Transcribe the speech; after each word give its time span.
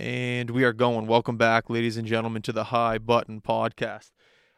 And 0.00 0.48
we 0.48 0.64
are 0.64 0.72
going. 0.72 1.06
Welcome 1.06 1.36
back, 1.36 1.68
ladies 1.68 1.98
and 1.98 2.08
gentlemen, 2.08 2.40
to 2.42 2.54
the 2.54 2.64
High 2.64 2.96
Button 2.96 3.42
Podcast. 3.42 4.12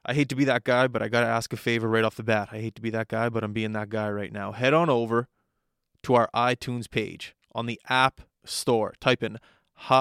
I 0.07 0.15
hate 0.15 0.29
to 0.29 0.37
be 0.37 0.45
that 0.45 0.63
guy, 0.63 0.87
but 0.87 1.03
I 1.03 1.09
got 1.09 1.23
to 1.23 1.27
ask 1.27 1.53
a 1.53 1.57
favor 1.57 1.89
right 1.89 2.05
off 2.05 2.15
the 2.15 2.23
bat. 2.23 2.51
I 2.53 2.61
hate 2.61 2.77
to 2.77 2.81
be 2.81 2.91
that 2.91 3.09
guy, 3.09 3.29
but 3.29 3.43
I'm 3.43 3.53
being 3.53 3.73
that 3.73 3.89
guy 3.89 4.09
right 4.09 4.33
now. 4.33 4.53
Head 4.53 4.73
on 4.73 4.89
over 4.89 5.27
to 6.05 6.15
our 6.15 6.31
iTunes 6.33 6.89
page 6.89 7.35
on 7.57 7.67
the 7.67 7.81
App 7.89 8.21
Store. 8.45 8.95
Type 9.01 9.21
in 9.21 9.41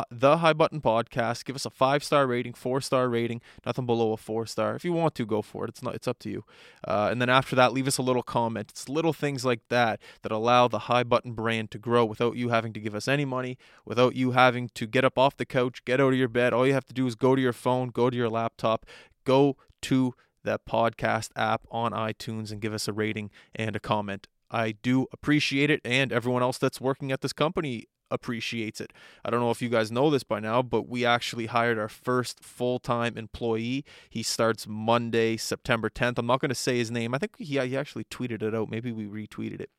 the 0.09 0.38
High 0.38 0.54
Button 0.54 0.82
Podcast. 0.82 1.45
Give 1.45 1.55
us 1.55 1.66
a 1.66 1.70
five 1.70 2.04
star 2.04 2.27
rating, 2.27 2.54
four 2.54 2.82
star 2.82 3.09
rating, 3.09 3.41
nothing 3.66 3.86
below 3.86 4.14
a 4.14 4.18
four 4.18 4.46
star. 4.46 4.75
If 4.75 4.86
you 4.86 4.93
want 4.93 5.15
to, 5.15 5.25
go 5.25 5.41
for 5.41 5.65
it. 5.65 5.70
It's 5.70 5.84
not. 5.84 5.96
It's 5.96 6.07
up 6.07 6.20
to 6.20 6.29
you. 6.29 6.43
Uh, 6.88 7.09
and 7.11 7.21
then 7.21 7.29
after 7.29 7.55
that, 7.55 7.73
leave 7.73 7.88
us 7.88 7.97
a 7.97 8.02
little 8.02 8.23
comment. 8.23 8.71
It's 8.71 8.89
little 8.89 9.14
things 9.14 9.46
like 9.46 9.61
that 9.70 10.00
that 10.21 10.32
allow 10.32 10.68
the 10.68 10.79
High 10.79 11.04
Button 11.04 11.33
brand 11.33 11.71
to 11.71 11.78
grow 11.78 12.05
without 12.05 12.36
you 12.36 12.50
having 12.50 12.73
to 12.73 12.79
give 12.79 12.96
us 12.96 13.07
any 13.07 13.25
money, 13.25 13.57
without 13.86 14.15
you 14.15 14.32
having 14.32 14.70
to 14.75 14.86
get 14.86 15.05
up 15.05 15.18
off 15.18 15.38
the 15.38 15.46
couch, 15.46 15.84
get 15.86 16.00
out 16.00 16.13
of 16.13 16.20
your 16.20 16.27
bed. 16.27 16.54
All 16.54 16.68
you 16.68 16.73
have 16.73 16.86
to 16.86 16.93
do 16.93 17.07
is 17.07 17.15
go 17.15 17.36
to 17.36 17.42
your 17.42 17.54
phone, 17.54 17.89
go 17.89 18.09
to 18.09 18.18
your 18.18 18.29
laptop, 18.29 18.86
go 19.25 19.57
to 19.84 20.14
that 20.43 20.65
podcast 20.65 21.29
app 21.36 21.65
on 21.71 21.92
iTunes 21.92 22.51
and 22.51 22.61
give 22.61 22.73
us 22.73 22.87
a 22.87 22.93
rating 22.93 23.29
and 23.56 23.75
a 23.75 23.79
comment. 23.79 24.28
I 24.50 24.73
do 24.73 25.07
appreciate 25.14 25.70
it, 25.70 25.79
and 25.86 26.11
everyone 26.11 26.42
else 26.42 26.57
that's 26.57 26.82
working 26.82 27.11
at 27.11 27.21
this 27.21 27.32
company 27.32 27.87
appreciates 28.11 28.79
it. 28.79 28.93
I 29.25 29.29
don't 29.29 29.39
know 29.39 29.51
if 29.51 29.61
you 29.61 29.70
guys 29.70 29.92
know 29.92 30.10
this 30.10 30.24
by 30.24 30.39
now, 30.39 30.61
but 30.61 30.88
we 30.88 31.06
actually 31.06 31.47
hired 31.47 31.79
our 31.79 31.89
first 31.89 32.44
full 32.44 32.80
time 32.80 33.17
employee. 33.17 33.86
He 34.09 34.22
starts 34.22 34.67
Monday, 34.67 35.38
September 35.38 35.89
10th. 35.89 36.17
I'm 36.17 36.28
not 36.28 36.42
going 36.42 36.50
to 36.50 36.56
say 36.56 36.78
his 36.78 36.92
name. 36.92 37.16
I 37.16 37.17
think 37.17 37.38
he, 37.38 37.58
he 37.58 37.78
actually 37.78 38.03
tweeted 38.06 38.44
it 38.44 38.53
out. 38.53 38.70
Maybe 38.70 38.92
we 38.92 39.06
retweeted 39.06 39.61
it. 39.61 39.70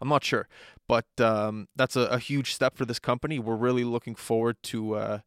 I'm 0.00 0.08
not 0.08 0.24
sure, 0.24 0.48
but 0.86 1.06
um, 1.20 1.68
that's 1.74 1.96
a, 1.96 2.02
a, 2.02 2.18
huge 2.18 2.54
step 2.54 2.76
for 2.76 2.84
this 2.84 2.98
company. 2.98 3.38
We're 3.38 3.56
really 3.56 3.84
looking 3.84 4.14
forward 4.14 4.56
to. 4.64 4.94
Uh, 4.94 5.18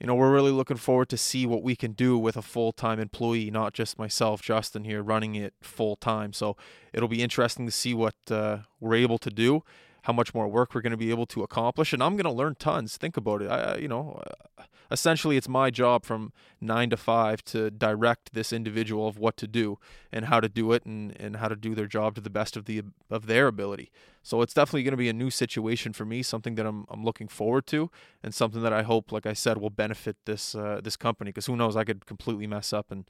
you 0.00 0.06
know, 0.06 0.14
we're 0.14 0.32
really 0.32 0.50
looking 0.50 0.78
forward 0.78 1.10
to 1.10 1.18
see 1.18 1.44
what 1.44 1.62
we 1.62 1.76
can 1.76 1.92
do 1.92 2.16
with 2.16 2.34
a 2.34 2.40
full-time 2.40 2.98
employee, 2.98 3.50
not 3.50 3.74
just 3.74 3.98
myself, 3.98 4.40
Justin 4.40 4.84
here, 4.84 5.02
running 5.02 5.34
it 5.34 5.52
full-time. 5.60 6.32
So 6.32 6.56
it'll 6.94 7.06
be 7.06 7.22
interesting 7.22 7.66
to 7.66 7.72
see 7.72 7.92
what 7.92 8.14
uh, 8.30 8.60
we're 8.80 8.94
able 8.94 9.18
to 9.18 9.28
do, 9.28 9.62
how 10.02 10.12
much 10.12 10.34
more 10.34 10.48
work 10.48 10.74
we're 10.74 10.80
going 10.80 10.90
to 10.90 10.96
be 10.96 11.10
able 11.10 11.26
to 11.26 11.42
accomplish, 11.42 11.92
and 11.92 12.02
I'm 12.02 12.16
going 12.16 12.24
to 12.24 12.30
learn 12.30 12.54
tons. 12.58 12.96
Think 12.96 13.16
about 13.16 13.42
it. 13.42 13.50
I, 13.50 13.76
you 13.76 13.88
know, 13.88 14.20
essentially 14.90 15.36
it's 15.36 15.48
my 15.48 15.70
job 15.70 16.04
from 16.04 16.32
nine 16.60 16.90
to 16.90 16.96
five 16.96 17.44
to 17.44 17.70
direct 17.70 18.32
this 18.32 18.52
individual 18.52 19.06
of 19.06 19.18
what 19.18 19.36
to 19.36 19.46
do 19.46 19.78
and 20.12 20.24
how 20.26 20.40
to 20.40 20.48
do 20.48 20.72
it 20.72 20.84
and, 20.84 21.16
and 21.20 21.36
how 21.36 21.48
to 21.48 21.56
do 21.56 21.74
their 21.74 21.86
job 21.86 22.14
to 22.14 22.20
the 22.20 22.30
best 22.30 22.56
of 22.56 22.64
the 22.64 22.82
of 23.10 23.26
their 23.26 23.46
ability. 23.46 23.90
So 24.22 24.42
it's 24.42 24.52
definitely 24.52 24.82
going 24.82 24.92
to 24.92 24.98
be 24.98 25.08
a 25.08 25.14
new 25.14 25.30
situation 25.30 25.92
for 25.92 26.04
me, 26.04 26.22
something 26.22 26.54
that 26.56 26.66
I'm 26.66 26.86
I'm 26.90 27.04
looking 27.04 27.28
forward 27.28 27.66
to, 27.68 27.90
and 28.22 28.34
something 28.34 28.62
that 28.62 28.72
I 28.72 28.82
hope, 28.82 29.12
like 29.12 29.26
I 29.26 29.32
said, 29.32 29.58
will 29.58 29.70
benefit 29.70 30.16
this 30.26 30.54
uh, 30.54 30.80
this 30.82 30.96
company. 30.96 31.30
Because 31.30 31.46
who 31.46 31.56
knows, 31.56 31.76
I 31.76 31.84
could 31.84 32.06
completely 32.06 32.46
mess 32.46 32.72
up 32.72 32.90
and 32.90 33.04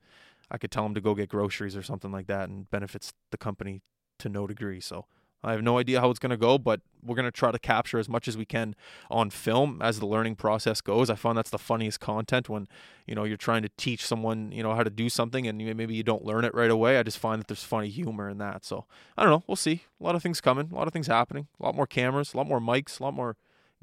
I 0.50 0.58
could 0.58 0.70
tell 0.70 0.82
them 0.82 0.94
to 0.94 1.00
go 1.00 1.14
get 1.14 1.28
groceries 1.28 1.77
or 1.77 1.82
something 1.82 2.12
like 2.12 2.27
that, 2.27 2.48
and 2.48 2.70
benefits 2.70 3.12
the 3.30 3.38
company 3.38 3.82
to 4.19 4.28
no 4.28 4.47
degree. 4.47 4.80
So 4.80 5.06
I 5.42 5.52
have 5.52 5.62
no 5.62 5.78
idea 5.78 6.00
how 6.00 6.10
it's 6.10 6.19
going 6.19 6.30
to 6.30 6.36
go, 6.36 6.58
but 6.58 6.80
we're 7.02 7.14
going 7.14 7.24
to 7.24 7.30
try 7.30 7.50
to 7.50 7.58
capture 7.58 7.98
as 7.98 8.08
much 8.08 8.28
as 8.28 8.36
we 8.36 8.44
can 8.44 8.74
on 9.10 9.30
film 9.30 9.80
as 9.80 9.98
the 9.98 10.06
learning 10.06 10.36
process 10.36 10.80
goes. 10.82 11.08
I 11.08 11.14
find 11.14 11.36
that's 11.36 11.50
the 11.50 11.58
funniest 11.58 11.98
content 11.98 12.48
when, 12.48 12.69
you 13.06 13.14
know, 13.14 13.24
you're 13.24 13.38
trying 13.38 13.62
to 13.62 13.70
teach 13.78 14.05
someone, 14.05 14.52
you 14.52 14.62
know, 14.62 14.74
how 14.74 14.82
to 14.82 14.91
do 14.91 15.08
something 15.08 15.47
and 15.47 15.56
maybe 15.56 15.94
you 15.94 16.02
don't 16.02 16.24
learn 16.24 16.44
it 16.44 16.55
right 16.55 16.70
away. 16.70 16.98
I 16.98 17.02
just 17.02 17.19
find 17.19 17.41
that 17.41 17.48
there's 17.48 17.64
funny 17.64 17.88
humor 17.88 18.28
in 18.28 18.36
that. 18.38 18.64
So, 18.66 18.84
I 19.16 19.22
don't 19.22 19.30
know, 19.30 19.44
we'll 19.47 19.56
see. 19.56 19.84
A 19.98 20.05
lot 20.05 20.14
of 20.14 20.22
things 20.22 20.41
coming, 20.42 20.69
a 20.70 20.74
lot 20.74 20.86
of 20.86 20.92
things 20.92 21.06
happening, 21.06 21.48
a 21.58 21.64
lot 21.64 21.75
more 21.75 21.86
cameras, 21.86 22.34
a 22.34 22.36
lot 22.36 22.47
more 22.47 22.60
mics, 22.60 23.00
a 23.00 23.02
lot 23.02 23.14
more 23.14 23.36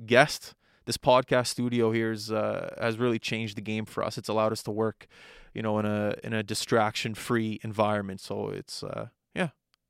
guests. 0.05 0.53
This 0.85 0.97
podcast 0.97 1.47
studio 1.47 1.91
here 1.91 2.11
is, 2.11 2.31
uh, 2.31 2.75
has 2.79 2.97
really 2.97 3.19
changed 3.19 3.57
the 3.57 3.61
game 3.61 3.85
for 3.85 4.03
us. 4.03 4.17
It's 4.17 4.29
allowed 4.29 4.51
us 4.51 4.61
to 4.63 4.71
work, 4.71 5.07
you 5.53 5.61
know, 5.61 5.79
in 5.79 5.85
a 5.85 6.15
in 6.23 6.33
a 6.33 6.43
distraction-free 6.43 7.59
environment. 7.63 8.21
So, 8.21 8.49
it's 8.49 8.83
uh 8.83 9.07
yeah, 9.33 9.49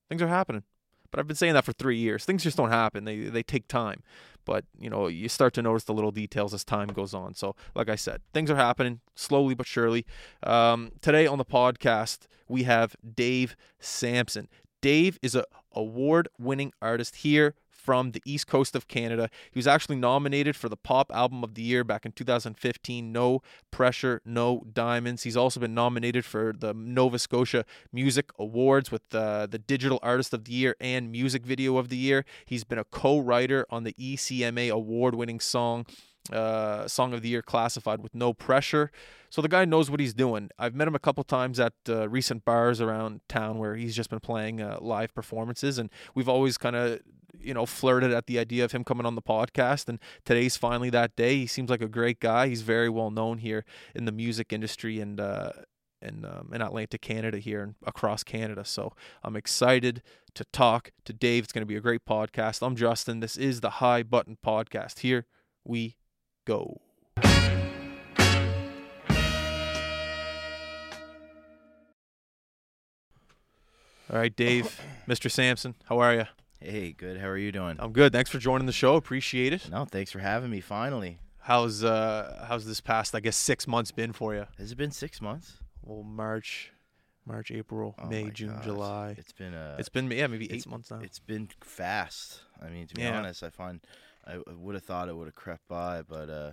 things 0.09 0.21
are 0.21 0.27
happening. 0.27 0.63
But 1.11 1.19
I've 1.19 1.27
been 1.27 1.35
saying 1.35 1.53
that 1.53 1.65
for 1.65 1.73
three 1.73 1.97
years. 1.97 2.25
Things 2.25 2.43
just 2.43 2.57
don't 2.57 2.69
happen. 2.69 3.05
They 3.05 3.21
they 3.21 3.43
take 3.43 3.67
time. 3.67 4.03
But 4.45 4.63
you 4.79 4.89
know, 4.89 5.07
you 5.07 5.27
start 5.27 5.53
to 5.55 5.61
notice 5.61 5.83
the 5.83 5.93
little 5.93 6.11
details 6.11 6.53
as 6.53 6.63
time 6.63 6.87
goes 6.87 7.13
on. 7.13 7.35
So, 7.35 7.55
like 7.75 7.89
I 7.89 7.95
said, 7.95 8.21
things 8.33 8.49
are 8.49 8.55
happening 8.55 9.01
slowly 9.13 9.55
but 9.55 9.67
surely. 9.67 10.05
Um, 10.43 10.91
today 11.01 11.27
on 11.27 11.37
the 11.37 11.45
podcast, 11.45 12.27
we 12.47 12.63
have 12.63 12.95
Dave 13.15 13.57
Sampson. 13.79 14.47
Dave 14.81 15.19
is 15.21 15.35
a 15.35 15.43
award-winning 15.73 16.71
artist 16.81 17.17
here 17.17 17.55
from 17.87 18.11
the 18.11 18.21
east 18.25 18.47
coast 18.47 18.75
of 18.75 18.89
Canada. 18.89 19.29
He 19.49 19.57
was 19.57 19.65
actually 19.65 19.95
nominated 19.95 20.57
for 20.57 20.67
the 20.67 20.75
Pop 20.75 21.09
Album 21.15 21.41
of 21.41 21.53
the 21.53 21.61
Year 21.61 21.85
back 21.85 22.05
in 22.05 22.11
2015. 22.11 23.13
No 23.13 23.41
Pressure, 23.71 24.21
No 24.25 24.65
Diamonds. 24.73 25.23
He's 25.23 25.37
also 25.37 25.61
been 25.61 25.73
nominated 25.73 26.25
for 26.25 26.53
the 26.53 26.73
Nova 26.73 27.17
Scotia 27.17 27.63
Music 27.93 28.29
Awards 28.37 28.91
with 28.91 29.03
uh, 29.15 29.45
the 29.45 29.57
Digital 29.57 29.99
Artist 30.03 30.33
of 30.33 30.43
the 30.43 30.51
Year 30.51 30.75
and 30.81 31.09
Music 31.09 31.45
Video 31.45 31.77
of 31.77 31.87
the 31.87 31.95
Year. 31.95 32.25
He's 32.45 32.65
been 32.65 32.77
a 32.77 32.83
co 32.83 33.19
writer 33.19 33.65
on 33.69 33.85
the 33.85 33.93
ECMA 33.93 34.69
award 34.69 35.15
winning 35.15 35.39
song 35.39 35.85
uh, 36.31 36.87
Song 36.87 37.13
of 37.13 37.21
the 37.21 37.29
Year 37.29 37.41
classified 37.41 38.01
with 38.01 38.13
no 38.13 38.33
pressure. 38.33 38.91
So 39.29 39.41
the 39.41 39.49
guy 39.49 39.65
knows 39.65 39.91
what 39.91 39.99
he's 39.99 40.13
doing. 40.13 40.49
I've 40.57 40.73
met 40.73 40.87
him 40.87 40.95
a 40.95 40.99
couple 40.99 41.23
times 41.23 41.59
at 41.59 41.73
uh, 41.89 42.07
recent 42.09 42.45
bars 42.45 42.79
around 42.79 43.21
town 43.27 43.57
where 43.57 43.75
he's 43.75 43.95
just 43.95 44.09
been 44.09 44.19
playing 44.19 44.61
uh, 44.61 44.77
live 44.81 45.13
performances, 45.13 45.77
and 45.77 45.89
we've 46.15 46.29
always 46.29 46.57
kind 46.57 46.75
of 46.75 46.99
you 47.39 47.53
know 47.53 47.65
flirted 47.65 48.11
at 48.11 48.27
the 48.27 48.39
idea 48.39 48.63
of 48.65 48.71
him 48.71 48.83
coming 48.83 49.05
on 49.05 49.15
the 49.15 49.21
podcast. 49.21 49.89
And 49.89 49.99
today's 50.25 50.57
finally 50.57 50.89
that 50.91 51.15
day. 51.15 51.37
He 51.37 51.47
seems 51.47 51.69
like 51.69 51.81
a 51.81 51.87
great 51.87 52.19
guy. 52.19 52.47
He's 52.47 52.61
very 52.61 52.89
well 52.89 53.11
known 53.11 53.39
here 53.39 53.65
in 53.95 54.05
the 54.05 54.11
music 54.11 54.53
industry 54.53 54.99
and. 54.99 55.19
Uh, 55.19 55.51
in, 55.99 56.25
um, 56.25 56.51
in 56.53 56.61
Atlantic 56.61 57.01
Canada 57.01 57.39
here 57.39 57.63
and 57.63 57.73
across 57.83 58.23
Canada. 58.23 58.63
So 58.63 58.93
I'm 59.23 59.35
excited 59.35 60.03
to 60.35 60.45
talk 60.53 60.91
to 61.05 61.11
Dave. 61.11 61.45
It's 61.45 61.51
going 61.51 61.63
to 61.63 61.67
be 61.67 61.75
a 61.75 61.81
great 61.81 62.05
podcast. 62.05 62.65
I'm 62.65 62.75
Justin. 62.75 63.19
This 63.19 63.35
is 63.35 63.61
the 63.61 63.71
High 63.71 64.03
Button 64.03 64.37
Podcast. 64.45 64.99
Here 64.99 65.25
we 65.65 65.95
go. 66.47 66.79
All 74.11 74.17
right, 74.17 74.35
Dave, 74.35 74.79
Mr. 75.07 75.29
Sampson, 75.29 75.75
how 75.85 75.99
are 75.99 76.13
you? 76.13 76.25
Hey, 76.59 76.91
good. 76.93 77.19
How 77.19 77.27
are 77.27 77.37
you 77.37 77.51
doing? 77.51 77.75
I'm 77.79 77.91
good. 77.91 78.11
Thanks 78.13 78.29
for 78.31 78.39
joining 78.39 78.65
the 78.65 78.71
show. 78.73 78.95
Appreciate 78.95 79.53
it. 79.53 79.69
No, 79.69 79.85
thanks 79.85 80.11
for 80.11 80.19
having 80.19 80.49
me. 80.49 80.59
Finally. 80.61 81.19
How's 81.39 81.81
uh 81.83 82.45
how's 82.49 82.65
this 82.65 82.81
past 82.81 83.15
I 83.15 83.21
guess 83.21 83.37
six 83.37 83.67
months 83.67 83.91
been 83.91 84.11
for 84.11 84.33
you? 84.35 84.45
Has 84.57 84.71
it 84.73 84.77
been 84.77 84.91
six 84.91 85.21
months? 85.21 85.59
Well, 85.81 86.03
March, 86.03 86.71
March, 87.25 87.51
April, 87.51 87.95
Oh 87.97 88.07
May, 88.07 88.29
June, 88.31 88.53
gosh. 88.55 88.65
July. 88.65 89.15
It's 89.17 89.31
been 89.31 89.53
uh, 89.53 89.75
it's 89.79 89.87
been 89.87 90.09
yeah 90.11 90.27
maybe 90.27 90.51
eight 90.51 90.67
months 90.67 90.91
now. 90.91 90.99
it's 91.01 91.19
been 91.19 91.47
fast. 91.61 92.41
I 92.61 92.67
mean, 92.69 92.87
to 92.87 92.95
be 92.95 93.03
Yeah. 93.03 93.17
honest, 93.19 93.43
I 93.43 93.49
find 93.49 93.79
I 94.27 94.39
would 94.51 94.75
have 94.75 94.83
thought 94.83 95.07
it 95.09 95.15
would 95.15 95.27
have 95.27 95.35
crept 95.35 95.67
by, 95.67 96.01
but 96.01 96.29
uh, 96.29 96.51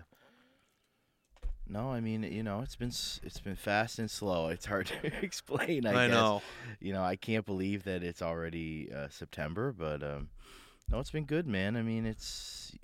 no. 1.66 1.90
I 1.90 2.00
mean, 2.00 2.22
you 2.22 2.42
know, 2.42 2.60
it's 2.60 2.76
been 2.76 2.88
it's 2.88 3.40
been 3.40 3.56
fast 3.56 3.98
and 3.98 4.10
slow. 4.10 4.48
It's 4.54 4.66
hard 4.66 4.86
to 4.86 5.06
explain. 5.22 5.86
I, 5.86 6.04
I 6.04 6.06
guess. 6.06 6.14
know. 6.14 6.42
You 6.80 6.92
know, 6.92 7.02
I 7.02 7.16
can't 7.16 7.44
believe 7.44 7.84
that 7.84 8.02
it's 8.02 8.22
already 8.22 8.90
uh, 8.94 9.08
September, 9.10 9.72
but 9.72 10.02
um, 10.02 10.28
no, 10.90 11.00
it's 11.00 11.10
been 11.10 11.24
good, 11.24 11.46
man. 11.46 11.76
I 11.76 11.82
mean, 11.82 12.06
it's 12.06 12.76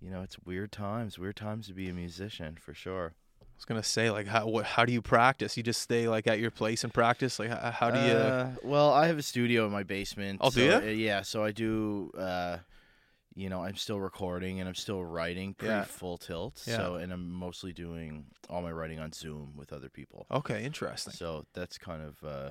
you 0.00 0.10
know, 0.10 0.22
it's 0.22 0.38
weird 0.40 0.72
times. 0.72 1.18
Weird 1.18 1.36
times 1.36 1.68
to 1.68 1.72
be 1.72 1.88
a 1.88 1.94
musician 1.94 2.56
for 2.60 2.74
sure. 2.74 3.14
I 3.40 3.44
was 3.58 3.64
gonna 3.64 3.82
say 3.82 4.10
like 4.10 4.26
how 4.26 4.46
what 4.46 4.64
how 4.64 4.84
do 4.84 4.92
you 4.92 5.02
practice? 5.02 5.56
You 5.56 5.62
just 5.62 5.82
stay 5.82 6.08
like 6.08 6.26
at 6.26 6.38
your 6.40 6.50
place 6.50 6.84
and 6.84 6.94
practice. 6.94 7.38
Like 7.38 7.50
how, 7.50 7.70
how 7.70 7.90
do 7.90 8.00
you? 8.00 8.12
Uh, 8.14 8.50
well, 8.62 8.92
I 8.92 9.06
have 9.06 9.18
a 9.18 9.22
studio 9.22 9.66
in 9.66 9.72
my 9.72 9.82
basement. 9.84 10.40
Oh, 10.42 10.50
do 10.50 10.70
so, 10.70 10.78
ya? 10.78 10.86
uh, 10.86 10.90
yeah, 10.90 11.22
so 11.22 11.44
I 11.44 11.52
do. 11.52 12.12
Uh, 12.16 12.58
you 13.38 13.48
know, 13.48 13.62
I'm 13.62 13.76
still 13.76 14.00
recording 14.00 14.58
and 14.58 14.68
I'm 14.68 14.74
still 14.74 15.04
writing 15.04 15.54
pretty 15.54 15.72
Yeah. 15.72 15.84
full 15.84 16.18
tilt. 16.18 16.62
Yeah. 16.66 16.76
So, 16.76 16.94
and 16.96 17.12
I'm 17.12 17.30
mostly 17.30 17.72
doing 17.72 18.26
all 18.50 18.62
my 18.62 18.72
writing 18.72 18.98
on 18.98 19.12
Zoom 19.12 19.54
with 19.56 19.72
other 19.72 19.88
people. 19.88 20.26
okay, 20.30 20.64
interesting. 20.64 21.12
So 21.12 21.46
that's 21.54 21.78
kind 21.78 22.02
of, 22.02 22.24
uh, 22.24 22.50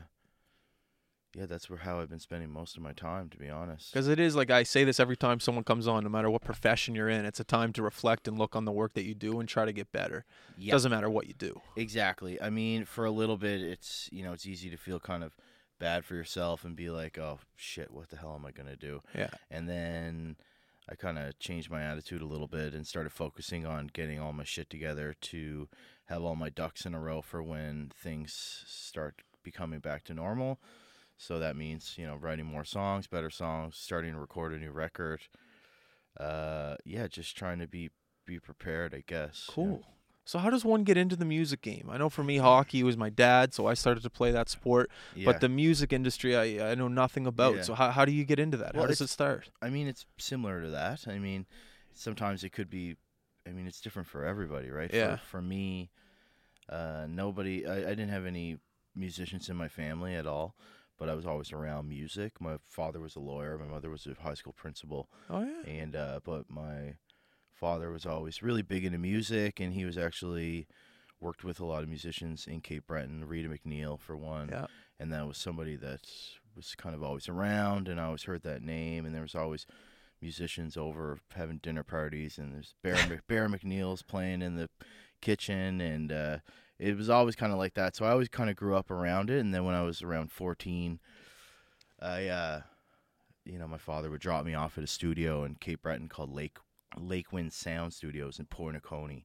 yeah, 1.36 1.46
that's 1.46 1.70
where 1.70 1.80
how 1.80 2.00
I've 2.00 2.10
been 2.10 2.20
spending 2.22 2.50
most 2.50 2.78
of 2.78 2.82
my 2.82 2.94
time, 2.94 3.30
to 3.30 3.38
be 3.38 3.50
honest. 3.50 3.92
Because 3.92 4.08
it 4.08 4.18
is 4.20 4.36
like 4.36 4.50
I 4.50 4.64
say 4.64 4.84
this 4.86 5.00
every 5.00 5.18
time 5.18 5.40
someone 5.40 5.64
comes 5.66 5.88
on, 5.88 6.04
no 6.04 6.10
matter 6.10 6.30
what 6.32 6.42
profession 6.42 6.96
you're 6.96 7.10
in, 7.10 7.26
it's 7.26 7.40
a 7.40 7.44
time 7.44 7.74
to 7.74 7.84
reflect 7.84 8.28
and 8.28 8.40
look 8.40 8.56
on 8.56 8.66
the 8.66 8.72
work 8.72 8.94
that 8.94 9.04
you 9.04 9.14
do 9.14 9.40
and 9.40 9.48
try 9.48 9.66
to 9.66 9.74
get 9.74 9.92
better. 9.92 10.26
Yeah, 10.58 10.72
Doesn't 10.72 10.90
matter 10.90 11.10
what 11.10 11.28
you 11.28 11.34
do. 11.34 11.62
exactly. 11.76 12.42
I 12.42 12.50
mean, 12.50 12.86
for 12.86 13.06
a 13.06 13.12
little 13.12 13.38
bit, 13.38 13.62
it's 13.62 14.10
you 14.12 14.24
know, 14.24 14.32
it's 14.34 14.46
easy 14.48 14.70
to 14.70 14.78
feel 14.78 15.00
kind 15.00 15.24
of 15.24 15.36
bad 15.80 16.06
for 16.06 16.16
yourself 16.16 16.64
and 16.66 16.76
be 16.76 16.90
like, 16.90 17.20
oh 17.20 17.40
shit, 17.56 17.92
what 17.92 18.10
the 18.10 18.16
hell 18.18 18.34
am 18.34 18.46
I 18.46 18.52
gonna 18.52 18.78
do? 18.78 19.02
Yeah. 19.14 19.30
And 19.52 19.68
then 19.70 20.38
I 20.90 20.96
kind 20.96 21.18
of 21.18 21.38
changed 21.40 21.70
my 21.70 21.84
attitude 21.84 22.22
a 22.22 22.28
little 22.28 22.48
bit 22.48 22.74
and 22.74 22.88
started 22.88 23.12
focusing 23.12 23.66
on 23.66 23.90
getting 23.92 24.20
all 24.20 24.32
my 24.32 24.46
shit 24.46 24.70
together 24.70 25.16
to 25.22 25.68
have 26.06 26.24
all 26.24 26.36
my 26.36 26.50
ducks 26.50 26.86
in 26.86 26.94
a 26.94 27.00
row 27.00 27.22
for 27.22 27.44
when 27.44 27.92
things 27.94 28.64
start 28.66 29.22
becoming 29.44 29.80
back 29.80 30.06
to 30.06 30.14
normal. 30.14 30.60
So 31.18 31.40
that 31.40 31.56
means, 31.56 31.96
you 31.98 32.06
know, 32.06 32.16
writing 32.16 32.46
more 32.46 32.64
songs, 32.64 33.08
better 33.08 33.30
songs, 33.30 33.76
starting 33.76 34.14
to 34.14 34.20
record 34.20 34.54
a 34.54 34.58
new 34.58 34.72
record. 34.72 35.22
Uh, 36.18 36.76
yeah, 36.86 37.08
just 37.08 37.36
trying 37.36 37.60
to 37.60 37.68
be 37.68 37.90
be 38.26 38.40
prepared, 38.40 38.94
I 38.94 39.04
guess. 39.06 39.46
Cool. 39.50 39.84
So 40.28 40.40
how 40.40 40.50
does 40.50 40.66
one 40.66 40.84
get 40.84 40.98
into 40.98 41.16
the 41.16 41.24
music 41.24 41.62
game? 41.62 41.88
I 41.90 41.98
know 41.98 42.10
for 42.10 42.22
me, 42.22 42.36
hockey 42.36 42.84
was 42.84 42.98
my 42.98 43.10
dad, 43.10 43.54
so 43.54 43.66
I 43.66 43.76
started 43.76 44.04
to 44.04 44.10
play 44.10 44.30
that 44.32 44.50
sport. 44.50 44.92
Yeah. 45.16 45.24
But 45.24 45.40
the 45.40 45.48
music 45.48 45.94
industry, 45.94 46.36
I 46.36 46.72
I 46.72 46.76
know 46.76 46.90
nothing 46.90 47.26
about. 47.26 47.56
Yeah. 47.56 47.62
So 47.62 47.74
how 47.76 47.92
how 47.92 48.04
do 48.04 48.12
you 48.12 48.26
get 48.26 48.38
into 48.38 48.58
that? 48.58 48.74
Well, 48.74 48.84
how 48.84 48.88
does 48.90 49.00
it 49.00 49.08
start? 49.08 49.50
I 49.62 49.70
mean, 49.70 49.88
it's 49.88 50.06
similar 50.18 50.62
to 50.62 50.70
that. 50.72 51.08
I 51.08 51.18
mean, 51.18 51.46
sometimes 51.94 52.44
it 52.44 52.50
could 52.52 52.70
be. 52.70 52.98
I 53.48 53.52
mean, 53.52 53.68
it's 53.68 53.80
different 53.80 54.10
for 54.10 54.26
everybody, 54.26 54.70
right? 54.70 54.94
Yeah. 54.94 55.16
For, 55.16 55.26
for 55.38 55.42
me, 55.42 55.92
uh, 56.68 57.06
nobody. 57.08 57.66
I, 57.66 57.78
I 57.78 57.94
didn't 57.96 58.10
have 58.10 58.26
any 58.26 58.58
musicians 58.94 59.48
in 59.48 59.56
my 59.56 59.70
family 59.70 60.14
at 60.14 60.28
all, 60.28 60.56
but 61.00 61.08
I 61.08 61.14
was 61.16 61.26
always 61.26 61.54
around 61.54 61.88
music. 61.88 62.42
My 62.42 62.58
father 62.68 63.00
was 63.00 63.16
a 63.16 63.22
lawyer. 63.22 63.58
My 63.58 63.68
mother 63.76 63.90
was 63.90 64.06
a 64.06 64.22
high 64.22 64.34
school 64.34 64.52
principal, 64.52 65.08
Oh 65.30 65.44
yeah. 65.44 65.72
and 65.72 65.96
uh, 65.96 66.20
but 66.26 66.50
my 66.50 66.96
father 67.60 67.92
was 67.92 68.06
always 68.06 68.42
really 68.44 68.62
big 68.62 68.86
into 68.86 68.98
music, 68.98 69.60
and 69.60 69.74
he 69.74 69.84
was 69.86 69.98
actually 69.98 70.68
worked 71.20 71.44
with 71.44 71.60
a 71.60 71.66
lot 71.66 71.82
of 71.84 71.90
musicians 71.90 72.46
in 72.48 72.62
Cape 72.62 72.86
Breton. 72.88 73.26
Rita 73.28 73.50
MacNeil, 73.50 74.00
for 74.00 74.16
one 74.16 74.50
Yeah. 74.50 74.68
and 75.00 75.12
that 75.12 75.28
was 75.28 75.38
somebody 75.38 75.76
that 75.78 76.02
was 76.56 76.76
kind 76.76 76.94
of 76.96 77.02
always 77.04 77.28
around 77.28 77.88
and 77.88 78.00
I 78.00 78.06
always 78.06 78.24
heard 78.24 78.44
that 78.44 78.62
name 78.64 79.06
and 79.06 79.14
there 79.14 79.22
was 79.22 79.36
always 79.36 79.66
musicians 80.22 80.76
over 80.78 81.20
having 81.36 81.58
dinner 81.58 81.84
parties 81.84 82.38
and 82.40 82.54
there's 82.54 82.74
Bear, 82.84 83.22
Bear 83.28 83.48
McNeil's 83.48 84.02
playing 84.02 84.42
in 84.42 84.56
the 84.56 84.68
kitchen 85.22 85.80
and 85.82 86.12
uh, 86.12 86.38
it 86.80 86.98
was 86.98 87.10
always 87.10 87.36
kind 87.36 87.52
of 87.52 87.60
like 87.60 87.76
that 87.76 87.96
so 87.96 88.06
I 88.06 88.12
always 88.12 88.28
kind 88.30 88.50
of 88.50 88.56
grew 88.56 88.76
up 88.76 88.90
around 88.90 89.30
it 89.30 89.40
and 89.40 89.54
then 89.54 89.66
when 89.66 89.76
I 89.76 89.84
was 89.84 90.02
around 90.02 90.32
14 90.32 91.00
I 92.02 92.28
uh, 92.28 92.62
you 93.46 93.58
know 93.60 93.68
my 93.68 93.78
father 93.78 94.10
would 94.10 94.22
drop 94.22 94.46
me 94.46 94.54
off 94.56 94.78
at 94.78 94.84
a 94.84 94.88
studio 94.88 95.44
in 95.44 95.56
Cape 95.56 95.82
Breton 95.84 96.10
called 96.10 96.34
Lake 96.34 96.58
Lakewind 97.00 97.52
Sound 97.54 97.94
Studios 97.94 98.40
in 98.40 98.46
Point 98.46 98.82
Aconi 98.82 99.24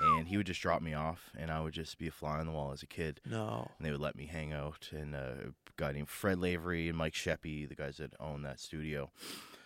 and 0.00 0.28
he 0.28 0.36
would 0.36 0.46
just 0.46 0.60
drop 0.62 0.80
me 0.80 0.94
off 0.94 1.30
and 1.36 1.50
I 1.50 1.60
would 1.60 1.72
just 1.74 1.98
be 1.98 2.06
a 2.06 2.12
fly 2.12 2.38
on 2.38 2.46
the 2.46 2.52
wall 2.52 2.70
as 2.72 2.82
a 2.84 2.86
kid 2.86 3.20
No. 3.26 3.68
and 3.78 3.84
they 3.86 3.90
would 3.90 4.00
let 4.00 4.14
me 4.14 4.26
hang 4.26 4.52
out. 4.52 4.88
And 4.92 5.14
uh, 5.14 5.48
a 5.48 5.52
guy 5.76 5.90
named 5.90 6.08
Fred 6.08 6.38
Lavery 6.38 6.88
and 6.88 6.96
Mike 6.96 7.14
Sheppy, 7.14 7.68
the 7.68 7.74
guys 7.74 7.96
that 7.96 8.14
own 8.20 8.42
that 8.42 8.60
studio. 8.60 9.10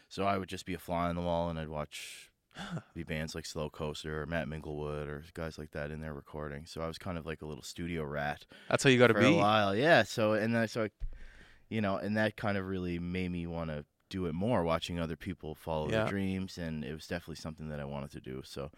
So 0.09 0.25
I 0.25 0.39
would 0.39 0.49
just 0.49 0.65
be 0.65 0.73
a 0.73 0.79
fly 0.79 1.09
on 1.11 1.17
the 1.17 1.21
wall, 1.23 1.51
and 1.51 1.59
I'd 1.59 1.69
watch 1.69 2.31
the 2.95 3.03
bands 3.03 3.35
like 3.35 3.45
Slowcoaster 3.45 4.07
or 4.07 4.27
Matt 4.27 4.47
Minglewood 4.49 5.07
or 5.07 5.23
guys 5.35 5.59
like 5.59 5.73
that 5.73 5.91
in 5.91 6.01
their 6.01 6.15
recording. 6.15 6.65
So 6.65 6.81
I 6.81 6.87
was 6.87 6.97
kind 6.97 7.19
of 7.19 7.27
like 7.27 7.43
a 7.43 7.47
little 7.47 7.63
studio 7.63 8.03
rat 8.05 8.47
That's 8.71 8.85
how 8.85 8.89
you 8.91 8.99
got 8.99 9.09
to 9.09 9.15
for 9.15 9.21
be. 9.21 9.35
a 9.35 9.37
while. 9.37 9.77
Yeah. 9.77 10.03
So 10.03 10.33
and 10.33 10.55
then 10.55 10.67
so, 10.67 10.85
I, 10.85 10.91
you 11.69 11.83
know, 11.83 11.97
and 11.99 12.17
that 12.17 12.37
kind 12.37 12.57
of 12.57 12.67
really 12.67 12.99
made 12.99 13.31
me 13.31 13.47
want 13.47 13.69
to 13.69 13.85
do 14.12 14.26
it 14.26 14.35
more, 14.35 14.62
watching 14.62 15.00
other 15.00 15.17
people 15.17 15.55
follow 15.55 15.87
Yeah. 15.88 16.03
their 16.05 16.09
dreams, 16.14 16.59
and 16.59 16.85
it 16.85 16.93
was 16.93 17.06
definitely 17.06 17.37
something 17.47 17.69
that 17.70 17.81
I 17.81 17.85
wanted 17.85 18.11
to 18.12 18.20
do. 18.20 18.43
So 18.44 18.70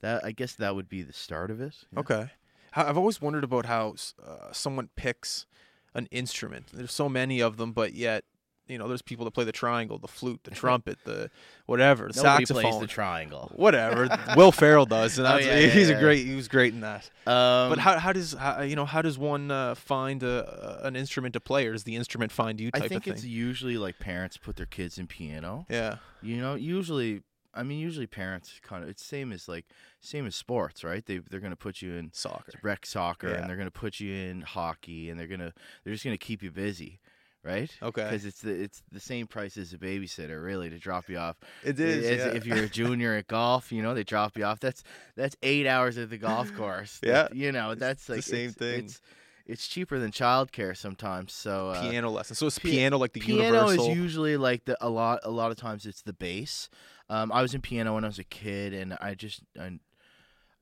that 0.00 0.24
I 0.24 0.32
guess 0.32 0.54
that 0.56 0.74
would 0.76 0.88
be 0.88 1.02
the 1.02 1.12
start 1.12 1.50
of 1.50 1.60
it. 1.60 1.74
Yeah. 1.92 2.00
Okay. 2.00 2.30
I've 2.74 2.96
always 2.98 3.20
wondered 3.20 3.44
about 3.44 3.66
how 3.66 3.94
uh, 4.24 4.52
someone 4.52 4.88
picks 4.96 5.46
an 5.94 6.06
instrument. 6.10 6.66
There's 6.72 6.92
so 6.92 7.08
many 7.08 7.40
of 7.40 7.56
them, 7.58 7.72
but 7.72 7.92
yet, 7.94 8.24
you 8.72 8.78
know, 8.78 8.88
there's 8.88 9.02
people 9.02 9.24
that 9.26 9.30
play 9.32 9.44
the 9.44 9.52
triangle, 9.52 9.98
the 9.98 10.08
flute, 10.08 10.40
the 10.44 10.50
trumpet, 10.62 10.98
the 11.04 11.30
whatever, 11.66 12.08
the 12.08 12.16
Nobody 12.22 12.44
saxophone, 12.46 12.62
plays 12.62 12.80
the 12.80 12.86
triangle. 12.86 13.52
whatever. 13.54 14.08
Will 14.36 14.50
Ferrell 14.52 14.86
does, 14.86 15.18
and 15.18 15.28
Oh, 15.28 15.36
yeah, 15.36 15.58
yeah, 15.58 15.66
he's 15.68 15.90
a 15.90 15.92
yeah. 15.92 16.00
great. 16.00 16.26
He 16.26 16.34
was 16.34 16.48
great 16.48 16.72
in 16.74 16.80
that. 16.80 17.08
Um, 17.26 17.68
but 17.70 17.78
how 17.78 17.98
how 17.98 18.12
does 18.12 18.32
how, 18.32 18.62
you 18.62 18.74
know 18.76 18.86
how 18.86 19.02
does 19.02 19.18
one 19.18 19.50
uh, 19.50 19.74
find 19.74 20.22
a, 20.22 20.80
an 20.82 20.96
instrument 20.96 21.34
to 21.34 21.40
play, 21.40 21.66
or 21.66 21.72
does 21.72 21.84
the 21.84 21.96
instrument 21.96 22.32
find 22.32 22.60
you? 22.60 22.70
Type 22.70 22.82
I 22.84 22.88
think 22.88 23.06
of 23.06 23.12
it's 23.12 23.22
thing. 23.22 23.30
usually 23.30 23.76
like 23.76 23.98
parents 23.98 24.36
put 24.38 24.56
their 24.56 24.66
kids 24.66 24.98
in 24.98 25.06
piano. 25.06 25.66
Yeah. 25.68 25.96
You 26.22 26.38
know, 26.38 26.54
usually 26.54 27.22
I 27.54 27.62
mean 27.64 27.78
usually 27.80 28.06
parents 28.06 28.58
kind 28.62 28.82
of 28.82 28.88
it's 28.88 29.04
same 29.04 29.30
as 29.30 29.46
like 29.48 29.66
same 30.00 30.26
as 30.26 30.34
sports, 30.34 30.82
right? 30.82 31.04
They 31.04 31.18
they're 31.18 31.40
going 31.40 31.52
to 31.52 31.56
put 31.56 31.82
you 31.82 31.92
in 31.94 32.10
Soccer. 32.14 32.52
rec 32.62 32.86
soccer 32.86 33.28
Yeah. 33.28 33.34
and 33.36 33.48
they're 33.48 33.56
going 33.56 33.66
to 33.68 33.70
put 33.70 34.00
you 34.00 34.14
in 34.14 34.40
hockey 34.40 35.10
and 35.10 35.20
they're 35.20 35.26
going 35.26 35.40
to 35.40 35.52
they're 35.84 35.92
just 35.92 36.04
going 36.04 36.16
to 36.16 36.24
keep 36.24 36.42
you 36.42 36.50
busy, 36.50 36.98
right? 37.44 37.70
Okay. 37.82 38.04
Because 38.04 38.24
it's 38.24 38.40
the 38.40 38.52
it's 38.52 38.82
the 38.92 39.00
same 39.00 39.26
price 39.26 39.56
as 39.56 39.72
a 39.72 39.78
babysitter, 39.78 40.42
really, 40.42 40.70
to 40.70 40.78
drop 40.78 41.08
you 41.08 41.18
off. 41.18 41.36
It 41.64 41.78
As- 41.78 42.04
yeah. 42.04 42.26
If 42.28 42.46
you're 42.46 42.64
a 42.64 42.68
junior 42.68 43.14
at 43.14 43.26
golf, 43.26 43.72
you 43.72 43.82
know 43.82 43.94
they 43.94 44.04
drop 44.04 44.36
you 44.36 44.44
off. 44.44 44.60
That's 44.60 44.82
that's 45.16 45.36
eight 45.42 45.66
hours 45.66 45.98
at 45.98 46.10
the 46.10 46.18
golf 46.18 46.54
course. 46.56 47.00
Yeah. 47.02 47.12
That- 47.12 47.36
you 47.36 47.52
know 47.52 47.74
that's 47.74 48.06
the 48.06 48.14
like 48.14 48.22
same 48.22 48.48
it's, 48.48 48.56
thing. 48.56 48.84
It's 48.84 49.00
it's 49.44 49.66
cheaper 49.66 49.98
than 49.98 50.12
childcare 50.12 50.76
sometimes. 50.76 51.32
So 51.32 51.70
uh, 51.70 51.90
piano 51.90 52.10
lessons. 52.10 52.38
So 52.38 52.46
it's 52.46 52.58
pi- 52.58 52.70
piano 52.70 52.98
like 52.98 53.12
the 53.12 53.20
piano 53.20 53.42
universal. 53.42 53.90
is 53.90 53.96
usually 53.96 54.36
like 54.36 54.64
the 54.64 54.76
a 54.80 54.88
lot 54.88 55.20
a 55.24 55.30
lot 55.30 55.50
of 55.50 55.56
times 55.56 55.86
it's 55.86 56.02
the 56.02 56.12
bass 56.12 56.68
um, 57.10 57.30
i 57.32 57.42
was 57.42 57.54
in 57.54 57.60
piano 57.60 57.94
when 57.94 58.04
i 58.04 58.06
was 58.06 58.18
a 58.18 58.24
kid 58.24 58.72
and 58.72 58.96
i 59.00 59.14
just 59.14 59.42
i, 59.60 59.78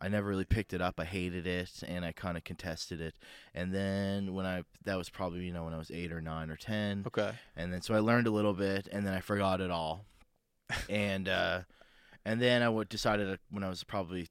I 0.00 0.08
never 0.08 0.28
really 0.28 0.44
picked 0.46 0.72
it 0.72 0.80
up 0.80 0.98
i 0.98 1.04
hated 1.04 1.46
it 1.46 1.82
and 1.86 2.04
i 2.04 2.12
kind 2.12 2.36
of 2.38 2.44
contested 2.44 3.00
it 3.00 3.14
and 3.54 3.74
then 3.74 4.32
when 4.34 4.46
i 4.46 4.64
that 4.84 4.96
was 4.96 5.10
probably 5.10 5.40
you 5.44 5.52
know 5.52 5.64
when 5.64 5.74
i 5.74 5.78
was 5.78 5.90
eight 5.90 6.10
or 6.12 6.20
nine 6.22 6.50
or 6.50 6.56
ten 6.56 7.04
okay. 7.06 7.32
and 7.56 7.72
then 7.72 7.82
so 7.82 7.94
i 7.94 7.98
learned 7.98 8.26
a 8.26 8.30
little 8.30 8.54
bit 8.54 8.88
and 8.90 9.06
then 9.06 9.12
i 9.14 9.20
forgot 9.20 9.60
it 9.60 9.70
all 9.70 10.06
and 10.88 11.28
uh 11.28 11.60
and 12.24 12.40
then 12.40 12.62
i 12.62 12.68
would 12.68 12.88
decided 12.88 13.38
when 13.50 13.62
i 13.62 13.68
was 13.68 13.84
probably 13.84 14.28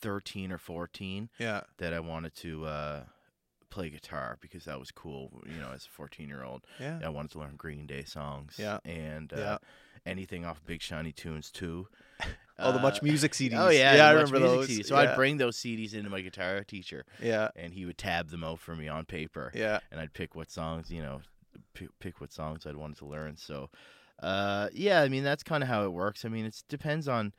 13 0.00 0.52
or 0.52 0.58
14 0.58 1.28
Yeah. 1.38 1.62
that 1.78 1.92
i 1.92 2.00
wanted 2.00 2.34
to 2.36 2.64
uh 2.66 3.00
play 3.70 3.90
guitar 3.90 4.38
because 4.40 4.64
that 4.64 4.78
was 4.78 4.90
cool 4.90 5.42
you 5.46 5.60
know 5.60 5.70
as 5.74 5.84
a 5.84 5.88
14 5.90 6.28
year 6.28 6.44
old 6.44 6.64
Yeah. 6.80 7.00
I 7.04 7.08
wanted 7.10 7.32
to 7.32 7.40
learn 7.40 7.56
Green 7.56 7.86
Day 7.86 8.04
songs. 8.04 8.54
Yeah. 8.58 8.78
And 8.86 9.30
uh, 9.34 9.36
Yeah. 9.36 9.58
anything 10.06 10.46
off 10.46 10.64
Big 10.64 10.80
Shiny 10.80 11.12
Tunes 11.12 11.50
too. 11.50 11.88
Oh, 12.58 12.72
the 12.72 12.78
Much 12.80 12.96
Uh, 13.02 13.04
Music 13.04 13.32
CDs. 13.32 13.58
Oh 13.58 13.68
yeah, 13.68 13.94
yeah, 13.96 14.06
I 14.08 14.12
remember 14.12 14.38
those. 14.38 14.68
CDs. 14.68 14.86
So 14.86 14.94
yeah. 15.00 15.10
I'd 15.12 15.16
bring 15.16 15.36
those 15.36 15.56
CDs 15.56 15.92
into 15.94 16.08
my 16.10 16.20
guitar 16.22 16.64
teacher, 16.64 17.04
Yeah. 17.20 17.48
and 17.54 17.74
he 17.74 17.84
would 17.84 17.98
tab 17.98 18.30
them 18.30 18.42
out 18.44 18.60
for 18.60 18.74
me 18.74 18.88
on 18.88 19.04
paper, 19.04 19.52
Yeah. 19.54 19.80
and 19.90 20.00
I'd 20.00 20.12
pick 20.14 20.34
what 20.34 20.50
songs, 20.50 20.90
you 20.90 21.02
know, 21.02 21.20
pick, 21.74 21.88
pick 21.98 22.20
what 22.20 22.32
songs 22.32 22.66
I'd 22.66 22.76
wanted 22.76 22.96
to 22.98 23.06
learn. 23.06 23.36
So, 23.36 23.68
uh, 24.22 24.68
yeah, 24.72 25.02
I 25.02 25.08
mean 25.08 25.22
that's 25.24 25.42
kind 25.42 25.62
of 25.62 25.68
how 25.68 25.84
it 25.84 25.92
works. 25.92 26.24
I 26.24 26.28
mean 26.28 26.46
it 26.46 26.62
depends 26.68 27.08
on, 27.08 27.32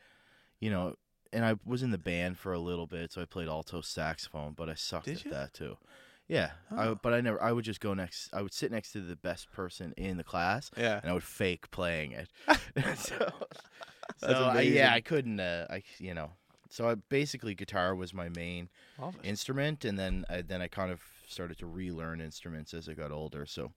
you 0.60 0.70
know. 0.70 0.96
And 1.34 1.44
I 1.44 1.56
was 1.66 1.84
in 1.84 1.92
the 1.92 1.98
band 1.98 2.38
for 2.38 2.54
a 2.54 2.60
little 2.60 2.88
bit, 2.88 3.12
so 3.12 3.22
I 3.22 3.26
played 3.26 3.50
alto 3.50 3.82
saxophone, 3.82 4.54
but 4.54 4.70
I 4.70 4.76
sucked 4.76 5.06
Did 5.08 5.18
at 5.18 5.26
you? 5.26 5.32
that 5.32 5.54
too. 5.54 5.78
Yeah, 6.30 6.52
I, 6.72 6.88
Oh. 6.88 7.00
but 7.02 7.14
I 7.14 7.20
never. 7.22 7.42
I 7.44 7.52
would 7.52 7.66
just 7.66 7.82
go 7.82 7.94
next. 7.94 8.34
I 8.34 8.42
would 8.42 8.54
sit 8.54 8.72
next 8.72 8.94
to 8.94 9.02
the 9.02 9.16
best 9.18 9.52
person 9.52 9.94
in 9.98 10.16
the 10.18 10.24
class, 10.24 10.72
Yeah. 10.78 11.00
and 11.02 11.10
I 11.10 11.14
would 11.14 11.24
fake 11.24 11.70
playing 11.72 12.12
it. 12.14 12.30
so, 12.98 13.30
so 14.18 14.28
I, 14.28 14.62
yeah, 14.62 14.94
I 14.94 15.02
couldn't. 15.02 15.40
Uh, 15.40 15.68
I 15.70 15.84
you 16.00 16.14
know, 16.14 16.32
so 16.70 16.90
I 16.90 16.96
basically 16.96 17.56
guitar 17.56 17.96
was 17.96 18.14
my 18.14 18.30
main 18.30 18.70
instrument, 19.24 19.86
and 19.86 19.98
then 19.98 20.26
I, 20.30 20.42
then 20.42 20.62
I 20.62 20.68
kind 20.68 20.92
of 20.92 21.02
started 21.28 21.58
to 21.60 21.68
relearn 21.68 22.22
instruments 22.22 22.74
as 22.74 22.88
I 22.88 22.94
got 22.94 23.12
older. 23.12 23.46
So 23.46 23.72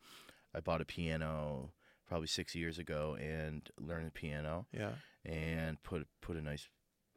I 0.54 0.60
bought 0.60 0.80
a 0.80 0.84
piano 0.84 1.70
probably 2.08 2.26
six 2.28 2.54
years 2.54 2.78
ago 2.78 3.16
and 3.20 3.68
learned 3.78 4.06
the 4.06 4.10
piano 4.12 4.66
Yeah. 4.72 4.92
and 5.24 5.80
put 5.82 6.06
put 6.20 6.36
a 6.36 6.42
nice 6.42 6.68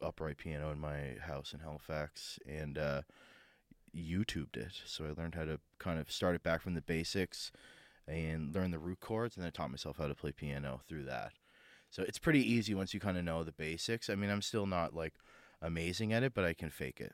upright 0.01 0.37
piano 0.37 0.69
in 0.71 0.79
my 0.79 1.15
house 1.21 1.53
in 1.53 1.59
Halifax 1.61 2.37
and 2.47 2.77
uh, 2.77 3.01
YouTubed 3.95 4.57
it. 4.57 4.73
So 4.85 5.05
I 5.05 5.19
learned 5.19 5.35
how 5.35 5.45
to 5.45 5.59
kind 5.79 5.99
of 5.99 6.11
start 6.11 6.35
it 6.35 6.43
back 6.43 6.61
from 6.61 6.73
the 6.73 6.81
basics 6.81 7.51
and 8.07 8.53
learn 8.53 8.71
the 8.71 8.79
root 8.79 8.99
chords, 8.99 9.35
and 9.37 9.43
then 9.43 9.47
I 9.47 9.51
taught 9.51 9.71
myself 9.71 9.97
how 9.97 10.07
to 10.07 10.15
play 10.15 10.31
piano 10.31 10.81
through 10.87 11.05
that. 11.05 11.31
So 11.93 12.01
it's 12.01 12.17
pretty 12.17 12.39
easy 12.39 12.73
once 12.73 12.95
you 12.95 12.99
kind 12.99 13.19
of 13.19 13.23
know 13.23 13.43
the 13.43 13.51
basics. 13.51 14.09
I 14.09 14.15
mean, 14.15 14.31
I'm 14.31 14.41
still 14.41 14.65
not 14.65 14.95
like 14.95 15.13
amazing 15.61 16.11
at 16.11 16.23
it, 16.23 16.33
but 16.33 16.43
I 16.43 16.55
can 16.55 16.71
fake 16.71 16.99
it. 16.99 17.13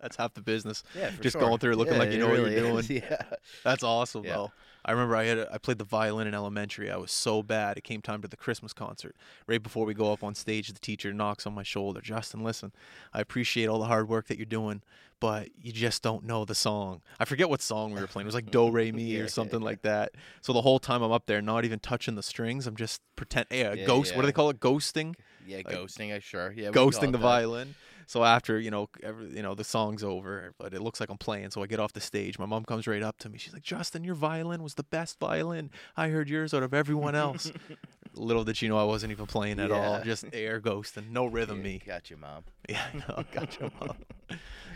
That's 0.00 0.16
half 0.16 0.32
the 0.34 0.40
business. 0.40 0.82
Yeah, 0.96 1.10
Just 1.20 1.38
going 1.38 1.58
through 1.58 1.74
looking 1.74 1.98
like 1.98 2.10
you 2.10 2.18
know 2.18 2.28
what 2.28 2.38
you're 2.38 2.50
doing. 2.50 2.84
Yeah. 2.88 3.20
That's 3.64 3.82
awesome, 3.82 4.24
Yeah. 4.24 4.34
though. 4.34 4.52
I 4.82 4.92
remember 4.92 5.14
I 5.14 5.24
had 5.24 5.36
a, 5.38 5.52
I 5.52 5.58
played 5.58 5.76
the 5.76 5.84
violin 5.84 6.26
in 6.26 6.32
elementary. 6.32 6.90
I 6.90 6.96
was 6.96 7.12
so 7.12 7.42
bad. 7.42 7.76
It 7.76 7.84
came 7.84 8.00
time 8.00 8.22
to 8.22 8.28
the 8.28 8.36
Christmas 8.36 8.72
concert. 8.72 9.14
Right 9.46 9.62
before 9.62 9.84
we 9.84 9.92
go 9.92 10.10
up 10.10 10.24
on 10.24 10.34
stage, 10.34 10.68
the 10.72 10.78
teacher 10.80 11.12
knocks 11.12 11.46
on 11.46 11.52
my 11.54 11.62
shoulder. 11.62 12.00
Justin, 12.00 12.42
listen, 12.42 12.72
I 13.12 13.20
appreciate 13.20 13.66
all 13.66 13.78
the 13.78 13.84
hard 13.84 14.08
work 14.08 14.28
that 14.28 14.38
you're 14.38 14.46
doing, 14.46 14.80
but 15.20 15.50
you 15.60 15.70
just 15.70 16.02
don't 16.02 16.24
know 16.24 16.46
the 16.46 16.54
song. 16.54 17.02
I 17.18 17.26
forget 17.26 17.50
what 17.50 17.60
song 17.60 17.92
we 17.92 18.00
were 18.00 18.06
playing. 18.06 18.24
It 18.24 18.28
was 18.28 18.34
like 18.34 18.50
Do 18.50 18.70
Re 18.70 18.90
Mi 18.90 19.02
Yeah. 19.18 19.24
or 19.24 19.28
something 19.28 19.60
like 19.60 19.82
that. 19.82 20.12
So 20.40 20.54
the 20.54 20.62
whole 20.62 20.78
time 20.78 21.02
I'm 21.02 21.12
up 21.12 21.26
there, 21.26 21.42
not 21.42 21.66
even 21.66 21.78
touching 21.78 22.14
the 22.14 22.22
strings, 22.22 22.66
I'm 22.66 22.76
just 22.76 23.02
pretend. 23.16 23.48
Yeah, 23.50 23.74
Yeah, 23.74 23.84
ghost. 23.84 24.16
What 24.16 24.22
do 24.22 24.26
they 24.28 24.32
call 24.32 24.48
it? 24.48 24.60
Ghosting. 24.60 25.14
Yeah, 25.46 25.58
Like, 25.58 25.68
ghosting. 25.68 26.14
I 26.14 26.20
sure. 26.20 26.54
Yeah, 26.56 26.70
ghosting 26.70 27.12
the 27.12 27.18
that. 27.18 27.18
violin. 27.18 27.74
So 28.06 28.24
after 28.24 28.58
you 28.58 28.70
know, 28.70 28.88
every, 29.02 29.36
you 29.36 29.42
know, 29.42 29.54
the 29.54 29.64
song's 29.64 30.02
over, 30.02 30.52
but 30.58 30.74
it 30.74 30.82
looks 30.82 31.00
like 31.00 31.10
I'm 31.10 31.18
playing. 31.18 31.50
So 31.50 31.62
I 31.62 31.66
get 31.66 31.80
off 31.80 31.92
the 31.92 32.00
stage. 32.00 32.38
My 32.38 32.46
mom 32.46 32.64
comes 32.64 32.86
right 32.86 33.02
up 33.02 33.18
to 33.18 33.28
me. 33.28 33.38
She's 33.38 33.52
like, 33.52 33.62
"Justin, 33.62 34.04
your 34.04 34.14
violin 34.14 34.62
was 34.62 34.74
the 34.74 34.82
best 34.82 35.18
violin. 35.18 35.70
I 35.96 36.08
heard 36.08 36.28
yours 36.28 36.54
out 36.54 36.62
of 36.62 36.74
everyone 36.74 37.14
else." 37.14 37.52
Little 38.14 38.42
did 38.42 38.56
she 38.56 38.66
know 38.66 38.76
I 38.76 38.84
wasn't 38.84 39.12
even 39.12 39.26
playing 39.26 39.60
at 39.60 39.70
all. 39.70 40.02
Just 40.02 40.24
air 40.32 40.60
ghosting, 40.60 41.10
no 41.10 41.26
rhythm. 41.26 41.58
Yeah, 41.58 41.62
Me, 41.62 41.82
Got 41.86 42.10
you, 42.10 42.16
mom. 42.16 42.42
yeah, 42.68 42.84
no, 42.94 43.22
gotcha, 43.32 43.70
mom. 43.80 43.96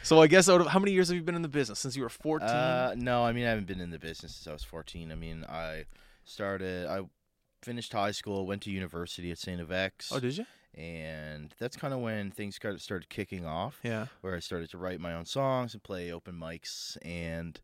So 0.05 0.21
I 0.21 0.27
guess 0.29 0.49
out 0.49 0.61
of 0.61 0.69
how 0.69 0.79
many 0.79 0.93
years 0.93 1.09
have 1.09 1.17
you 1.17 1.23
been 1.23 1.35
in 1.35 1.43
the 1.43 1.49
business 1.49 1.81
since 1.81 1.97
you 1.97 2.03
were 2.03 2.09
14? 2.09 2.49
Uh, 2.49 2.95
no, 2.97 3.25
I 3.25 3.33
mean 3.33 3.45
I 3.47 3.49
haven't 3.49 3.67
been 3.67 3.81
in 3.81 3.91
the 3.91 3.99
business 3.99 4.35
since 4.35 4.47
I 4.47 4.53
was 4.53 4.63
14. 4.63 5.11
I 5.11 5.15
mean 5.15 5.45
I 5.49 5.87
started. 6.25 6.87
I 6.87 7.01
finished 7.63 7.93
high 7.93 8.11
school, 8.11 8.47
went 8.47 8.63
to 8.63 8.71
university 8.71 9.31
at 9.31 9.39
Saint 9.39 9.67
FX, 9.67 10.13
oh, 10.13 10.21
did 10.21 10.37
you? 10.37 10.45
And 10.77 11.55
that's 11.59 11.77
kind 11.77 11.95
of 11.95 12.01
when 12.01 12.31
things 12.31 12.59
got 12.59 12.81
started 12.81 13.09
kicking 13.09 13.47
off 13.47 13.79
Yeah. 13.83 14.07
where 14.21 14.35
I 14.35 14.41
started 14.41 14.71
to 14.71 14.79
write 14.79 15.01
my 15.01 15.13
own 15.15 15.25
songs 15.25 15.75
and 15.75 15.83
play 15.83 16.13
open 16.13 16.35
mics 16.35 16.97
and 17.03 17.61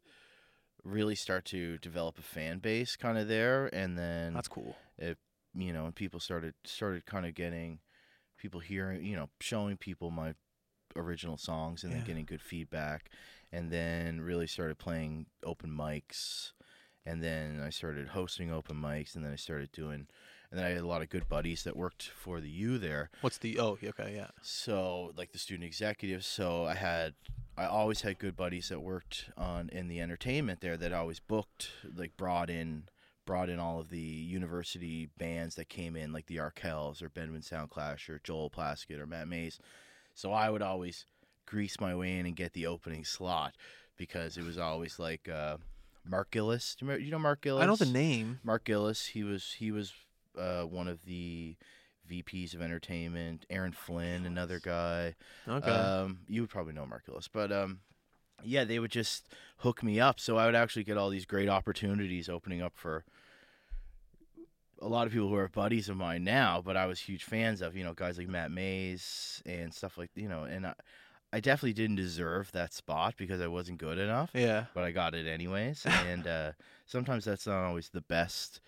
really 0.85 1.15
start 1.15 1.45
to 1.47 1.79
develop 1.79 2.19
a 2.19 2.23
fan 2.23 2.59
base 2.59 2.97
kind 2.97 3.19
of 3.19 3.29
there 3.29 3.67
and 3.75 3.99
then 3.99 4.35
That's 4.35 4.49
cool. 4.49 4.77
It 4.99 5.19
you 5.55 5.73
know 5.73 5.87
and 5.87 5.95
people 5.95 6.21
started 6.21 6.55
started 6.65 7.05
kind 7.07 7.27
of 7.27 7.35
getting 7.35 7.81
people 8.39 8.61
hearing 8.61 9.05
you 9.05 9.17
know 9.17 9.29
showing 9.41 9.77
people 9.77 10.11
my 10.11 10.35
original 10.97 11.37
songs 11.37 11.83
and 11.85 11.93
Yeah. 11.93 11.99
then 11.99 12.07
getting 12.07 12.25
good 12.25 12.41
feedback 12.43 13.11
and 13.53 13.71
then 13.71 14.21
really 14.21 14.47
started 14.47 14.79
playing 14.79 15.27
open 15.45 15.71
mics 15.71 16.53
and 17.05 17.23
then 17.23 17.61
I 17.65 17.71
started 17.71 18.09
hosting 18.09 18.51
open 18.53 18.77
mics 18.77 19.15
and 19.15 19.25
then 19.25 19.33
I 19.33 19.37
started 19.37 19.71
doing 19.73 20.07
and 20.51 20.59
then 20.59 20.67
I 20.67 20.71
had 20.71 20.79
a 20.79 20.87
lot 20.87 21.03
of 21.03 21.09
good 21.09 21.29
buddies 21.29 21.63
that 21.65 21.77
worked 21.77 22.03
for 22.03 22.41
the 22.41 22.51
U 22.51 22.79
there. 22.79 23.11
What's 23.21 23.39
the 23.39 23.59
oh 23.59 23.79
okay 23.83 24.15
yeah. 24.15 24.29
So 24.43 25.13
like 25.17 25.33
the 25.33 25.39
student 25.39 25.67
executives 25.67 26.27
so 26.27 26.65
i 26.65 26.75
had 26.75 27.15
i 27.57 27.65
always 27.65 28.03
had 28.03 28.19
good 28.19 28.37
buddies 28.37 28.69
that 28.69 28.81
worked 28.81 29.31
on 29.37 29.69
in 29.71 29.89
the 29.89 30.01
entertainment 30.01 30.61
there 30.61 30.77
that 30.77 30.93
always 30.93 31.21
booked 31.21 31.71
like 31.95 32.17
brought 32.17 32.51
in 32.51 32.85
brought 33.27 33.49
in 33.49 33.59
all 33.59 33.79
of 33.81 33.91
the 33.91 33.99
university 33.99 35.09
bands 35.19 35.55
that 35.55 35.69
came 35.69 35.95
in 35.97 36.13
like 36.13 36.27
the 36.27 36.37
arkells 36.37 37.03
or 37.03 37.09
bedouin 37.09 37.43
soundclash 37.43 38.09
or 38.09 38.21
joel 38.25 38.51
plaskett 38.51 38.99
or 38.99 39.07
matt 39.07 39.29
mays. 39.29 39.59
So 40.15 40.33
i 40.33 40.51
would 40.51 40.63
always 40.63 41.07
grease 41.47 41.81
my 41.81 41.95
way 41.95 42.19
in 42.19 42.27
and 42.27 42.37
get 42.37 42.53
the 42.53 42.67
opening 42.67 43.05
slot 43.05 43.55
because 43.97 44.37
it 44.37 44.45
was 44.45 44.59
always 44.59 44.99
like 44.99 45.29
uh 45.29 45.59
mark 46.05 46.31
gillis. 46.31 46.77
Do 46.77 46.85
you, 46.85 46.89
remember, 46.89 47.05
you 47.05 47.11
know 47.11 47.19
mark 47.19 47.43
gillis? 47.43 47.63
I 47.63 47.67
know 47.67 47.77
the 47.77 47.87
name. 47.87 48.41
Mark 48.43 48.65
Gillis. 48.65 49.07
He 49.07 49.23
was 49.23 49.57
he 49.59 49.71
was 49.71 49.93
uh, 50.39 50.63
one 50.63 50.89
of 50.89 51.05
the 51.05 51.57
VPs 52.11 52.55
of 52.55 52.63
entertainment. 52.63 53.47
Aaron 53.51 53.73
Flynn, 53.73 54.27
another 54.27 54.59
guy. 54.59 55.15
Okay. 55.49 55.71
Um, 55.71 56.21
you 56.29 56.43
would 56.43 56.51
probably 56.51 56.73
know 56.73 56.87
Mark 56.87 57.07
Gillis, 57.07 57.29
but 57.29 57.53
um, 57.53 57.81
yeah, 58.43 58.65
they 58.65 58.79
would 58.79 58.91
just 58.91 59.29
hook 59.59 59.83
me 59.83 60.01
up. 60.01 60.19
So 60.19 60.37
I 60.37 60.47
would 60.47 60.55
actually 60.55 60.85
get 60.85 60.97
all 60.97 61.11
these 61.11 61.27
great 61.27 61.49
opportunities 61.49 62.29
opening 62.29 62.63
up 62.63 62.73
for 62.75 63.05
a 64.83 64.89
lot 64.89 65.07
of 65.07 65.13
people 65.13 65.29
who 65.29 65.37
are 65.37 65.49
buddies 65.49 65.89
of 65.89 65.97
mine 65.97 66.25
now, 66.25 66.63
but 66.65 66.77
I 66.77 66.87
was 66.87 67.01
huge 67.01 67.25
fans 67.25 67.61
of. 67.61 67.77
You 67.77 67.85
know, 67.85 67.93
guys 67.93 68.19
like 68.19 68.29
Matt 68.29 68.51
Mays 68.51 69.43
and 69.47 69.73
stuff 69.73 69.99
like 69.99 70.11
you 70.15 70.29
know, 70.29 70.45
and 70.45 70.67
I, 70.67 70.75
I 71.33 71.41
definitely 71.41 71.75
didn't 71.75 71.97
deserve 71.97 72.51
that 72.53 72.73
spot 72.73 73.15
because 73.17 73.41
I 73.41 73.47
wasn't 73.47 73.79
good 73.79 73.99
enough 73.99 74.31
yeah. 74.35 74.65
but 74.75 74.83
I 74.83 74.91
got 74.91 75.15
it 75.15 75.27
anyways. 75.27 75.87
and 76.07 76.27
uh, 76.27 76.53
sometimes 76.87 77.25
that's 77.25 77.47
not 77.47 77.65
always 77.65 77.91
the 77.91 78.01
best. 78.01 78.61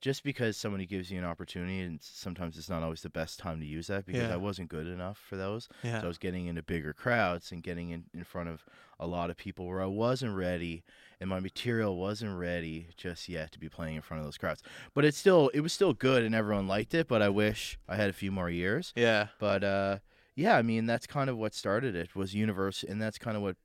Just 0.00 0.24
because 0.24 0.56
somebody 0.56 0.86
gives 0.86 1.10
you 1.10 1.18
an 1.18 1.24
opportunity, 1.24 1.80
and 1.80 2.00
sometimes 2.02 2.56
it's 2.56 2.70
not 2.70 2.82
always 2.82 3.02
the 3.02 3.10
best 3.10 3.38
time 3.38 3.60
to 3.60 3.66
use 3.66 3.88
that 3.88 4.06
because 4.06 4.28
Yeah. 4.28 4.32
I 4.34 4.38
wasn't 4.38 4.70
good 4.70 4.86
enough 4.86 5.18
for 5.18 5.36
those. 5.36 5.68
Yeah. 5.82 5.98
So 6.00 6.04
I 6.06 6.08
was 6.08 6.16
getting 6.18 6.46
into 6.46 6.62
bigger 6.62 6.92
crowds 6.94 7.52
and 7.52 7.62
getting 7.62 7.90
in, 7.90 8.04
in 8.14 8.24
front 8.24 8.48
of 8.48 8.64
a 8.98 9.06
lot 9.06 9.28
of 9.30 9.36
people 9.36 9.66
where 9.66 9.82
I 9.82 9.86
wasn't 9.86 10.34
ready 10.36 10.82
and 11.20 11.28
my 11.28 11.38
material 11.40 11.96
wasn't 11.96 12.38
ready 12.38 12.88
just 12.96 13.28
yet 13.28 13.52
to 13.52 13.58
be 13.58 13.68
playing 13.68 13.96
in 13.96 14.02
front 14.02 14.20
of 14.20 14.26
those 14.26 14.38
crowds. 14.38 14.62
But 14.94 15.04
it's 15.04 15.18
still 15.18 15.48
it 15.52 15.60
was 15.60 15.72
still 15.72 15.92
good 15.92 16.22
and 16.22 16.34
everyone 16.34 16.66
liked 16.66 16.94
it, 16.94 17.06
but 17.06 17.20
I 17.20 17.28
wish 17.28 17.78
I 17.88 17.96
had 17.96 18.08
a 18.08 18.14
few 18.14 18.30
more 18.30 18.48
years. 18.48 18.92
yeah. 18.96 19.28
But 19.38 19.62
uh, 19.64 19.98
yeah, 20.34 20.56
I 20.56 20.62
mean 20.62 20.86
that's 20.86 21.06
kind 21.06 21.28
of 21.28 21.36
what 21.36 21.54
started 21.54 21.94
it 21.94 22.14
was 22.16 22.34
universe, 22.34 22.82
and 22.82 23.00
that's 23.02 23.18
kind 23.18 23.36
of 23.36 23.42
what 23.42 23.56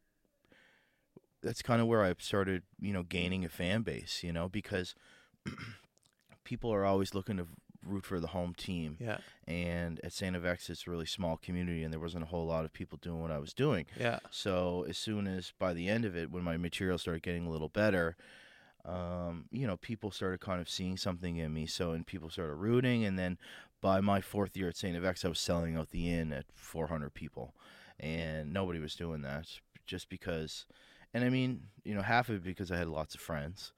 that's 1.42 1.62
kind 1.62 1.82
of 1.82 1.88
where 1.88 2.04
I 2.04 2.14
started, 2.20 2.64
you 2.82 2.92
know, 2.92 3.04
gaining 3.04 3.46
a 3.46 3.50
fan 3.50 3.84
base, 3.84 4.22
you 4.24 4.34
know, 4.34 4.50
because 4.50 4.96
people 6.46 6.72
are 6.74 6.86
always 6.86 7.14
looking 7.14 7.36
to 7.38 7.48
root 7.84 8.06
for 8.06 8.20
the 8.20 8.28
home 8.28 8.54
team, 8.56 8.98
Yeah. 9.00 9.18
and 9.48 10.00
at 10.04 10.12
Saint 10.14 10.36
FX 10.36 10.70
it's 10.72 10.88
a 10.88 10.90
really 10.90 11.06
small 11.06 11.38
community, 11.38 11.84
and 11.84 11.92
there 11.94 12.00
wasn't 12.00 12.24
a 12.24 12.28
whole 12.28 12.46
lot 12.48 12.64
of 12.66 12.72
people 12.74 12.98
doing 13.02 13.22
what 13.22 13.30
I 13.32 13.38
was 13.38 13.54
doing. 13.54 13.86
Yeah. 14.00 14.20
So 14.32 14.86
as 14.90 14.98
soon 14.98 15.28
as 15.28 15.52
by 15.60 15.74
the 15.74 15.88
end 15.90 16.04
of 16.06 16.16
it, 16.16 16.32
when 16.32 16.42
my 16.44 16.58
material 16.58 16.98
started 16.98 17.22
getting 17.22 17.46
a 17.46 17.50
little 17.52 17.70
better, 17.70 18.16
um, 18.86 19.46
you 19.52 19.66
know, 19.68 19.78
people 19.78 20.12
started 20.12 20.40
kind 20.40 20.62
of 20.62 20.70
seeing 20.70 20.98
something 20.98 21.38
in 21.38 21.54
me. 21.54 21.66
So 21.66 21.92
and 21.92 22.06
people 22.06 22.30
started 22.30 22.56
rooting, 22.56 23.04
and 23.06 23.18
then 23.20 23.38
by 23.82 24.02
my 24.02 24.22
fourth 24.22 24.56
year 24.58 24.70
at 24.70 24.78
Saint 24.78 24.98
FX, 24.98 25.26
I 25.26 25.30
was 25.30 25.40
selling 25.40 25.76
out 25.76 25.90
the 25.92 26.10
inn 26.12 26.32
at 26.34 26.46
400 26.54 27.14
people, 27.14 27.56
and 28.00 28.52
nobody 28.54 28.80
was 28.80 28.96
doing 28.96 29.22
that 29.22 29.48
just 29.86 30.10
because. 30.10 30.66
And 31.14 31.24
I 31.24 31.30
mean, 31.30 31.68
you 31.84 31.94
know, 31.96 32.02
half 32.02 32.30
of 32.30 32.36
it 32.38 32.44
because 32.44 32.72
I 32.72 32.78
had 32.78 32.88
lots 32.88 33.16
of 33.16 33.22
friends, 33.22 33.72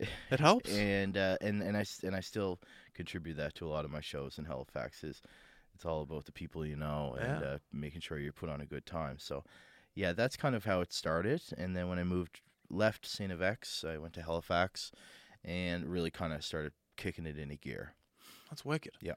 It 0.30 0.40
helps. 0.40 0.70
and 0.74 1.16
uh, 1.16 1.36
and 1.40 1.62
and 1.62 1.76
I 1.76 1.84
and 2.02 2.14
I 2.16 2.20
still 2.20 2.58
contribute 2.94 3.36
that 3.36 3.54
to 3.56 3.66
a 3.66 3.70
lot 3.70 3.84
of 3.84 3.90
my 3.90 4.00
shows 4.00 4.38
in 4.38 4.44
Halifax. 4.44 5.02
Is 5.04 5.20
it's 5.74 5.84
all 5.84 6.02
about 6.02 6.24
the 6.24 6.32
people 6.32 6.64
you 6.66 6.76
know 6.76 7.16
and 7.20 7.40
Yeah. 7.40 7.46
uh, 7.48 7.58
making 7.72 8.00
sure 8.00 8.18
you 8.18 8.32
put 8.32 8.48
on 8.48 8.60
a 8.60 8.66
good 8.66 8.86
time. 8.86 9.18
So, 9.18 9.44
yeah, 9.94 10.12
that's 10.12 10.36
kind 10.36 10.54
of 10.54 10.64
how 10.64 10.80
it 10.80 10.92
started. 10.92 11.42
And 11.58 11.76
then 11.76 11.88
when 11.88 11.98
I 11.98 12.04
moved, 12.04 12.40
left 12.70 13.04
Saint 13.06 13.30
FX, 13.32 13.84
I 13.84 13.98
went 13.98 14.14
to 14.14 14.22
Halifax, 14.22 14.90
and 15.44 15.86
really 15.86 16.10
kind 16.10 16.32
of 16.32 16.42
started 16.44 16.72
kicking 16.96 17.26
it 17.26 17.38
into 17.38 17.56
gear. 17.56 17.92
That's 18.50 18.64
wicked. 18.64 18.92
Yeah. 19.02 19.14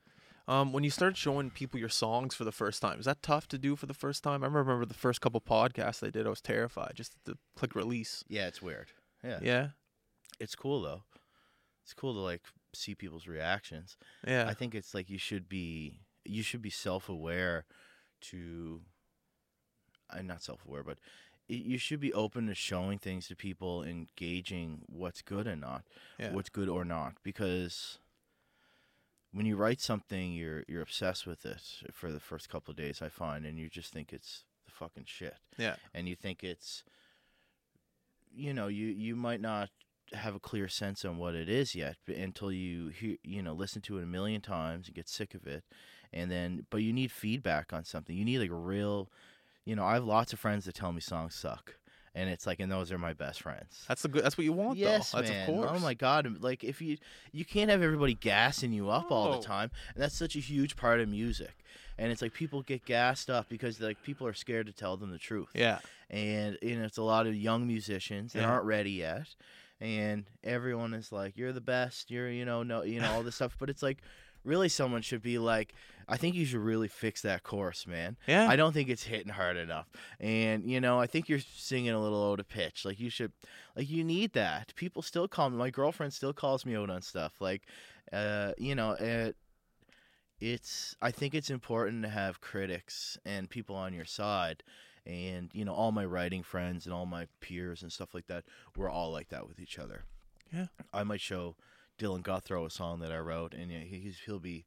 Um, 0.50 0.74
when 0.74 0.84
you 0.84 0.90
start 0.90 1.16
showing 1.16 1.52
people 1.52 1.80
your 1.80 1.90
songs 1.90 2.34
for 2.36 2.44
the 2.44 2.52
first 2.52 2.82
time, 2.82 3.00
is 3.00 3.06
that 3.06 3.22
tough 3.22 3.48
to 3.50 3.58
do 3.58 3.76
for 3.76 3.86
the 3.86 3.94
first 3.94 4.24
time? 4.24 4.44
I 4.44 4.48
remember 4.48 4.84
the 4.86 4.94
first 4.96 5.22
couple 5.22 5.40
podcasts 5.42 6.06
I 6.06 6.10
did, 6.10 6.26
I 6.26 6.30
was 6.30 6.42
terrified 6.42 6.94
just 6.96 7.14
to 7.26 7.38
click 7.56 7.76
release. 7.76 8.24
Yeah, 8.28 8.48
it's 8.48 8.62
weird. 8.62 8.92
Yeah, 9.24 9.40
Yeah. 9.44 9.68
It's 10.40 10.56
cool 10.56 10.82
though. 10.82 11.04
It's 11.84 11.94
cool 11.94 12.14
to 12.14 12.20
like 12.20 12.44
see 12.74 12.96
people's 12.96 13.28
reactions. 13.28 13.98
Yeah. 14.28 14.46
I 14.48 14.54
think 14.54 14.76
it's 14.76 14.94
like 14.94 15.10
you 15.10 15.18
should 15.18 15.50
be 15.50 16.02
you 16.26 16.44
should 16.44 16.62
be 16.62 16.70
self 16.70 17.10
aware 17.10 17.66
to 18.22 18.82
I'm 20.10 20.28
not 20.28 20.42
self 20.42 20.66
aware, 20.66 20.84
but 20.84 20.98
you 21.50 21.80
should 21.80 22.00
be 22.00 22.14
open 22.14 22.46
to 22.48 22.54
showing 22.54 23.00
things 23.00 23.28
to 23.28 23.36
people, 23.36 23.84
engaging 23.84 24.84
what's 24.88 25.24
good 25.24 25.48
and 25.48 25.62
not, 25.62 25.84
yeah. 26.20 26.32
what's 26.32 26.50
good 26.50 26.70
or 26.70 26.86
not, 26.86 27.14
because 27.24 27.98
when 29.32 29.48
you 29.48 29.56
write 29.56 29.82
something, 29.82 30.32
you're 30.32 30.64
you're 30.68 30.84
obsessed 30.84 31.26
with 31.26 31.46
it 31.46 31.62
for 31.92 32.12
the 32.12 32.20
first 32.20 32.50
couple 32.50 32.72
of 32.72 32.78
days. 32.78 33.02
I 33.02 33.10
find, 33.10 33.46
and 33.46 33.58
you 33.58 33.68
just 33.68 33.92
think 33.92 34.14
it's 34.14 34.44
the 34.66 34.72
fucking 34.72 35.06
shit, 35.08 35.38
yeah. 35.58 35.76
and 35.94 36.08
you 36.08 36.16
think 36.16 36.44
it's, 36.44 36.84
you 38.32 38.54
know, 38.54 38.68
you 38.68 38.88
you 38.88 39.16
might 39.16 39.42
not 39.42 39.70
have 40.14 40.36
a 40.36 40.40
clear 40.40 40.68
sense 40.68 41.06
on 41.06 41.18
what 41.18 41.36
it 41.36 41.50
is 41.50 41.76
yet 41.76 41.98
until 42.08 42.52
you 42.52 42.90
hear 42.90 43.16
you 43.24 43.42
know 43.42 43.54
listen 43.54 43.82
to 43.82 43.98
it 43.98 44.04
a 44.04 44.08
million 44.08 44.42
times 44.42 44.88
and 44.88 44.96
get 44.96 45.08
sick 45.10 45.34
of 45.36 45.46
it 45.48 45.64
and 46.14 46.32
then 46.32 46.66
but 46.70 46.78
you 46.78 46.92
need 46.94 47.12
feedback 47.12 47.72
on 47.74 47.84
something 47.84 48.16
you 48.16 48.26
need 48.26 48.40
like 48.40 48.50
a 48.52 48.56
real 48.56 49.10
you 49.66 49.76
know 49.76 49.84
i 49.86 49.94
have 49.94 50.04
lots 50.06 50.34
of 50.34 50.40
friends 50.40 50.66
that 50.66 50.74
tell 50.74 50.92
me 50.92 51.00
songs 51.02 51.36
suck 51.36 51.76
and 52.16 52.28
it's 52.30 52.48
like 52.48 52.60
and 52.60 52.72
those 52.72 52.92
are 52.92 52.98
my 52.98 53.14
best 53.14 53.44
friends 53.44 53.86
That's 53.88 54.02
the 54.02 54.08
good. 54.08 54.24
That's 54.24 54.36
what 54.36 54.44
you 54.46 54.52
want, 54.54 54.80
yes 54.80 55.12
though. 55.12 55.20
That's 55.20 55.30
man 55.30 55.48
of 55.50 55.56
course. 55.56 55.72
oh 55.76 55.80
my 55.80 55.94
god 55.94 56.26
um, 56.26 56.38
like 56.42 56.64
if 56.64 56.82
you 56.82 56.98
you 57.32 57.46
can't 57.46 57.70
have 57.70 57.84
everybody 57.84 58.16
gassing 58.16 58.74
you 58.74 58.90
up 58.90 59.12
all 59.12 59.32
the 59.40 59.46
time 59.46 59.70
and 59.94 60.02
that's 60.04 60.16
such 60.16 60.36
a 60.36 60.40
huge 60.40 60.76
part 60.76 61.00
of 61.00 61.08
music 61.10 61.54
and 62.00 62.12
it's 62.12 62.22
like 62.24 62.34
people 62.34 62.64
get 62.64 62.84
gassed 62.86 63.30
up 63.30 63.48
because 63.48 63.80
like 63.80 64.02
people 64.02 64.26
are 64.26 64.34
scared 64.34 64.66
to 64.66 64.74
tell 64.74 64.98
them 64.98 65.12
the 65.12 65.20
truth 65.20 65.50
Yeah. 65.54 65.80
and 66.10 66.58
you 66.64 66.78
know 66.80 66.86
it's 66.86 66.98
a 66.98 67.04
lot 67.04 67.28
of 67.28 67.36
young 67.36 67.68
musicians 67.68 68.34
that 68.34 68.40
Yeah. 68.42 68.50
aren't 68.50 68.66
ready 68.66 68.92
yet 68.92 69.28
and 69.82 70.26
everyone 70.44 70.94
is 70.94 71.12
like 71.12 71.38
you're 71.38 71.54
the 71.54 71.62
best. 71.62 72.12
You're 72.12 72.30
you 72.30 72.46
know 72.46 72.64
no 72.64 72.84
you 72.84 73.00
know 73.00 73.12
all 73.12 73.24
this 73.24 73.36
stuff. 73.36 73.56
But 73.60 73.70
it's 73.70 73.84
like 73.84 74.02
really 74.44 74.70
someone 74.70 75.02
should 75.02 75.22
be 75.22 75.38
like 75.38 75.74
i 76.08 76.16
think 76.16 76.34
you 76.34 76.46
should 76.46 76.62
really 76.62 76.88
fix 76.88 77.22
that 77.22 77.44
chorus 77.44 77.86
man. 77.86 78.16
Yeah. 78.26 78.48
i 78.48 78.56
don't 78.56 78.72
think 78.72 78.88
it's 78.90 79.04
hitting 79.04 79.34
hard 79.34 79.58
enough. 79.58 79.90
And 80.20 80.64
you 80.64 80.80
know 80.80 81.00
i 81.00 81.08
think 81.08 81.30
you're 81.30 81.40
singing 81.40 81.92
a 81.92 82.02
little 82.02 82.32
out 82.32 82.40
of 82.40 82.48
pitch. 82.48 82.86
Like 82.86 83.00
you 83.00 83.10
should 83.10 83.32
like 83.76 83.90
you 83.90 84.04
need 84.04 84.34
that. 84.34 84.74
People 84.76 85.02
still 85.02 85.28
call 85.28 85.50
me 85.50 85.58
my 85.58 85.70
girlfriend 85.70 86.14
still 86.14 86.34
calls 86.34 86.66
me 86.66 86.76
out 86.76 86.90
on 86.90 87.02
stuff. 87.02 87.34
Like 87.40 87.64
uh 88.12 88.54
you 88.58 88.76
know 88.76 88.92
it 88.92 89.36
it's 90.42 90.96
i 91.02 91.12
think 91.12 91.36
it's 91.36 91.50
important 91.50 92.02
to 92.04 92.10
have 92.10 92.40
critics 92.40 93.18
and 93.26 93.50
people 93.50 93.76
on 93.76 93.94
your 93.94 94.06
side 94.06 94.64
and 95.06 95.50
you 95.54 95.64
know 95.66 95.74
all 95.74 95.92
my 95.92 96.06
writing 96.06 96.44
friends 96.44 96.86
and 96.86 96.94
all 96.94 97.06
my 97.06 97.28
peers 97.42 97.82
and 97.82 97.92
stuff 97.92 98.14
like 98.14 98.28
that 98.28 98.44
we're 98.76 98.90
all 98.90 99.12
like 99.12 99.30
that 99.30 99.48
with 99.48 99.60
each 99.60 99.78
other 99.80 100.04
Yeah. 100.54 100.68
i 100.94 101.04
might 101.04 101.22
show 101.22 101.56
dylan 101.98 102.22
guthro 102.22 102.66
a 102.66 102.70
song 102.70 103.00
that 103.00 103.12
i 103.12 103.18
wrote 103.20 103.54
and 103.54 103.72
he's, 103.72 104.20
he'll 104.26 104.40
be 104.40 104.66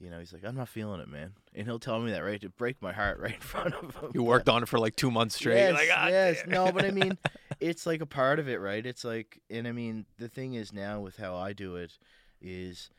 you 0.00 0.10
know 0.10 0.18
he's 0.20 0.32
like 0.32 0.44
i'm 0.44 0.56
not 0.56 0.68
feeling 0.68 1.00
it 1.00 1.08
man 1.08 1.32
and 1.54 1.66
he'll 1.66 1.78
tell 1.78 1.98
me 2.00 2.12
that 2.12 2.20
right 2.20 2.40
to 2.40 2.48
break 2.50 2.80
my 2.80 2.92
heart 2.92 3.18
right 3.20 3.34
in 3.34 3.40
front 3.40 3.74
of 3.74 3.96
him 3.96 4.10
you 4.14 4.22
worked 4.22 4.48
on 4.48 4.62
it 4.62 4.68
for 4.68 4.78
like 4.78 4.94
two 4.96 5.10
months 5.10 5.34
straight. 5.36 5.56
Yes, 5.56 5.74
like, 5.74 5.88
"Ah, 5.92 6.08
yes. 6.08 6.42
No, 6.46 6.70
but 6.72 6.84
I 6.84 6.90
mean, 6.92 7.18
it's 7.60 7.84
like 7.86 8.00
a 8.00 8.06
part 8.06 8.38
of 8.38 8.48
it, 8.48 8.60
right? 8.60 8.84
It's 8.86 9.02
like, 9.04 9.40
and 9.50 9.66
I 9.66 9.72
mean, 9.72 10.06
the 10.18 10.28
thing 10.28 10.54
is 10.54 10.72
now 10.72 11.00
with 11.00 11.16
how 11.16 11.34
I 11.36 11.52
do 11.52 11.74
it, 11.76 11.98
is 12.40 12.90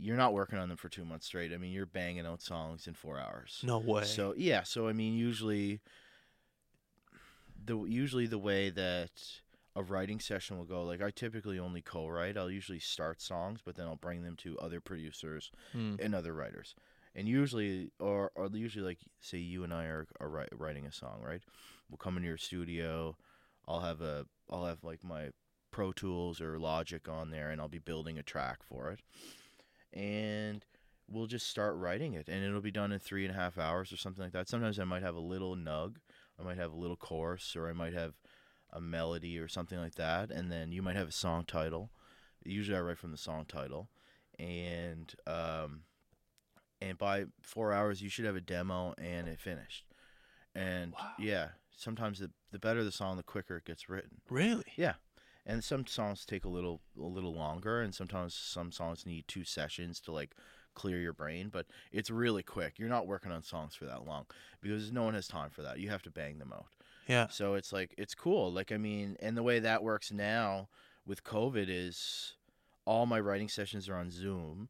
you're 0.00 0.16
not 0.16 0.32
working 0.32 0.58
on 0.58 0.68
them 0.68 0.78
for 0.78 0.88
two 0.88 1.04
months 1.04 1.26
straight. 1.26 1.52
I 1.52 1.58
mean, 1.58 1.72
you're 1.72 1.84
banging 1.86 2.24
out 2.26 2.40
songs 2.42 2.86
in 2.86 2.94
four 2.94 3.18
hours. 3.18 3.60
no 3.62 3.78
way. 3.78 4.04
So 4.04 4.34
yeah, 4.36 4.62
so 4.62 4.88
I 4.88 4.92
mean, 4.92 5.14
usually 5.14 5.80
the 7.64 7.76
usually 7.84 8.26
the 8.26 8.38
way 8.38 8.70
that 8.70 9.10
a 9.76 9.82
writing 9.82 10.18
session 10.20 10.58
will 10.58 10.64
go, 10.64 10.82
like 10.84 11.02
I 11.02 11.10
typically 11.10 11.58
only 11.58 11.82
co-write. 11.82 12.36
I'll 12.36 12.50
usually 12.50 12.80
start 12.80 13.20
songs, 13.20 13.60
but 13.64 13.76
then 13.76 13.86
I'll 13.86 13.96
bring 13.96 14.22
them 14.22 14.36
to 14.38 14.58
other 14.58 14.80
producers 14.80 15.50
Hmm. 15.72 15.96
and 15.98 16.14
other 16.14 16.32
writers. 16.34 16.74
and 17.14 17.28
usually 17.28 17.90
or 17.98 18.30
or 18.36 18.48
usually 18.52 18.84
like 18.84 18.98
say 19.20 19.38
you 19.38 19.64
and 19.64 19.74
I 19.74 19.84
are 19.86 20.06
are 20.20 20.28
wri- 20.28 20.48
writing 20.52 20.86
a 20.86 20.92
song, 20.92 21.20
right? 21.22 21.42
We'll 21.88 21.98
come 21.98 22.16
into 22.16 22.28
your 22.28 22.38
studio. 22.38 23.16
I'll 23.68 23.80
have 23.80 24.00
a 24.00 24.26
I'll 24.48 24.64
have 24.64 24.82
like 24.84 25.02
my 25.04 25.30
Pro 25.72 25.92
Tools 25.92 26.40
or 26.40 26.58
Logic 26.58 27.08
on 27.08 27.30
there, 27.30 27.50
and 27.50 27.60
I'll 27.60 27.68
be 27.68 27.78
building 27.78 28.18
a 28.18 28.22
track 28.24 28.58
for 28.64 28.90
it, 28.90 29.00
and 29.92 30.64
we'll 31.08 31.26
just 31.26 31.48
start 31.48 31.76
writing 31.76 32.14
it, 32.14 32.28
and 32.28 32.44
it'll 32.44 32.60
be 32.60 32.70
done 32.70 32.92
in 32.92 32.98
three 33.00 33.24
and 33.26 33.34
a 33.34 33.38
half 33.38 33.58
hours 33.58 33.92
or 33.92 33.96
something 33.96 34.22
like 34.24 34.32
that. 34.32 34.48
Sometimes 34.48 34.78
I 34.78 34.84
might 34.84 35.02
have 35.02 35.16
a 35.16 35.20
little 35.20 35.56
nug, 35.56 35.96
I 36.38 36.42
might 36.42 36.56
have 36.58 36.72
a 36.72 36.76
little 36.76 36.96
chorus, 36.96 37.54
or 37.56 37.68
I 37.68 37.72
might 37.72 37.92
have 37.94 38.14
a 38.72 38.80
melody 38.80 39.38
or 39.38 39.48
something 39.48 39.78
like 39.78 39.96
that, 39.96 40.30
and 40.30 40.50
then 40.50 40.72
you 40.72 40.82
might 40.82 40.96
have 40.96 41.08
a 41.08 41.12
song 41.12 41.44
title. 41.44 41.90
Usually, 42.44 42.76
I 42.76 42.80
write 42.80 42.98
from 42.98 43.10
the 43.10 43.18
song 43.18 43.44
title, 43.46 43.90
and 44.38 45.12
um, 45.26 45.82
and 46.80 46.96
by 46.96 47.24
four 47.42 47.72
hours, 47.72 48.00
you 48.02 48.08
should 48.08 48.24
have 48.24 48.36
a 48.36 48.40
demo 48.40 48.94
and 48.96 49.28
it 49.28 49.38
finished. 49.38 49.84
And 50.54 50.92
Wow. 50.92 51.12
yeah, 51.18 51.48
sometimes 51.76 52.18
the 52.20 52.30
the 52.50 52.58
better 52.58 52.82
the 52.82 52.92
song, 52.92 53.16
the 53.16 53.22
quicker 53.22 53.56
it 53.56 53.64
gets 53.64 53.88
written. 53.88 54.20
Really? 54.28 54.64
And 55.46 55.64
some 55.64 55.86
songs 55.86 56.24
take 56.24 56.44
a 56.44 56.48
little 56.48 56.80
a 56.98 57.06
little 57.06 57.34
longer, 57.34 57.80
and 57.80 57.94
sometimes 57.94 58.34
some 58.34 58.70
songs 58.72 59.06
need 59.06 59.24
two 59.26 59.44
sessions 59.44 60.00
to 60.00 60.12
like 60.12 60.34
clear 60.74 60.98
your 60.98 61.12
brain. 61.12 61.48
But 61.50 61.66
it's 61.92 62.10
really 62.10 62.42
quick. 62.42 62.78
You're 62.78 62.88
not 62.88 63.06
working 63.06 63.32
on 63.32 63.42
songs 63.42 63.74
for 63.74 63.86
that 63.86 64.06
long 64.06 64.26
because 64.60 64.92
no 64.92 65.02
one 65.02 65.14
has 65.14 65.28
time 65.28 65.50
for 65.50 65.62
that. 65.62 65.78
You 65.78 65.90
have 65.90 66.02
to 66.02 66.10
bang 66.10 66.38
them 66.38 66.52
out. 66.54 66.66
Yeah. 67.06 67.28
So 67.28 67.54
it's 67.54 67.72
like 67.72 67.94
it's 67.98 68.14
cool. 68.14 68.52
Like 68.52 68.70
I 68.70 68.76
mean, 68.76 69.16
and 69.20 69.36
the 69.36 69.42
way 69.42 69.58
that 69.58 69.82
works 69.82 70.12
now 70.12 70.68
with 71.06 71.24
COVID 71.24 71.66
is 71.68 72.34
all 72.84 73.06
my 73.06 73.18
writing 73.18 73.48
sessions 73.48 73.88
are 73.88 73.96
on 73.96 74.10
Zoom. 74.10 74.68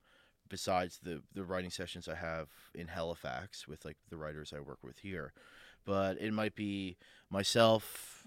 Besides 0.49 0.99
the 1.03 1.23
the 1.33 1.45
writing 1.45 1.71
sessions 1.71 2.09
I 2.09 2.17
have 2.17 2.49
in 2.75 2.89
Halifax 2.89 3.69
with 3.69 3.85
like 3.85 3.99
the 4.09 4.17
writers 4.17 4.53
I 4.57 4.61
work 4.61 4.79
with 4.83 4.99
here, 4.99 5.33
but 5.85 6.21
it 6.21 6.33
might 6.33 6.57
be 6.57 6.97
myself, 7.31 8.20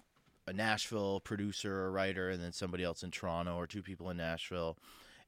a 0.47 0.53
Nashville 0.53 1.19
producer 1.19 1.73
or 1.83 1.91
writer, 1.91 2.29
and 2.29 2.41
then 2.43 2.51
somebody 2.51 2.83
else 2.83 3.03
in 3.03 3.11
Toronto 3.11 3.55
or 3.55 3.67
two 3.67 3.81
people 3.83 4.09
in 4.09 4.17
Nashville, 4.17 4.77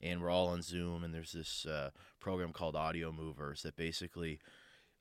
and 0.01 0.22
we're 0.22 0.29
all 0.29 0.48
on 0.48 0.62
Zoom. 0.62 1.03
And 1.03 1.13
there's 1.13 1.31
this 1.31 1.65
uh, 1.65 1.91
program 2.19 2.51
called 2.51 2.75
Audiomovers 2.75 3.62
that 3.62 3.75
basically 3.77 4.39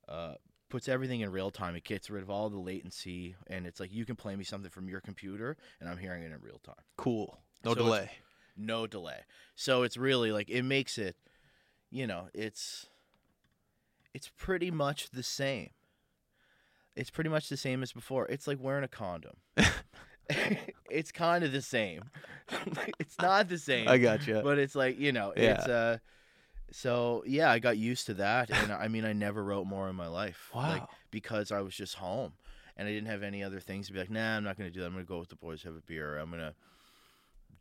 uh, 0.09 0.35
puts 0.71 0.89
everything 0.89 1.21
in 1.21 1.31
real 1.33 1.51
time. 1.51 1.75
It 1.77 1.85
gets 1.85 2.11
rid 2.11 2.23
of 2.23 2.31
all 2.31 2.49
the 2.51 2.59
latency, 2.59 3.35
and 3.49 3.67
it's 3.67 3.81
like 3.81 3.93
you 3.93 4.05
can 4.05 4.17
play 4.17 4.37
me 4.37 4.45
something 4.45 4.71
from 4.71 4.89
your 4.89 5.01
computer, 5.01 5.57
and 5.81 5.89
I'm 5.89 5.99
hearing 5.99 6.23
it 6.23 6.33
in 6.33 6.41
real 6.41 6.61
time, 6.65 6.75
Cool. 6.97 7.39
No 7.65 7.73
So 7.73 7.83
delay. 7.83 8.11
no 8.57 8.87
delay. 8.87 9.21
So 9.57 9.83
it's 9.83 9.97
really 9.97 10.31
like 10.33 10.49
it 10.51 10.63
makes 10.63 10.99
it, 10.99 11.17
you 11.91 12.07
know, 12.07 12.29
it's 12.35 12.87
it's 14.13 14.31
pretty 14.37 14.71
much 14.71 15.11
the 15.11 15.23
same. 15.25 15.71
It's 16.97 17.11
pretty 17.11 17.31
much 17.31 17.49
the 17.49 17.57
same 17.57 17.83
as 17.83 17.93
before. 17.93 18.27
It's 18.29 18.47
like 18.47 18.59
wearing 18.61 18.85
a 18.85 18.89
condom. 18.89 19.35
it's 20.91 21.13
kind 21.13 21.45
of 21.45 21.53
the 21.53 21.63
same. 21.63 22.03
it's 22.99 23.17
not 23.21 23.49
the 23.49 23.59
same 23.59 23.89
I 23.89 23.99
got 23.99 24.27
you. 24.27 24.41
but 24.43 24.59
it's 24.59 24.75
like 24.75 24.99
you 24.99 25.13
know 25.13 25.33
Yeah. 25.37 25.55
it's 25.55 25.67
uh 25.67 25.99
so 26.71 27.23
yeah 27.27 27.51
i 27.51 27.59
got 27.59 27.79
used 27.79 28.07
to 28.07 28.15
that 28.15 28.51
and 28.51 28.71
i 28.73 28.89
mean 28.89 29.05
i 29.05 29.13
never 29.15 29.43
wrote 29.45 29.65
more 29.67 29.89
in 29.89 29.95
my 29.97 30.09
life 30.09 30.51
like 30.55 30.83
Wow. 30.83 30.89
because 31.11 31.53
i 31.53 31.61
was 31.61 31.75
just 31.75 31.95
home 31.95 32.33
and 32.77 32.89
i 32.89 32.91
didn't 32.91 33.09
have 33.09 33.23
any 33.23 33.43
other 33.45 33.61
things 33.61 33.87
to 33.87 33.93
be 33.93 33.99
like 34.01 34.11
nah 34.11 34.37
i'm 34.37 34.45
not 34.45 34.59
gonna 34.59 34.71
do 34.71 34.81
that 34.81 34.87
i'm 34.87 34.93
gonna 34.93 35.05
go 35.05 35.19
with 35.21 35.29
the 35.29 35.37
boys 35.37 35.63
have 35.63 35.75
a 35.77 35.81
beer 35.87 36.19
i'm 36.19 36.31
gonna 36.31 36.55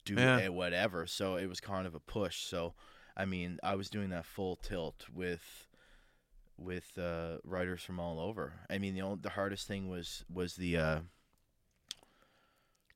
do 0.04 0.16
Yeah. 0.16 0.48
whatever 0.50 1.06
so 1.06 1.36
it 1.36 1.48
was 1.48 1.60
kind 1.62 1.86
of 1.88 1.94
a 1.96 2.00
push 2.00 2.44
so 2.44 2.74
i 3.16 3.24
mean 3.26 3.60
i 3.64 3.76
was 3.76 3.90
doing 3.90 4.10
that 4.10 4.26
full 4.26 4.56
tilt 4.58 5.06
with 5.14 5.68
with 6.64 6.98
uh 6.98 7.38
writers 7.44 7.82
from 7.84 8.00
all 8.00 8.20
over 8.20 8.54
i 8.70 8.78
mean 8.78 8.94
the 8.96 9.02
only, 9.02 9.20
the 9.22 9.30
hardest 9.30 9.68
thing 9.68 9.90
was 9.90 10.24
was 10.34 10.56
the 10.56 10.78
uh 10.78 11.00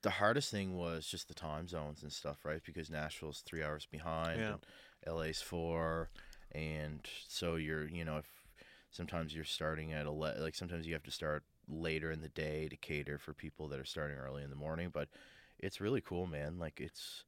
the 0.04 0.10
hardest 0.12 0.52
thing 0.52 0.76
was 0.78 1.08
just 1.08 1.28
the 1.28 1.34
time 1.34 1.68
zones 1.68 2.04
and 2.04 2.12
stuff, 2.14 2.46
right? 2.46 2.62
Because 2.64 2.90
Nashville's 2.90 3.42
three 3.42 3.64
hours 3.64 3.88
behind, 3.90 4.40
Yeah. 4.40 4.54
and 5.06 5.16
LA's 5.16 5.42
four, 5.42 6.10
and 6.52 7.02
so 7.28 7.56
you're, 7.56 7.88
you 7.88 8.06
know, 8.06 8.18
if 8.18 8.28
sometimes 8.92 9.36
you're 9.36 9.44
starting 9.44 9.94
at 9.94 10.06
ele- 10.06 10.36
like 10.40 10.56
sometimes 10.56 10.86
you 10.88 10.94
have 10.94 11.04
to 11.04 11.12
start 11.12 11.44
later 11.68 12.12
in 12.12 12.22
the 12.22 12.30
day 12.30 12.68
to 12.70 12.78
cater 12.78 13.18
for 13.18 13.34
people 13.34 13.68
that 13.70 13.80
are 13.80 13.86
starting 13.86 14.18
early 14.18 14.44
in 14.44 14.50
the 14.52 14.56
morning. 14.56 14.90
But 14.94 15.10
it's 15.60 15.82
really 15.82 16.00
cool, 16.00 16.28
man. 16.28 16.60
Like 16.60 16.80
it's, 16.80 17.24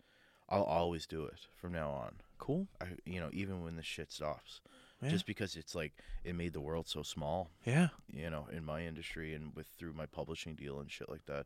I'll 0.47 0.63
always 0.63 1.05
do 1.07 1.25
it 1.25 1.47
from 1.57 1.73
now 1.73 1.89
on. 1.89 2.17
Cool. 2.37 2.67
I, 2.79 2.85
you 3.03 3.19
know, 3.19 3.29
even 3.33 3.63
when 3.63 3.75
the 3.77 3.83
shit 3.83 4.11
stops, 4.11 4.61
Yeah. 5.01 5.09
just 5.09 5.25
because 5.25 5.55
it's 5.55 5.75
like 5.75 5.93
it 6.25 6.35
made 6.35 6.51
the 6.53 6.59
world 6.59 6.87
so 6.87 7.03
small 7.03 7.49
Yeah. 7.65 7.89
you 8.11 8.29
know, 8.29 8.47
in 8.51 8.65
my 8.65 8.85
industry 8.85 9.33
and 9.33 9.55
with 9.55 9.67
through 9.77 9.93
my 9.93 10.05
publishing 10.05 10.55
deal 10.55 10.79
and 10.79 10.91
shit 10.91 11.09
like 11.09 11.25
that, 11.27 11.45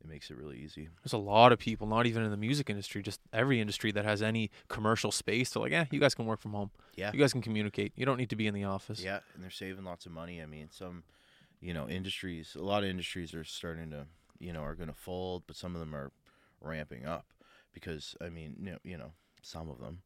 it 0.00 0.08
makes 0.08 0.30
it 0.30 0.36
really 0.36 0.58
easy. 0.58 0.88
There's 1.02 1.12
a 1.12 1.18
lot 1.18 1.52
of 1.52 1.58
people, 1.58 1.86
not 1.86 2.06
even 2.06 2.22
in 2.22 2.30
the 2.30 2.36
music 2.36 2.70
industry, 2.70 3.02
just 3.02 3.20
every 3.32 3.60
industry 3.60 3.92
that 3.92 4.04
has 4.04 4.22
any 4.22 4.50
commercial 4.68 5.10
space. 5.12 5.50
They're 5.50 5.62
like, 5.62 5.72
yeah, 5.72 5.86
you 5.90 5.98
guys 6.00 6.14
can 6.14 6.26
work 6.26 6.40
from 6.40 6.52
home. 6.52 6.70
Yeah. 6.96 7.10
You 7.12 7.18
guys 7.18 7.32
can 7.32 7.42
communicate. 7.42 7.92
You 7.96 8.04
don't 8.06 8.16
need 8.16 8.30
to 8.30 8.36
be 8.36 8.46
in 8.46 8.54
the 8.54 8.64
office. 8.64 9.02
Yeah, 9.02 9.20
and 9.34 9.42
they're 9.42 9.50
saving 9.50 9.84
lots 9.84 10.06
of 10.06 10.12
money. 10.12 10.40
I 10.42 10.46
mean, 10.46 10.68
some, 10.70 11.02
you 11.60 11.74
know, 11.74 11.88
industries, 11.88 12.56
a 12.58 12.62
lot 12.62 12.82
of 12.84 12.90
industries 12.90 13.34
are 13.34 13.44
starting 13.44 13.90
to, 13.90 14.06
you 14.38 14.52
know, 14.52 14.60
are 14.62 14.74
going 14.74 14.88
to 14.88 14.94
fold, 14.94 15.44
but 15.46 15.56
some 15.56 15.74
of 15.74 15.80
them 15.80 15.94
are 15.94 16.10
ramping 16.60 17.04
up 17.06 17.26
because, 17.72 18.16
I 18.20 18.28
mean, 18.28 18.56
you 18.60 18.70
know, 18.72 18.78
you 18.84 18.96
know 18.98 19.12
some 19.42 19.68
of 19.68 19.80
them. 19.80 20.02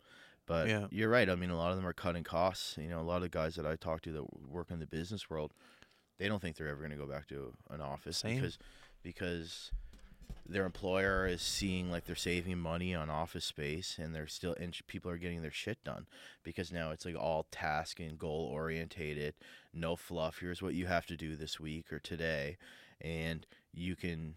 But 0.46 0.68
Yeah. 0.68 0.88
you're 0.90 1.08
right. 1.08 1.28
I 1.28 1.34
mean, 1.34 1.50
a 1.50 1.56
lot 1.56 1.70
of 1.70 1.76
them 1.76 1.86
are 1.86 1.92
cutting 1.92 2.24
costs. 2.24 2.76
You 2.76 2.88
know, 2.88 3.00
a 3.00 3.02
lot 3.02 3.16
of 3.16 3.22
the 3.22 3.28
guys 3.28 3.54
that 3.54 3.66
I 3.66 3.76
talk 3.76 4.02
to 4.02 4.12
that 4.12 4.48
work 4.48 4.70
in 4.70 4.80
the 4.80 4.86
business 4.86 5.30
world, 5.30 5.52
they 6.18 6.28
don't 6.28 6.40
think 6.40 6.56
they're 6.56 6.68
ever 6.68 6.80
going 6.80 6.90
to 6.90 6.96
go 6.96 7.06
back 7.06 7.28
to 7.28 7.54
an 7.70 7.80
office 7.80 8.18
Same. 8.18 8.36
because 8.36 8.58
because 9.02 9.70
their 10.44 10.64
employer 10.66 11.26
is 11.26 11.40
seeing 11.40 11.90
like 11.90 12.04
they're 12.04 12.16
saving 12.16 12.58
money 12.58 12.94
on 12.94 13.08
office 13.08 13.44
space 13.44 13.96
and 13.98 14.14
they're 14.14 14.26
still 14.26 14.54
and 14.58 14.76
people 14.88 15.10
are 15.10 15.16
getting 15.16 15.40
their 15.42 15.52
shit 15.52 15.82
done 15.84 16.06
because 16.42 16.72
now 16.72 16.90
it's 16.90 17.04
like 17.04 17.16
all 17.16 17.46
task 17.50 18.00
and 18.00 18.18
goal 18.18 18.50
orientated 18.52 19.34
no 19.72 19.94
fluff 19.94 20.38
here's 20.40 20.60
what 20.60 20.74
you 20.74 20.86
have 20.86 21.06
to 21.06 21.16
do 21.16 21.36
this 21.36 21.60
week 21.60 21.92
or 21.92 21.98
today 22.00 22.56
and 23.00 23.46
you 23.72 23.94
can 23.94 24.34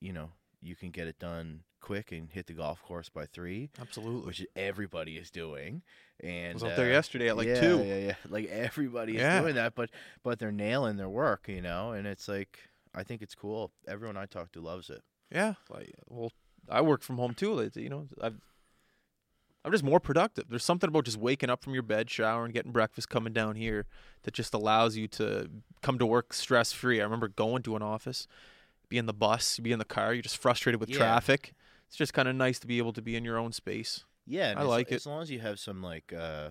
you 0.00 0.12
know 0.12 0.30
you 0.66 0.76
can 0.76 0.90
get 0.90 1.06
it 1.06 1.18
done 1.18 1.60
quick 1.80 2.10
and 2.12 2.30
hit 2.32 2.46
the 2.46 2.52
golf 2.52 2.82
course 2.82 3.08
by 3.08 3.24
three 3.26 3.70
Absolutely. 3.80 4.26
which 4.26 4.44
everybody 4.56 5.16
is 5.16 5.30
doing 5.30 5.82
and 6.20 6.50
I 6.50 6.54
was 6.54 6.64
out 6.64 6.76
there 6.76 6.86
uh, 6.88 6.92
yesterday 6.92 7.28
at 7.28 7.36
like 7.36 7.46
yeah, 7.46 7.60
two. 7.60 7.84
yeah 7.84 7.96
yeah 7.98 8.14
like 8.28 8.46
everybody 8.48 9.12
is 9.14 9.20
Yeah. 9.20 9.40
doing 9.40 9.54
that 9.54 9.74
but 9.74 9.90
but 10.24 10.38
they're 10.38 10.50
nailing 10.52 10.96
their 10.96 11.08
work 11.08 11.46
you 11.48 11.60
know 11.62 11.92
and 11.92 12.06
it's 12.06 12.26
like 12.26 12.58
i 12.94 13.02
think 13.04 13.22
it's 13.22 13.34
cool 13.36 13.70
everyone 13.86 14.16
i 14.16 14.26
talk 14.26 14.50
to 14.52 14.60
loves 14.60 14.90
it 14.90 15.02
Yeah. 15.30 15.54
Like, 15.70 15.92
well, 16.08 16.32
I 16.68 16.80
work 16.80 17.02
from 17.02 17.18
home 17.18 17.34
too. 17.34 17.70
You 17.76 17.88
know, 17.88 18.08
I've, 18.20 18.40
I'm 19.64 19.72
just 19.72 19.84
more 19.84 19.98
productive. 20.00 20.44
There's 20.48 20.64
something 20.64 20.88
about 20.88 21.04
just 21.04 21.16
waking 21.16 21.50
up 21.50 21.62
from 21.62 21.74
your 21.74 21.82
bed, 21.82 22.08
showering, 22.10 22.52
getting 22.52 22.70
breakfast, 22.72 23.08
coming 23.08 23.32
down 23.32 23.56
here 23.56 23.86
that 24.22 24.34
just 24.34 24.54
allows 24.54 24.96
you 24.96 25.08
to 25.08 25.48
come 25.82 25.98
to 25.98 26.06
work 26.06 26.32
stress 26.32 26.72
free. 26.72 27.00
I 27.00 27.04
remember 27.04 27.26
going 27.28 27.62
to 27.64 27.74
an 27.76 27.82
office, 27.82 28.26
be 28.88 28.98
in 28.98 29.06
the 29.06 29.14
bus, 29.14 29.58
be 29.58 29.72
in 29.72 29.78
the 29.78 29.84
car, 29.84 30.12
you're 30.14 30.22
just 30.22 30.38
frustrated 30.38 30.80
with 30.80 30.90
Yeah. 30.90 30.96
traffic. 30.98 31.54
It's 31.88 31.96
just 31.96 32.14
kind 32.14 32.28
of 32.28 32.34
nice 32.36 32.58
to 32.60 32.66
be 32.66 32.78
able 32.78 32.92
to 32.94 33.02
be 33.02 33.16
in 33.16 33.24
your 33.24 33.38
own 33.38 33.52
space. 33.52 34.04
Yeah, 34.26 34.54
I 34.56 34.62
as, 34.62 34.66
like 34.68 34.90
it. 34.92 34.96
As 34.96 35.06
long 35.06 35.22
as 35.22 35.30
you 35.30 35.38
have 35.40 35.58
some 35.60 35.82
like, 35.82 36.12
uh, 36.12 36.50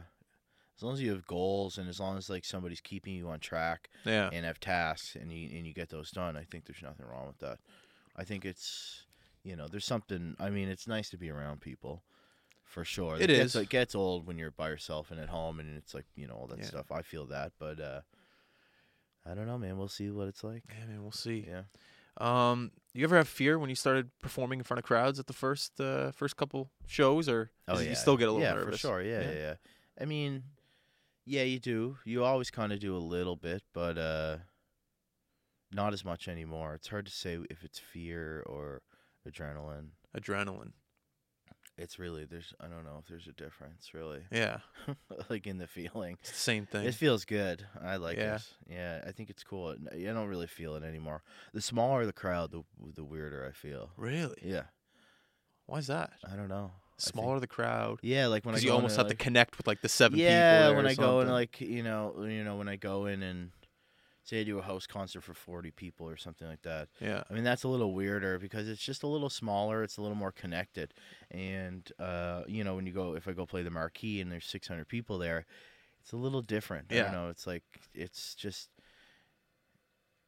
as 0.78 0.84
long 0.84 0.94
as 0.94 1.02
you 1.02 1.12
have 1.12 1.26
goals, 1.28 1.78
and 1.78 1.88
as 1.90 2.00
long 2.00 2.18
as 2.18 2.30
like 2.30 2.46
somebody's 2.46 2.82
keeping 2.82 3.14
you 3.16 3.30
on 3.30 3.40
track 3.40 3.90
Yeah. 4.06 4.30
and 4.32 4.46
have 4.46 4.60
tasks, 4.60 5.16
and 5.16 5.32
you 5.32 5.58
and 5.58 5.66
you 5.68 5.74
get 5.74 5.90
those 5.90 6.12
done, 6.12 6.38
I 6.38 6.44
think 6.44 6.66
there's 6.66 6.82
nothing 6.82 7.06
wrong 7.06 7.28
with 7.28 7.40
that. 7.40 7.60
I 8.16 8.24
think 8.24 8.46
it's, 8.46 9.04
you 9.44 9.56
know, 9.58 9.68
there's 9.68 9.86
something. 9.86 10.36
I 10.40 10.50
mean, 10.50 10.70
it's 10.70 10.88
nice 10.88 11.10
to 11.10 11.18
be 11.18 11.30
around 11.30 11.60
people, 11.60 12.04
for 12.64 12.86
sure. 12.86 13.18
It 13.20 13.28
gets. 13.28 13.56
It 13.56 13.68
gets 13.70 13.94
old 13.94 14.26
when 14.26 14.38
you're 14.38 14.52
by 14.52 14.70
yourself 14.70 15.12
and 15.12 15.20
at 15.20 15.28
home, 15.30 15.60
and 15.60 15.78
it's 15.78 15.94
like 15.94 16.06
you 16.16 16.28
know 16.28 16.36
all 16.36 16.48
that 16.48 16.60
Yeah. 16.60 16.66
stuff. 16.66 16.92
I 16.94 17.02
feel 17.02 17.26
that, 17.28 17.52
but 17.60 17.80
uh, 17.82 18.02
I 19.26 19.34
don't 19.34 19.48
know, 19.48 19.58
man. 19.58 19.78
We'll 19.78 19.88
see 19.90 20.10
what 20.12 20.28
it's 20.30 20.44
like. 20.46 20.64
Yeah, 20.70 20.86
man, 20.86 21.02
we'll 21.02 21.12
see. 21.12 21.46
Yeah. 21.48 21.64
Um, 22.18 22.72
you 22.94 23.04
ever 23.04 23.18
have 23.18 23.28
fear 23.28 23.60
when 23.60 23.70
you 23.70 23.76
started 23.76 24.10
performing 24.22 24.60
in 24.60 24.64
front 24.64 24.80
of 24.80 24.86
crowds 24.86 25.20
at 25.20 25.28
the 25.28 25.34
first 25.34 25.80
uh, 25.82 26.12
first 26.12 26.38
couple 26.38 26.70
shows, 26.88 27.28
or 27.28 27.52
Oh 27.68 27.80
yeah, 27.80 27.90
you 27.90 27.96
still 27.96 28.16
get 28.18 28.30
a 28.30 28.32
little 28.32 28.48
nervous. 28.48 28.56
yeah, 28.58 28.66
nervous? 28.66 28.82
for 28.82 28.88
sure. 28.88 29.02
Yeah, 29.02 29.22
Yeah. 29.22 29.32
yeah, 29.32 29.38
yeah. 29.40 29.54
I 30.02 30.06
mean, 30.06 30.44
yeah, 31.26 31.44
you 31.44 31.60
do. 31.60 31.98
You 32.06 32.24
always 32.24 32.50
kind 32.52 32.72
of 32.72 32.80
do 32.80 32.96
a 32.96 33.00
little 33.00 33.36
bit, 33.36 33.64
but 33.74 33.98
uh, 33.98 34.38
not 35.74 35.94
as 35.94 36.06
much 36.06 36.28
anymore. 36.28 36.74
It's 36.76 36.88
hard 36.88 37.06
to 37.08 37.12
say 37.12 37.38
if 37.50 37.64
it's 37.64 37.80
fear 37.80 38.44
or 38.46 38.82
adrenaline. 39.28 39.90
Adrenaline. 40.18 40.72
It's 41.78 42.00
really 42.00 42.24
there's 42.24 42.54
I 42.62 42.68
don't 42.68 42.86
know 42.86 42.98
if 43.02 43.08
there's 43.10 43.28
a 43.28 43.34
difference 43.34 43.94
really, 43.94 44.22
Yeah, 44.32 44.60
like 45.30 45.46
in 45.46 45.58
the 45.58 45.68
feeling. 45.68 46.18
it's 46.22 46.32
the 46.32 46.38
same 46.38 46.66
thing. 46.66 46.86
It 46.86 46.94
feels 46.96 47.26
good. 47.26 47.66
I 47.84 47.98
like 47.98 48.18
Yeah. 48.18 48.36
it. 48.36 48.42
Yeah, 48.70 49.02
I 49.06 49.12
think 49.12 49.30
it's 49.30 49.44
cool. 49.44 49.76
I 49.92 49.98
don't 50.14 50.28
really 50.30 50.48
feel 50.48 50.76
it 50.76 50.84
anymore. 50.84 51.22
The 51.54 51.62
smaller 51.62 52.06
the 52.06 52.14
crowd, 52.14 52.52
the 52.52 52.64
the 52.96 53.04
weirder 53.04 53.46
I 53.46 53.52
feel. 53.52 53.90
really? 53.98 54.38
Yeah, 54.42 54.64
Why 55.66 55.80
is 55.80 55.88
that? 55.88 56.14
I 56.32 56.36
don't 56.38 56.48
know. 56.48 56.72
Smaller 56.98 57.42
the 57.42 57.48
crowd. 57.48 58.00
Yeah, 58.02 58.28
like 58.28 58.46
when 58.46 58.56
I 58.56 58.60
go 58.60 58.66
you 58.68 58.72
almost 58.72 58.96
have 58.96 59.08
like, 59.08 59.18
to 59.18 59.24
connect 59.24 59.58
with 59.58 59.68
like 59.68 59.82
the 59.82 59.90
seven 59.90 60.18
people. 60.18 60.32
yeah 60.32 60.70
when 60.70 60.88
I 60.88 60.94
go 60.94 61.20
and 61.20 61.30
like 61.30 61.60
you 61.60 61.84
know 61.84 62.24
you 62.26 62.46
know 62.46 62.56
when 62.56 62.70
I 62.70 62.78
go 62.78 63.06
in 63.08 63.22
and 63.22 63.52
say 64.26 64.42
I 64.42 64.44
do 64.44 64.60
a 64.60 64.62
house 64.62 64.86
concert 64.88 65.22
for 65.22 65.34
forty 65.34 65.72
people 65.72 66.10
or 66.10 66.18
something 66.18 66.48
like 66.48 66.62
that. 66.64 66.90
Yeah. 67.00 67.24
I 67.30 67.34
mean 67.34 67.44
that's 67.44 67.64
a 67.64 67.68
little 67.68 67.94
weirder 67.94 68.38
because 68.40 68.68
it's 68.68 68.82
just 68.84 69.04
a 69.04 69.08
little 69.08 69.30
smaller. 69.30 69.84
It's 69.84 69.98
a 69.98 70.02
little 70.02 70.18
more 70.18 70.32
connected, 70.32 70.94
and 71.32 71.90
uh, 72.00 72.44
you 72.48 72.64
know 72.64 72.76
when 72.76 72.86
you 72.86 72.92
go 72.94 73.16
if 73.16 73.28
I 73.28 73.32
go 73.34 73.46
play 73.46 73.64
the 73.64 73.70
marquee 73.72 74.20
and 74.22 74.32
there's 74.32 74.46
six 74.46 74.68
hundred 74.68 74.88
people 74.88 75.18
there, 75.18 75.46
it's 76.02 76.12
a 76.12 76.18
little 76.18 76.42
different. 76.42 76.88
I 76.92 76.96
Yeah. 76.96 77.04
don't 77.04 77.12
know. 77.14 77.30
It's 77.30 77.48
like 77.48 77.64
it's 77.94 78.36
just 78.36 78.70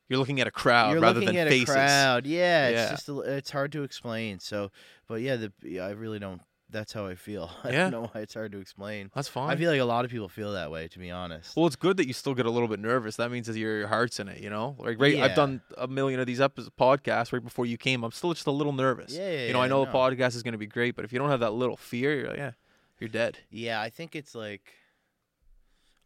You're 0.10 0.20
looking 0.20 0.40
at 0.40 0.48
a 0.48 0.52
crowd 0.52 0.92
you're 0.94 1.02
rather 1.02 1.20
looking 1.20 1.36
than 1.36 1.48
at 1.48 1.52
faces. 1.52 1.70
a 1.70 1.74
crowd. 1.74 2.26
Yeah, 2.26 2.68
it's 2.70 2.78
Yeah. 2.80 2.90
just 2.92 3.10
a, 3.10 3.20
it's 3.38 3.52
hard 3.52 3.72
to 3.74 3.84
explain. 3.84 4.40
So, 4.40 4.72
but 5.08 5.16
yeah, 5.22 5.36
the 5.36 5.52
yeah, 5.64 5.86
I 5.86 5.92
really 5.92 6.20
don't. 6.20 6.42
That's 6.70 6.92
how 6.92 7.06
I 7.08 7.16
feel. 7.16 7.50
I 7.64 7.70
Yeah. 7.72 7.90
don't 7.90 7.92
know 8.04 8.10
why 8.14 8.22
it's 8.22 8.34
hard 8.34 8.52
to 8.52 8.60
explain. 8.60 9.10
That's 9.16 9.28
fine. 9.30 9.50
I 9.52 9.56
feel 9.56 9.72
like 9.72 9.80
a 9.80 9.86
lot 9.86 10.04
of 10.04 10.12
people 10.12 10.28
feel 10.28 10.52
that 10.54 10.70
way, 10.70 10.88
to 10.90 11.00
be 11.00 11.10
honest. 11.12 11.56
Well, 11.56 11.66
it's 11.66 11.78
good 11.78 11.96
that 11.98 12.08
you 12.08 12.14
still 12.14 12.34
get 12.34 12.46
a 12.46 12.52
little 12.52 12.68
bit 12.68 12.80
nervous. 12.80 13.16
That 13.16 13.32
means 13.32 13.48
that 13.48 13.58
your, 13.58 13.80
your 13.80 13.88
heart's 13.88 14.20
in 14.20 14.28
it, 14.28 14.42
you 14.42 14.50
know. 14.50 14.76
Like, 14.78 15.00
right, 15.00 15.18
I've 15.20 15.36
done 15.36 15.62
a 15.78 15.88
million 15.88 16.20
of 16.20 16.28
these 16.28 16.42
episodes, 16.42 16.70
podcasts 16.80 17.32
right 17.32 17.44
before 17.44 17.66
you 17.66 17.78
came. 17.78 18.04
I'm 18.04 18.12
still 18.12 18.34
just 18.34 18.48
a 18.48 18.52
little 18.52 18.74
nervous. 18.74 19.14
Yeah, 19.14 19.30
yeah, 19.32 19.48
you 19.48 19.54
know, 19.54 19.62
I 19.62 19.68
know 19.70 19.84
no. 19.86 19.92
the 19.92 19.98
podcast 19.98 20.36
is 20.36 20.44
going 20.44 20.52
to 20.54 20.58
be 20.58 20.68
great, 20.68 20.96
but 20.96 21.06
if 21.06 21.14
you 21.14 21.20
don't 21.20 21.30
have 21.30 21.40
that 21.40 21.54
little 21.54 21.78
fear, 21.78 22.20
you're 22.20 22.30
like, 22.30 22.38
yeah, 22.38 22.52
you're 23.00 23.08
dead. 23.10 23.38
Yeah, 23.50 23.80
I 23.80 23.90
think 23.90 24.16
it's 24.16 24.36
like 24.36 24.74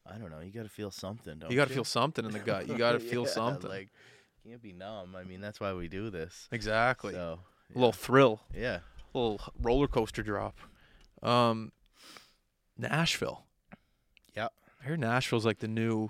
I 0.05 0.17
don't 0.17 0.29
know. 0.31 0.39
You 0.41 0.51
got 0.51 0.63
to 0.63 0.69
feel 0.69 0.91
something. 0.91 1.39
Don't 1.39 1.49
you 1.51 1.55
got 1.55 1.67
to 1.67 1.73
feel 1.73 1.83
something 1.85 2.25
in 2.25 2.31
the 2.31 2.39
gut. 2.39 2.67
You 2.67 2.77
got 2.77 2.93
to 2.93 2.99
feel 2.99 3.25
something. 3.25 3.69
Like 3.69 3.89
can't 4.47 4.61
be 4.61 4.73
numb. 4.73 5.15
I 5.15 5.23
mean, 5.23 5.41
that's 5.41 5.59
why 5.59 5.73
we 5.73 5.87
do 5.87 6.09
this. 6.09 6.47
exactly. 6.51 7.13
So 7.13 7.39
A 7.73 7.77
little 7.77 7.91
thrill, 7.91 8.41
yeah, 8.55 8.79
little 9.13 9.39
roller 9.61 9.87
coaster 9.87 10.23
drop. 10.23 10.57
Um, 11.23 11.71
Nashville. 12.77 13.45
Yeah. 14.35 14.47
I 14.81 14.85
heard 14.85 14.99
Nashville's 14.99 15.45
like 15.45 15.59
the 15.59 15.67
new 15.67 16.09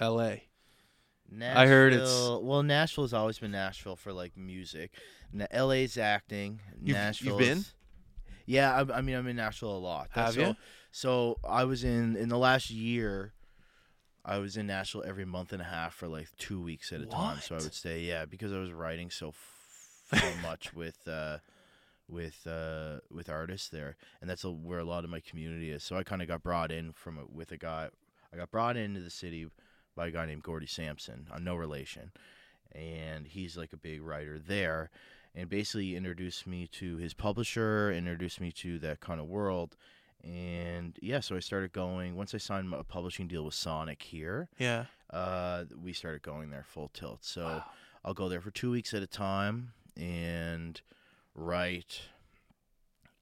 L.A. 0.00 0.44
Nashville, 1.30 1.62
I 1.62 1.66
heard 1.66 1.92
it's- 1.92 2.28
well. 2.40 2.62
Nashville's 2.62 3.12
always 3.12 3.38
been 3.38 3.50
Nashville 3.50 3.96
for 3.96 4.12
like 4.12 4.36
music. 4.36 4.92
Na- 5.32 5.46
LA's 5.52 5.98
acting. 5.98 6.60
You've- 6.74 6.88
you've 6.88 6.96
Nashville. 6.96 7.38
been? 7.38 7.64
Yeah, 8.46 8.74
I, 8.74 8.98
I 8.98 9.00
mean, 9.02 9.14
I'm 9.14 9.26
in 9.26 9.36
Nashville 9.36 9.76
a 9.76 9.78
lot. 9.78 10.08
Have 10.12 10.32
so, 10.34 10.40
ya? 10.40 10.52
So 10.90 11.38
I 11.46 11.64
was 11.64 11.84
in 11.84 12.16
in 12.16 12.30
the 12.30 12.38
last 12.38 12.70
year. 12.70 13.34
I 14.24 14.38
was 14.38 14.56
in 14.56 14.66
Nashville 14.66 15.04
every 15.06 15.24
month 15.26 15.52
and 15.52 15.60
a 15.60 15.66
half 15.66 15.94
for 15.94 16.08
like 16.08 16.28
two 16.38 16.60
weeks 16.62 16.92
at 16.92 17.00
a 17.02 17.06
time. 17.06 17.40
So 17.42 17.56
I 17.56 17.58
would 17.58 17.74
stay, 17.74 18.00
yeah, 18.00 18.24
because 18.24 18.52
I 18.52 18.58
was 18.58 18.72
writing 18.72 19.10
so 19.10 19.28
f- 19.28 20.18
so 20.18 20.32
much 20.42 20.72
with 20.72 20.96
uh, 21.06 21.38
with 22.08 22.46
uh, 22.46 22.98
with 23.10 23.28
artists 23.28 23.68
there, 23.68 23.96
and 24.20 24.28
that's 24.30 24.44
a, 24.44 24.50
where 24.50 24.78
a 24.78 24.84
lot 24.84 25.04
of 25.04 25.10
my 25.10 25.20
community 25.20 25.70
is. 25.70 25.82
So 25.84 25.96
I 25.96 26.02
kind 26.02 26.22
of 26.22 26.28
got 26.28 26.42
brought 26.42 26.70
in 26.72 26.92
from 26.92 27.18
a, 27.18 27.24
with 27.30 27.52
a 27.52 27.56
guy. 27.58 27.88
I 28.32 28.36
got 28.36 28.50
brought 28.50 28.76
into 28.76 29.00
the 29.00 29.10
city 29.10 29.46
by 29.96 30.08
a 30.08 30.10
guy 30.10 30.26
named 30.26 30.42
Gordie 30.42 30.66
Sampson. 30.66 31.26
I'm 31.32 31.44
no 31.44 31.54
relation, 31.54 32.12
and 32.72 33.26
he's 33.26 33.56
like 33.56 33.72
a 33.72 33.76
big 33.76 34.02
writer 34.02 34.38
there, 34.38 34.90
and 35.34 35.48
basically 35.48 35.96
introduced 35.96 36.46
me 36.46 36.66
to 36.72 36.96
his 36.96 37.14
publisher, 37.14 37.92
introduced 37.92 38.40
me 38.40 38.52
to 38.52 38.78
that 38.80 39.00
kind 39.00 39.20
of 39.20 39.26
world. 39.26 39.76
And 40.24 40.96
yeah, 41.00 41.20
so 41.20 41.36
I 41.36 41.40
started 41.40 41.72
going. 41.72 42.16
Once 42.16 42.34
I 42.34 42.38
signed 42.38 42.72
a 42.74 42.82
publishing 42.84 43.28
deal 43.28 43.44
with 43.44 43.54
Sonic 43.54 44.02
here, 44.02 44.48
Yeah. 44.58 44.86
uh, 45.10 45.64
we 45.80 45.92
started 45.92 46.22
going 46.22 46.50
there 46.50 46.64
full 46.68 46.88
tilt. 46.92 47.24
So 47.24 47.62
I'll 48.04 48.14
go 48.14 48.28
there 48.28 48.40
for 48.40 48.50
two 48.50 48.70
weeks 48.72 48.92
at 48.94 49.02
a 49.02 49.06
time 49.06 49.72
and 49.96 50.80
write. 51.38 52.00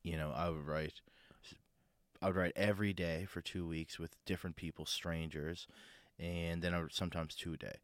You 0.03 0.17
know, 0.17 0.33
I 0.35 0.49
would 0.49 0.67
write. 0.67 0.95
I 2.23 2.27
would 2.29 2.37
write 2.37 2.53
every 2.57 2.93
day 2.93 3.27
for 3.29 3.41
two 3.41 3.67
weeks 3.67 3.99
with 3.99 4.17
different 4.25 4.57
people, 4.57 4.87
strangers, 4.87 5.67
and 6.19 6.63
then 6.63 6.75
I 6.75 6.81
would 6.81 6.93
sometimes 6.93 7.35
two 7.35 7.53
a 7.53 7.57
day. 7.57 7.77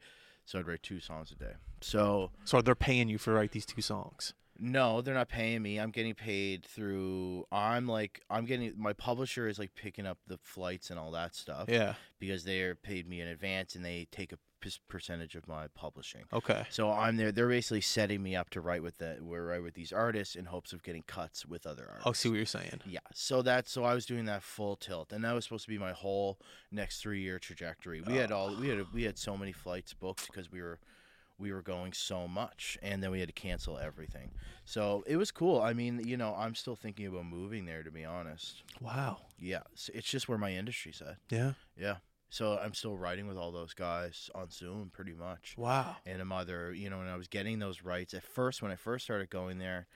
So 0.44 0.58
I'd 0.58 0.66
write 0.66 0.82
two 0.82 1.00
songs 1.00 1.30
a 1.30 1.36
day. 1.36 1.52
So 1.80 2.30
So 2.44 2.60
they're 2.60 2.74
paying 2.74 3.08
you 3.08 3.18
for 3.18 3.34
write 3.34 3.52
these 3.52 3.66
two 3.66 3.82
songs. 3.82 4.34
No, 4.62 5.00
they're 5.00 5.12
not 5.12 5.28
paying 5.28 5.60
me. 5.60 5.78
I'm 5.78 5.90
getting 5.90 6.14
paid 6.14 6.64
through. 6.64 7.44
I'm 7.50 7.88
like, 7.88 8.22
I'm 8.30 8.44
getting. 8.44 8.72
My 8.78 8.92
publisher 8.92 9.48
is 9.48 9.58
like 9.58 9.74
picking 9.74 10.06
up 10.06 10.18
the 10.28 10.38
flights 10.38 10.88
and 10.90 10.98
all 11.00 11.10
that 11.10 11.34
stuff 11.34 11.68
Yeah. 11.68 11.94
because 12.20 12.44
they're 12.44 12.76
paid 12.76 13.08
me 13.08 13.20
in 13.20 13.26
advance 13.26 13.74
and 13.74 13.84
they 13.84 14.06
take 14.12 14.32
a 14.32 14.38
p- 14.60 14.70
percentage 14.88 15.34
of 15.34 15.48
my 15.48 15.66
publishing. 15.74 16.22
Okay. 16.32 16.64
So 16.70 16.92
I'm 16.92 17.16
there. 17.16 17.32
They're 17.32 17.48
basically 17.48 17.80
setting 17.80 18.22
me 18.22 18.36
up 18.36 18.50
to 18.50 18.60
write 18.60 18.84
with 18.84 18.98
the 18.98 19.18
where 19.20 19.42
write 19.46 19.64
with 19.64 19.74
these 19.74 19.92
artists 19.92 20.36
in 20.36 20.44
hopes 20.44 20.72
of 20.72 20.84
getting 20.84 21.02
cuts 21.08 21.44
with 21.44 21.66
other 21.66 21.86
oh, 21.88 21.90
artists. 21.90 22.06
I'll 22.06 22.14
see 22.14 22.28
what 22.28 22.36
you're 22.36 22.46
saying. 22.46 22.82
Yeah. 22.86 23.00
So 23.12 23.42
that's 23.42 23.72
so 23.72 23.82
I 23.82 23.94
was 23.94 24.06
doing 24.06 24.26
that 24.26 24.44
full 24.44 24.76
tilt, 24.76 25.12
and 25.12 25.24
that 25.24 25.34
was 25.34 25.42
supposed 25.42 25.64
to 25.64 25.70
be 25.70 25.78
my 25.78 25.92
whole 25.92 26.38
next 26.70 27.00
three 27.00 27.20
year 27.20 27.40
trajectory. 27.40 28.00
We 28.00 28.14
had 28.14 28.30
oh. 28.30 28.36
all 28.36 28.56
we 28.56 28.68
had 28.68 28.86
we 28.94 29.02
had 29.02 29.18
so 29.18 29.36
many 29.36 29.50
flights 29.50 29.92
booked 29.92 30.28
because 30.28 30.52
we 30.52 30.62
were 30.62 30.78
we 31.38 31.52
were 31.52 31.62
going 31.62 31.92
so 31.92 32.28
much, 32.28 32.78
and 32.82 33.02
then 33.02 33.10
we 33.10 33.20
had 33.20 33.28
to 33.28 33.32
cancel 33.32 33.78
everything. 33.78 34.30
So 34.64 35.02
it 35.06 35.16
was 35.16 35.30
cool. 35.30 35.60
I 35.60 35.72
mean, 35.72 36.02
you 36.06 36.16
know, 36.16 36.34
I'm 36.38 36.54
still 36.54 36.76
thinking 36.76 37.06
about 37.06 37.26
moving 37.26 37.64
there 37.66 37.82
to 37.82 37.90
be 37.90 38.04
honest. 38.04 38.62
Wow. 38.80 39.18
Yeah, 39.38 39.62
s- 39.74 39.90
it's 39.94 40.08
just 40.08 40.28
where 40.28 40.38
my 40.38 40.52
industry's 40.52 41.02
at. 41.02 41.16
Yeah. 41.30 41.52
Yeah. 41.76 41.96
So 42.30 42.58
I'm 42.58 42.72
still 42.74 42.96
writing 42.96 43.26
with 43.26 43.36
all 43.36 43.52
those 43.52 43.74
guys 43.74 44.30
on 44.34 44.50
Zoom 44.50 44.90
pretty 44.92 45.12
much. 45.12 45.54
Wow. 45.58 45.96
And 46.06 46.20
I'm 46.22 46.32
either, 46.32 46.72
you 46.72 46.88
know, 46.88 46.98
when 46.98 47.08
I 47.08 47.16
was 47.16 47.28
getting 47.28 47.58
those 47.58 47.82
rights 47.82 48.14
at 48.14 48.22
first, 48.22 48.62
when 48.62 48.70
I 48.72 48.76
first 48.76 49.04
started 49.04 49.28
going 49.28 49.58
there, 49.58 49.86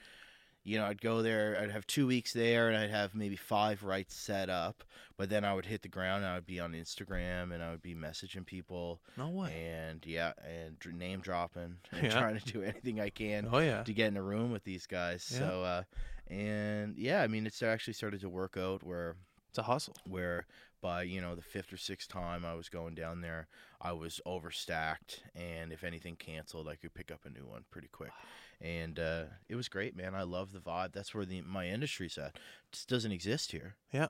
you 0.66 0.76
know, 0.78 0.84
I'd 0.86 1.00
go 1.00 1.22
there, 1.22 1.56
I'd 1.60 1.70
have 1.70 1.86
two 1.86 2.06
weeks 2.06 2.32
there, 2.32 2.68
and 2.68 2.76
I'd 2.76 2.90
have 2.90 3.14
maybe 3.14 3.36
five 3.36 3.82
rights 3.84 4.16
set 4.16 4.50
up. 4.50 4.82
But 5.16 5.30
then 5.30 5.44
I 5.44 5.54
would 5.54 5.64
hit 5.64 5.80
the 5.82 5.88
ground, 5.88 6.24
and 6.24 6.32
I 6.32 6.34
would 6.34 6.44
be 6.46 6.60
on 6.60 6.72
Instagram, 6.72 7.52
and 7.54 7.62
I 7.62 7.70
would 7.70 7.80
be 7.82 7.94
messaging 7.94 8.44
people, 8.44 9.00
No 9.16 9.28
way. 9.30 9.52
and 9.72 10.04
yeah, 10.04 10.32
and 10.44 10.76
name 10.98 11.20
dropping, 11.20 11.76
and 11.92 12.02
Yeah. 12.02 12.10
trying 12.20 12.38
to 12.38 12.52
do 12.52 12.62
anything 12.62 13.00
I 13.00 13.08
can 13.10 13.48
Oh 13.50 13.58
yeah. 13.60 13.82
to 13.84 13.92
get 13.94 14.08
in 14.08 14.16
a 14.16 14.22
room 14.22 14.50
with 14.50 14.64
these 14.64 14.86
guys. 14.86 15.26
Yeah. 15.32 15.38
So, 15.38 15.62
uh, 15.62 15.82
and 16.28 16.98
yeah, 16.98 17.22
I 17.22 17.28
mean, 17.28 17.46
it's 17.46 17.62
actually 17.62 17.94
started 17.94 18.20
to 18.22 18.28
work 18.28 18.56
out 18.56 18.82
where 18.82 19.16
It's 19.56 19.66
a 19.66 19.72
hustle. 19.72 19.96
where 20.06 20.44
by 20.82 21.04
you 21.04 21.18
know 21.22 21.34
the 21.34 21.40
fifth 21.40 21.72
or 21.72 21.78
sixth 21.78 22.10
time 22.10 22.44
I 22.44 22.52
was 22.52 22.68
going 22.68 22.94
down 22.94 23.22
there, 23.22 23.48
I 23.80 23.92
was 23.92 24.20
overstacked, 24.26 25.20
and 25.34 25.72
if 25.72 25.82
anything 25.82 26.16
canceled, 26.16 26.68
I 26.68 26.76
could 26.76 26.92
pick 26.92 27.10
up 27.10 27.20
a 27.24 27.30
new 27.30 27.46
one 27.46 27.64
pretty 27.70 27.88
quick. 27.88 28.10
And 28.60 28.98
uh, 28.98 29.24
it 29.48 29.54
was 29.56 29.70
great, 29.70 29.96
man. 29.96 30.14
I 30.14 30.24
love 30.24 30.52
the 30.52 30.58
vibe. 30.58 30.92
That's 30.92 31.14
where 31.14 31.24
the 31.24 31.40
my 31.40 31.68
industry's 31.68 32.18
at. 32.18 32.34
It 32.36 32.40
just 32.72 32.88
doesn't 32.90 33.12
exist 33.12 33.52
here. 33.52 33.76
Yeah. 33.90 34.08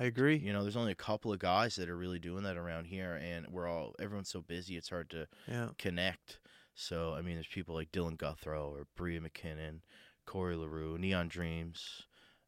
I 0.00 0.04
agree. 0.04 0.36
You 0.38 0.54
know, 0.54 0.62
there's 0.62 0.78
only 0.78 0.92
a 0.92 0.96
couple 0.96 1.30
of 1.30 1.38
guys 1.40 1.76
that 1.76 1.90
are 1.90 1.96
really 1.98 2.18
doing 2.18 2.44
that 2.44 2.56
around 2.56 2.86
here, 2.86 3.20
and 3.22 3.46
we're 3.48 3.68
all 3.68 3.94
everyone's 4.00 4.30
so 4.30 4.40
busy. 4.40 4.78
It's 4.78 4.88
hard 4.88 5.10
to 5.10 5.28
Yeah. 5.46 5.68
connect. 5.76 6.38
So 6.74 7.12
I 7.12 7.20
mean, 7.20 7.34
there's 7.34 7.46
people 7.48 7.74
like 7.74 7.92
Dylan 7.92 8.16
Guthro 8.16 8.70
or 8.70 8.86
Breagh 8.96 9.20
MacKinnon, 9.20 9.82
Corey 10.24 10.56
LaRue, 10.56 10.96
Neon 10.96 11.28
Dreams, 11.28 12.06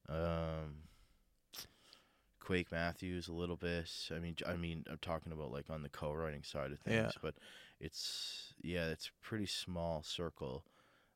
um, 0.09 0.85
Quake 2.47 2.71
Matthews 2.71 3.27
a 3.27 3.33
little 3.33 3.57
bit. 3.57 3.91
I 4.15 4.21
mean, 4.21 4.37
I 4.47 4.55
mean, 4.55 4.85
I'm 4.89 4.99
talking 5.03 5.33
about 5.33 5.51
like 5.51 5.69
on 5.69 5.83
the 5.83 5.89
co-writing 5.89 6.45
side 6.45 6.71
of 6.71 6.79
things, 6.79 7.13
Yeah. 7.15 7.21
but 7.21 7.35
it's 7.81 8.55
yeah, 8.63 8.87
it's 8.87 9.09
a 9.09 9.27
pretty 9.27 9.47
small 9.47 10.05
circle. 10.05 10.63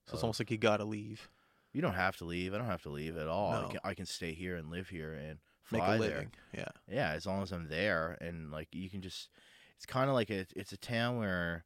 So 0.06 0.14
it's 0.14 0.24
almost 0.24 0.40
like 0.40 0.50
you 0.50 0.58
gotta 0.58 0.84
leave, 0.84 1.30
you 1.72 1.82
don't 1.82 1.94
have 1.94 2.16
to 2.16 2.24
leave. 2.24 2.52
I 2.52 2.58
don't 2.58 2.66
have 2.66 2.82
to 2.82 2.90
leave 2.90 3.16
at 3.16 3.28
all. 3.28 3.52
No. 3.52 3.66
I, 3.68 3.70
can, 3.70 3.80
I 3.84 3.94
can 3.94 4.06
stay 4.06 4.32
here 4.32 4.56
and 4.56 4.70
live 4.70 4.88
here 4.88 5.12
and 5.12 5.38
make 5.70 5.82
a 5.82 5.86
there. 5.86 5.98
living. 5.98 6.30
Yeah. 6.52 6.68
Yeah, 6.90 7.10
as 7.12 7.26
long 7.26 7.42
as 7.42 7.52
I'm 7.52 7.68
there, 7.68 8.18
and 8.20 8.50
like 8.50 8.66
you 8.72 8.90
can 8.90 9.00
just, 9.00 9.28
it's 9.76 9.86
kind 9.86 10.08
of 10.10 10.14
like 10.14 10.30
a, 10.30 10.46
it's 10.56 10.72
a 10.72 10.76
town 10.76 11.18
where, 11.18 11.64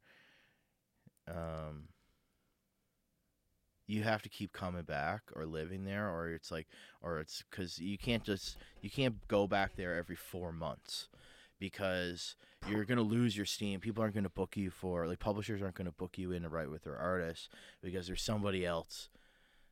um, 1.27 1.89
you 3.87 4.03
have 4.03 4.23
to 4.23 4.29
keep 4.29 4.53
coming 4.53 4.83
back 4.83 5.23
or 5.35 5.45
living 5.47 5.85
there, 5.85 6.09
or 6.09 6.31
it's 6.31 6.51
like, 6.51 6.67
or 7.03 7.19
it's 7.19 7.43
because 7.51 7.79
you 7.79 7.99
can't 7.99 8.25
just, 8.25 8.57
you 8.81 8.91
can't 8.91 9.27
go 9.29 9.47
back 9.47 9.77
there 9.77 9.97
every 9.97 10.17
four 10.17 10.53
months, 10.53 11.09
because 11.59 12.37
you're 12.69 12.85
gonna 12.85 13.03
lose 13.03 13.37
your 13.37 13.47
steam. 13.47 13.81
People 13.81 14.03
aren't 14.03 14.15
gonna 14.15 14.29
book 14.29 14.57
you 14.57 14.71
for, 14.71 15.07
like 15.07 15.19
publishers 15.19 15.61
aren't 15.63 15.75
gonna 15.75 15.93
book 15.93 16.17
you 16.17 16.33
in 16.33 16.43
to 16.43 16.49
write 16.49 16.71
with 16.71 16.85
their 16.85 16.97
artists 16.97 17.49
because 17.83 18.07
there's 18.07 18.23
somebody 18.23 18.65
else. 18.65 19.11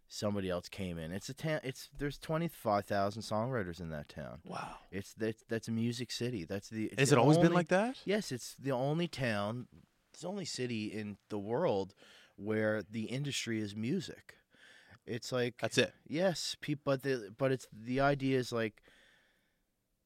Somebody 0.09 0.51
else 0.51 0.69
came 0.69 0.99
in. 0.99 1.11
It's 1.11 1.31
a 1.31 1.35
town. 1.35 1.61
It's 1.65 1.89
there's 1.97 2.19
twenty 2.19 2.47
five 2.47 2.85
thousand 2.85 3.23
songwriters 3.23 3.81
in 3.81 3.89
that 3.89 4.11
town. 4.11 4.41
Wow. 4.45 4.75
It's 4.91 5.15
that's 5.15 5.43
that's 5.49 5.69
a 5.69 5.71
music 5.71 6.11
city. 6.11 6.45
That's 6.45 6.69
the. 6.69 6.93
Has 6.99 7.13
it 7.13 7.19
always 7.19 7.39
been 7.39 7.55
like 7.55 7.69
that? 7.69 7.97
Yes, 8.05 8.31
it's 8.31 8.55
the 8.59 8.73
only 8.73 9.09
town, 9.09 9.69
it's 10.13 10.21
the 10.21 10.29
only 10.29 10.45
city 10.45 10.89
in 10.89 11.17
the 11.31 11.39
world 11.39 11.95
where 12.37 12.83
the 12.83 13.05
industry 13.05 13.61
is 13.61 13.75
music. 13.77 14.35
It's 15.07 15.33
like 15.33 15.55
That's 15.61 15.79
it. 15.79 15.93
yes, 16.07 16.57
people, 16.61 16.83
but 16.85 17.03
the 17.03 17.33
but 17.37 17.51
it's 17.53 17.67
the 17.73 18.01
idea 18.01 18.39
is 18.39 18.53
like, 18.53 18.83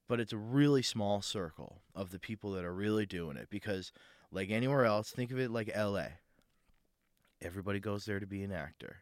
but 0.09 0.21
it's 0.21 0.33
a 0.33 0.39
really 0.39 0.83
small 0.83 1.21
circle 1.23 1.83
of 1.95 2.11
the 2.11 2.19
people 2.19 2.53
that 2.53 2.65
are 2.65 2.75
really 2.75 3.05
doing 3.07 3.37
it 3.37 3.49
because, 3.51 3.93
like 4.31 4.51
anywhere 4.51 4.85
else, 4.85 5.11
think 5.11 5.31
of 5.31 5.39
it 5.39 5.51
like 5.51 5.71
L.A. 5.75 6.13
Everybody 7.43 7.81
goes 7.81 8.07
there 8.07 8.19
to 8.21 8.27
be 8.27 8.43
an 8.43 8.53
actor. 8.53 8.99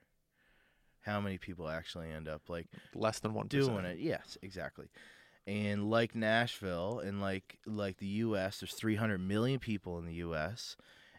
how 1.02 1.20
many 1.20 1.38
people 1.38 1.68
actually 1.68 2.10
end 2.10 2.26
up 2.26 2.42
like 2.48 2.66
Less 2.94 3.20
than 3.20 3.32
one 3.34 3.46
doing 3.46 3.84
it. 3.84 3.98
Yes, 3.98 4.36
exactly. 4.42 4.88
And 5.46 5.90
like 5.90 6.14
Nashville 6.16 6.98
and 7.00 7.20
like 7.20 7.58
like 7.66 7.98
the 7.98 8.06
U.S., 8.06 8.58
there's 8.60 8.74
300 8.74 9.18
million 9.18 9.60
people 9.60 9.98
in 9.98 10.06
the 10.06 10.14
U.S. 10.14 10.76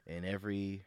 and 0.07 0.25
every 0.25 0.83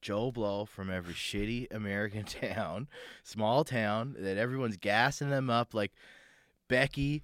Joe 0.00 0.30
Blow 0.30 0.64
from 0.64 0.90
every 0.90 1.14
shitty 1.14 1.66
American 1.74 2.24
town, 2.24 2.88
small 3.22 3.64
town 3.64 4.16
that 4.18 4.36
everyone's 4.36 4.76
gassing 4.76 5.30
them 5.30 5.50
up 5.50 5.74
like 5.74 5.92
Becky. 6.68 7.22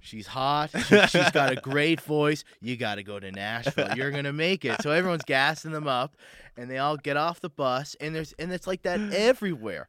She's 0.00 0.28
hot. 0.28 0.70
She, 0.70 1.06
she's 1.06 1.30
got 1.32 1.52
a 1.52 1.56
great 1.62 2.00
voice. 2.00 2.44
You 2.60 2.76
got 2.76 2.96
to 2.96 3.02
go 3.02 3.18
to 3.18 3.32
Nashville. 3.32 3.94
You're 3.96 4.10
gonna 4.10 4.32
make 4.32 4.64
it. 4.64 4.80
So 4.82 4.90
everyone's 4.90 5.24
gassing 5.24 5.72
them 5.72 5.88
up, 5.88 6.16
and 6.56 6.70
they 6.70 6.78
all 6.78 6.96
get 6.96 7.16
off 7.16 7.40
the 7.40 7.48
bus, 7.48 7.96
and 8.00 8.14
there's 8.14 8.32
and 8.38 8.52
it's 8.52 8.66
like 8.66 8.82
that 8.82 9.00
everywhere 9.12 9.88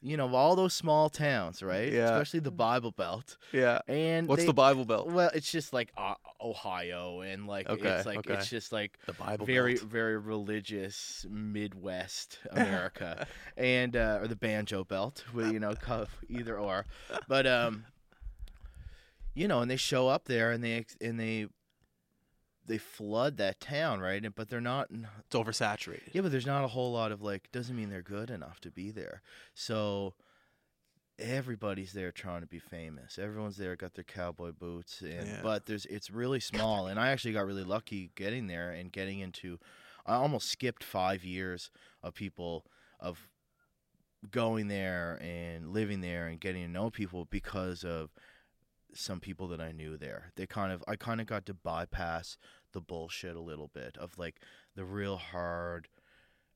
you 0.00 0.16
know, 0.16 0.32
all 0.34 0.54
those 0.54 0.74
small 0.74 1.08
towns, 1.10 1.62
right? 1.62 1.92
Yeah. 1.92 2.04
Especially 2.04 2.40
the 2.40 2.50
Bible 2.52 2.92
Belt. 2.92 3.36
Yeah. 3.52 3.80
And 3.88 4.28
What's 4.28 4.42
they- 4.42 4.46
the 4.46 4.54
Bible 4.54 4.84
Belt? 4.84 5.08
Well, 5.08 5.30
it's 5.34 5.50
just 5.50 5.72
like 5.72 5.92
uh, 5.96 6.14
Ohio 6.40 7.20
and 7.20 7.46
like 7.48 7.68
Okay, 7.68 7.88
it's 7.88 8.06
like 8.06 8.18
okay. 8.18 8.34
it's 8.34 8.48
just 8.48 8.70
like 8.72 8.96
The 9.06 9.12
Bible 9.14 9.44
very 9.44 9.74
Belt. 9.74 9.88
very 9.88 10.16
religious 10.18 11.26
Midwest 11.28 12.38
America 12.52 13.26
and 13.56 13.96
uh, 13.96 14.18
or 14.22 14.28
the 14.28 14.36
Banjo 14.36 14.84
Belt, 14.84 15.24
you 15.34 15.58
know, 15.58 15.74
either 16.28 16.56
or. 16.56 16.84
But 17.26 17.46
um 17.46 17.84
you 19.34 19.46
know, 19.46 19.60
and 19.60 19.70
they 19.70 19.76
show 19.76 20.08
up 20.08 20.24
there 20.24 20.50
and 20.52 20.62
they 20.64 20.84
and 21.00 21.18
they 21.18 21.46
they 22.68 22.78
flood 22.78 23.36
that 23.38 23.60
town, 23.60 24.00
right? 24.00 24.24
And 24.24 24.34
but 24.34 24.48
they're 24.48 24.60
not 24.60 24.88
It's 24.90 25.34
oversaturated. 25.34 26.12
yeah, 26.14 26.20
but 26.20 26.30
there's 26.30 26.46
not 26.46 26.64
a 26.64 26.68
whole 26.68 26.92
lot 26.92 27.10
of 27.12 27.20
like 27.22 27.50
doesn't 27.52 27.74
mean 27.76 27.90
they're 27.90 28.02
good 28.02 28.30
enough 28.30 28.60
to 28.60 28.70
be 28.70 28.90
there. 28.90 29.22
So 29.54 30.14
everybody's 31.18 31.92
there 31.92 32.12
trying 32.12 32.42
to 32.42 32.46
be 32.46 32.60
famous. 32.60 33.18
Everyone's 33.18 33.56
there 33.56 33.74
got 33.74 33.94
their 33.94 34.04
cowboy 34.04 34.52
boots 34.52 35.00
and 35.00 35.26
Yeah. 35.26 35.40
but 35.42 35.66
there's 35.66 35.84
it's 35.86 36.10
really 36.10 36.38
small 36.40 36.86
and 36.86 37.00
I 37.00 37.08
actually 37.08 37.32
got 37.32 37.46
really 37.46 37.64
lucky 37.64 38.12
getting 38.14 38.46
there 38.46 38.70
and 38.70 38.92
getting 38.92 39.18
into 39.18 39.58
I 40.06 40.14
almost 40.14 40.48
skipped 40.48 40.84
5 40.84 41.24
years 41.24 41.70
of 42.02 42.14
people 42.14 42.64
of 43.00 43.28
going 44.30 44.68
there 44.68 45.18
and 45.20 45.72
living 45.72 46.00
there 46.00 46.26
and 46.28 46.40
getting 46.40 46.62
to 46.62 46.68
know 46.70 46.88
people 46.90 47.24
because 47.24 47.84
of 47.84 48.10
some 48.94 49.20
people 49.20 49.48
that 49.48 49.60
I 49.60 49.70
knew 49.70 49.96
there. 49.96 50.32
They 50.36 50.46
kind 50.46 50.72
of 50.72 50.82
I 50.88 50.96
kind 50.96 51.20
of 51.20 51.26
got 51.26 51.46
to 51.46 51.54
bypass 51.54 52.38
the 52.72 52.80
bullshit 52.80 53.36
a 53.36 53.40
little 53.40 53.70
bit 53.72 53.96
of 53.98 54.16
like 54.18 54.36
the 54.74 54.84
real 54.84 55.16
hard 55.16 55.88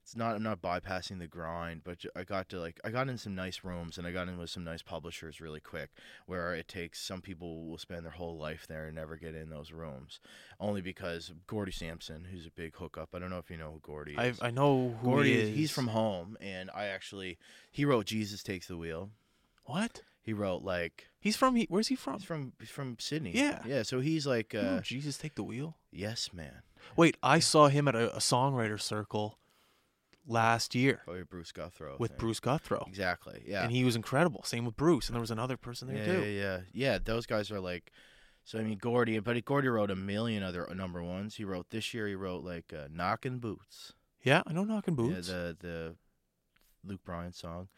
it's 0.02 0.16
not 0.16 0.34
I'm 0.34 0.42
not 0.42 0.60
bypassing 0.60 1.20
the 1.20 1.28
grind, 1.28 1.82
but 1.84 2.04
I 2.16 2.24
got 2.24 2.48
to 2.48 2.60
like 2.60 2.80
I 2.84 2.90
got 2.90 3.08
in 3.08 3.18
some 3.18 3.34
nice 3.34 3.62
rooms 3.62 3.98
and 3.98 4.06
I 4.06 4.10
got 4.10 4.28
in 4.28 4.36
with 4.36 4.50
some 4.50 4.64
nice 4.64 4.82
publishers 4.82 5.40
really 5.40 5.60
quick 5.60 5.90
where 6.26 6.54
it 6.54 6.66
takes 6.66 7.00
some 7.00 7.20
people 7.20 7.66
will 7.68 7.78
spend 7.78 8.04
their 8.04 8.12
whole 8.12 8.36
life 8.36 8.66
there 8.66 8.86
and 8.86 8.96
never 8.96 9.16
get 9.16 9.34
in 9.34 9.48
those 9.48 9.70
rooms 9.70 10.18
only 10.58 10.80
because 10.80 11.32
Gordie 11.46 11.72
Sampson, 11.72 12.26
who's 12.30 12.46
a 12.46 12.50
big 12.50 12.74
hookup. 12.76 13.10
I 13.14 13.20
don't 13.20 13.30
know 13.30 13.38
if 13.38 13.50
you 13.50 13.56
know 13.56 13.70
who 13.72 13.80
Gordie 13.80 14.16
I 14.18 14.26
is. 14.26 14.38
I 14.42 14.50
know 14.50 14.96
who 15.00 15.08
Gordie 15.08 15.34
he 15.34 15.40
is 15.40 15.48
is. 15.50 15.56
he's 15.56 15.70
from 15.70 15.88
home 15.88 16.36
and 16.40 16.68
I 16.74 16.86
actually 16.86 17.38
he 17.70 17.84
wrote 17.84 18.06
Jesus 18.06 18.42
Takes 18.42 18.66
the 18.66 18.76
Wheel. 18.76 19.10
what? 19.66 20.02
He 20.22 20.32
wrote 20.32 20.62
like 20.62 21.08
He's 21.20 21.36
from. 21.36 21.56
He, 21.56 21.66
where's 21.68 21.88
he 21.88 21.96
from? 21.96 22.14
he's 22.14 22.24
from 22.24 22.52
he's 22.60 22.70
from 22.70 22.96
Sydney. 22.98 23.32
Yeah. 23.34 23.60
Yeah, 23.66 23.82
so 23.82 24.00
he's 24.00 24.26
like 24.26 24.54
Oh, 24.54 24.60
uh 24.60 24.80
Jesus, 24.80 25.18
take 25.18 25.34
the 25.34 25.42
wheel. 25.42 25.76
yes 25.90 26.30
man. 26.32 26.62
Wait, 26.96 27.16
I 27.22 27.38
saw 27.40 27.68
him 27.68 27.86
at 27.88 27.94
a, 27.94 28.14
a 28.16 28.18
songwriter 28.18 28.80
circle 28.80 29.38
last 30.26 30.74
year 30.74 31.00
Probably 31.04 31.24
Bruce 31.24 31.52
Guthro. 31.52 31.98
with 31.98 32.12
thing. 32.12 32.18
Bruce 32.18 32.40
Guthro, 32.40 32.86
Exactly. 32.88 33.42
Yeah. 33.46 33.62
and 33.64 33.72
he 33.72 33.84
was 33.84 33.96
incredible. 33.96 34.42
Same 34.44 34.64
with 34.64 34.76
Bruce, 34.76 35.08
and 35.08 35.14
there 35.14 35.20
was 35.20 35.30
another 35.30 35.56
person 35.56 35.88
there 35.88 35.96
yeah, 35.98 36.04
too. 36.04 36.20
yeah, 36.24 36.40
yeah, 36.42 36.60
yeah. 36.72 36.98
Those 37.02 37.26
guys 37.26 37.50
are 37.50 37.60
like, 37.60 37.92
so 38.44 38.58
I 38.58 38.62
mean, 38.62 38.78
Gordie, 38.78 39.18
but 39.20 39.44
Gordie 39.44 39.68
wrote 39.68 39.90
a 39.90 39.96
million 39.96 40.42
other 40.42 40.66
number 40.74 41.02
ones. 41.02 41.36
He 41.36 41.44
wrote 41.44 41.70
this 41.70 41.92
year. 41.94 42.06
He 42.08 42.14
wrote 42.16 42.42
like 42.44 42.72
uh, 42.72 42.88
"Knockin' 42.90 43.38
Boots." 43.38 43.92
Yeah, 44.24 44.42
I 44.46 44.52
know 44.52 44.64
knocking 44.64 44.94
boots. 44.96 45.28
Yeah, 45.28 45.34
the 45.34 45.56
the 45.60 45.94
Luke 46.84 47.02
Bryan 47.04 47.32
song. 47.32 47.68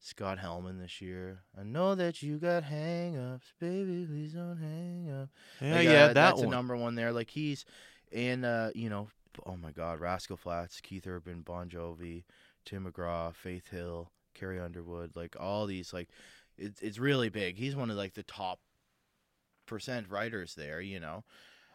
Scott 0.00 0.38
Helman 0.38 0.78
this 0.78 1.00
year. 1.00 1.40
I 1.58 1.64
know 1.64 1.94
that 1.94 2.22
you 2.22 2.38
got 2.38 2.62
hang-ups, 2.64 3.52
baby. 3.60 4.06
Please 4.06 4.32
don't 4.32 4.58
hang 4.58 5.10
up. 5.10 5.28
yeah, 5.60 5.74
Like, 5.74 5.84
yeah, 5.84 5.90
uh, 5.90 6.06
that 6.08 6.14
that's 6.14 6.38
one. 6.38 6.48
a 6.48 6.50
number 6.50 6.76
one 6.76 6.94
there. 6.94 7.12
Like 7.12 7.30
he's, 7.30 7.64
and 8.12 8.44
uh, 8.44 8.70
you 8.74 8.88
know, 8.88 9.08
oh 9.44 9.56
my 9.56 9.72
God, 9.72 10.00
Rascal 10.00 10.36
Flatts, 10.36 10.80
Keith 10.80 11.06
Urban, 11.06 11.42
Bon 11.42 11.68
Jovi, 11.68 12.24
Tim 12.64 12.84
McGraw, 12.90 13.34
Faith 13.34 13.68
Hill, 13.70 14.10
Carrie 14.34 14.60
Underwood, 14.60 15.16
like 15.16 15.36
all 15.38 15.66
these, 15.66 15.92
like 15.92 16.08
it's 16.56 16.80
it's 16.80 16.98
really 16.98 17.28
big. 17.28 17.56
He's 17.56 17.76
one 17.76 17.90
of 17.90 17.96
like 17.96 18.14
the 18.14 18.22
top 18.22 18.60
percent 19.66 20.08
writers 20.08 20.54
there. 20.54 20.80
You 20.80 21.00
know, 21.00 21.24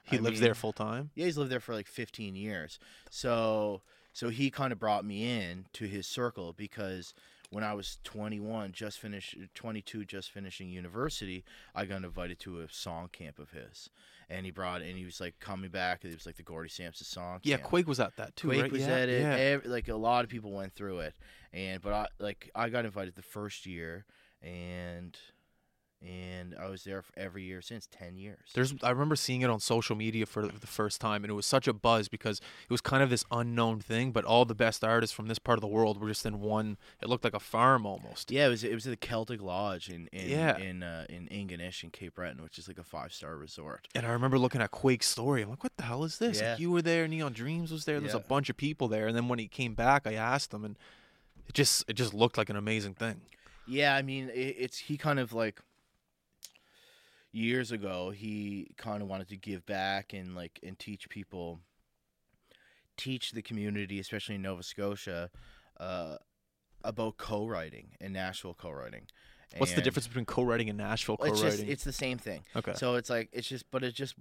he 0.04 0.18
I 0.18 0.22
lives 0.22 0.40
mean, 0.40 0.46
there 0.46 0.56
full 0.56 0.74
time. 0.74 1.12
Yeah, 1.16 1.26
he's 1.26 1.38
lived 1.38 1.52
there 1.52 1.60
for 1.60 1.74
like 1.76 1.88
15 1.88 2.36
years. 2.36 2.80
So 3.10 3.82
so 4.14 4.30
he 4.30 4.50
kind 4.50 4.72
of 4.72 4.80
brought 4.80 5.04
me 5.06 5.24
in 5.42 5.66
to 5.74 5.86
his 5.86 6.08
circle 6.08 6.54
because 6.54 7.14
when 7.54 7.64
I 7.64 7.74
was 7.74 8.00
21, 8.04 8.72
just 8.72 9.00
finished 9.00 9.38
22, 9.54 10.06
just 10.06 10.32
finishing 10.32 10.70
university, 10.70 11.44
I 11.76 11.86
got 11.86 12.04
invited 12.04 12.40
to 12.40 12.62
a 12.62 12.70
song 12.70 13.10
camp 13.12 13.38
of 13.38 13.52
his, 13.52 13.92
and 14.28 14.44
he 14.44 14.52
brought 14.52 14.82
and 14.82 14.98
he 14.98 15.06
was 15.06 15.22
like 15.22 15.40
coming 15.40 15.70
back. 15.70 16.04
It 16.04 16.14
was 16.14 16.26
like 16.26 16.36
the 16.36 16.44
Gordie 16.44 16.70
Sampson 16.70 17.06
song. 17.06 17.42
Yeah, 17.44 17.58
camp. 17.58 17.70
Quake 17.70 17.88
was 17.88 18.00
at 18.00 18.16
that 18.18 18.36
too. 18.36 18.48
Quake 18.48 18.62
right? 18.64 18.72
was 18.72 18.82
yeah, 18.82 18.96
at 18.96 19.10
it. 19.10 19.22
Yeah. 19.22 19.36
Ev- 19.36 19.66
like 19.66 19.88
a 19.88 19.96
lot 19.96 20.24
of 20.24 20.32
people 20.32 20.52
went 20.52 20.74
through 20.74 21.00
it, 21.00 21.16
and 21.54 21.80
but 21.80 21.94
I 21.94 22.08
like 22.20 22.50
I 22.56 22.70
got 22.70 22.86
invited 22.86 23.16
the 23.16 23.22
first 23.22 23.68
year, 23.68 24.06
and 24.42 25.16
and 26.06 26.54
I 26.60 26.68
was 26.70 26.84
there 26.84 27.02
for 27.02 27.18
every 27.18 27.44
year 27.44 27.62
since 27.62 27.88
10 27.88 28.18
years. 28.18 28.50
There's 28.54 28.74
I 28.84 28.90
remember 28.90 29.16
seeing 29.16 29.42
it 29.42 29.50
on 29.50 29.60
social 29.60 29.96
media 29.96 30.26
for 30.26 30.48
the 30.48 30.68
first 30.68 31.00
time 31.00 31.24
and 31.24 31.32
it 31.32 31.34
was 31.34 31.46
such 31.46 31.68
a 31.68 31.74
buzz 31.74 32.08
because 32.10 32.40
it 32.40 32.70
was 32.72 32.82
kind 32.82 33.02
of 33.02 33.10
this 33.10 33.24
unknown 33.32 33.80
thing, 33.80 34.12
but 34.12 34.26
all 34.26 34.44
the 34.46 34.54
best 34.56 34.84
artists 34.84 35.16
from 35.16 35.28
this 35.28 35.40
part 35.40 35.58
of 35.58 35.62
the 35.62 35.68
world 35.68 36.00
were 36.02 36.08
just 36.10 36.26
in 36.26 36.42
one 36.42 36.78
it 37.02 37.08
looked 37.10 37.24
like 37.24 37.34
a 37.34 37.40
farm 37.40 37.86
almost. 37.86 38.32
Yeah, 38.32 38.48
it 38.48 38.50
was 38.50 38.64
it 38.64 38.74
was 38.74 38.86
at 38.86 38.92
the 39.00 39.08
Keltic 39.08 39.42
Lodge 39.42 39.90
in 39.90 40.08
in 40.12 40.30
Yeah. 40.30 40.58
in 40.58 40.84
uh, 40.84 41.06
in 41.10 41.28
Ingonish 41.30 41.84
in 41.84 41.90
Cape 41.90 42.16
Breton, 42.16 42.44
which 42.44 42.58
is 42.58 42.68
like 42.68 42.78
a 42.78 42.84
five 42.84 43.14
star 43.14 43.36
resort. 43.38 43.88
And 43.96 44.06
I 44.06 44.10
remember 44.12 44.38
looking 44.38 44.62
at 44.62 44.72
Quake's 44.72 45.08
story. 45.08 45.42
I'm 45.44 45.50
like, 45.50 45.64
what 45.64 45.76
the 45.78 45.84
hell 45.84 46.04
is 46.04 46.18
this? 46.18 46.42
Yeah. 46.42 46.52
Like 46.52 46.60
you 46.60 46.72
were 46.72 46.82
there, 46.82 47.08
Neon 47.08 47.34
Dreams 47.34 47.72
was 47.72 47.86
there, 47.86 48.00
there's 48.00 48.14
Yeah. 48.14 48.20
a 48.20 48.24
bunch 48.24 48.50
of 48.50 48.58
people 48.58 48.88
there. 48.88 49.08
And 49.08 49.16
then 49.16 49.28
when 49.30 49.40
he 49.40 49.48
came 49.48 49.74
back 49.74 50.06
I 50.06 50.14
asked 50.14 50.54
him 50.54 50.66
and 50.66 50.78
it 51.48 51.54
just 51.54 51.86
it 51.88 51.94
just 51.94 52.14
looked 52.14 52.38
like 52.38 52.50
an 52.50 52.56
amazing 52.56 52.94
thing. 52.96 53.22
Yeah, 53.66 53.96
I 53.96 54.02
mean 54.02 54.30
it, 54.30 54.56
it's 54.60 54.78
he 54.78 54.98
kind 54.98 55.20
of 55.20 55.32
like 55.34 55.62
years 57.34 57.72
ago 57.72 58.12
he 58.12 58.72
kind 58.78 59.02
of 59.02 59.10
wanted 59.10 59.28
to 59.28 59.36
give 59.36 59.66
back 59.66 60.14
and 60.14 60.36
like 60.36 60.60
and 60.64 60.80
teach 60.80 61.10
people 61.10 61.60
teach 62.98 63.32
the 63.32 63.42
community, 63.42 64.00
especially 64.00 64.36
in 64.36 64.42
Nova 64.42 64.64
Scotia, 64.64 65.30
uh, 65.80 66.18
about 66.84 67.18
co-writing 67.18 67.90
and 68.02 68.14
Nashville 68.14 68.54
co-writing. 68.54 69.08
What's 69.58 69.74
the 69.74 69.82
difference 69.82 70.08
between 70.08 70.26
co-writing 70.26 70.68
and 70.70 70.78
Nashville 70.78 71.18
It's 71.22 71.40
co-writing? 71.40 71.60
just 71.60 71.64
it's 71.70 71.84
the 71.84 71.94
same 71.94 72.18
thing. 72.18 72.44
okay. 72.56 72.74
So 72.76 72.96
it's 72.96 73.10
like 73.10 73.30
it's 73.32 73.48
just 73.48 73.70
but 73.70 73.84
it's 73.84 73.96
just 73.96 74.16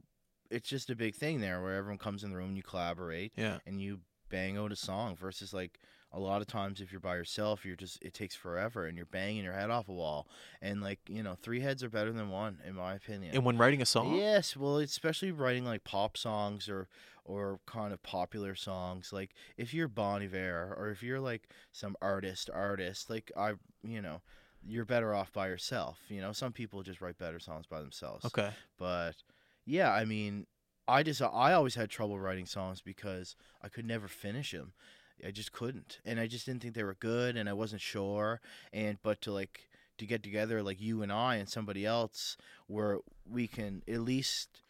it's 0.50 0.68
just 0.68 0.90
a 0.90 0.94
big 0.94 1.14
thing 1.14 1.40
there 1.40 1.62
where 1.62 1.74
everyone 1.74 1.98
comes 1.98 2.22
in 2.22 2.30
the 2.30 2.36
room 2.36 2.48
and 2.48 2.56
you 2.56 2.62
collaborate 2.62 3.32
yeah. 3.36 3.58
and 3.66 3.80
you 3.80 4.00
bang 4.28 4.58
out 4.58 4.72
a 4.72 4.76
song 4.76 5.16
versus 5.16 5.54
like 5.54 5.78
a 6.12 6.20
lot 6.20 6.40
of 6.42 6.46
times 6.46 6.80
if 6.80 6.92
you're 6.92 7.00
by 7.00 7.16
yourself 7.16 7.64
you're 7.64 7.76
just 7.76 7.98
it 8.02 8.12
takes 8.12 8.34
forever 8.34 8.86
and 8.86 8.96
you're 8.96 9.06
banging 9.06 9.42
your 9.44 9.52
head 9.54 9.70
off 9.70 9.88
a 9.88 9.92
wall 9.92 10.26
and 10.60 10.80
like 10.82 11.00
you 11.08 11.22
know 11.22 11.34
three 11.42 11.60
heads 11.60 11.82
are 11.82 11.88
better 11.88 12.12
than 12.12 12.28
one 12.30 12.58
in 12.66 12.74
my 12.74 12.94
opinion 12.94 13.34
And 13.34 13.44
when 13.44 13.56
writing 13.56 13.80
a 13.82 13.86
song? 13.86 14.14
yes 14.14 14.56
well 14.56 14.78
especially 14.78 15.32
writing 15.32 15.64
like 15.64 15.84
pop 15.84 16.16
songs 16.16 16.68
or 16.68 16.88
or 17.24 17.60
kind 17.66 17.92
of 17.92 18.02
popular 18.02 18.54
songs 18.54 19.12
like 19.12 19.30
if 19.56 19.72
you're 19.72 19.88
Bon 19.88 20.22
Iver 20.22 20.74
or 20.78 20.90
if 20.90 21.02
you're 21.02 21.20
like 21.20 21.48
some 21.70 21.96
artist 22.02 22.50
artist 22.52 23.08
like 23.08 23.30
I 23.36 23.54
you 23.82 24.02
know 24.02 24.20
you're 24.64 24.84
better 24.84 25.14
off 25.14 25.32
by 25.32 25.48
yourself 25.48 25.98
you 26.08 26.20
know 26.20 26.32
some 26.32 26.52
people 26.52 26.82
just 26.82 27.00
write 27.00 27.18
better 27.18 27.38
songs 27.40 27.66
by 27.66 27.80
themselves 27.80 28.24
Okay. 28.26 28.50
but 28.78 29.14
yeah, 29.64 29.92
I 29.92 30.04
mean, 30.04 30.46
I 30.88 31.04
just 31.04 31.22
I 31.22 31.52
always 31.52 31.76
had 31.76 31.88
trouble 31.88 32.18
writing 32.18 32.46
songs 32.46 32.80
because 32.82 33.36
I 33.62 33.68
could 33.68 33.86
never 33.86 34.08
finish 34.08 34.50
them. 34.50 34.72
I 35.24 35.30
just 35.30 35.52
couldn't, 35.52 36.00
and 36.04 36.18
I 36.18 36.26
just 36.26 36.46
didn't 36.46 36.62
think 36.62 36.74
they 36.74 36.84
were 36.84 36.96
good, 36.98 37.36
and 37.36 37.48
I 37.48 37.52
wasn't 37.52 37.80
sure. 37.80 38.40
And 38.72 38.98
but 39.02 39.20
to 39.22 39.32
like 39.32 39.68
to 39.98 40.06
get 40.06 40.22
together 40.22 40.62
like 40.62 40.80
you 40.80 41.02
and 41.02 41.12
I 41.12 41.36
and 41.36 41.48
somebody 41.48 41.86
else 41.86 42.36
where 42.66 42.98
we 43.30 43.46
can 43.46 43.82
at 43.88 44.00
least 44.00 44.62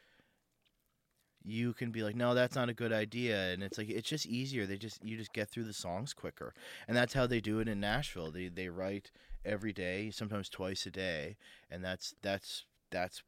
you 1.45 1.73
can 1.73 1.91
be 1.91 2.03
like 2.03 2.15
no 2.15 2.35
that's 2.35 2.55
not 2.55 2.69
a 2.69 2.75
good 2.75 2.93
idea 2.93 3.53
and 3.53 3.63
it's 3.63 3.79
like 3.79 3.89
it's 3.89 4.09
just 4.09 4.27
easier 4.27 4.67
they 4.67 4.77
just 4.77 5.05
you 5.05 5.17
just 5.17 5.33
get 5.33 5.49
through 5.49 5.65
the 5.65 5.73
songs 5.73 6.13
quicker 6.13 6.55
and 6.87 6.97
that's 6.97 7.15
how 7.15 7.27
they 7.27 7.41
do 7.41 7.59
it 7.61 7.69
in 7.69 7.81
Nashville 7.81 8.31
they 8.31 8.49
they 8.49 8.69
write 8.69 9.11
every 9.45 9.73
day 9.73 10.11
sometimes 10.11 10.49
twice 10.49 10.87
a 10.87 10.91
day 10.91 11.37
and 11.71 11.83
that's 11.83 12.15
that's 12.23 12.65
that's 12.91 13.23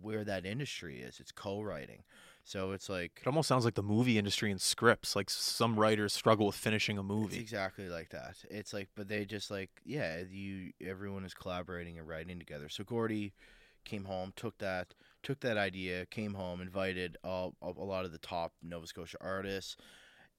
where 0.00 0.24
that 0.24 0.46
industry 0.46 1.00
is. 1.00 1.20
It's 1.20 1.32
co-writing. 1.32 2.02
So 2.44 2.72
it's 2.72 2.88
like 2.88 3.20
It 3.22 3.26
almost 3.26 3.48
sounds 3.48 3.64
like 3.64 3.74
the 3.74 3.82
movie 3.82 4.18
industry 4.18 4.50
and 4.50 4.60
scripts. 4.60 5.14
Like 5.14 5.30
some 5.30 5.78
writers 5.78 6.12
struggle 6.12 6.46
with 6.46 6.56
finishing 6.56 6.98
a 6.98 7.02
it's 7.02 7.08
movie. 7.08 7.40
exactly 7.40 7.88
like 7.88 8.10
that. 8.10 8.36
It's 8.50 8.72
like, 8.72 8.88
but 8.94 9.08
they 9.08 9.24
just 9.24 9.50
like, 9.50 9.70
yeah, 9.84 10.22
you 10.30 10.72
everyone 10.84 11.24
is 11.24 11.34
collaborating 11.34 11.98
and 11.98 12.08
writing 12.08 12.38
together. 12.38 12.68
So 12.68 12.84
Gordie 12.84 13.32
came 13.84 14.04
home, 14.04 14.32
took 14.36 14.58
that, 14.58 14.94
took 15.22 15.40
that 15.40 15.56
idea, 15.56 16.06
came 16.06 16.34
home, 16.34 16.60
invited 16.60 17.16
all, 17.24 17.54
a 17.62 17.68
a 17.68 17.84
lot 17.84 18.04
of 18.04 18.12
the 18.12 18.18
top 18.18 18.52
Nova 18.62 18.86
Scotia 18.86 19.16
artists, 19.20 19.76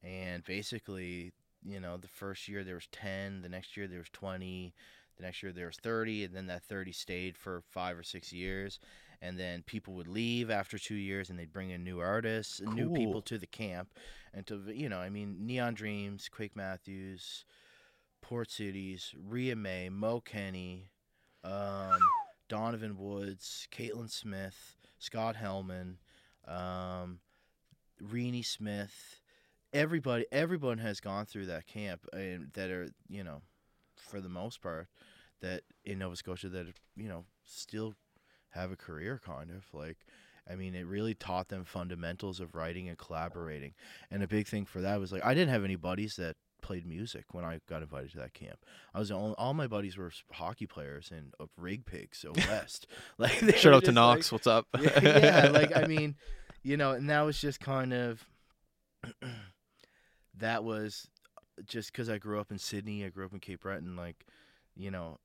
and 0.04 0.44
basically, 0.44 1.32
you 1.64 1.80
know, 1.80 1.98
the 1.98 2.08
first 2.08 2.48
year 2.48 2.64
there 2.64 2.76
was 2.76 2.88
ten, 2.92 3.42
the 3.42 3.50
next 3.50 3.78
year 3.78 3.88
there 3.88 4.00
was 4.00 4.10
twenty, 4.12 4.74
the 5.18 5.24
next 5.24 5.42
year 5.44 5.52
there 5.52 5.68
was 5.68 5.78
thirty, 5.78 6.24
and 6.24 6.36
then 6.36 6.48
that 6.48 6.64
thirty 6.64 6.92
stayed 6.92 7.38
for 7.38 7.62
five 7.70 7.98
or 7.98 8.04
six 8.04 8.34
years. 8.34 8.80
And 9.22 9.38
then 9.38 9.62
people 9.64 9.94
would 9.96 10.08
leave 10.08 10.50
after 10.50 10.80
two 10.80 10.96
years, 10.96 11.30
and 11.30 11.38
they'd 11.38 11.54
bring 11.54 11.70
in 11.70 11.84
new 11.84 12.00
artists 12.00 12.60
and 12.60 12.74
new 12.74 12.92
people 12.92 13.22
to 13.24 13.38
the 13.38 13.46
camp, 13.46 13.94
and 14.34 14.48
to 14.48 14.60
you 14.74 14.90
know, 14.90 14.98
I 14.98 15.10
mean, 15.10 15.46
Neon 15.46 15.76
Dreams, 15.76 16.28
Quake 16.28 16.56
Matthews, 16.56 17.46
Port 18.22 18.50
Cities, 18.50 19.14
Rhea 19.16 19.56
May, 19.56 19.90
Mo 19.90 20.22
Kenney, 20.22 20.90
um, 21.44 22.00
Donovan 22.50 22.98
Woods, 22.98 23.68
Caitlin 23.72 24.10
Smith, 24.10 24.76
Scott 24.98 25.36
Helman, 25.36 25.98
um, 26.48 27.20
Renee 28.02 28.42
Smith. 28.42 29.22
Everybody, 29.74 30.26
everyone 30.32 30.80
has 30.80 31.00
gone 31.00 31.26
through 31.26 31.46
that 31.46 31.68
camp, 31.68 32.08
and 32.12 32.52
that 32.54 32.72
are 32.72 32.90
you 33.08 33.24
know, 33.24 33.42
for 33.96 34.20
the 34.20 34.30
most 34.30 34.62
part, 34.62 34.88
that 35.42 35.62
in 35.86 36.00
Nova 36.00 36.16
Scotia 36.16 36.50
that 36.50 36.68
are, 36.68 36.74
you 36.96 37.08
know 37.08 37.26
still 37.44 37.94
have 38.52 38.72
a 38.72 38.76
career, 38.76 39.20
kind 39.24 39.52
of 39.52 39.66
like. 39.74 39.98
I 40.50 40.56
mean, 40.56 40.74
it 40.74 40.88
really 40.88 41.14
taught 41.14 41.50
them 41.50 41.64
fundamentals 41.64 42.40
of 42.40 42.56
writing 42.56 42.90
and 42.90 42.98
collaborating. 42.98 43.74
And 44.10 44.24
a 44.24 44.28
big 44.28 44.48
thing 44.48 44.66
for 44.66 44.82
that 44.82 45.00
was 45.00 45.12
like 45.12 45.24
I 45.24 45.34
didn't 45.36 45.54
have 45.54 45.64
any 45.64 45.76
buddies 45.76 46.16
that 46.16 46.36
played 46.62 46.86
music 46.86 47.26
when 47.32 47.46
I 47.46 47.60
got 47.70 47.84
invited 47.84 48.12
to 48.12 48.18
that 48.18 48.34
camp. 48.34 48.66
I 48.94 49.00
was 49.00 49.10
the 49.10 49.16
only, 49.16 49.36
all 49.38 49.54
my 49.54 49.68
buddies 49.68 49.98
were 49.98 50.12
hockey 50.32 50.66
players 50.66 51.12
and 51.16 51.34
of 51.40 51.50
Rig 51.58 51.86
Pigs, 51.86 52.18
so 52.18 52.34
West. 52.50 52.88
Like 53.18 53.40
they 53.40 53.54
Shout 53.54 53.74
out 53.74 53.82
to 53.82 53.92
just, 53.92 53.96
like- 53.96 53.96
Knox. 53.96 54.32
What's 54.32 54.48
up? 54.48 54.66
yeah, 54.80 55.00
yeah, 55.46 55.50
like 55.52 55.76
I 55.78 55.86
mean, 55.86 56.16
you 56.64 56.76
know, 56.76 56.92
and 56.92 57.10
that 57.10 57.22
was 57.22 57.40
just 57.40 57.60
kind 57.60 57.94
of 57.94 58.26
that 60.38 60.64
was 60.64 61.08
uh, 61.38 61.62
just 61.66 61.92
because 61.92 62.10
I 62.10 62.18
grew 62.18 62.40
up 62.40 62.52
in 62.52 62.58
Sydney, 62.58 63.06
I 63.06 63.10
grew 63.10 63.26
up 63.26 63.34
in 63.34 63.40
Cape 63.40 63.62
Breton, 63.62 63.96
like 63.96 64.26
you 64.76 64.92
know, 64.92 65.18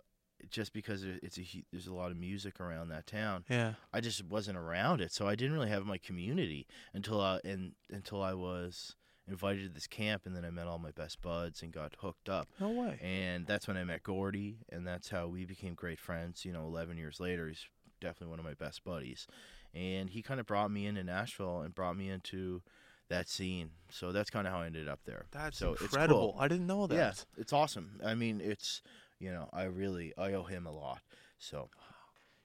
just 0.51 0.72
because 0.72 1.05
it's 1.05 1.38
a 1.38 1.64
there's 1.72 1.87
a 1.87 1.94
lot 1.94 2.11
of 2.11 2.16
music 2.16 2.61
around 2.61 2.88
that 2.88 3.07
town. 3.07 3.44
yeah. 3.49 3.75
I 3.92 4.01
just 4.01 4.25
wasn't 4.25 4.59
around 4.59 5.01
it, 5.01 5.12
so 5.12 5.27
I 5.27 5.35
didn't 5.35 5.55
really 5.55 5.70
have 5.70 5.87
my 5.87 5.99
community 5.99 6.66
until 6.94 7.20
I 7.20 7.40
and 7.44 7.72
until 7.90 8.22
I 8.22 8.35
was 8.35 8.96
invited 9.29 9.62
to 9.68 9.75
this 9.75 9.87
camp, 9.87 10.22
and 10.25 10.37
then 10.37 10.44
I 10.44 10.51
met 10.51 10.66
all 10.66 10.79
my 10.79 10.92
best 10.92 11.20
buds 11.20 11.62
and 11.62 11.72
got 11.72 11.94
hooked 11.99 12.29
up. 12.29 12.49
No 12.61 12.70
way. 12.70 12.99
And 13.03 13.46
that's 13.46 13.66
when 13.66 13.77
I 13.77 13.85
met 13.85 14.03
Gordie, 14.03 14.59
and 14.70 14.87
that's 14.87 15.09
how 15.11 15.27
we 15.27 15.44
became 15.44 15.75
great 15.75 15.99
friends. 15.99 16.44
You 16.44 16.53
know, 16.53 16.64
11 16.64 16.96
years 16.96 17.18
later, 17.18 17.49
he's 17.49 17.66
definitely 18.01 18.29
one 18.29 18.38
of 18.38 18.44
my 18.44 18.55
best 18.55 18.85
buddies. 18.85 19.27
And 19.75 20.11
he 20.11 20.22
kind 20.22 20.40
of 20.40 20.46
brought 20.46 20.70
me 20.70 20.87
into 20.87 21.03
Nashville 21.03 21.61
and 21.61 21.75
brought 21.75 21.96
me 21.96 22.09
into 22.09 22.62
that 23.09 23.29
scene. 23.29 23.70
So 23.90 24.12
that's 24.12 24.31
kind 24.31 24.46
of 24.46 24.53
how 24.53 24.61
I 24.61 24.66
ended 24.66 24.88
up 24.88 25.01
there. 25.05 25.27
That's 25.33 25.59
so 25.59 25.72
it's 25.72 25.81
cool. 25.81 25.87
incredible. 25.87 26.37
I 26.38 26.49
didn't 26.49 26.66
know 26.66 26.87
that. 26.87 26.94
Yeah, 26.94 27.12
it's 27.37 27.53
awesome. 27.53 28.01
I 28.05 28.14
mean, 28.14 28.40
it's, 28.42 28.81
you 29.19 29.31
know, 29.31 29.49
I 29.53 29.65
really, 29.65 30.13
I 30.19 30.33
owe 30.33 30.45
him 30.45 30.67
a 30.67 30.73
lot. 30.73 31.01
So, 31.39 31.69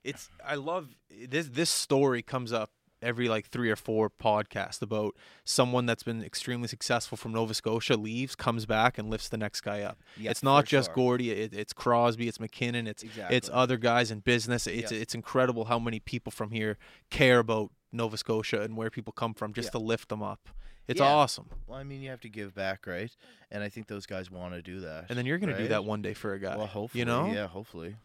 It's 0.03 0.29
I 0.45 0.55
love 0.55 0.89
this 1.29 1.47
this 1.47 1.69
story 1.69 2.21
comes 2.21 2.51
up 2.51 2.71
every 3.03 3.27
like 3.27 3.47
3 3.47 3.69
or 3.71 3.75
4 3.75 4.11
podcasts 4.11 4.79
about 4.81 5.15
someone 5.43 5.85
that's 5.87 6.03
been 6.03 6.23
extremely 6.23 6.67
successful 6.67 7.17
from 7.17 7.31
Nova 7.33 7.53
Scotia 7.55 7.95
leaves, 7.97 8.35
comes 8.35 8.65
back 8.67 8.97
and 8.99 9.09
lifts 9.09 9.29
the 9.29 9.37
next 9.37 9.61
guy 9.61 9.81
up. 9.81 9.97
yeah, 10.17 10.29
it's 10.31 10.43
not 10.43 10.65
just 10.65 10.89
sure. 10.89 10.95
Gordie, 10.95 11.31
it, 11.31 11.53
it's 11.53 11.73
Crosby, 11.73 12.27
it's 12.27 12.39
MacKinnon, 12.39 12.85
it's 12.87 13.01
Exactly. 13.03 13.35
it's 13.37 13.49
other 13.51 13.77
guys 13.77 14.11
in 14.11 14.19
business. 14.19 14.67
It's 14.67 14.91
it's 14.91 15.15
incredible 15.15 15.65
how 15.65 15.79
many 15.79 15.99
people 15.99 16.31
from 16.31 16.51
here 16.51 16.77
care 17.09 17.39
about 17.39 17.71
Nova 17.91 18.17
Scotia 18.17 18.61
and 18.61 18.77
where 18.77 18.89
people 18.89 19.13
come 19.13 19.33
from 19.33 19.51
just 19.53 19.67
Yeah. 19.67 19.71
to 19.71 19.79
lift 19.79 20.09
them 20.09 20.21
up. 20.23 20.49
It's 20.91 20.99
Yeah. 20.99 21.07
awesome. 21.07 21.49
Well, 21.67 21.77
I 21.79 21.83
mean, 21.83 22.01
you 22.01 22.09
have 22.09 22.21
to 22.21 22.29
give 22.29 22.53
back, 22.53 22.85
right? 22.85 23.11
And 23.49 23.63
I 23.63 23.69
think 23.69 23.87
those 23.87 24.05
guys 24.05 24.29
want 24.29 24.53
to 24.53 24.61
do 24.61 24.81
that. 24.81 25.05
And 25.09 25.17
then 25.17 25.25
you're 25.25 25.37
going 25.39 25.53
to 25.53 25.57
do 25.57 25.67
that 25.69 25.83
one 25.85 26.01
day 26.01 26.13
for 26.13 26.33
a 26.33 26.39
guy. 26.39 26.55
Well, 26.57 26.67
hopefully, 26.67 26.99
you 26.99 27.05
know? 27.05 27.25
yeah, 27.31 27.47
hopefully. 27.47 27.95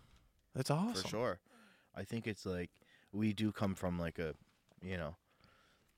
That's 0.55 0.71
awesome. 0.71 1.03
for 1.03 1.09
sure. 1.09 1.41
I 1.95 2.05
think 2.05 2.27
it's 2.27 2.45
like 2.47 2.71
we 3.13 3.33
do 3.33 3.53
come 3.53 3.75
from 3.75 3.99
like 3.99 4.19
a, 4.19 4.35
you 4.83 4.97
know, 4.97 5.17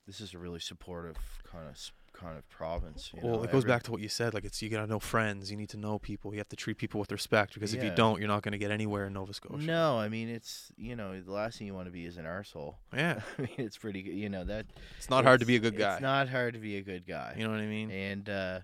this 0.07 0.21
is 0.21 0.35
a 0.35 0.39
really 0.39 0.61
supportive 0.61 1.17
kind 1.51 1.69
of 1.69 1.77
kind 2.21 2.37
of 2.37 2.49
province. 2.49 3.11
You 3.15 3.21
Well, 3.23 3.37
know, 3.39 3.43
it 3.45 3.53
goes 3.53 3.63
every- 3.65 3.69
back 3.69 3.83
to 3.85 3.93
what 3.93 4.01
you 4.01 4.09
said. 4.09 4.35
Like, 4.35 4.45
it's 4.45 4.61
you 4.61 4.69
gotta 4.69 4.87
know 4.87 4.99
friends. 4.99 5.51
You 5.51 5.57
need 5.57 5.69
to 5.71 5.77
know 5.77 5.99
people. 5.99 6.33
You 6.33 6.39
have 6.39 6.49
to 6.49 6.57
treat 6.57 6.77
people 6.77 6.99
with 7.01 7.13
respect 7.13 7.55
because 7.55 7.75
if 7.75 7.83
you 7.85 7.91
don't, 7.95 8.19
you're 8.19 8.29
not 8.29 8.43
gonna 8.43 8.59
get 8.59 8.71
anywhere 8.71 9.07
in 9.07 9.13
Nova 9.13 9.33
Scotia. 9.33 9.65
No, 9.65 9.99
I 9.99 10.09
mean 10.09 10.29
it's 10.29 10.73
you 10.77 10.97
know 10.97 11.21
the 11.21 11.33
last 11.33 11.59
thing 11.59 11.67
you 11.67 11.75
want 11.75 11.87
to 11.87 11.93
be 11.93 12.05
is 12.07 12.17
an 12.17 12.25
arsehole. 12.25 12.75
Yeah, 12.93 13.21
I 13.39 13.43
mean 13.43 13.51
it's 13.59 13.79
pretty 13.79 14.03
good. 14.03 14.15
You 14.15 14.29
know 14.29 14.45
that 14.45 14.67
it's 14.97 15.09
not 15.11 15.25
hard 15.25 15.41
to 15.41 15.47
be 15.47 15.57
a 15.57 15.61
good 15.61 15.77
guy. 15.77 15.95
It's 15.95 16.03
not 16.03 16.29
hard 16.29 16.55
to 16.55 16.61
be 16.61 16.77
a 16.77 16.83
good 16.83 17.07
guy. 17.07 17.35
you 17.37 17.45
know 17.45 17.51
what 17.51 17.61
I 17.61 17.67
mean? 17.67 17.91
and 17.91 18.29
uh, 18.29 18.61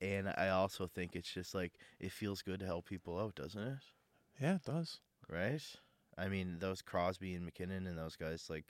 and 0.00 0.28
I 0.36 0.50
also 0.50 0.86
think 0.86 1.16
it's 1.16 1.32
just 1.32 1.54
like 1.54 1.72
it 1.98 2.12
feels 2.12 2.42
good 2.42 2.60
to 2.60 2.66
help 2.66 2.86
people 2.86 3.18
out, 3.18 3.34
doesn't 3.34 3.62
it? 3.62 3.78
Yeah, 4.40 4.56
it 4.56 4.64
does. 4.64 5.00
Right? 5.28 5.62
I 6.18 6.28
mean 6.28 6.58
those 6.60 6.82
Crosby 6.82 7.34
and 7.34 7.44
MacKinnon 7.44 7.86
and 7.86 7.96
those 7.98 8.16
guys 8.16 8.48
like 8.50 8.64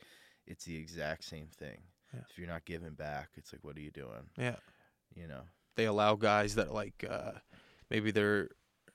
it's 0.47 0.65
the 0.65 0.77
exact 0.77 1.25
same 1.25 1.49
thing. 1.49 1.79
Yeah. 2.15 2.21
If 2.31 2.39
you're 2.39 2.49
not 2.49 2.65
giving 2.65 2.95
back, 2.95 3.31
it's 3.37 3.53
like 3.53 3.63
what 3.65 3.77
are 3.77 3.81
you 3.81 3.91
doing? 3.91 4.31
Yeah, 4.39 4.57
You 5.15 5.27
know. 5.29 5.43
they 5.75 5.85
allow 5.87 6.15
guys 6.15 6.55
that 6.55 6.73
like 6.73 7.05
uh, 7.09 7.33
maybe 7.91 8.11
they're 8.11 8.49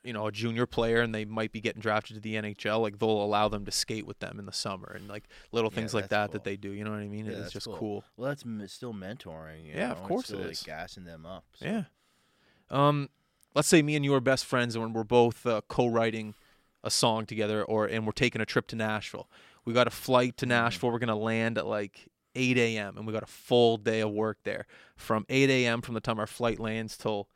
you 0.04 0.13
know 0.13 0.26
a 0.26 0.32
junior 0.32 0.65
player 0.65 1.02
and 1.02 1.13
they 1.13 1.26
might 1.26 1.52
be 1.52 1.62
getting 1.62 1.82
drafted 1.82 2.15
to 2.15 2.19
the 2.21 2.36
NHL. 2.36 2.82
Like 2.82 2.97
they'll 2.97 3.10
allow 3.24 3.47
them 3.50 3.65
to 3.65 3.71
skate 3.71 4.08
with 4.08 4.17
them 4.19 4.39
in 4.39 4.45
the 4.47 4.52
summer 4.52 4.91
and 4.95 5.08
like 5.08 5.26
little 5.52 5.69
Yeah, 5.71 5.76
things 5.76 5.93
like 5.93 6.10
that 6.10 6.32
that 6.32 6.43
they 6.43 6.58
do. 6.58 6.71
You 6.71 6.84
know 6.84 6.91
what 6.91 7.02
I 7.02 7.08
mean? 7.08 7.26
Yeah, 7.28 7.34
it's 7.34 7.52
just 7.52 7.67
cool. 7.67 7.78
cool. 7.78 8.04
Well, 8.17 8.30
that's 8.30 8.43
m- 8.43 8.67
still 8.67 8.93
mentoring. 8.93 9.65
You 9.65 9.74
Yeah, 9.76 9.88
know? 9.89 9.93
of 9.93 10.04
course 10.04 10.21
it's 10.21 10.30
still, 10.30 10.39
is. 10.41 10.67
Like 10.67 10.78
gassing 10.78 11.04
them 11.04 11.26
up. 11.26 11.43
so- 11.54 11.65
Yeah. 11.65 11.84
Um, 12.69 13.10
let's 13.54 13.67
say 13.67 13.82
me 13.82 13.95
and 13.95 14.06
you 14.06 14.13
are 14.13 14.21
best 14.21 14.45
friends 14.45 14.76
and 14.76 14.95
we're 14.95 15.04
both 15.04 15.45
uh, 15.45 15.62
co-writing 15.67 16.34
a 16.84 16.89
song 16.89 17.26
together, 17.28 17.63
or 17.63 17.86
and 17.86 18.06
we're 18.08 18.12
taking 18.12 18.41
a 18.41 18.45
trip 18.45 18.65
to 18.67 18.76
Nashville. 18.76 19.30
We 19.65 19.74
got 19.74 19.86
a 19.86 19.91
flight 19.91 20.36
to 20.38 20.45
Mhm. 20.45 20.50
Nashville. 20.50 20.89
We're 20.91 20.97
gonna 21.00 21.15
land 21.15 21.60
at 21.60 21.67
like 21.67 22.08
8 22.35 22.57
a.m. 22.57 22.97
and 22.97 23.05
we 23.07 23.13
got 23.13 23.23
a 23.23 23.27
full 23.27 23.77
day 23.77 23.99
of 24.01 24.11
work 24.11 24.39
there 24.43 24.65
from 24.95 25.25
8 25.29 25.49
a.m. 25.49 25.81
from 25.81 25.93
the 25.95 26.01
time 26.01 26.19
our 26.19 26.27
flight 26.27 26.59
lands 26.59 26.97
till 26.97 27.27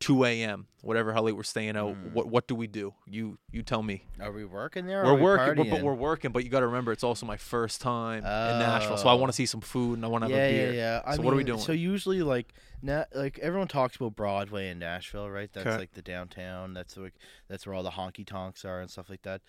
2 0.00 0.24
a.m. 0.24 0.66
Whatever 0.80 1.12
how 1.12 1.22
late 1.22 1.36
we're 1.36 1.44
staying 1.44 1.76
out. 1.76 1.94
Mm. 1.94 2.12
What 2.12 2.26
what 2.26 2.48
do 2.48 2.56
we 2.56 2.66
do? 2.66 2.92
You 3.06 3.38
you 3.52 3.62
tell 3.62 3.84
me. 3.84 4.04
Are 4.20 4.32
we 4.32 4.44
working 4.44 4.86
there? 4.86 5.04
or 5.04 5.14
we're 5.14 5.36
are 5.38 5.44
we 5.44 5.48
working, 5.50 5.54
but, 5.70 5.78
partying? 5.78 5.82
we're 5.84 5.94
working. 5.94 6.32
But 6.32 6.42
you 6.42 6.50
got 6.50 6.60
to 6.60 6.66
remember, 6.66 6.90
it's 6.90 7.04
also 7.04 7.24
my 7.24 7.36
first 7.36 7.80
time 7.80 8.18
in 8.18 8.24
Nashville, 8.24 8.96
so 8.96 9.08
I 9.08 9.12
Oh. 9.12 9.16
want 9.16 9.28
to 9.30 9.36
see 9.36 9.46
some 9.46 9.60
food 9.60 9.94
and 9.98 10.04
I 10.04 10.08
want 10.08 10.24
to 10.24 10.28
have 10.30 10.36
yeah, 10.36 10.44
a 10.46 10.50
beer. 10.52 10.72
yeah, 10.72 10.76
yeah. 10.96 11.02
I 11.04 11.14
So 11.16 11.22
what 11.22 11.32
are 11.32 11.36
we 11.36 11.44
doing? 11.44 11.60
So 11.60 11.70
usually, 11.70 12.20
like, 12.22 12.52
na- 12.82 13.04
like 13.14 13.38
everyone 13.38 13.68
talks 13.68 13.94
about 13.94 14.16
Broadway 14.16 14.70
in 14.70 14.80
Nashville, 14.80 15.30
right? 15.30 15.52
That's 15.52 15.66
'Kay. 15.66 15.76
like 15.78 15.92
the 15.92 16.02
downtown. 16.02 16.74
That's 16.74 16.96
like 16.96 17.14
that's 17.48 17.64
where 17.64 17.74
all 17.76 17.84
the 17.84 17.90
honky 17.90 18.26
tonks 18.26 18.64
are 18.64 18.80
and 18.80 18.90
stuff 18.90 19.08
like 19.08 19.22
that. 19.22 19.40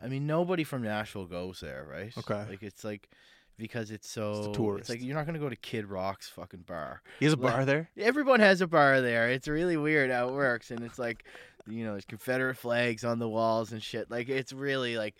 I 0.00 0.08
mean, 0.08 0.26
nobody 0.26 0.64
from 0.64 0.80
Nashville 0.82 1.26
goes 1.26 1.60
there, 1.60 1.84
right? 1.86 2.16
Okay. 2.16 2.46
Like 2.48 2.62
it's 2.62 2.82
like 2.82 3.10
because 3.58 3.90
it's 3.90 4.08
so 4.08 4.44
It's 4.48 4.56
tourist. 4.56 4.88
like 4.88 5.02
you're 5.02 5.14
not 5.16 5.26
gonna 5.26 5.38
go 5.38 5.48
to 5.48 5.56
Kid 5.56 5.86
Rock's 5.86 6.28
fucking 6.28 6.62
bar. 6.66 7.02
He 7.18 7.24
has 7.26 7.34
a 7.34 7.36
Like- 7.36 7.52
bar 7.52 7.64
there. 7.64 7.90
Everyone 7.96 8.40
has 8.40 8.60
a 8.60 8.66
bar 8.66 9.00
there. 9.00 9.28
It's 9.30 9.48
really 9.48 9.76
weird 9.76 10.10
how 10.10 10.28
it 10.28 10.32
works, 10.34 10.70
and 10.70 10.80
it's 10.84 10.98
like, 10.98 11.24
you 11.66 11.84
know, 11.84 11.92
there's 11.92 12.04
Confederate 12.04 12.56
flags 12.56 13.04
on 13.04 13.18
the 13.18 13.28
walls 13.28 13.72
and 13.72 13.82
shit. 13.82 14.10
Like 14.10 14.28
it's 14.28 14.52
really 14.52 14.96
like, 14.96 15.14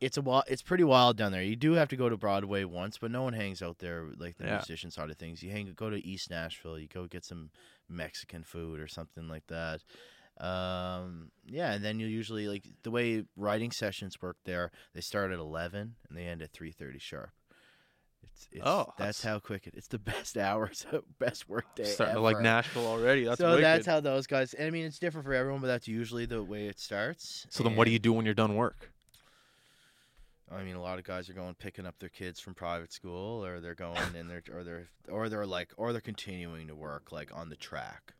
it's 0.00 0.16
a 0.18 0.20
wi- 0.22 0.44
it's 0.46 0.62
pretty 0.62 0.84
wild 0.84 1.16
down 1.16 1.32
there. 1.32 1.42
You 1.42 1.56
do 1.56 1.72
have 1.72 1.88
to 1.88 1.96
go 1.96 2.08
to 2.08 2.16
Broadway 2.16 2.64
once, 2.64 2.98
but 2.98 3.10
no 3.10 3.22
one 3.22 3.32
hangs 3.32 3.62
out 3.62 3.78
there 3.78 4.06
like 4.18 4.36
the 4.36 4.44
Yeah. 4.44 4.56
musician 4.56 4.90
side 4.90 5.10
of 5.10 5.16
things. 5.16 5.42
You 5.42 5.50
hang 5.50 5.72
go 5.74 5.90
to 5.90 6.04
East 6.06 6.30
Nashville. 6.30 6.78
You 6.78 6.86
go 6.86 7.06
get 7.06 7.24
some 7.24 7.50
Mexican 7.88 8.44
food 8.44 8.78
or 8.80 8.88
something 8.88 9.28
like 9.28 9.46
that. 9.48 9.82
Um, 10.38 11.30
yeah, 11.46 11.72
and 11.72 11.84
then 11.84 11.98
you 11.98 12.06
usually 12.06 12.46
like 12.48 12.64
the 12.82 12.90
way 12.90 13.24
writing 13.36 13.70
sessions 13.70 14.20
work 14.20 14.36
there. 14.44 14.70
They 14.94 15.00
start 15.00 15.32
at 15.32 15.38
eleven 15.38 15.94
and 16.08 16.16
they 16.18 16.24
end 16.26 16.42
at 16.42 16.52
three 16.52 16.72
thirty 16.72 16.98
sharp. 16.98 17.30
It's, 18.22 18.48
it's 18.52 18.62
Oh, 18.66 18.92
that's 18.98 19.20
that's- 19.20 19.22
how 19.22 19.38
quick 19.38 19.66
it. 19.66 19.74
It's 19.76 19.88
the 19.88 19.98
best 20.12 20.36
hours, 20.36 20.84
best 21.18 21.48
work 21.48 21.74
day. 21.74 21.84
Starting 21.84 22.16
to 22.16 22.20
like. 22.20 22.40
Nashville 22.40 22.86
already. 22.86 23.24
That's 23.24 23.38
so 23.38 23.50
wicked. 23.50 23.64
that's 23.64 23.86
how 23.86 24.00
those 24.00 24.26
guys. 24.26 24.54
I 24.60 24.68
mean, 24.70 24.84
it's 24.84 24.98
different 24.98 25.24
for 25.26 25.32
everyone, 25.32 25.62
but 25.62 25.68
that's 25.68 25.88
usually 25.88 26.26
the 26.26 26.42
way 26.42 26.66
it 26.66 26.78
starts. 26.78 27.46
So 27.48 27.64
then, 27.64 27.74
what 27.76 27.86
do 27.86 27.90
you 27.92 27.98
do 27.98 28.12
when 28.12 28.26
you're 28.26 28.34
done 28.34 28.56
work? 28.56 28.92
I 30.52 30.62
mean, 30.62 30.76
a 30.76 30.80
lot 30.82 30.98
of 30.98 31.04
guys 31.04 31.28
are 31.28 31.32
going 31.32 31.54
picking 31.54 31.86
up 31.86 31.98
their 31.98 32.08
kids 32.08 32.38
from 32.38 32.54
private 32.54 32.92
school, 32.92 33.44
or 33.44 33.58
they're 33.60 33.74
going 33.74 33.96
and 34.14 34.30
they're 34.30 34.42
or 34.54 34.62
they're 34.64 34.88
or 35.08 35.28
they're 35.28 35.46
like 35.46 35.72
or 35.76 35.92
they're 35.92 36.00
continuing 36.00 36.68
to 36.68 36.74
work 36.74 37.10
like 37.10 37.30
on 37.34 37.48
the 37.48 37.56
track. 37.56 38.12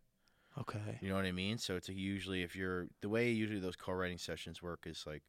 Okay. 0.59 0.99
You 1.01 1.09
know 1.09 1.17
what 1.17 1.25
I 1.27 1.33
mean? 1.33 1.59
So 1.59 1.77
it's 1.77 1.89
usually 1.89 2.43
if 2.43 2.57
you're 2.57 2.87
the 3.03 3.09
way 3.09 3.31
usually 3.31 3.61
those 3.61 3.77
co-writing 3.77 4.19
sessions 4.19 4.63
work 4.63 4.85
is 4.87 5.05
like 5.07 5.23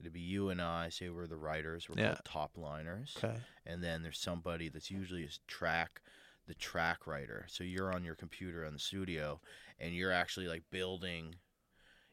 It'd 0.00 0.14
be 0.14 0.20
you 0.20 0.48
and 0.48 0.62
I. 0.62 0.88
Say 0.88 1.10
we're 1.10 1.26
the 1.26 1.36
writers. 1.36 1.86
We're 1.88 2.00
Yeah. 2.00 2.14
called 2.14 2.24
top 2.24 2.56
liners. 2.56 3.14
Okay. 3.22 3.36
And 3.66 3.84
then 3.84 4.02
there's 4.02 4.18
somebody 4.18 4.70
that's 4.70 4.90
usually 4.90 5.24
a 5.24 5.28
track, 5.46 6.00
the 6.46 6.54
track 6.54 7.06
writer. 7.06 7.44
So 7.50 7.64
you're 7.64 7.92
on 7.92 8.02
your 8.02 8.14
computer 8.14 8.64
in 8.64 8.72
the 8.72 8.78
studio, 8.78 9.42
and 9.78 9.94
you're 9.94 10.10
actually 10.10 10.48
like 10.48 10.62
building. 10.70 11.34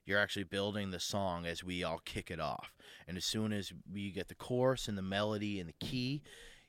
You're 0.03 0.19
actually 0.19 0.43
building 0.43 0.91
the 0.91 0.99
song 0.99 1.45
as 1.45 1.63
we 1.63 1.81
all 1.83 1.99
kick 2.03 2.29
it 2.29 2.41
off. 2.41 2.73
And 3.07 3.15
as 3.15 3.23
soon 3.23 3.53
as 3.53 3.71
we 3.89 4.11
get 4.11 4.27
the 4.27 4.35
chorus 4.35 4.89
and 4.89 4.97
the 4.97 5.01
melody 5.01 5.57
and 5.59 5.69
the 5.69 5.85
key, 5.85 6.23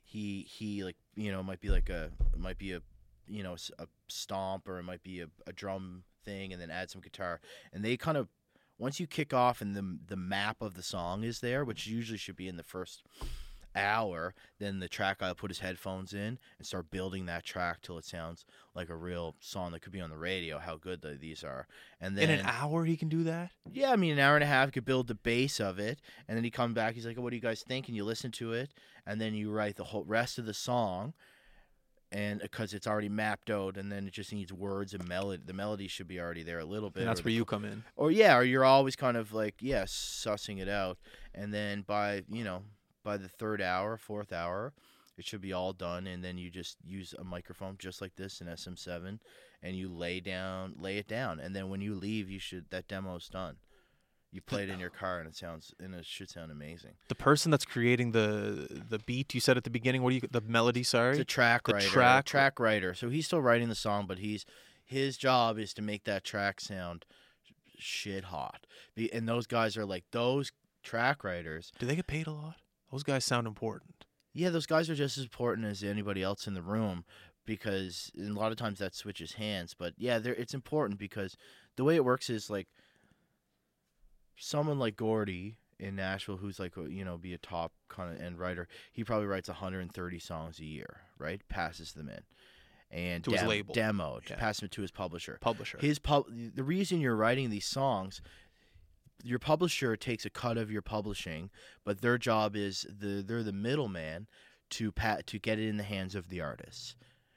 he 0.04 0.42
he 0.42 0.84
like 0.84 0.96
you 1.16 1.32
know 1.32 1.40
it 1.40 1.44
might 1.44 1.60
be 1.60 1.68
like 1.70 1.88
a 1.88 2.12
it 2.32 2.38
might 2.38 2.58
be 2.58 2.72
a 2.74 2.80
you 3.28 3.42
know 3.42 3.56
a 3.78 3.86
stomp 4.08 4.68
or 4.68 4.78
it 4.78 4.82
might 4.84 5.02
be 5.02 5.20
a, 5.20 5.26
a 5.46 5.52
drum 5.52 6.02
thing 6.24 6.52
and 6.52 6.60
then 6.60 6.70
add 6.70 6.90
some 6.90 7.00
guitar 7.00 7.40
and 7.72 7.84
they 7.84 7.96
kind 7.96 8.16
of 8.16 8.28
once 8.78 8.98
you 9.00 9.06
kick 9.06 9.32
off 9.34 9.60
and 9.60 9.74
the 9.76 9.98
the 10.06 10.16
map 10.16 10.56
of 10.60 10.74
the 10.74 10.82
song 10.82 11.24
is 11.24 11.40
there 11.40 11.64
which 11.64 11.86
usually 11.86 12.18
should 12.18 12.36
be 12.36 12.48
in 12.48 12.56
the 12.56 12.62
first 12.62 13.02
hour 13.76 14.34
then 14.58 14.80
the 14.80 14.88
track 14.88 15.18
guy 15.18 15.28
will 15.28 15.34
put 15.34 15.50
his 15.50 15.60
headphones 15.60 16.12
in 16.12 16.38
and 16.58 16.66
start 16.66 16.90
building 16.90 17.26
that 17.26 17.44
track 17.44 17.80
till 17.80 17.96
it 17.98 18.04
sounds 18.04 18.44
like 18.74 18.88
a 18.88 18.96
real 18.96 19.36
song 19.40 19.70
that 19.70 19.82
could 19.82 19.92
be 19.92 20.00
on 20.00 20.10
the 20.10 20.16
radio 20.16 20.58
how 20.58 20.76
good 20.76 21.00
the, 21.02 21.10
these 21.10 21.44
are 21.44 21.66
and 22.00 22.16
then 22.16 22.30
In 22.30 22.40
an 22.40 22.46
hour, 22.46 22.84
he 22.84 22.96
can 22.96 23.08
do 23.08 23.22
that. 23.24 23.50
yeah, 23.70 23.92
I 23.92 23.96
mean, 23.96 24.12
an 24.14 24.18
hour 24.18 24.34
and 24.34 24.42
a 24.42 24.48
half 24.48 24.72
could 24.72 24.84
build 24.84 25.06
the 25.06 25.14
base 25.14 25.60
of 25.60 25.78
it, 25.78 26.00
and 26.26 26.36
then 26.36 26.44
he 26.44 26.50
come 26.50 26.74
back. 26.74 26.94
He's 26.94 27.04
like, 27.06 27.18
oh, 27.18 27.22
"What 27.22 27.30
do 27.30 27.36
you 27.36 27.42
guys 27.42 27.62
think?" 27.62 27.88
And 27.88 27.96
you 27.96 28.04
listen 28.04 28.30
to 28.32 28.52
it, 28.52 28.70
and 29.06 29.20
then 29.20 29.34
you 29.34 29.50
write 29.50 29.76
the 29.76 29.84
whole 29.84 30.04
rest 30.04 30.38
of 30.38 30.46
the 30.46 30.54
song, 30.54 31.12
and 32.10 32.40
uh, 32.40 32.44
because 32.44 32.74
it's 32.74 32.86
already 32.86 33.08
mapped 33.08 33.50
out, 33.50 33.76
and 33.76 33.90
then 33.90 34.06
it 34.06 34.12
just 34.12 34.32
needs 34.32 34.52
words 34.52 34.94
and 34.94 35.06
melody. 35.08 35.42
The 35.44 35.52
melody 35.52 35.88
should 35.88 36.08
be 36.08 36.20
already 36.20 36.42
there 36.42 36.58
a 36.58 36.64
little 36.64 36.90
bit. 36.90 37.00
And 37.00 37.08
that's 37.08 37.24
where 37.24 37.30
the 37.30 37.36
you 37.36 37.44
come 37.44 37.64
in. 37.64 37.84
or 37.96 38.10
yeah, 38.10 38.36
or 38.36 38.44
you're 38.44 38.64
always 38.64 38.96
kind 38.96 39.16
of 39.16 39.32
like 39.32 39.56
yeah, 39.60 39.84
sussing 39.84 40.60
it 40.60 40.68
out, 40.68 40.98
and 41.34 41.52
then 41.52 41.82
by 41.82 42.24
you 42.30 42.44
know 42.44 42.62
by 43.04 43.16
the 43.16 43.28
third 43.28 43.62
hour, 43.62 43.96
fourth 43.96 44.32
hour, 44.32 44.72
it 45.16 45.24
should 45.24 45.40
be 45.40 45.52
all 45.52 45.72
done, 45.72 46.06
and 46.06 46.24
then 46.24 46.38
you 46.38 46.50
just 46.50 46.76
use 46.84 47.14
a 47.18 47.24
microphone 47.24 47.76
just 47.78 48.00
like 48.00 48.14
this 48.16 48.40
in 48.40 48.46
SM7, 48.46 49.18
and 49.62 49.76
you 49.76 49.88
lay 49.88 50.20
down, 50.20 50.74
lay 50.78 50.98
it 50.98 51.08
down, 51.08 51.40
and 51.40 51.54
then 51.54 51.68
when 51.68 51.80
you 51.80 51.94
leave, 51.94 52.30
you 52.30 52.38
should 52.38 52.66
that 52.70 52.88
demo's 52.88 53.28
done. 53.28 53.56
You 54.30 54.42
play 54.42 54.64
it 54.64 54.68
in 54.68 54.78
your 54.78 54.90
car, 54.90 55.20
and 55.20 55.26
it 55.26 55.34
sounds 55.34 55.74
and 55.80 55.94
it 55.94 56.04
should 56.04 56.28
sound 56.28 56.52
amazing. 56.52 56.92
The 57.08 57.14
person 57.14 57.50
that's 57.50 57.64
creating 57.64 58.12
the 58.12 58.84
the 58.88 58.98
beat 58.98 59.34
you 59.34 59.40
said 59.40 59.56
at 59.56 59.64
the 59.64 59.70
beginning. 59.70 60.02
What 60.02 60.10
do 60.10 60.16
you 60.16 60.22
the 60.30 60.42
melody? 60.42 60.82
Sorry. 60.82 61.18
A 61.18 61.24
track 61.24 61.64
The 61.64 61.74
writer, 61.74 61.88
track- 61.88 62.18
uh, 62.18 62.22
track 62.30 62.60
writer. 62.60 62.92
So 62.94 63.08
he's 63.08 63.26
still 63.26 63.40
writing 63.40 63.68
the 63.70 63.74
song, 63.74 64.06
but 64.06 64.18
he's 64.18 64.44
his 64.84 65.16
job 65.16 65.58
is 65.58 65.72
to 65.74 65.82
make 65.82 66.04
that 66.04 66.24
track 66.24 66.60
sound 66.60 67.06
shit 67.78 68.24
hot. 68.24 68.66
And 69.12 69.28
those 69.28 69.46
guys 69.46 69.76
are 69.76 69.86
like 69.86 70.04
those 70.12 70.52
track 70.82 71.24
writers. 71.24 71.72
do 71.78 71.86
they 71.86 71.96
get 71.96 72.06
paid 72.06 72.26
a 72.26 72.32
lot? 72.32 72.56
Those 72.92 73.02
guys 73.02 73.24
sound 73.24 73.46
important. 73.46 74.04
Yeah, 74.34 74.50
those 74.50 74.66
guys 74.66 74.88
are 74.88 74.94
just 74.94 75.18
as 75.18 75.24
important 75.24 75.66
as 75.66 75.82
anybody 75.82 76.22
else 76.22 76.46
in 76.46 76.54
the 76.54 76.62
room 76.62 77.04
because 77.44 78.12
a 78.18 78.24
lot 78.24 78.52
of 78.52 78.58
times 78.58 78.78
that 78.78 78.94
switches 78.94 79.32
hands. 79.32 79.74
But 79.74 79.94
yeah, 79.96 80.20
it's 80.22 80.54
important 80.54 80.98
because 80.98 81.36
the 81.76 81.84
way 81.84 81.96
it 81.96 82.04
works 82.04 82.28
is 82.30 82.50
like 82.50 82.68
someone 84.38 84.78
like 84.78 84.96
Gordie 84.96 85.58
in 85.78 85.94
Nashville, 85.96 86.36
who's 86.38 86.58
like 86.58 86.74
you 86.76 87.04
know 87.04 87.16
be 87.18 87.34
a 87.34 87.38
top 87.38 87.72
kind 87.88 88.14
of 88.14 88.20
end 88.20 88.38
writer, 88.38 88.66
he 88.92 89.04
probably 89.04 89.26
writes 89.26 89.48
130 89.48 90.18
songs 90.18 90.58
a 90.60 90.64
year, 90.64 91.00
right? 91.18 91.40
Passes 91.48 91.92
them 91.92 92.08
in 92.08 92.20
and 92.90 93.22
To 93.24 93.32
his 93.32 93.42
label. 93.42 93.74
demoed, 93.74 94.28
Yeah. 94.30 94.36
pass 94.36 94.60
them 94.60 94.68
to 94.70 94.82
his 94.82 94.90
publisher. 94.90 95.38
Publisher. 95.40 95.78
His 95.78 95.98
pub, 95.98 96.24
the 96.30 96.64
reason 96.64 97.00
you're 97.00 97.14
writing 97.16 97.50
these 97.50 97.66
songs, 97.66 98.22
your 99.22 99.38
publisher 99.38 99.94
takes 99.96 100.24
a 100.24 100.30
cut 100.30 100.56
of 100.56 100.70
your 100.70 100.80
publishing, 100.82 101.50
but 101.84 102.00
their 102.00 102.18
job 102.18 102.56
is 102.56 102.86
the 102.88 103.22
they're 103.22 103.42
the 103.42 103.52
middleman 103.52 104.26
to 104.70 104.90
pat 104.92 105.26
to 105.26 105.38
get 105.38 105.58
it 105.58 105.68
in 105.68 105.76
the 105.76 105.82
hands 105.82 106.14
of 106.14 106.28
the 106.28 106.40
artists 106.40 106.94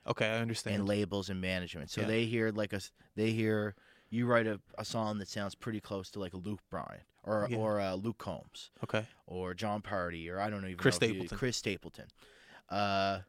okay, 0.08 0.28
I 0.30 0.40
understand. 0.40 0.76
and 0.78 0.88
labels 0.88 1.30
and 1.30 1.40
management. 1.42 1.90
So 1.90 2.02
Yeah. 2.02 2.08
they 2.08 2.26
hear 2.26 2.52
like 2.52 2.74
a 2.74 2.82
they 3.16 3.32
hear 3.32 3.76
you 4.12 4.28
write 4.28 4.46
a, 4.46 4.60
a 4.78 4.86
song 4.86 5.18
that 5.18 5.28
sounds 5.30 5.56
pretty 5.56 5.80
close 5.80 6.12
to 6.12 6.20
like 6.20 6.34
a 6.34 6.38
Luke 6.38 6.60
Bryan 6.70 7.02
or 7.24 7.48
Yeah. 7.50 7.58
or 7.58 7.80
uh, 7.80 7.96
Luke 7.96 8.18
Combs 8.20 8.70
okay. 8.84 9.08
or 9.26 9.54
Jon 9.56 9.82
Pardi 9.82 10.30
or 10.30 10.40
I 10.40 10.50
don't 10.52 10.64
even 10.66 10.78
Chris 10.78 11.00
know 11.02 11.06
if 11.08 11.14
you- 11.14 11.20
Stapleton. 11.22 11.38
Chris 11.38 11.58
Stapleton. 11.58 12.08
Uh, 12.70 13.20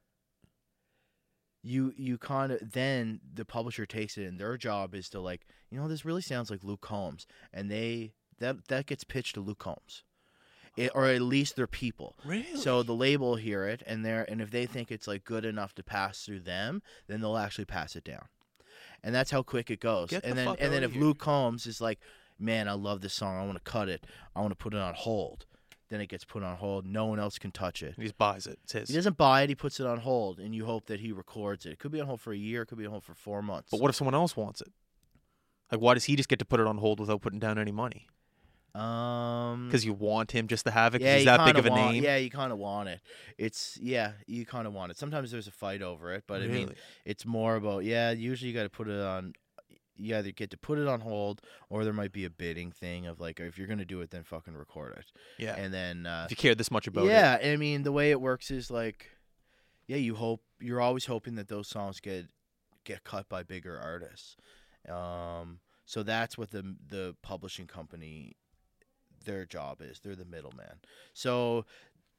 you 1.63 1.93
you 1.97 2.19
kind 2.19 2.51
of 2.53 2.73
then 2.73 3.21
the 3.35 3.45
publisher 3.45 3.87
takes 3.87 4.19
it 4.19 4.25
and 4.27 4.39
their 4.39 4.57
job 4.57 4.95
is 4.95 5.09
to 5.11 5.21
like 5.21 5.47
you 5.71 5.79
know 5.79 5.87
this 5.89 6.05
really 6.05 6.23
sounds 6.23 6.51
like 6.51 6.65
Luke 6.65 6.81
Combs 6.81 7.27
and 7.53 7.71
they 7.71 8.13
that 8.41 8.67
that 8.69 8.87
gets 8.87 9.05
pitched 9.05 9.35
to 9.35 9.41
Luke 9.41 9.59
Combs. 9.61 10.03
It, 10.75 10.91
or 10.95 11.05
at 11.05 11.21
least 11.21 11.55
their 11.57 11.67
people. 11.67 12.17
Really? 12.25 12.57
So 12.57 12.83
the 12.83 12.95
label 12.95 13.29
will 13.31 13.37
hear 13.37 13.67
it, 13.67 13.83
and 13.87 14.07
they 14.07 14.25
and 14.27 14.41
if 14.41 14.51
they 14.51 14.65
think 14.65 14.91
it's 14.91 15.07
like 15.07 15.23
good 15.23 15.45
enough 15.45 15.75
to 15.75 15.83
pass 15.85 16.25
through 16.25 16.41
them, 16.41 16.81
then 17.09 17.21
they'll 17.21 17.37
actually 17.37 17.67
pass 17.67 17.95
it 17.95 18.05
down, 18.05 18.25
and 19.03 19.15
that's 19.15 19.31
how 19.31 19.43
quick 19.43 19.71
it 19.71 19.81
goes. 19.81 20.11
Get 20.11 20.25
and 20.25 20.33
the 20.33 20.37
then 20.37 20.47
fuck 20.47 20.59
and 20.61 20.73
then 20.73 20.79
outta 20.79 20.87
if 20.87 20.93
here. 20.93 21.03
Luke 21.03 21.19
Combs 21.19 21.67
is 21.67 21.81
like, 21.81 21.99
man, 22.39 22.69
I 22.69 22.73
love 22.73 23.01
this 23.01 23.15
song, 23.15 23.37
I 23.37 23.45
want 23.45 23.63
to 23.63 23.71
cut 23.71 23.89
it, 23.89 24.07
I 24.35 24.41
want 24.41 24.53
to 24.53 24.57
put 24.57 24.75
it 24.75 24.81
on 24.81 24.95
hold, 24.95 25.47
then 25.89 26.01
it 26.01 26.09
gets 26.09 26.25
put 26.25 26.43
on 26.43 26.57
hold. 26.57 26.87
No 26.87 27.07
one 27.07 27.19
else 27.19 27.39
can 27.39 27.51
touch 27.53 27.83
it. 27.83 27.95
he 27.97 28.03
just 28.03 28.19
buys 28.19 28.47
it. 28.47 28.59
It's 28.65 28.73
his. 28.73 28.89
He 28.89 28.95
doesn't 28.95 29.17
buy 29.17 29.43
it; 29.43 29.49
he 29.49 29.55
puts 29.55 29.81
it 29.81 29.87
on 29.87 29.99
hold, 29.99 30.39
and 30.39 30.55
you 30.55 30.67
hope 30.67 30.87
that 30.87 31.01
he 31.01 31.13
records 31.13 31.67
it. 31.67 31.73
It 31.73 31.79
could 31.79 31.93
be 31.93 32.01
on 32.01 32.07
hold 32.07 32.21
for 32.21 32.33
a 32.33 32.37
year, 32.37 32.63
it 32.63 32.67
could 32.67 32.79
be 32.79 32.87
on 32.87 32.91
hold 32.91 33.05
for 33.05 33.15
four 33.15 33.43
months. 33.43 33.69
But 33.71 33.81
what 33.81 33.91
if 33.91 33.97
someone 33.97 34.15
else 34.15 34.37
wants 34.37 34.61
it? 34.61 34.73
Like, 35.71 35.81
why 35.81 35.95
does 35.95 36.05
he 36.05 36.17
just 36.17 36.29
get 36.29 36.39
to 36.39 36.45
put 36.45 36.61
it 36.61 36.67
on 36.67 36.79
hold 36.79 37.01
without 37.01 37.23
putting 37.23 37.39
down 37.39 37.59
any 37.59 37.73
money? 37.73 38.07
Um, 38.75 39.67
Because 39.67 39.85
you 39.85 39.93
want 39.93 40.31
him 40.33 40.49
just 40.49 40.65
to 40.65 40.71
have 40.71 40.95
it. 40.95 41.03
yeah, 41.03 41.17
he's 41.17 41.25
that 41.27 41.45
big 41.45 41.55
kinda 41.57 41.69
a 41.69 41.73
want, 41.73 41.93
name. 41.93 42.05
Yeah, 42.05 42.17
you 42.17 42.31
kind 42.31 42.53
of 42.53 42.59
want 42.59 42.89
it. 42.89 43.01
It's 43.37 43.79
yeah, 43.83 44.13
you 44.27 44.47
kind 44.47 44.67
of 44.67 44.73
want 44.73 44.91
it. 44.91 44.97
Sometimes 44.99 45.31
there's 45.31 45.47
a 45.47 45.53
fight 45.53 45.83
over 45.83 46.13
it, 46.13 46.25
but 46.27 46.43
I 46.43 46.47
mean, 46.47 46.75
it's 47.05 47.27
more 47.27 47.57
about 47.57 47.85
yeah. 47.85 48.13
Usually, 48.13 48.51
you 48.51 48.57
got 48.57 48.63
to 48.63 48.71
put 48.71 48.89
it 48.89 48.99
on. 49.01 49.35
You 49.97 50.17
either 50.17 50.33
get 50.33 50.51
to 50.51 50.57
put 50.57 50.79
it 50.79 50.89
on 50.89 51.01
hold, 51.01 51.43
or 51.69 51.85
there 51.85 51.93
might 51.93 52.13
be 52.13 52.25
a 52.25 52.31
bidding 52.31 52.73
thing 52.73 53.07
of 53.07 53.21
like, 53.21 53.39
if 53.39 53.59
you're 53.59 53.69
gonna 53.69 53.85
do 53.85 54.01
it, 54.01 54.11
then 54.11 54.25
fucking 54.25 54.55
record 54.57 54.97
it. 54.99 55.13
yeah. 55.39 55.55
And 55.57 55.73
then 55.73 56.07
uh, 56.07 56.23
if 56.25 56.31
you 56.31 56.37
care 56.37 56.55
this 56.55 56.71
much 56.71 56.87
about 56.87 57.05
it. 57.05 57.09
yeah, 57.09 57.39
I 57.45 57.57
mean, 57.57 57.83
the 57.83 57.93
way 57.93 58.11
it 58.11 58.21
works 58.21 58.51
is 58.51 58.71
like, 58.71 59.11
yeah, 59.87 59.99
you 59.99 60.15
hope 60.15 60.43
you're 60.61 60.81
always 60.81 61.05
hoping 61.07 61.35
that 61.35 61.49
those 61.49 61.69
songs 61.69 62.01
get 62.01 62.29
get 62.85 63.05
cut 63.05 63.29
by 63.29 63.43
bigger 63.43 63.79
artists. 63.79 64.37
Um, 64.89 65.61
so 65.85 66.03
that's 66.03 66.39
what 66.39 66.51
the 66.51 66.75
the 66.89 67.15
publishing 67.23 67.67
company 67.67 68.33
their 69.23 69.45
job 69.45 69.79
is. 69.81 70.01
They're 70.01 70.15
the 70.17 70.25
middleman. 70.25 70.81
So 71.13 71.65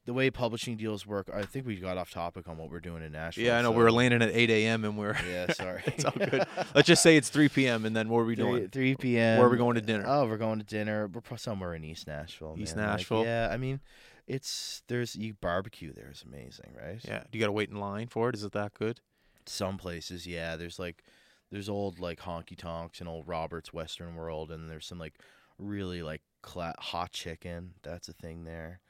the 0.06 0.12
way 0.12 0.30
publishing 0.30 0.76
deals 0.76 1.06
work, 1.06 1.30
I 1.32 1.44
think 1.44 1.66
we 1.66 1.76
got 1.76 1.96
off 1.96 2.10
topic 2.10 2.46
on 2.46 2.58
what 2.58 2.70
we're 2.70 2.80
doing 2.80 3.02
in 3.02 3.12
Nashville. 3.12 3.44
Yeah, 3.44 3.58
I 3.58 3.62
know. 3.62 3.72
so- 3.72 3.76
we're 3.78 3.90
landing 3.90 4.20
at 4.22 4.30
8 4.30 4.50
a.m. 4.50 4.84
and 4.84 4.98
we're. 4.98 5.16
Yeah, 5.28 5.52
sorry. 5.52 5.82
it's 5.86 6.04
all 6.04 6.12
good. 6.12 6.44
Let's 6.74 6.86
just 6.86 7.02
say 7.02 7.16
it's 7.16 7.30
3 7.30 7.48
p.m. 7.48 7.84
and 7.86 7.96
then 7.96 8.08
what 8.08 8.20
are 8.20 8.24
we 8.24 8.34
Three, 8.36 8.44
doing? 8.44 8.68
3 8.68 8.94
p.m. 8.96 9.38
Where 9.38 9.46
are 9.46 9.50
we 9.50 9.56
going 9.56 9.76
to 9.76 9.80
dinner? 9.80 10.04
Oh, 10.06 10.26
we're 10.26 10.36
going 10.36 10.58
to 10.58 10.64
dinner. 10.64 11.08
We're 11.08 11.36
somewhere 11.36 11.74
in 11.74 11.84
East 11.84 12.06
Nashville. 12.06 12.56
East 12.58 12.76
man. 12.76 12.86
Like, 12.86 12.98
Nashville. 12.98 13.24
yeah, 13.24 13.48
I 13.50 13.56
mean, 13.56 13.80
it's 14.26 14.82
there's 14.88 15.16
you 15.16 15.34
barbecue 15.34 15.92
there 15.92 16.10
is 16.10 16.22
amazing, 16.26 16.74
right? 16.80 16.98
Yeah. 17.04 17.24
Do 17.30 17.38
you 17.38 17.40
got 17.40 17.46
to 17.48 17.52
wait 17.52 17.70
in 17.70 17.76
line 17.80 18.08
for 18.08 18.28
it? 18.28 18.34
Is 18.34 18.44
it 18.44 18.52
that 18.52 18.74
good? 18.74 19.00
Some 19.46 19.76
places, 19.78 20.26
yeah. 20.26 20.56
There's 20.56 20.78
like 20.78 21.02
there's 21.50 21.68
old 21.68 21.98
like 21.98 22.20
honky 22.20 22.56
tonks 22.56 23.00
and 23.00 23.08
old 23.08 23.26
Roberts 23.28 23.72
Western 23.72 24.14
World, 24.16 24.50
and 24.50 24.70
there's 24.70 24.86
some 24.86 24.98
like 24.98 25.14
really 25.58 26.02
like 26.02 26.22
cla- 26.42 26.74
hot 26.78 27.12
chicken. 27.12 27.74
That's 27.82 28.08
a 28.08 28.12
thing 28.12 28.44
there. 28.44 28.80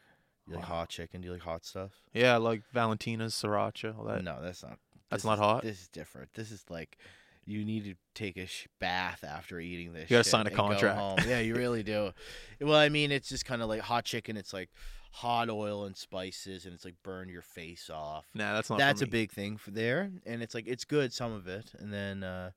You 0.46 0.54
like 0.56 0.62
Wow. 0.68 0.76
hot 0.76 0.88
chicken? 0.90 1.20
Do 1.20 1.26
you 1.26 1.32
like 1.32 1.42
hot 1.42 1.64
stuff? 1.64 1.92
Yeah, 2.12 2.36
like 2.36 2.62
Valentina's, 2.72 3.34
sriracha, 3.34 3.96
all 3.98 4.04
that. 4.04 4.22
no, 4.22 4.42
that's 4.42 4.62
not. 4.62 4.78
That's 5.10 5.24
not 5.24 5.34
is- 5.34 5.38
hot? 5.40 5.62
This 5.62 5.80
is 5.82 5.88
different. 5.88 6.34
This 6.34 6.50
is 6.50 6.64
like 6.68 6.98
you 7.46 7.64
need 7.64 7.84
to 7.84 7.94
take 8.14 8.36
a 8.38 8.46
sh- 8.46 8.66
bath 8.80 9.22
after 9.22 9.60
eating 9.60 9.92
this. 9.92 10.10
You 10.10 10.16
gotta 10.16 10.28
sign 10.28 10.46
a 10.46 10.50
contract. 10.50 11.26
Yeah, 11.26 11.40
you 11.40 11.54
really 11.54 11.82
do. 11.82 12.12
well, 12.60 12.78
I 12.78 12.88
mean, 12.88 13.12
it's 13.12 13.28
just 13.28 13.44
kind 13.44 13.60
of 13.62 13.68
like 13.68 13.80
hot 13.82 14.04
chicken. 14.06 14.36
It's 14.38 14.52
like 14.54 14.70
hot 15.12 15.48
oil 15.50 15.84
and 15.84 15.96
spices, 15.96 16.64
and 16.64 16.74
it's 16.74 16.84
like 16.86 16.94
burn 17.02 17.28
your 17.28 17.42
face 17.42 17.90
off. 17.90 18.24
Nah, 18.34 18.54
that's 18.54 18.70
not. 18.70 18.78
That's 18.78 19.02
a 19.02 19.06
big 19.06 19.30
thing 19.30 19.56
for 19.58 19.70
there, 19.70 20.10
and 20.26 20.42
it's 20.42 20.54
like 20.54 20.66
it's 20.66 20.84
good 20.86 21.12
some 21.12 21.32
of 21.32 21.46
it, 21.46 21.72
and 21.78 21.92
then 21.92 22.22
uh, 22.24 22.50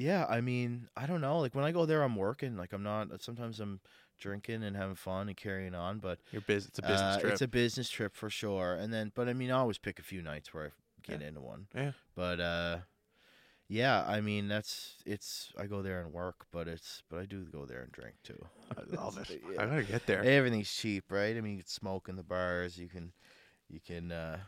yeah, 0.00 0.26
I 0.28 0.40
mean, 0.40 0.88
I 0.96 1.06
don't 1.06 1.20
know. 1.20 1.40
Like 1.40 1.54
when 1.54 1.64
I 1.64 1.72
go 1.72 1.84
there, 1.84 2.02
I'm 2.02 2.16
working. 2.16 2.56
Like 2.56 2.72
I'm 2.72 2.82
not. 2.82 3.22
Sometimes 3.22 3.60
I'm 3.60 3.80
drinking 4.18 4.62
and 4.62 4.74
having 4.76 4.94
fun 4.94 5.28
and 5.28 5.36
carrying 5.36 5.74
on, 5.74 5.98
but 5.98 6.18
You're. 6.32 6.42
It's 6.48 6.78
a 6.78 6.82
business 6.82 7.16
uh, 7.16 7.20
trip. 7.20 7.32
It's 7.32 7.42
a 7.42 7.48
business 7.48 7.90
trip 7.90 8.16
for 8.16 8.30
sure. 8.30 8.74
And 8.74 8.92
then, 8.92 9.12
but 9.14 9.28
I 9.28 9.34
mean, 9.34 9.50
I 9.50 9.58
always 9.58 9.78
pick 9.78 9.98
a 9.98 10.02
few 10.02 10.22
nights 10.22 10.54
where 10.54 10.66
I 10.66 10.70
get 11.02 11.22
into 11.22 11.40
one. 11.40 11.66
Yeah. 11.74 11.92
But 12.14 12.40
uh, 12.40 12.78
yeah, 13.68 14.04
I 14.08 14.22
mean, 14.22 14.48
that's 14.48 14.94
it's. 15.04 15.52
I 15.58 15.66
go 15.66 15.82
there 15.82 16.00
and 16.00 16.12
work, 16.12 16.46
but 16.50 16.66
it's. 16.66 17.02
But 17.10 17.20
I 17.20 17.26
do 17.26 17.44
go 17.44 17.66
there 17.66 17.82
and 17.82 17.92
drink 17.92 18.14
too. 18.24 18.42
I 18.76 18.96
love 18.96 19.18
it. 19.18 19.42
Yeah. 19.52 19.62
I 19.62 19.66
gotta 19.66 19.82
get 19.82 20.06
there. 20.06 20.24
Everything's 20.24 20.72
cheap, 20.72 21.12
right? 21.12 21.36
I 21.36 21.40
mean, 21.42 21.52
you 21.52 21.58
can 21.58 21.66
smoke 21.66 22.08
in 22.08 22.16
the 22.16 22.22
bars. 22.22 22.78
You 22.78 22.88
can, 22.88 23.12
you 23.68 23.80
can, 23.80 24.12
uh, 24.12 24.38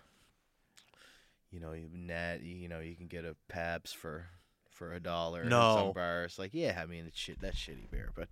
you 1.50 1.60
know, 1.60 1.72
you 1.72 1.88
net. 1.92 2.42
You 2.42 2.68
know, 2.68 2.80
you 2.80 2.94
can 2.94 3.06
get 3.06 3.26
a 3.26 3.36
Pabst 3.48 3.96
for 3.96 4.26
for 4.72 4.92
a 4.92 5.00
dollar. 5.00 5.44
No. 5.44 5.60
at 5.60 5.74
some 5.84 5.92
bars. 5.92 6.38
Like, 6.38 6.50
yeah, 6.54 6.80
I 6.82 6.86
mean, 6.86 7.04
it's 7.06 7.18
shit. 7.18 7.40
That's 7.40 7.56
shitty 7.56 7.90
beer, 7.90 8.10
but 8.14 8.28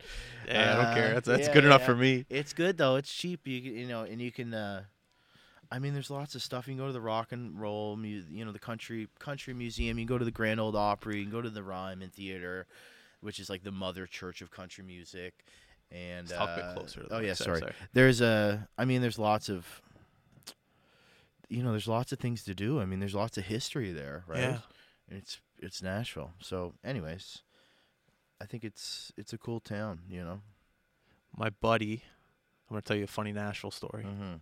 Yeah, 0.49 0.73
I 0.79 0.85
don't 0.85 0.95
care. 0.95 1.11
Uh, 1.11 1.15
That's, 1.15 1.27
that's 1.29 1.47
yeah, 1.49 1.55
good 1.55 1.65
enough 1.65 1.81
yeah. 1.83 1.87
for 1.87 1.95
me. 1.97 2.27
it's 2.31 2.53
good 2.53 2.77
though. 2.77 2.97
It's 2.97 3.13
cheap. 3.13 3.47
You 3.47 3.61
can- 3.63 3.75
you 3.77 3.87
know, 3.89 4.03
and 4.03 4.21
you 4.21 4.33
can. 4.33 4.53
uh 4.55 4.85
I 5.73 5.79
mean, 5.79 5.93
there's 5.95 6.11
lots 6.11 6.35
of 6.35 6.43
stuff. 6.43 6.67
You 6.67 6.73
can 6.75 6.79
go 6.83 6.89
to 6.89 6.93
the 6.93 7.01
Rock 7.01 7.31
and 7.31 7.57
Roll, 7.61 7.97
mu- 7.97 8.25
you 8.29 8.45
know, 8.45 8.51
the 8.51 8.59
country 8.59 9.07
country 9.21 9.55
museum. 9.55 9.99
You 9.99 10.05
can 10.05 10.13
go 10.15 10.19
to 10.19 10.25
the 10.25 10.33
Grand 10.33 10.59
Ole 10.59 10.77
Opry. 10.77 11.19
You 11.19 11.23
can 11.23 11.31
go 11.31 11.41
to 11.41 11.49
the 11.51 11.63
Ryman 11.63 12.11
Theater, 12.11 12.67
which 13.21 13.39
is 13.39 13.49
like 13.49 13.63
the 13.63 13.71
mother 13.71 14.07
church 14.07 14.43
of 14.43 14.51
country 14.51 14.83
music. 14.83 15.45
And 15.93 16.29
Let's 16.29 16.39
talk 16.39 16.49
a 16.51 16.57
bit 16.57 16.65
uh, 16.65 16.75
closer. 16.75 17.03
To 17.03 17.15
oh 17.15 17.21
yeah, 17.21 17.35
Sorry, 17.35 17.61
sorry. 17.61 17.73
There's 17.93 18.21
a. 18.21 18.69
I 18.79 18.85
mean, 18.85 19.01
there's 19.01 19.19
lots 19.19 19.49
of. 19.49 19.81
You 21.49 21.63
know, 21.63 21.71
there's 21.73 21.89
lots 21.89 22.13
of 22.13 22.19
things 22.19 22.45
to 22.45 22.55
do. 22.55 22.81
I 22.81 22.85
mean, 22.85 23.01
there's 23.01 23.15
lots 23.15 23.37
of 23.39 23.45
history 23.45 23.93
there, 23.93 24.25
right? 24.29 24.41
Yeah. 24.41 24.59
It's 25.09 25.41
it's 25.61 25.83
Nashville. 25.83 26.33
So, 26.41 26.75
anyways, 26.85 27.43
I 28.41 28.47
think 28.47 28.65
it's 28.65 29.13
it's 29.17 29.33
a 29.33 29.39
cool 29.39 29.61
town. 29.61 30.01
You 30.09 30.25
know. 30.25 30.41
My 31.37 31.51
buddy, 31.51 32.03
I'm 32.69 32.75
gonna 32.75 32.83
tell 32.83 32.97
you 32.97 33.05
a 33.05 33.09
funny 33.09 33.33
Nashville 33.33 33.71
story. 33.71 34.05
Mm-hmm. 34.05 34.37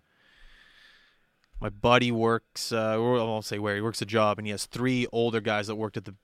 My 1.60 1.68
buddy 1.68 2.10
works. 2.12 2.72
Uh, 2.72 2.94
I 2.94 2.96
won't 2.96 3.44
say 3.44 3.58
where 3.58 3.74
he 3.74 3.82
works 3.82 4.00
a 4.00 4.06
job, 4.06 4.38
and 4.38 4.46
he 4.46 4.52
has 4.52 4.66
three 4.66 5.06
older 5.12 5.40
guys 5.40 5.66
that 5.66 5.76
worked 5.76 5.96
at 5.96 6.04
the 6.04 6.14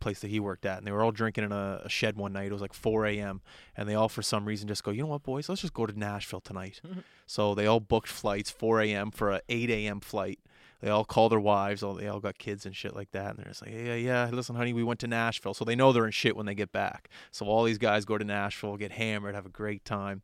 place 0.00 0.20
that 0.20 0.28
he 0.28 0.40
worked 0.40 0.64
at, 0.64 0.78
and 0.78 0.86
they 0.86 0.92
were 0.92 1.02
all 1.02 1.12
drinking 1.12 1.44
in 1.44 1.52
a, 1.52 1.82
a 1.84 1.88
shed 1.88 2.16
one 2.16 2.32
night. 2.32 2.46
It 2.46 2.52
was 2.52 2.62
like 2.62 2.72
4 2.72 3.06
a.m. 3.06 3.40
and 3.76 3.88
they 3.88 3.94
all, 3.94 4.08
for 4.08 4.22
some 4.22 4.44
reason, 4.44 4.68
just 4.68 4.84
go, 4.84 4.90
you 4.90 5.02
know 5.02 5.08
what, 5.08 5.22
boys, 5.22 5.48
let's 5.48 5.60
just 5.60 5.74
go 5.74 5.86
to 5.86 5.98
Nashville 5.98 6.40
tonight. 6.40 6.80
so 7.26 7.54
they 7.54 7.66
all 7.66 7.80
booked 7.80 8.08
flights 8.08 8.50
4 8.50 8.82
a.m. 8.82 9.10
for 9.10 9.32
a 9.32 9.40
8 9.48 9.70
a.m. 9.70 10.00
flight. 10.00 10.38
They 10.80 10.90
all 10.90 11.04
call 11.04 11.28
their 11.28 11.40
wives. 11.40 11.82
All 11.82 11.94
they 11.94 12.06
all 12.06 12.20
got 12.20 12.38
kids 12.38 12.64
and 12.64 12.74
shit 12.76 12.94
like 12.94 13.10
that, 13.10 13.30
and 13.30 13.38
they're 13.38 13.46
just 13.46 13.62
like, 13.62 13.72
yeah, 13.74 13.94
yeah. 13.94 14.30
Listen, 14.32 14.54
honey, 14.54 14.72
we 14.72 14.84
went 14.84 15.00
to 15.00 15.08
Nashville, 15.08 15.54
so 15.54 15.64
they 15.64 15.74
know 15.74 15.92
they're 15.92 16.06
in 16.06 16.12
shit 16.12 16.36
when 16.36 16.46
they 16.46 16.54
get 16.54 16.70
back. 16.70 17.08
So 17.32 17.46
all 17.46 17.64
these 17.64 17.78
guys 17.78 18.04
go 18.04 18.16
to 18.16 18.24
Nashville, 18.24 18.76
get 18.76 18.92
hammered, 18.92 19.34
have 19.34 19.46
a 19.46 19.50
great 19.50 19.84
time. 19.84 20.22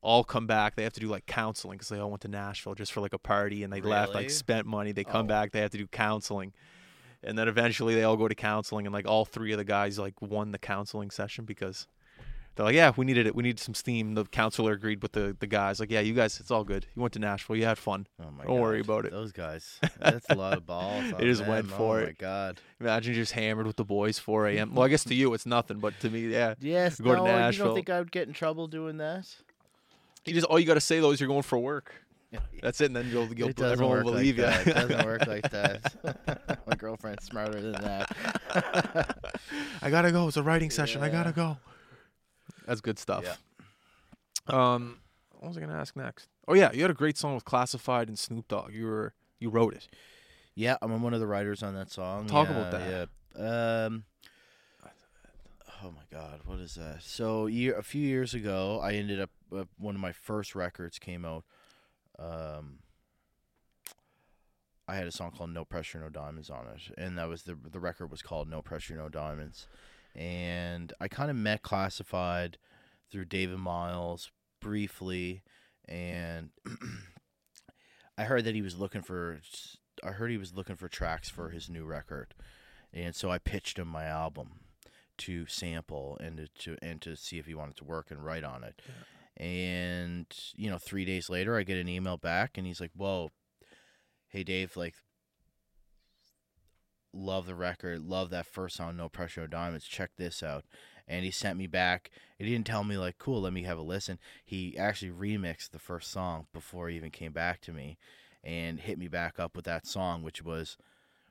All 0.00 0.24
come 0.24 0.46
back. 0.46 0.74
They 0.76 0.82
have 0.82 0.94
to 0.94 1.00
do 1.00 1.08
like 1.08 1.26
counseling 1.26 1.76
because 1.76 1.88
they 1.90 1.98
all 1.98 2.10
went 2.10 2.22
to 2.22 2.28
Nashville 2.28 2.74
just 2.74 2.90
for 2.92 3.00
like 3.00 3.12
a 3.12 3.18
party, 3.18 3.62
and 3.62 3.72
they 3.72 3.80
left 3.82 4.14
like 4.14 4.30
spent 4.30 4.66
money. 4.66 4.92
They 4.92 5.04
come 5.04 5.26
Oh. 5.26 5.28
back. 5.28 5.52
They 5.52 5.60
have 5.60 5.70
to 5.72 5.78
do 5.78 5.86
counseling, 5.86 6.52
and 7.22 7.36
then 7.38 7.46
eventually 7.46 7.94
they 7.94 8.02
all 8.02 8.16
go 8.16 8.26
to 8.28 8.34
counseling, 8.34 8.86
and 8.86 8.92
like 8.94 9.06
all 9.06 9.24
three 9.26 9.52
of 9.52 9.58
the 9.58 9.64
guys 9.64 9.98
like 9.98 10.20
won 10.22 10.52
the 10.52 10.58
counseling 10.58 11.10
session 11.10 11.44
because 11.44 11.86
they're 12.54 12.66
like, 12.66 12.74
yeah, 12.74 12.92
we 12.96 13.06
needed 13.06 13.26
it. 13.26 13.34
We 13.34 13.42
needed 13.42 13.60
some 13.60 13.74
steam. 13.74 14.14
The 14.14 14.24
counselor 14.24 14.72
agreed 14.72 15.02
with 15.02 15.12
the 15.12 15.34
the 15.38 15.46
guys. 15.46 15.80
Like, 15.80 15.90
yeah, 15.90 16.00
you 16.00 16.12
guys, 16.12 16.38
it's 16.38 16.50
all 16.50 16.64
good. 16.64 16.86
You 16.94 17.00
went 17.00 17.14
to 17.14 17.18
Nashville. 17.18 17.56
You 17.56 17.64
had 17.64 17.78
fun. 17.78 18.06
Oh 18.20 18.30
my 18.30 18.44
Don't 18.44 18.60
worry 18.60 18.80
about 18.80 19.06
it. 19.06 19.12
Those 19.12 19.32
guys. 19.32 19.80
That's 19.98 20.26
a 20.28 20.34
lot 20.34 20.56
of 20.58 20.66
balls. 20.66 21.12
They 21.18 21.24
just 21.24 21.46
went 21.46 21.68
them. 21.68 21.78
for 21.78 21.98
oh 21.98 22.02
it. 22.02 22.06
my 22.06 22.12
god. 22.18 22.60
Imagine 22.80 23.14
you 23.14 23.20
just 23.20 23.32
hammered 23.32 23.66
with 23.66 23.76
the 23.76 23.84
boys 23.84 24.18
4 24.18 24.48
a.m. 24.48 24.74
Well, 24.74 24.84
I 24.84 24.88
guess 24.88 25.04
to 25.04 25.14
you 25.14 25.32
it's 25.34 25.46
nothing, 25.46 25.78
but 25.78 25.98
to 26.00 26.10
me, 26.10 26.28
yeah. 26.28 26.54
Yes. 26.60 27.00
Go 27.00 27.14
to 27.14 27.24
no, 27.24 27.48
you 27.48 27.58
don't 27.58 27.74
think 27.74 27.88
I 27.88 27.98
would 27.98 28.12
get 28.12 28.28
in 28.28 28.34
trouble 28.34 28.66
doing 28.66 28.98
that? 28.98 29.28
You 30.26 30.34
just 30.34 30.46
all 30.46 30.58
you 30.58 30.66
got 30.66 30.74
to 30.74 30.80
say 30.80 31.00
though 31.00 31.10
is 31.10 31.20
you're 31.20 31.28
going 31.28 31.42
for 31.42 31.58
work. 31.58 31.94
That's 32.62 32.80
it, 32.80 32.86
and 32.86 32.96
then 32.96 33.10
you'll, 33.10 33.26
you'll 33.34 33.52
everyone 33.62 34.04
will 34.04 34.12
believe 34.12 34.38
like 34.38 34.66
you. 34.66 34.72
that. 34.72 34.86
It 34.86 34.88
doesn't 34.88 35.06
work 35.06 35.26
like 35.26 35.50
that. 35.50 36.60
my 36.66 36.74
girlfriend's 36.76 37.24
smarter 37.24 37.60
than 37.60 37.72
that. 37.72 39.16
I 39.82 39.90
gotta 39.90 40.12
go. 40.12 40.28
It's 40.28 40.38
a 40.38 40.42
writing 40.42 40.70
session. 40.70 41.02
I 41.02 41.10
gotta 41.10 41.32
go. 41.32 41.58
That's 42.66 42.80
good 42.80 42.98
stuff. 42.98 43.38
Um, 44.46 44.98
what 45.38 45.48
was 45.48 45.56
I 45.56 45.60
gonna 45.60 45.78
ask 45.78 45.96
next? 45.96 46.28
Oh 46.48 46.54
yeah, 46.54 46.72
you 46.72 46.82
had 46.82 46.90
a 46.90 46.94
great 46.94 47.16
song 47.16 47.34
with 47.34 47.44
Classified 47.44 48.08
and 48.08 48.18
Snoop 48.18 48.48
Dogg. 48.48 48.72
You 48.72 48.86
were 48.86 49.14
you 49.38 49.50
wrote 49.50 49.74
it. 49.74 49.88
yeah, 50.54 50.76
I'm 50.82 51.02
one 51.02 51.14
of 51.14 51.20
the 51.20 51.26
writers 51.26 51.62
on 51.62 51.74
that 51.74 51.90
song. 51.90 52.26
Talk 52.26 52.48
yeah, 52.48 52.56
about 52.56 52.72
that. 52.72 53.08
Yeah. 53.36 53.84
Um. 53.84 54.04
Oh 55.84 55.90
my 55.90 56.02
God, 56.12 56.40
what 56.44 56.60
is 56.60 56.76
that? 56.76 57.02
So 57.02 57.46
year 57.46 57.76
a 57.76 57.82
few 57.82 58.06
years 58.06 58.34
ago, 58.34 58.80
I 58.80 58.92
ended 58.92 59.20
up 59.20 59.30
uh, 59.56 59.64
one 59.78 59.96
of 59.96 60.00
my 60.00 60.12
first 60.12 60.54
records 60.54 60.98
came 60.98 61.24
out. 61.24 61.44
Um. 62.18 62.78
I 64.88 64.96
had 64.96 65.06
a 65.06 65.12
song 65.12 65.30
called 65.30 65.50
"No 65.50 65.64
Pressure, 65.64 65.98
No 65.98 66.08
Diamonds" 66.08 66.50
on 66.50 66.66
it, 66.66 66.98
and 66.98 67.16
that 67.16 67.28
was 67.28 67.42
the 67.44 67.54
the 67.54 67.80
record 67.80 68.10
was 68.10 68.20
called 68.20 68.48
"No 68.48 68.62
Pressure, 68.62 68.94
No 68.94 69.08
Diamonds," 69.08 69.66
and 70.14 70.92
I 71.00 71.08
kind 71.08 71.30
of 71.30 71.36
met 71.36 71.62
Classified 71.62 72.58
through 73.10 73.26
David 73.26 73.58
Miles 73.58 74.30
briefly, 74.60 75.42
and 75.88 76.50
I 78.18 78.24
heard 78.24 78.44
that 78.44 78.54
he 78.54 78.62
was 78.62 78.78
looking 78.78 79.02
for. 79.02 79.40
I 80.02 80.12
heard 80.12 80.30
he 80.30 80.38
was 80.38 80.54
looking 80.54 80.76
for 80.76 80.88
tracks 80.88 81.28
for 81.28 81.50
his 81.50 81.68
new 81.70 81.84
record, 81.84 82.34
and 82.92 83.14
so 83.14 83.30
I 83.30 83.38
pitched 83.38 83.78
him 83.78 83.88
my 83.88 84.04
album 84.04 84.60
to 85.18 85.46
sample 85.46 86.18
and 86.20 86.36
to, 86.36 86.48
to 86.48 86.76
and 86.82 87.00
to 87.02 87.16
see 87.16 87.38
if 87.38 87.46
he 87.46 87.54
wanted 87.54 87.76
to 87.76 87.84
work 87.84 88.10
and 88.10 88.24
write 88.24 88.44
on 88.44 88.64
it. 88.64 88.80
And 89.36 90.26
you 90.56 90.70
know, 90.70 90.78
three 90.78 91.04
days 91.04 91.30
later, 91.30 91.56
I 91.56 91.62
get 91.62 91.78
an 91.78 91.88
email 91.88 92.16
back, 92.16 92.58
and 92.58 92.66
he's 92.66 92.80
like, 92.80 92.92
"Whoa, 92.94 93.30
hey 94.28 94.44
Dave, 94.44 94.76
like." 94.76 94.94
Love 97.14 97.46
the 97.46 97.54
record, 97.54 98.02
love 98.02 98.30
that 98.30 98.46
first 98.46 98.76
song, 98.76 98.96
No 98.96 99.08
Pressure, 99.08 99.42
No 99.42 99.46
Diamonds. 99.46 99.86
Check 99.86 100.12
this 100.16 100.42
out. 100.42 100.64
And 101.06 101.24
he 101.24 101.30
sent 101.30 101.58
me 101.58 101.66
back. 101.66 102.10
He 102.38 102.48
didn't 102.48 102.66
tell 102.66 102.84
me, 102.84 102.96
like, 102.96 103.18
cool, 103.18 103.42
let 103.42 103.52
me 103.52 103.64
have 103.64 103.76
a 103.76 103.82
listen. 103.82 104.18
He 104.44 104.78
actually 104.78 105.10
remixed 105.10 105.70
the 105.70 105.78
first 105.78 106.10
song 106.10 106.46
before 106.52 106.88
he 106.88 106.96
even 106.96 107.10
came 107.10 107.32
back 107.32 107.60
to 107.62 107.72
me 107.72 107.98
and 108.42 108.80
hit 108.80 108.98
me 108.98 109.08
back 109.08 109.38
up 109.38 109.54
with 109.54 109.64
that 109.66 109.86
song, 109.86 110.22
which 110.22 110.42
was 110.42 110.76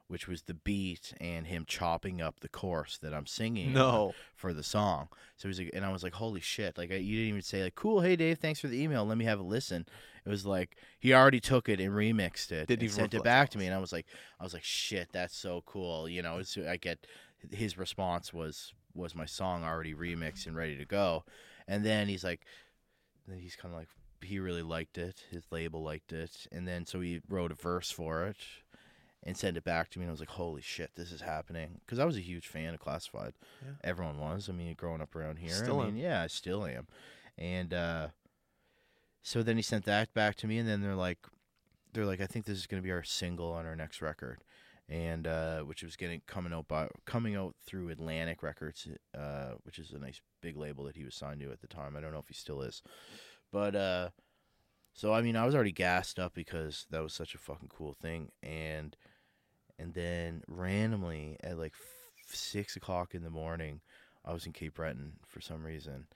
which 0.07 0.27
was 0.27 0.41
the 0.41 0.53
beat 0.53 1.13
and 1.21 1.47
him 1.47 1.63
chopping 1.65 2.21
up 2.21 2.41
the 2.41 2.49
chorus 2.49 2.97
that 2.97 3.13
I'm 3.13 3.25
singing 3.25 3.71
No, 3.71 4.13
for 4.35 4.53
the 4.53 4.61
song. 4.61 5.07
So 5.37 5.47
he's 5.47 5.57
like, 5.57 5.71
and 5.73 5.85
I 5.85 5.91
was 5.93 6.03
like, 6.03 6.15
holy 6.15 6.41
shit! 6.41 6.77
Like 6.77 6.91
I, 6.91 6.95
you 6.95 7.15
didn't 7.15 7.29
even 7.29 7.41
say 7.41 7.63
like, 7.63 7.75
cool, 7.75 8.01
hey 8.01 8.17
Dave, 8.17 8.37
thanks 8.37 8.59
for 8.59 8.67
the 8.67 8.81
email. 8.81 9.05
Let 9.05 9.17
me 9.17 9.23
have 9.23 9.39
a 9.39 9.43
listen. 9.43 9.85
It 10.25 10.29
was 10.29 10.45
like 10.45 10.77
he 10.99 11.13
already 11.13 11.39
took 11.39 11.67
it 11.67 11.79
and 11.79 11.93
remixed 11.93 12.51
it 12.51 12.67
Didn't 12.67 12.71
and 12.71 12.83
even 12.83 12.95
sent 12.95 13.13
it 13.13 13.23
back 13.23 13.49
to 13.49 13.57
me, 13.57 13.65
and 13.65 13.75
I 13.75 13.79
was 13.79 13.91
like, 13.91 14.05
I 14.39 14.43
was 14.43 14.53
like, 14.53 14.63
shit, 14.63 15.09
that's 15.11 15.35
so 15.35 15.63
cool. 15.65 16.07
You 16.07 16.21
know, 16.21 16.37
it's, 16.37 16.57
I 16.57 16.77
get 16.77 17.07
his 17.51 17.77
response 17.77 18.33
was 18.33 18.73
was 18.93 19.15
my 19.15 19.25
song 19.25 19.63
already 19.63 19.93
remixed 19.93 20.45
and 20.45 20.55
ready 20.55 20.77
to 20.77 20.85
go, 20.85 21.23
and 21.67 21.85
then 21.85 22.07
he's 22.07 22.23
like, 22.23 22.41
then 23.27 23.39
he's 23.39 23.55
kind 23.55 23.73
of 23.73 23.79
like 23.79 23.89
he 24.23 24.39
really 24.39 24.61
liked 24.61 24.97
it. 24.97 25.23
His 25.31 25.43
label 25.51 25.81
liked 25.81 26.13
it, 26.13 26.47
and 26.51 26.67
then 26.67 26.85
so 26.85 26.99
he 26.99 27.21
wrote 27.27 27.51
a 27.51 27.55
verse 27.55 27.89
for 27.91 28.25
it 28.25 28.37
and 29.23 29.37
sent 29.37 29.57
it 29.57 29.63
back 29.63 29.89
to 29.89 29.99
me. 29.99 30.03
And 30.03 30.09
I 30.09 30.13
was 30.13 30.19
like, 30.19 30.29
"Holy 30.29 30.61
shit, 30.61 30.91
this 30.95 31.11
is 31.11 31.21
happening!" 31.21 31.81
Because 31.85 31.99
I 31.99 32.05
was 32.05 32.17
a 32.17 32.21
huge 32.21 32.47
fan 32.47 32.73
of 32.73 32.79
Classified. 32.79 33.33
Yeah. 33.63 33.73
Everyone 33.83 34.19
was. 34.19 34.49
I 34.49 34.53
mean, 34.53 34.73
growing 34.75 35.01
up 35.01 35.15
around 35.15 35.37
here. 35.37 35.51
Still 35.51 35.81
I 35.81 35.85
mean, 35.85 35.95
am. 35.95 35.97
yeah, 35.97 36.21
I 36.21 36.27
still 36.27 36.65
am. 36.65 36.87
And 37.37 37.73
uh, 37.73 38.07
so 39.23 39.43
then 39.43 39.55
he 39.55 39.61
sent 39.61 39.85
that 39.85 40.13
back 40.13 40.35
to 40.37 40.47
me, 40.47 40.57
and 40.57 40.67
then 40.67 40.81
they're 40.81 40.95
like, 40.95 41.19
they're 41.93 42.05
like, 42.05 42.21
I 42.21 42.25
think 42.25 42.45
this 42.45 42.57
is 42.57 42.67
going 42.67 42.81
to 42.81 42.85
be 42.85 42.91
our 42.91 43.03
single 43.03 43.51
on 43.51 43.65
our 43.65 43.75
next 43.75 44.01
record, 44.01 44.39
and 44.89 45.27
uh, 45.27 45.59
which 45.61 45.83
was 45.83 45.95
getting 45.95 46.21
coming 46.25 46.53
out 46.53 46.67
by 46.67 46.87
coming 47.05 47.35
out 47.35 47.55
through 47.65 47.89
Atlantic 47.89 48.41
Records, 48.43 48.87
uh, 49.17 49.51
which 49.63 49.77
is 49.77 49.91
a 49.91 49.99
nice 49.99 50.21
big 50.41 50.57
label 50.57 50.85
that 50.85 50.95
he 50.95 51.03
was 51.03 51.15
signed 51.15 51.39
to 51.41 51.51
at 51.51 51.61
the 51.61 51.67
time. 51.67 51.95
I 51.95 52.01
don't 52.01 52.13
know 52.13 52.19
if 52.19 52.27
he 52.27 52.33
still 52.33 52.61
is, 52.61 52.81
but 53.51 53.75
uh, 53.75 54.09
so 54.93 55.13
I 55.13 55.21
mean, 55.21 55.35
I 55.35 55.45
was 55.45 55.55
already 55.55 55.71
gassed 55.71 56.19
up 56.19 56.33
because 56.33 56.87
that 56.89 57.03
was 57.03 57.13
such 57.13 57.35
a 57.35 57.39
fucking 57.39 57.69
cool 57.69 57.93
thing, 57.93 58.31
and 58.41 58.95
and 59.77 59.93
then 59.93 60.43
randomly 60.47 61.37
at 61.43 61.57
like 61.57 61.73
f- 61.73 62.35
six 62.35 62.75
o'clock 62.75 63.13
in 63.13 63.23
the 63.23 63.29
morning, 63.29 63.81
I 64.25 64.33
was 64.33 64.45
in 64.45 64.53
Cape 64.53 64.75
Breton 64.75 65.13
for 65.27 65.41
some 65.41 65.63
reason, 65.63 66.07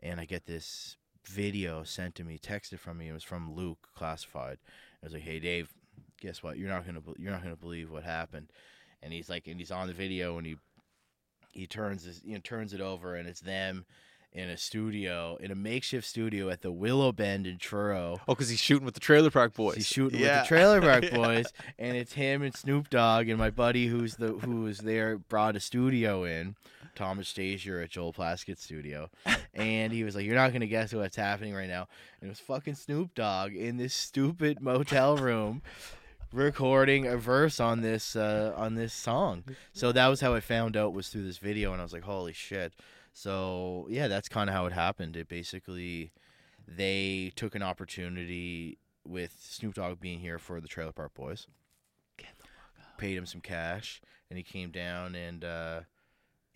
and 0.00 0.20
I 0.20 0.24
get 0.24 0.46
this 0.46 0.96
video 1.26 1.82
sent 1.84 2.14
to 2.16 2.24
me, 2.24 2.38
texted 2.38 2.78
from 2.78 2.98
me. 2.98 3.08
It 3.08 3.12
was 3.12 3.24
from 3.24 3.54
Luke, 3.54 3.88
classified. 3.94 4.58
I 5.02 5.06
was 5.06 5.12
like, 5.12 5.22
"Hey, 5.22 5.38
Dave, 5.40 5.72
guess 6.20 6.42
what? 6.42 6.58
You're 6.58 6.68
not 6.68 6.86
gonna 6.86 7.00
you're 7.18 7.32
not 7.32 7.42
gonna 7.42 7.56
believe 7.56 7.90
what 7.90 8.04
happened." 8.04 8.50
And 9.02 9.12
he's 9.12 9.28
like, 9.30 9.46
and 9.46 9.58
he's 9.58 9.70
on 9.70 9.86
the 9.86 9.94
video, 9.94 10.36
and 10.38 10.46
he 10.46 10.56
he 11.52 11.66
turns 11.66 12.04
this, 12.04 12.20
you 12.24 12.34
know, 12.34 12.40
turns 12.42 12.72
it 12.74 12.80
over, 12.80 13.14
and 13.16 13.28
it's 13.28 13.40
them 13.40 13.84
in 14.32 14.48
a 14.48 14.56
studio, 14.56 15.36
in 15.40 15.50
a 15.50 15.54
makeshift 15.56 16.06
studio 16.06 16.48
at 16.50 16.60
the 16.62 16.70
Willow 16.70 17.10
Bend 17.10 17.48
in 17.48 17.58
Truro. 17.58 18.20
oh, 18.28 18.34
because 18.34 18.48
he's 18.48 18.60
shooting 18.60 18.84
with 18.84 18.94
the 18.94 19.00
Trailer 19.00 19.28
Park 19.30 19.54
Boys. 19.54 19.74
He's 19.74 19.88
shooting 19.88 20.20
Yeah. 20.20 20.38
with 20.40 20.42
the 20.44 20.48
Trailer 20.54 20.80
Park 20.88 21.02
Yeah. 21.04 21.16
Boys, 21.16 21.46
and 21.80 21.96
it's 21.96 22.12
him 22.12 22.40
and 22.42 22.54
Snoop 22.54 22.88
Dogg 22.90 23.28
and 23.28 23.38
my 23.38 23.50
buddy 23.50 23.88
who's 23.88 24.14
the 24.16 24.28
who 24.34 24.60
was 24.62 24.78
there 24.78 25.18
brought 25.18 25.56
a 25.56 25.60
studio 25.60 26.22
in, 26.22 26.54
Thomas 27.00 27.32
Stajcer 27.32 27.82
at 27.82 27.88
Joel 27.88 28.12
Plaskett's 28.12 28.62
studio, 28.62 29.08
and 29.54 29.90
he 29.90 30.04
was 30.04 30.14
like, 30.14 30.26
"You're 30.26 30.34
not 30.34 30.52
gonna 30.52 30.66
guess 30.66 30.92
what's 30.92 31.16
happening 31.16 31.54
right 31.54 31.68
now," 31.68 31.88
and 32.20 32.28
it 32.28 32.30
was 32.30 32.40
fucking 32.40 32.74
Snoop 32.74 33.14
Dogg 33.14 33.54
in 33.54 33.78
this 33.78 33.94
stupid 33.94 34.60
motel 34.60 35.16
room. 35.16 35.62
recording 36.32 37.06
a 37.06 37.16
verse 37.16 37.58
on 37.58 37.80
this 37.80 38.14
uh, 38.14 38.52
on 38.54 38.74
this 38.74 38.92
song. 38.92 39.44
So 39.72 39.92
that 39.92 40.08
was 40.08 40.20
how 40.20 40.34
i 40.34 40.40
found 40.40 40.76
out 40.76 40.92
was 40.92 41.08
through 41.08 41.24
this 41.24 41.38
video 41.38 41.72
and 41.72 41.80
i 41.80 41.84
was 41.84 41.92
like 41.94 42.04
holy 42.04 42.34
shit. 42.34 42.74
So 43.14 43.86
yeah 43.88 44.06
that's 44.06 44.28
kind 44.28 44.50
of 44.50 44.54
how 44.54 44.66
it 44.66 44.72
happened. 44.72 45.16
It 45.16 45.26
basically 45.26 46.12
they 46.68 47.32
took 47.34 47.54
an 47.54 47.62
opportunity 47.62 48.78
with 49.04 49.34
Snoop 49.40 49.74
Dogg 49.74 50.00
being 50.00 50.20
here 50.20 50.38
for 50.38 50.60
the 50.60 50.68
Trailer 50.68 50.92
Park 50.92 51.14
Boys. 51.14 51.46
Paid 52.98 53.16
him 53.16 53.24
some 53.24 53.40
cash, 53.40 54.02
and 54.28 54.36
he 54.36 54.42
came 54.42 54.70
down 54.70 55.14
and 55.14 55.42
uh, 55.42 55.80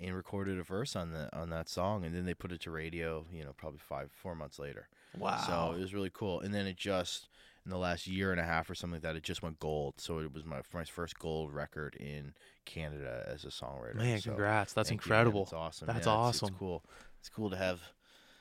and 0.05 0.15
recorded 0.15 0.59
a 0.59 0.63
verse 0.63 0.95
on 0.95 1.11
the 1.13 1.29
on 1.37 1.51
that 1.51 1.69
song, 1.69 2.05
and 2.05 2.15
then 2.15 2.25
they 2.27 2.35
put 2.35 2.53
it 2.53 2.61
to 2.63 2.71
radio. 2.71 3.25
You 3.33 3.45
know, 3.45 3.53
probably 3.57 3.81
five 3.81 4.11
four 4.13 4.35
months 4.35 4.59
later. 4.59 4.89
Wow. 5.19 5.43
So 5.47 5.77
it 5.77 5.81
was 5.81 5.95
really 5.95 6.11
cool. 6.13 6.41
And 6.41 6.53
then 6.53 6.67
it 6.67 6.77
just 6.77 7.29
in 7.65 7.71
the 7.71 7.79
last 7.79 8.07
year 8.07 8.31
and 8.31 8.41
a 8.41 8.45
half 8.45 8.69
or 8.69 8.75
something 8.75 8.97
like 8.97 9.03
that, 9.03 9.17
it 9.17 9.23
just 9.23 9.43
went 9.43 9.59
gold. 9.61 9.95
So 9.99 10.19
it 10.19 10.33
was 10.35 10.45
my 10.45 10.61
my 10.73 10.85
first 10.85 11.19
gold 11.19 11.53
record 11.53 11.95
in 11.97 12.35
Canada 12.65 13.25
as 13.27 13.45
a 13.45 13.49
songwriter. 13.49 13.95
Man, 13.95 14.21
So 14.21 14.31
congrats. 14.31 14.73
That's 14.73 14.89
thank 14.91 15.05
you, 15.05 15.11
man. 15.11 15.19
incredible. 15.21 15.43
It's 15.45 15.53
awesome. 15.53 15.87
That's 15.87 16.07
Yeah, 16.07 16.13
it's- 16.13 16.17
awesome. 16.19 16.49
It's, 16.49 16.59
cool. 16.59 16.83
It's 17.21 17.29
cool 17.31 17.51
to 17.51 17.57
have 17.57 17.81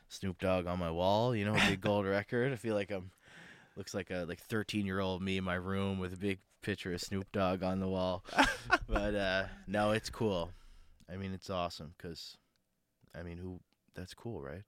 Snoop 0.10 0.40
Dogg 0.40 0.68
on 0.68 0.78
my 0.80 0.92
wall. 0.92 1.36
You 1.36 1.46
know, 1.46 1.54
a 1.56 1.70
big 1.70 1.82
gold 1.82 2.06
record. 2.20 2.52
I 2.52 2.56
feel 2.56 2.76
like 2.76 2.92
I'm 2.92 3.12
looks 3.76 3.94
like 3.94 4.12
a 4.12 4.26
like 4.28 4.40
13 4.40 4.86
year 4.86 5.00
old 5.00 5.22
me 5.22 5.38
in 5.38 5.44
my 5.44 5.56
room 5.56 6.00
with 6.00 6.14
a 6.14 6.18
big 6.18 6.40
picture 6.62 6.94
of 6.94 7.02
Snoop 7.02 7.32
Dogg 7.32 7.64
on 7.64 7.80
the 7.80 7.88
wall. 7.88 8.24
but 8.88 9.16
uh 9.16 9.46
no, 9.68 9.92
it's 9.92 10.10
cool. 10.10 10.52
I 11.12 11.18
mean, 11.18 11.34
it's 11.34 11.50
awesome 11.50 11.94
because, 11.98 12.38
I 13.18 13.24
mean, 13.24 13.38
who? 13.38 13.60
That's 13.96 14.14
cool, 14.14 14.42
right? 14.42 14.64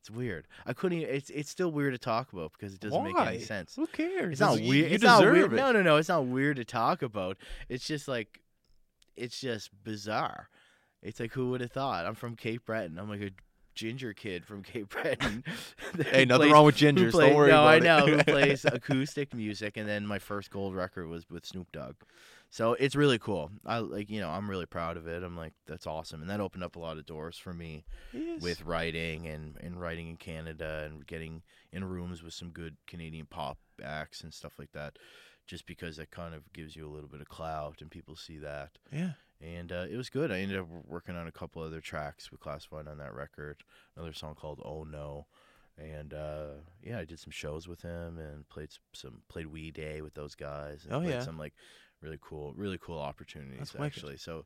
It's 0.00 0.10
weird. 0.10 0.46
I 0.66 0.72
couldn't. 0.74 0.98
Even, 1.00 1.14
it's 1.14 1.30
it's 1.30 1.48
still 1.50 1.70
weird 1.72 1.94
to 1.94 1.98
talk 1.98 2.32
about 2.32 2.52
because 2.52 2.74
it 2.74 2.80
doesn't 2.80 3.02
make 3.04 3.18
any 3.18 3.38
sense. 3.40 3.74
Who 3.76 3.86
cares? 3.86 4.32
It's 4.32 4.40
not 4.40 4.54
weird. 4.60 4.66
You 4.90 4.94
it's 4.96 5.02
not 5.04 5.20
deserve 5.20 5.32
weird. 5.34 5.52
it. 5.52 5.56
No, 5.56 5.72
no, 5.72 5.82
no. 5.82 5.96
It's 5.96 6.08
not 6.08 6.26
weird 6.26 6.56
to 6.56 6.64
talk 6.64 7.00
about. 7.02 7.38
It's 7.68 7.86
just 7.86 8.06
like, 8.08 8.40
it's 9.16 9.40
just 9.40 9.70
bizarre. 9.84 10.48
It's 11.02 11.20
like 11.20 11.32
who 11.32 11.50
would 11.50 11.60
have 11.62 11.72
thought? 11.72 12.04
I'm 12.06 12.14
from 12.14 12.36
Cape 12.36 12.66
Breton. 12.66 12.98
I'm 12.98 13.08
like 13.08 13.22
a 13.22 13.30
ginger 13.74 14.12
kid 14.12 14.44
from 14.44 14.62
Cape 14.62 14.88
Breton. 15.02 15.44
Hey, 16.10 16.24
nothing 16.24 16.42
plays- 16.48 16.52
wrong 16.52 16.64
with 16.66 16.76
gingers. 16.76 17.12
play- 17.12 17.28
Don't 17.28 17.36
worry 17.36 17.50
no, 17.50 17.64
I 17.64 17.78
know 17.78 18.06
who 18.06 18.22
plays 18.24 18.64
acoustic 18.64 19.32
music, 19.32 19.76
and 19.76 19.88
then 19.88 20.06
my 20.06 20.18
first 20.18 20.50
gold 20.50 20.74
record 20.74 21.06
was 21.08 21.30
with 21.30 21.46
Snoop 21.46 21.70
Dogg. 21.72 21.94
So 22.54 22.74
it's 22.74 22.94
really 22.94 23.18
cool. 23.18 23.50
I 23.66 23.78
like, 23.78 24.08
you 24.08 24.20
know, 24.20 24.28
I'm 24.30 24.48
really 24.48 24.64
proud 24.66 24.96
of 24.96 25.08
it. 25.08 25.24
I'm 25.24 25.36
like, 25.36 25.54
that's 25.66 25.88
awesome, 25.88 26.20
and 26.20 26.30
that 26.30 26.38
opened 26.38 26.62
up 26.62 26.76
a 26.76 26.78
lot 26.78 26.98
of 26.98 27.04
doors 27.04 27.36
for 27.36 27.52
me 27.52 27.84
Yes. 28.12 28.40
with 28.40 28.62
writing 28.62 29.26
and, 29.26 29.56
and 29.60 29.80
writing 29.80 30.06
in 30.08 30.16
Canada 30.16 30.84
and 30.88 31.04
getting 31.04 31.42
in 31.72 31.82
rooms 31.84 32.22
with 32.22 32.32
some 32.32 32.50
good 32.50 32.76
Canadian 32.86 33.26
pop 33.26 33.58
acts 33.82 34.20
and 34.22 34.32
stuff 34.32 34.52
like 34.56 34.70
that. 34.70 35.00
Just 35.48 35.66
because 35.66 35.96
that 35.96 36.12
kind 36.12 36.32
of 36.32 36.52
gives 36.52 36.76
you 36.76 36.86
a 36.86 36.92
little 36.94 37.08
bit 37.08 37.20
of 37.20 37.28
clout 37.28 37.80
and 37.80 37.90
people 37.90 38.14
see 38.14 38.38
that. 38.38 38.78
yeah. 38.92 39.14
And 39.42 39.72
uh, 39.72 39.86
it 39.90 39.96
was 39.96 40.08
good. 40.08 40.30
I 40.30 40.38
ended 40.38 40.58
up 40.60 40.68
working 40.86 41.16
on 41.16 41.26
a 41.26 41.32
couple 41.32 41.60
other 41.60 41.80
tracks 41.80 42.30
with 42.30 42.38
Classified 42.40 42.86
on 42.86 42.98
that 42.98 43.14
record. 43.14 43.64
Another 43.96 44.12
song 44.14 44.36
called 44.36 44.62
"Oh 44.64 44.84
No," 44.84 45.26
and 45.76 46.14
uh, 46.14 46.46
yeah, 46.82 47.00
I 47.00 47.04
did 47.04 47.18
some 47.18 47.32
shows 47.32 47.66
with 47.68 47.82
him 47.82 48.16
and 48.16 48.48
played 48.48 48.68
some 48.92 49.22
played 49.28 49.48
Wee 49.48 49.72
Day 49.72 50.00
with 50.02 50.14
those 50.14 50.34
guys. 50.36 50.84
And 50.84 50.94
Oh, 50.94 51.00
yeah. 51.06 51.20
some 51.20 51.36
like 51.36 51.52
really 52.04 52.18
cool, 52.20 52.52
really 52.56 52.78
cool 52.78 52.98
opportunities 52.98 53.58
That's 53.58 53.74
wicked. 53.74 53.86
actually. 53.86 54.16
So 54.18 54.44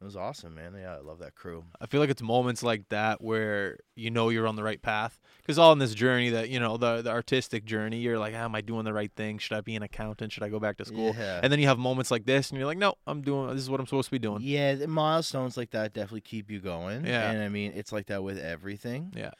it 0.00 0.04
was 0.04 0.14
awesome, 0.16 0.54
man. 0.54 0.76
Yeah, 0.80 0.94
I 0.94 1.00
love 1.00 1.18
that 1.18 1.34
crew. 1.34 1.64
I 1.80 1.86
feel 1.86 2.00
like 2.00 2.08
it's 2.10 2.22
moments 2.22 2.62
like 2.62 2.88
that 2.90 3.20
where 3.20 3.78
you 3.96 4.12
know 4.12 4.28
you're 4.28 4.46
on 4.46 4.54
the 4.54 4.62
right 4.62 4.80
path. 4.80 5.18
Because 5.38 5.58
all 5.58 5.72
in 5.72 5.78
this 5.80 5.92
journey 5.94 6.28
that, 6.30 6.50
you 6.50 6.60
know, 6.60 6.76
the, 6.76 7.02
the 7.02 7.10
artistic 7.10 7.64
journey, 7.64 7.98
you're 7.98 8.18
like, 8.18 8.32
ah, 8.36 8.44
am 8.44 8.54
I 8.54 8.60
doing 8.60 8.84
the 8.84 8.92
right 8.92 9.10
thing? 9.16 9.38
Should 9.38 9.56
I 9.56 9.60
be 9.62 9.74
an 9.74 9.82
accountant? 9.82 10.30
Should 10.30 10.44
I 10.44 10.50
go 10.50 10.60
back 10.60 10.76
to 10.76 10.84
school? 10.84 11.14
Yeah. 11.18 11.40
And 11.42 11.50
then 11.50 11.58
you 11.58 11.66
have 11.66 11.78
moments 11.78 12.10
like 12.12 12.26
this 12.26 12.50
and 12.50 12.58
you're 12.58 12.66
like, 12.66 12.78
no, 12.78 12.94
I'm 13.08 13.22
doing, 13.22 13.48
this 13.54 13.62
is 13.62 13.70
what 13.70 13.80
I'm 13.80 13.86
supposed 13.86 14.06
to 14.08 14.12
be 14.12 14.18
doing. 14.20 14.38
Yeah, 14.42 14.74
the 14.74 14.86
milestones 14.86 15.56
like 15.56 15.70
that 15.70 15.94
definitely 15.94 16.20
keep 16.20 16.48
you 16.50 16.60
going. 16.60 17.04
Yeah. 17.06 17.30
and 17.30 17.42
I 17.42 17.48
mean 17.48 17.72
it's 17.74 17.90
like 17.90 18.06
that 18.06 18.22
with 18.22 18.38
everything. 18.38 19.12
Yeah. 19.16 19.30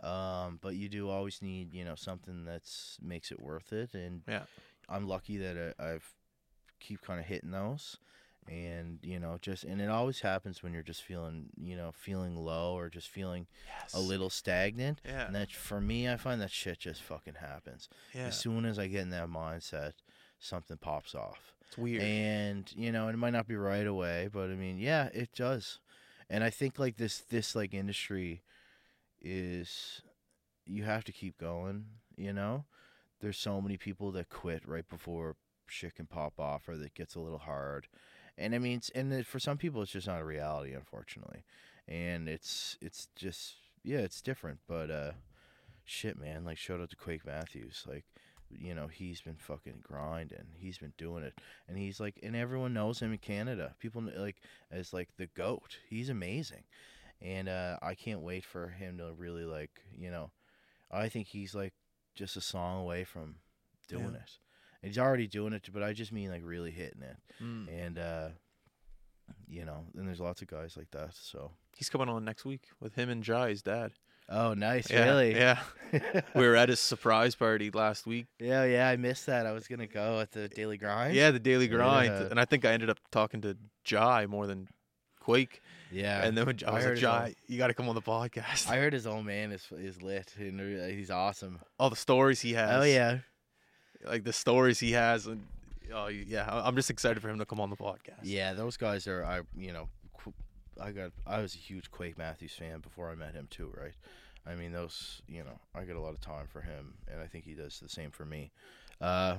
Um, 0.00 0.58
but 0.62 0.74
you 0.74 0.88
do 0.88 1.08
always 1.10 1.42
need 1.42 1.74
you 1.74 1.84
know 1.84 1.94
something 1.96 2.44
that's 2.44 2.98
makes 3.02 3.30
it 3.32 3.40
worth 3.40 3.72
it, 3.72 3.94
and 3.94 4.22
Yeah. 4.28 4.42
I'm 4.88 5.06
lucky 5.06 5.38
that 5.38 5.74
I, 5.78 5.84
I've 5.94 6.14
keep 6.80 7.00
kind 7.02 7.20
of 7.20 7.26
hitting 7.26 7.50
those, 7.50 7.96
and 8.48 8.98
you 9.02 9.18
know 9.18 9.38
just 9.40 9.64
and 9.64 9.80
it 9.80 9.88
always 9.90 10.20
happens 10.20 10.62
when 10.62 10.72
you're 10.72 10.82
just 10.82 11.02
feeling 11.02 11.50
you 11.56 11.76
know 11.76 11.92
feeling 11.92 12.34
low 12.36 12.74
or 12.76 12.88
just 12.88 13.08
feeling 13.08 13.46
Yes. 13.66 13.94
a 13.94 14.00
little 14.00 14.30
stagnant. 14.30 15.00
Yeah. 15.04 15.26
And 15.26 15.34
that 15.34 15.50
for 15.52 15.80
me, 15.80 16.08
I 16.08 16.16
find 16.16 16.40
that 16.40 16.50
shit 16.50 16.78
just 16.78 17.02
fucking 17.02 17.34
happens. 17.34 17.88
Yeah. 18.14 18.26
As 18.26 18.38
soon 18.38 18.64
as 18.64 18.78
I 18.78 18.86
get 18.86 19.02
in 19.02 19.10
that 19.10 19.28
mindset, 19.28 19.92
something 20.38 20.76
pops 20.78 21.14
off. 21.14 21.52
It's 21.66 21.76
weird. 21.76 22.02
And 22.02 22.72
you 22.74 22.90
know, 22.92 23.08
it 23.08 23.16
might 23.16 23.32
not 23.34 23.46
be 23.46 23.56
right 23.56 23.86
away, 23.86 24.28
but 24.32 24.44
I 24.50 24.54
mean, 24.54 24.78
yeah, 24.78 25.08
it 25.12 25.30
does. 25.34 25.80
And 26.30 26.42
I 26.44 26.50
think 26.50 26.78
like 26.78 26.96
this 26.96 27.18
this 27.20 27.54
like 27.54 27.74
industry 27.74 28.42
is 29.20 30.02
you 30.66 30.84
have 30.84 31.04
to 31.04 31.12
keep 31.12 31.38
going, 31.38 31.86
you 32.16 32.32
know? 32.32 32.64
There's 33.20 33.38
so 33.38 33.60
many 33.60 33.76
people 33.76 34.12
that 34.12 34.28
quit 34.28 34.62
right 34.66 34.88
before 34.88 35.36
shit 35.70 35.94
can 35.94 36.06
pop 36.06 36.38
off 36.38 36.68
or 36.68 36.76
that 36.76 36.94
gets 36.94 37.14
a 37.14 37.20
little 37.20 37.38
hard. 37.38 37.88
And 38.36 38.54
I 38.54 38.58
mean, 38.58 38.78
it's, 38.78 38.90
and 38.90 39.12
it, 39.12 39.26
for 39.26 39.38
some 39.38 39.58
people 39.58 39.82
it's 39.82 39.92
just 39.92 40.06
not 40.06 40.20
a 40.20 40.24
reality 40.24 40.72
unfortunately. 40.72 41.44
And 41.86 42.28
it's 42.28 42.76
it's 42.80 43.08
just 43.16 43.54
yeah, 43.82 43.98
it's 43.98 44.20
different, 44.20 44.58
but 44.68 44.90
uh 44.90 45.12
shit, 45.84 46.18
man, 46.18 46.44
like 46.44 46.58
shout 46.58 46.80
out 46.80 46.90
to 46.90 46.96
Quake 46.96 47.24
Matthews. 47.26 47.84
Like 47.88 48.04
you 48.50 48.74
know, 48.74 48.86
he's 48.86 49.20
been 49.20 49.36
fucking 49.36 49.80
grinding. 49.82 50.46
He's 50.58 50.78
been 50.78 50.94
doing 50.96 51.22
it, 51.22 51.34
and 51.68 51.76
he's 51.76 52.00
like, 52.00 52.18
and 52.22 52.34
everyone 52.34 52.72
knows 52.72 52.98
him 53.00 53.12
in 53.12 53.18
Canada. 53.18 53.74
People 53.78 54.02
like 54.16 54.36
as 54.70 54.92
like 54.94 55.10
the 55.18 55.26
goat. 55.26 55.76
He's 55.90 56.08
amazing, 56.08 56.64
and 57.20 57.48
uh, 57.48 57.76
I 57.82 57.94
can't 57.94 58.22
wait 58.22 58.44
for 58.46 58.68
him 58.68 58.96
to 58.98 59.12
really 59.12 59.44
like, 59.44 59.82
you 59.94 60.10
know, 60.10 60.30
I 60.90 61.10
think 61.10 61.26
he's 61.26 61.54
like 61.54 61.74
just 62.14 62.36
a 62.38 62.40
song 62.40 62.80
away 62.80 63.04
from 63.04 63.36
doing 63.86 64.12
Yeah. 64.14 64.20
it. 64.20 64.38
And 64.82 64.90
he's 64.90 64.98
already 64.98 65.26
doing 65.26 65.52
it, 65.52 65.68
but 65.72 65.82
I 65.82 65.92
just 65.92 66.12
mean 66.12 66.30
like 66.30 66.42
really 66.44 66.70
hitting 66.70 67.02
it, 67.02 67.16
Mm. 67.42 67.66
and 67.86 67.98
uh, 67.98 68.28
you 69.48 69.64
know, 69.64 69.84
and 69.96 70.06
there's 70.06 70.20
lots 70.20 70.42
of 70.42 70.48
guys 70.48 70.76
like 70.76 70.90
that. 70.92 71.14
So, 71.14 71.50
He's 71.76 71.88
coming 71.90 72.08
on 72.08 72.24
next 72.24 72.44
week 72.44 72.68
with 72.80 72.94
him 72.94 73.08
and 73.08 73.22
Jai's 73.22 73.62
dad. 73.62 73.92
oh, 74.28 74.52
nice, 74.54 74.90
Yeah, 74.90 75.04
really, 75.04 75.34
Yeah. 75.34 75.60
we 76.34 76.46
were 76.46 76.56
at 76.56 76.68
his 76.68 76.80
surprise 76.80 77.34
party 77.34 77.70
last 77.70 78.06
week. 78.06 78.26
yeah, 78.38 78.64
yeah. 78.64 78.88
I 78.88 78.96
missed 78.96 79.26
that. 79.26 79.46
I 79.46 79.52
was 79.52 79.66
gonna 79.68 79.86
go 79.86 80.20
at 80.20 80.32
the 80.32 80.48
Daily 80.48 80.76
Grind. 80.78 81.14
Yeah, 81.14 81.30
the 81.30 81.38
Daily 81.38 81.68
Grind. 81.68 82.12
Yeah. 82.12 82.28
And 82.30 82.38
I 82.40 82.44
think 82.44 82.64
I 82.64 82.72
ended 82.72 82.90
up 82.90 82.98
talking 83.10 83.40
to 83.42 83.56
Jai 83.84 84.26
more 84.26 84.46
than 84.46 84.68
Quake. 85.20 85.60
yeah. 85.90 86.24
and 86.24 86.36
then 86.36 86.46
when 86.46 86.56
I 86.66 86.70
I 86.70 86.74
was 86.74 86.84
like, 86.86 86.96
Jai, 86.96 87.34
you 87.46 87.58
got 87.58 87.68
to 87.68 87.74
come 87.74 87.88
on 87.88 87.94
the 87.94 88.02
podcast. 88.02 88.68
I 88.70 88.76
heard 88.76 88.92
his 88.92 89.06
old 89.06 89.24
man 89.26 89.52
is 89.52 89.66
is 89.72 90.02
lit 90.02 90.34
and 90.38 90.60
uh, 90.60 90.86
he's 90.86 91.10
awesome. 91.10 91.60
All 91.78 91.90
the 91.90 91.96
stories 91.96 92.40
he 92.40 92.52
has. 92.54 92.80
Oh 92.82 92.84
yeah, 92.84 93.18
Like 94.04 94.24
the 94.24 94.32
stories 94.32 94.78
he 94.78 94.92
has. 94.92 95.26
And 95.26 95.44
oh, 95.92 96.06
yeah. 96.08 96.48
I'm 96.50 96.76
just 96.76 96.90
excited 96.90 97.20
for 97.22 97.28
him 97.28 97.38
to 97.38 97.44
come 97.46 97.60
on 97.60 97.70
the 97.70 97.76
podcast. 97.76 98.20
yeah. 98.22 98.52
Those 98.52 98.76
guys 98.76 99.06
are 99.06 99.24
I 99.24 99.40
you 99.56 99.72
know 99.72 99.88
I 100.80 100.92
got 100.92 101.10
I 101.26 101.40
was 101.40 101.54
a 101.54 101.58
huge 101.58 101.90
Quake 101.90 102.16
Matthews 102.18 102.52
fan 102.52 102.80
before 102.80 103.10
I 103.10 103.14
met 103.14 103.34
him 103.34 103.48
too, 103.50 103.72
right? 103.76 103.94
I 104.46 104.54
mean 104.54 104.72
those 104.72 105.20
you 105.28 105.42
know 105.44 105.58
I 105.74 105.82
get 105.84 105.96
a 105.96 106.00
lot 106.00 106.10
of 106.14 106.20
time 106.20 106.46
for 106.52 106.60
him 106.60 106.94
and 107.10 107.20
I 107.20 107.26
think 107.26 107.44
he 107.44 107.54
does 107.54 107.80
the 107.80 107.88
same 107.88 108.10
for 108.10 108.24
me. 108.24 108.52
Uh, 109.00 109.36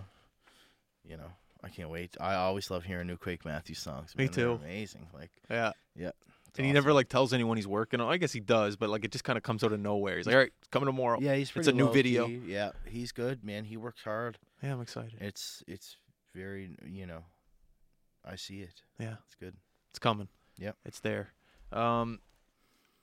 you 1.07 1.15
know 1.17 1.31
I 1.63 1.69
can't 1.69 1.89
wait. 1.89 2.15
I 2.21 2.35
always 2.35 2.69
love 2.71 2.83
hearing 2.85 3.07
new 3.07 3.17
Quake 3.17 3.43
Matthews 3.45 3.79
songs. 3.79 4.13
Me 4.17 4.25
man. 4.25 4.33
They're 4.33 4.45
too. 4.45 4.51
Amazing. 4.63 5.07
Like 5.13 5.29
Yeah. 5.49 5.71
it's 5.97 6.57
And 6.57 6.65
he 6.65 6.71
never 6.73 6.91
like 6.93 7.07
tells 7.09 7.33
anyone 7.33 7.57
he's 7.57 7.67
working 7.67 7.99
on. 8.01 8.11
I 8.11 8.17
guess 8.17 8.31
he 8.33 8.39
does, 8.39 8.75
but 8.75 8.89
like 8.89 9.03
it 9.05 9.11
just 9.11 9.23
kind 9.23 9.37
of 9.37 9.43
comes 9.43 9.63
out 9.63 9.71
of 9.73 9.79
nowhere. 9.79 10.17
He's 10.17 10.25
like, 10.25 10.35
all 10.35 10.41
right, 10.41 10.53
coming 10.71 10.87
tomorrow. 10.87 11.19
Yeah, 11.21 11.35
he's 11.35 11.51
It's 11.55 11.67
a 11.67 11.71
new 11.73 11.91
video. 11.91 12.27
key. 12.27 12.41
Yeah, 12.47 12.71
he's 12.85 13.11
good, 13.11 13.43
man. 13.43 13.63
He 13.65 13.77
works 13.77 14.03
hard. 14.03 14.37
Yeah, 14.61 14.73
I'm 14.73 14.81
excited. 14.81 15.15
It's 15.19 15.63
it's 15.67 15.97
very 16.33 16.75
you 16.85 17.05
know 17.05 17.23
I 18.25 18.35
see 18.35 18.61
it. 18.61 18.81
Yeah. 18.99 19.15
It's 19.25 19.35
good. 19.35 19.55
It's 19.91 19.99
coming. 19.99 20.27
Yep. 20.57 20.75
It's 20.85 20.99
there. 20.99 21.33
Um, 21.71 22.19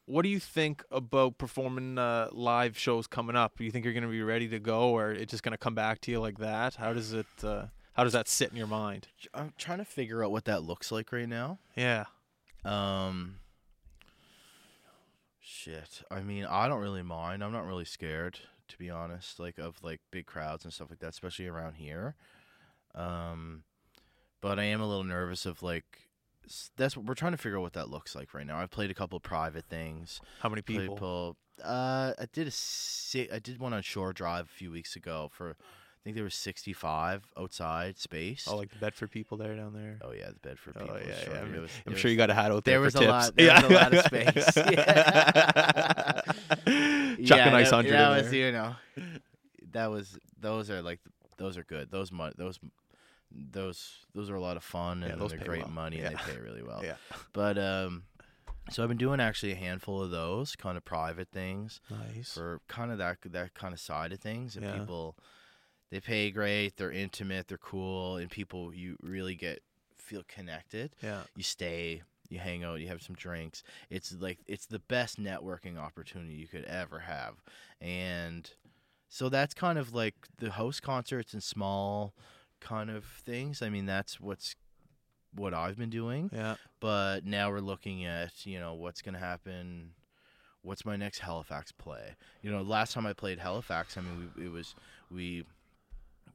what 0.05 0.23
do 0.23 0.29
you 0.29 0.39
think 0.39 0.85
about 0.91 1.39
performing 1.39 1.99
uh, 1.99 2.29
live 2.33 2.79
shows 2.79 3.07
coming 3.07 3.35
up? 3.35 3.59
Do 3.59 3.65
you 3.65 3.71
think 3.71 3.85
you're 3.85 3.95
going 3.95 4.05
to 4.05 4.11
be 4.11 4.23
ready 4.23 4.47
to 4.49 4.61
go, 4.61 4.91
or 4.91 5.11
it's 5.11 5.33
just 5.33 5.43
going 5.43 5.53
to 5.53 5.59
come 5.59 5.75
back 5.75 6.01
to 6.03 6.13
you 6.13 6.21
like 6.21 6.39
that? 6.39 6.77
How 6.77 6.93
does 6.93 7.13
it? 7.13 7.27
Uh, 7.43 7.67
how 7.95 8.05
does 8.05 8.13
that 8.13 8.29
sit 8.29 8.51
in 8.51 8.57
your 8.57 8.67
mind? 8.67 9.09
I'm 9.35 9.53
trying 9.59 9.79
to 9.79 9.85
figure 9.85 10.23
out 10.23 10.31
what 10.31 10.45
that 10.45 10.63
looks 10.63 10.93
like 10.93 11.13
right 11.13 11.29
now. 11.29 11.59
Yeah. 11.75 12.05
Um 12.65 13.37
shit. 15.41 16.03
I 16.11 16.21
mean, 16.21 16.45
I 16.45 16.69
don't 16.69 16.83
really 16.83 17.03
mind. 17.03 17.43
I'm 17.43 17.53
not 17.53 17.65
really 17.65 17.85
scared 17.85 18.41
to 18.69 18.79
be 18.79 18.91
honest, 18.91 19.39
like 19.39 19.59
of 19.59 19.83
like 19.83 20.01
big 20.11 20.27
crowds 20.27 20.65
and 20.65 20.73
stuff 20.73 20.91
like 20.91 21.01
that, 21.01 21.11
especially 21.11 21.47
around 21.47 21.75
here. 21.75 22.15
Um 22.95 23.65
but 24.41 24.59
I 24.59 24.65
am 24.65 24.81
a 24.81 24.87
little 24.87 25.05
nervous 25.05 25.47
of 25.47 25.63
like 25.63 25.85
that's 26.77 26.97
what 26.97 27.07
we're 27.07 27.15
trying 27.15 27.33
to 27.33 27.39
figure 27.39 27.59
out 27.59 27.63
what 27.63 27.73
that 27.73 27.91
looks 27.91 28.15
like 28.15 28.33
right 28.35 28.47
now. 28.47 28.59
I've 28.59 28.71
played 28.71 28.91
a 28.91 28.95
couple 28.95 29.19
private 29.21 29.65
things. 29.67 30.21
How 30.41 30.49
many 30.49 30.63
Played 30.63 30.91
people? 30.91 31.37
Uh, 31.65 32.13
I 32.19 32.27
did 32.33 32.47
a 32.47 32.51
si- 32.51 33.31
I 33.33 33.39
did 33.39 33.59
one 33.59 33.73
on 33.73 33.83
Shore 33.83 34.13
Drive 34.13 34.47
a 34.47 34.55
few 34.57 34.71
weeks 34.71 34.95
ago 34.95 35.31
for 35.33 35.57
think 36.07 36.15
there 36.15 36.25
was 36.25 36.35
65 36.37 37.25
outside 37.37 37.99
space. 37.99 38.47
Oh, 38.49 38.57
like 38.57 38.71
the 38.71 38.79
Bedford 38.79 39.11
people 39.11 39.37
there 39.37 39.55
down 39.57 39.73
there. 39.73 39.99
Oh 40.03 40.13
yeah, 40.13 40.29
the 40.29 40.49
Bedford 40.49 40.77
Oh, 40.79 40.83
people. 40.83 40.99
yeah, 41.07 41.19
sure. 41.25 41.35
yeah, 41.35 41.41
I 41.41 41.45
mean, 41.47 41.63
was, 41.63 41.71
I'm 41.87 41.97
sure 41.97 42.11
you 42.11 42.17
got 42.17 42.31
a 42.31 42.35
hat 42.35 42.53
out 42.53 42.63
there 42.65 42.75
there. 42.75 42.81
was 42.81 42.95
a 42.95 43.01
lot- 43.03 43.25
tips. 43.25 43.37
there 43.37 43.55
was 43.55 43.65
a 43.65 43.69
Yeah. 43.69 43.81
lot 43.81 43.95
of 43.95 44.05
space. 44.07 44.57
Yeah. 44.71 46.23
Chuck 47.27 47.39
yeah, 47.39 47.49
a 47.49 47.51
nice 47.51 47.71
that, 47.71 47.75
hundred 47.77 47.93
that 47.93 48.19
in 48.19 48.25
was 48.25 48.33
you 48.33 48.53
know, 48.53 48.77
that 49.73 49.91
was 49.91 50.19
those 50.41 50.71
are 50.71 50.83
like 50.83 51.01
those 51.39 51.57
are 51.59 51.65
good. 51.65 51.91
Those 51.91 52.11
those 52.37 52.59
those 53.33 53.97
those 54.15 54.31
are 54.31 54.35
a 54.37 54.41
lot 54.41 54.57
of 54.57 54.63
fun 54.65 55.01
Yeah, 55.03 55.09
and 55.09 55.21
those 55.21 55.31
they're 55.31 55.41
great 55.41 55.63
well. 55.65 55.71
money 55.73 55.99
Yeah. 55.99 56.09
and 56.09 56.17
they 56.19 56.33
pay 56.33 56.39
really 56.39 56.63
well. 56.63 56.83
Yeah. 56.85 56.97
But 57.33 57.59
um, 57.59 58.05
So 58.71 58.83
I've 58.83 58.89
been 58.89 58.97
doing 58.99 59.21
actually 59.21 59.53
a 59.53 59.57
handful 59.57 60.03
of 60.03 60.11
those 60.11 60.57
kind 60.57 60.77
of 60.77 60.85
private 60.85 61.29
things 61.33 61.81
Nice. 61.91 62.35
for 62.35 62.61
kind 62.69 62.91
of 62.93 62.99
that 62.99 63.19
that 63.25 63.55
kind 63.55 63.75
of 63.75 63.81
side 63.81 64.13
of 64.13 64.21
things. 64.21 64.57
And 64.57 64.65
Yeah. 64.65 64.79
people, 64.79 65.17
they 65.91 66.01
pay 66.01 66.31
great, 66.31 66.77
they're 66.77 66.91
intimate, 66.93 67.49
they're 67.49 67.59
cool, 67.59 68.17
and 68.17 68.31
people 68.31 68.75
you 68.75 68.97
really 69.03 69.35
get 69.35 69.61
feel 69.99 70.23
connected. 70.29 70.95
yeah. 71.03 71.23
You 71.37 71.43
stay, 71.43 72.03
you 72.29 72.39
hang 72.39 72.65
out, 72.65 72.81
you 72.81 72.89
have 72.89 73.03
some 73.03 73.15
drinks. 73.17 73.63
It's 73.91 74.15
like 74.19 74.39
it's 74.47 74.67
the 74.67 74.79
best 74.81 75.21
networking 75.21 75.79
opportunity 75.79 76.35
you 76.35 76.47
could 76.49 76.65
ever 76.65 77.01
have, 77.01 77.35
and 77.81 78.51
so 79.09 79.29
that's 79.29 79.55
kind 79.55 79.79
of 79.79 79.95
like 79.95 80.15
the 80.39 80.51
host 80.51 80.83
concerts 80.83 81.33
and 81.33 81.43
small 81.43 82.15
kind 82.61 82.91
of 82.91 83.05
things. 83.05 83.63
I 83.63 83.69
mean, 83.69 83.87
that's 83.87 84.21
what's 84.21 84.55
what 85.35 85.53
I've 85.53 85.77
been 85.77 85.91
doing 85.91 86.31
Yeah. 86.33 86.55
but 86.81 87.27
now 87.27 87.51
we're 87.51 87.61
looking 87.61 88.07
at 88.07 88.47
you 88.47 88.59
know 88.59 88.73
what's 88.73 89.03
going 89.03 89.13
to 89.13 89.21
happen 89.21 89.91
what's 90.63 90.83
my 90.87 90.97
next 90.97 91.19
halifax 91.19 91.73
play 91.73 92.15
you 92.41 92.51
know 92.51 92.63
last 92.63 92.95
time 92.95 93.05
i 93.05 93.13
played 93.13 93.39
halifax 93.39 93.99
i 93.99 94.01
mean 94.01 94.31
we, 94.35 94.47
it 94.47 94.49
was 94.49 94.75
we 95.11 95.45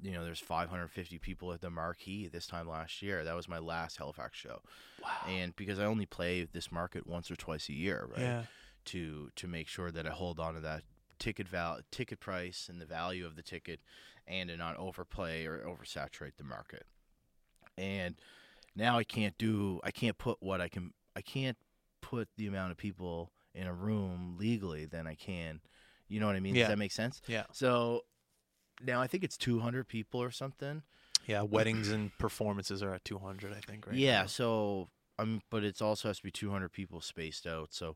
you 0.02 0.12
know 0.12 0.24
there's 0.24 0.40
550 0.40 1.20
people 1.20 1.54
at 1.54 1.62
the 1.62 1.70
marquee 1.70 2.28
this 2.28 2.48
time 2.48 2.68
last 2.68 3.02
year 3.02 3.24
that 3.24 3.36
was 3.36 3.48
my 3.48 3.60
last 3.60 3.98
halifax 3.98 4.38
show 4.38 4.60
Wow. 5.04 5.10
and 5.30 5.56
because 5.56 5.80
i 5.80 5.86
only 5.86 6.06
play 6.06 6.48
this 6.52 6.72
market 6.72 7.06
once 7.06 7.30
or 7.30 7.36
twice 7.36 7.70
a 7.70 7.74
year 7.74 8.08
right 8.10 8.20
Yeah. 8.20 8.44
to 8.86 9.30
to 9.36 9.48
make 9.48 9.68
sure 9.68 9.92
that 9.92 10.08
i 10.08 10.10
hold 10.10 10.40
on 10.40 10.56
to 10.56 10.60
that 10.62 10.84
ticket 11.20 11.48
val 11.48 11.80
ticket 11.92 12.20
price 12.20 12.68
and 12.70 12.82
the 12.82 12.86
value 12.86 13.26
of 13.26 13.36
the 13.36 13.44
ticket 13.44 13.80
and 14.28 14.50
to 14.50 14.58
not 14.58 14.76
overplay 14.78 15.46
or 15.46 15.60
oversaturate 15.60 16.38
the 16.38 16.44
market 16.44 16.86
and 17.78 18.16
now 18.76 18.98
I 18.98 19.04
can't 19.04 19.38
do 19.38 19.80
I 19.84 19.92
can't 19.92 20.18
put 20.18 20.38
what 20.42 20.62
I 20.62 20.68
can 20.70 20.94
I 21.16 21.22
can't 21.22 21.58
put 22.02 22.30
the 22.38 22.48
amount 22.48 22.72
of 22.72 22.78
people 22.78 23.32
in 23.54 23.68
a 23.68 23.74
room 23.74 24.38
legally 24.40 24.86
than 24.86 25.08
I 25.08 25.16
can. 25.16 25.60
You 26.08 26.20
know 26.22 26.28
what 26.28 26.36
I 26.36 26.40
mean? 26.40 26.56
Yeah. 26.56 26.64
Does 26.64 26.70
that 26.70 26.78
make 26.78 26.92
sense? 26.94 27.22
Yeah. 27.28 27.44
So 27.52 28.02
now 28.86 29.02
I 29.02 29.08
think 29.08 29.24
it's 29.24 29.38
200 29.38 29.88
people 29.88 30.22
or 30.22 30.32
something. 30.32 30.84
Yeah. 31.28 31.44
Weddings 31.44 31.90
and 31.90 32.18
performances 32.18 32.82
are 32.82 32.94
at 32.94 33.06
200, 33.06 33.54
I 33.54 33.60
think, 33.60 33.88
right? 33.88 33.96
yeah. 33.96 34.22
now. 34.22 34.26
So 34.28 34.90
I'm, 35.20 35.42
but 35.50 35.64
it's 35.64 35.82
also 35.82 36.08
has 36.08 36.18
to 36.18 36.24
be 36.24 36.32
200 36.32 36.72
people 36.72 37.02
spaced 37.02 37.46
out. 37.46 37.74
So 37.74 37.96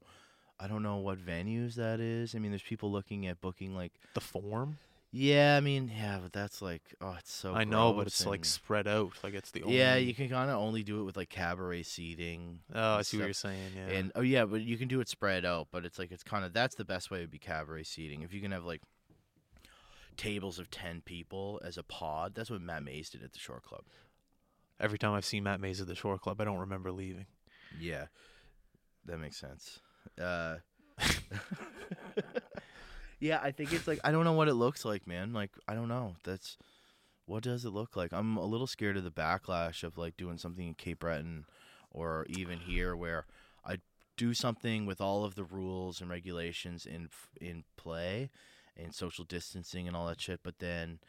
I 0.60 0.68
don't 0.68 0.84
know 0.84 0.98
what 0.98 1.18
venues 1.18 1.76
that 1.76 2.00
is. 2.00 2.36
I 2.36 2.40
mean, 2.40 2.52
there's 2.52 2.62
people 2.62 2.92
looking 2.92 3.28
at 3.28 3.42
booking 3.42 3.76
like. 3.76 3.94
The 4.14 4.22
form. 4.22 4.78
Yeah, 5.18 5.56
I 5.56 5.62
mean, 5.62 5.90
yeah, 5.98 6.20
but 6.22 6.34
that's 6.34 6.62
like, 6.62 6.82
oh, 7.00 7.16
it's 7.18 7.32
so. 7.32 7.54
I 7.54 7.64
know, 7.64 7.94
but 7.94 8.06
it's 8.06 8.26
like 8.26 8.44
spread 8.44 8.86
out. 8.86 9.14
Like 9.24 9.34
it's 9.34 9.50
the 9.50 9.64
only. 9.64 9.78
Yeah, 9.78 9.96
you 9.96 10.14
can 10.14 10.28
kind 10.28 10.50
of 10.50 10.58
only 10.58 10.84
do 10.84 11.00
it 11.00 11.04
with 11.04 11.16
like 11.16 11.30
cabaret 11.30 11.84
seating. 11.84 12.60
Oh, 12.74 12.96
I 12.96 12.98
and 12.98 13.06
see 13.06 13.18
what 13.18 13.24
you're 13.24 13.34
saying. 13.34 13.72
Yeah. 13.78 13.96
And 13.96 14.12
oh 14.16 14.22
yeah, 14.22 14.44
but 14.44 14.60
you 14.60 14.78
can 14.78 14.90
do 14.90 15.00
it 15.00 15.08
spread 15.08 15.46
out. 15.46 15.70
But 15.72 15.86
it's 15.86 15.98
like 15.98 16.12
it's 16.12 16.24
kind 16.24 16.44
of 16.44 16.52
that's 16.52 16.76
the 16.76 16.84
best 16.84 17.12
way 17.12 17.22
to 17.22 17.30
be 17.30 17.38
cabaret 17.38 17.84
seating. 17.84 18.24
If 18.24 18.34
you 18.34 18.42
can 18.42 18.52
have 18.52 18.66
like 18.66 18.82
tables 20.16 20.60
of 20.60 20.72
ten 20.72 21.02
people 21.02 21.62
as 21.64 21.78
a 21.78 21.84
pod, 21.84 22.34
that's 22.36 22.50
what 22.50 22.62
Matt 22.62 22.84
Mays 22.84 23.10
did 23.10 23.24
at 23.24 23.34
the 23.34 23.40
Shore 23.40 23.62
Club. 23.62 23.84
Every 24.80 24.98
time 24.98 25.14
I've 25.14 25.26
seen 25.26 25.44
Matt 25.44 25.62
Mays 25.62 25.80
at 25.80 25.88
the 25.88 25.96
Shore 25.96 26.18
Club, 26.18 26.42
I 26.42 26.46
don't 26.46 26.58
remember 26.58 26.92
leaving. 26.92 27.26
Yeah, 27.80 28.06
that 29.06 29.18
makes 29.18 29.38
sense. 29.38 29.80
Uh, 30.22 30.58
yeah, 33.20 33.40
I 33.42 33.52
think 33.52 33.74
it's 33.74 33.88
like 33.88 34.00
I 34.04 34.12
don't 34.12 34.24
know 34.24 34.34
what 34.34 34.48
it 34.48 34.54
looks 34.54 34.86
like, 34.86 35.08
man. 35.08 35.34
Like 35.34 35.52
I 35.68 35.74
don't 35.74 35.88
know. 35.88 36.16
That's 36.24 36.58
what 37.26 37.44
does 37.44 37.66
it 37.66 37.72
look 37.72 37.96
like? 37.96 38.14
I'm 38.14 38.38
a 38.38 38.46
little 38.46 38.68
scared 38.68 38.98
of 38.98 39.04
the 39.04 39.12
backlash 39.12 39.84
of 39.84 39.98
like 39.98 40.18
doing 40.18 40.38
something 40.38 40.68
in 40.68 40.74
Cape 40.76 41.00
Breton 41.00 41.46
or 41.92 42.26
even 42.30 42.60
here 42.60 42.96
where 42.96 43.26
I 43.66 43.78
do 44.18 44.34
something 44.34 44.86
with 44.86 45.02
all 45.02 45.24
of 45.26 45.36
the 45.36 45.44
rules 45.44 46.02
and 46.02 46.10
regulations 46.10 46.86
in 46.86 47.10
in 47.42 47.64
play 47.78 48.30
and 48.78 48.94
social 48.94 49.26
distancing 49.26 49.88
and 49.88 49.96
all 49.96 50.08
that 50.08 50.22
shit, 50.22 50.42
but 50.44 50.60
then 50.60 51.00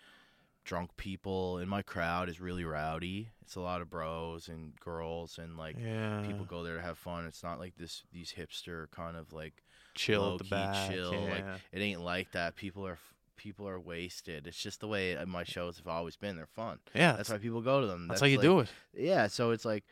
drunk 0.65 0.97
people 0.97 1.59
in 1.59 1.69
my 1.69 1.81
crowd 1.83 2.29
is 2.29 2.41
really 2.41 2.65
rowdy. 2.65 3.29
It's 3.43 3.55
a 3.55 3.61
lot 3.61 3.81
of 3.81 3.89
bros 3.89 4.49
and 4.49 4.79
girls 4.81 5.39
and 5.39 5.57
like 5.57 5.77
yeah. 5.79 6.23
people 6.27 6.45
go 6.45 6.63
there 6.65 6.77
to 6.77 6.83
have 6.83 6.99
fun. 6.99 7.25
It's 7.27 7.43
not 7.43 7.59
like 7.59 7.77
this 7.77 8.03
these 8.13 8.35
hipster 8.37 8.91
kind 8.91 9.17
of 9.17 9.33
like 9.33 9.63
chill 9.95 10.33
at 10.33 10.39
the 10.39 10.45
back. 10.45 10.91
chill, 10.91 11.13
Yeah. 11.13 11.31
like, 11.31 11.45
it 11.73 11.81
ain't 11.81 12.01
like 12.03 12.33
that. 12.33 12.57
People 12.57 12.87
are 12.87 12.99
people 13.37 13.69
are 13.69 13.79
wasted. 13.79 14.47
It's 14.47 14.61
just 14.61 14.81
the 14.81 14.89
way 14.89 15.17
uh, 15.17 15.25
my 15.27 15.45
shows 15.45 15.77
have 15.79 15.87
always 15.87 16.17
been. 16.17 16.37
They're 16.37 16.47
fun. 16.47 16.79
yeah. 16.95 17.13
That's 17.13 17.31
why 17.31 17.39
people 17.39 17.61
go 17.61 17.81
to 17.81 17.87
them. 17.87 18.09
That's, 18.09 18.21
how 18.21 18.27
you 18.27 18.39
like- 18.39 18.43
do 18.43 18.61
it. 18.61 18.69
Yeah, 18.95 19.29
so 19.29 19.53
it's 19.53 19.65
like 19.65 19.85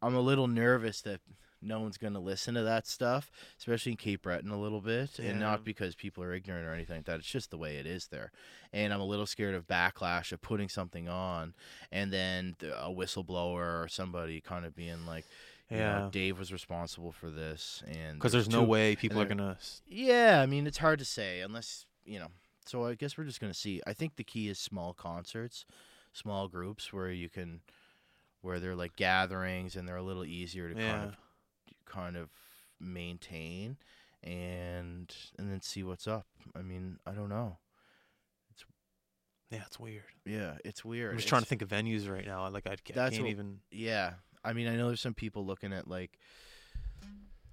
I'm 0.00 0.14
a 0.14 0.20
little 0.20 0.48
nervous 0.48 1.02
that 1.02 1.20
no 1.64 1.80
one's 1.80 1.96
gonna 1.98 2.20
listen 2.20 2.54
to 2.54 2.62
that 2.62 2.86
stuff, 2.86 3.30
especially 3.58 3.92
in 3.92 3.96
Cape 3.98 4.22
Breton 4.22 4.50
a 4.50 4.60
little 4.60 4.80
bit, 4.80 5.18
and 5.18 5.40
not 5.40 5.64
because 5.64 5.94
people 5.94 6.22
are 6.22 6.32
ignorant 6.34 6.66
or 6.66 6.72
anything 6.72 6.96
like 6.96 7.06
that. 7.06 7.18
It's 7.20 7.30
just 7.30 7.50
the 7.50 7.58
way 7.58 7.76
it 7.76 7.86
is 7.86 8.06
there, 8.08 8.30
and 8.72 8.92
I'm 8.92 9.00
a 9.00 9.04
little 9.06 9.26
scared 9.26 9.54
of 9.54 9.66
backlash 9.66 10.30
of 10.32 10.40
putting 10.42 10.68
something 10.68 11.08
on, 11.08 11.54
and 11.90 12.12
then 12.12 12.56
the, 12.58 12.78
a 12.78 12.88
whistleblower 12.90 13.82
or 13.82 13.88
somebody 13.88 14.40
kind 14.40 14.64
of 14.64 14.74
being 14.76 15.06
like, 15.06 15.24
you 15.70 15.78
know, 15.78 15.82
Yeah. 16.04 16.08
Dave 16.12 16.38
was 16.38 16.52
responsible 16.52 17.10
for 17.12 17.30
this, 17.30 17.82
and 17.86 18.18
Because 18.18 18.32
there's 18.32 18.48
no 18.50 18.60
two- 18.60 18.66
way 18.68 18.94
people 18.96 19.20
are 19.20 19.24
gonna. 19.26 19.56
yeah, 19.86 20.40
I 20.42 20.46
mean 20.46 20.66
it's 20.66 20.78
hard 20.78 20.98
to 20.98 21.04
say 21.04 21.40
unless 21.40 21.86
you 22.04 22.18
know. 22.18 22.28
So 22.66 22.84
I 22.86 22.94
guess 22.94 23.16
we're 23.18 23.24
just 23.24 23.40
gonna 23.40 23.52
see. 23.54 23.80
I 23.86 23.92
think 23.92 24.16
the 24.16 24.24
key 24.24 24.48
is 24.48 24.58
small 24.58 24.92
concerts, 24.94 25.64
small 26.12 26.48
groups 26.48 26.92
where 26.92 27.10
you 27.10 27.28
can, 27.28 27.60
where 28.40 28.58
they're 28.60 28.74
like 28.74 28.96
gatherings 28.96 29.76
and 29.76 29.86
they're 29.88 29.96
a 29.96 30.02
little 30.02 30.24
easier 30.24 30.72
to 30.72 30.78
Yeah. 30.80 30.90
kind 30.92 31.08
of, 31.08 31.16
kind 31.94 32.16
of 32.16 32.28
maintain, 32.80 33.76
and 34.22 35.14
and 35.38 35.50
then 35.50 35.60
see 35.60 35.82
what's 35.82 36.06
up. 36.06 36.26
I 36.56 36.62
mean 36.62 36.98
I 37.06 37.12
don't 37.12 37.28
know. 37.28 37.58
It's 38.50 38.64
yeah, 39.50 39.62
it's 39.66 39.78
weird. 39.78 40.04
Yeah, 40.24 40.56
it's 40.64 40.84
weird. 40.84 41.10
I'm 41.12 41.16
just 41.18 41.26
It's- 41.26 41.30
trying 41.30 41.42
to 41.42 41.48
think 41.48 41.62
of 41.62 41.68
venues 41.68 42.08
right 42.10 42.26
now. 42.26 42.48
Like 42.48 42.66
I, 42.66 42.70
ca- 42.76 42.76
I 42.90 42.92
That's 42.94 43.10
can't 43.16 43.22
what- 43.24 43.30
even. 43.30 43.60
Yeah, 43.70 44.14
I 44.44 44.52
mean, 44.52 44.66
I 44.68 44.76
know 44.76 44.88
there's 44.88 45.00
some 45.00 45.14
people 45.14 45.46
looking 45.46 45.72
at 45.72 45.86
like, 45.88 46.18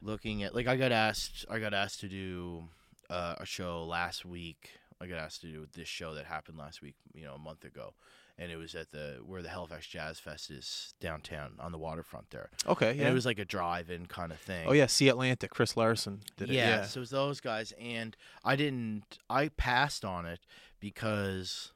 looking 0.02 0.44
at 0.44 0.56
like 0.56 0.68
I 0.68 0.76
got 0.78 0.92
asked, 0.92 1.46
I 1.50 1.60
got 1.60 1.74
asked 1.74 2.00
to 2.02 2.10
do 2.10 2.64
uh, 3.10 3.36
a 3.40 3.46
show 3.46 3.86
last 3.86 4.26
week. 4.26 4.72
I 5.00 5.08
got 5.08 5.18
asked 5.18 5.42
to 5.42 5.48
do 5.48 5.66
this 5.74 5.88
show 5.88 6.14
that 6.16 6.26
happened 6.26 6.58
last 6.58 6.82
week, 6.82 6.96
you 7.14 7.24
know, 7.24 7.34
a 7.34 7.40
month 7.40 7.66
ago, 7.66 7.94
and 8.42 8.52
it 8.52 8.58
was 8.58 8.74
at 8.76 8.90
the 8.92 9.20
where 9.26 9.42
the 9.44 9.50
Halifax 9.50 9.86
Jazz 9.88 10.20
Fest 10.20 10.50
is 10.50 10.94
downtown 11.00 11.54
on 11.60 11.72
the 11.72 11.78
waterfront 11.78 12.30
there, 12.32 12.50
Okay. 12.68 12.94
yeah. 12.94 13.02
and 13.04 13.10
it 13.10 13.14
was 13.14 13.26
like 13.26 13.38
a 13.40 13.46
drive-in 13.46 14.08
kind 14.08 14.32
of 14.32 14.40
thing. 14.40 14.66
oh 14.68 14.72
yeah, 14.74 14.88
Sea 14.88 15.10
Atlantic. 15.10 15.52
Chris 15.52 15.78
Larson 15.78 16.22
did 16.38 16.50
it. 16.50 16.54
yeah, 16.56 16.70
Yeah. 16.70 16.86
so 16.86 16.98
it 17.00 17.02
was 17.02 17.10
those 17.12 17.40
guys, 17.40 17.72
and 17.80 18.18
I 18.44 18.56
didn't. 18.56 19.20
I 19.30 19.50
passed 19.50 20.04
on 20.04 20.26
it 20.26 20.40
because 20.80 21.72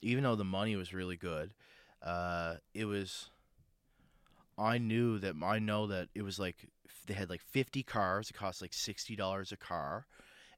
even 0.00 0.22
though 0.24 0.36
the 0.36 0.44
money 0.44 0.76
was 0.76 0.94
really 0.94 1.16
good, 1.16 1.52
uh, 2.02 2.56
it 2.72 2.84
was. 2.84 3.28
I 4.58 4.78
knew 4.78 5.18
that 5.18 5.34
I 5.42 5.58
know 5.58 5.86
that 5.86 6.08
it 6.14 6.22
was 6.22 6.38
like 6.38 6.68
they 7.06 7.14
had 7.14 7.30
like 7.30 7.40
fifty 7.42 7.82
cars. 7.82 8.30
It 8.30 8.34
cost 8.34 8.60
like 8.62 8.74
sixty 8.74 9.16
dollars 9.16 9.52
a 9.52 9.56
car, 9.56 10.06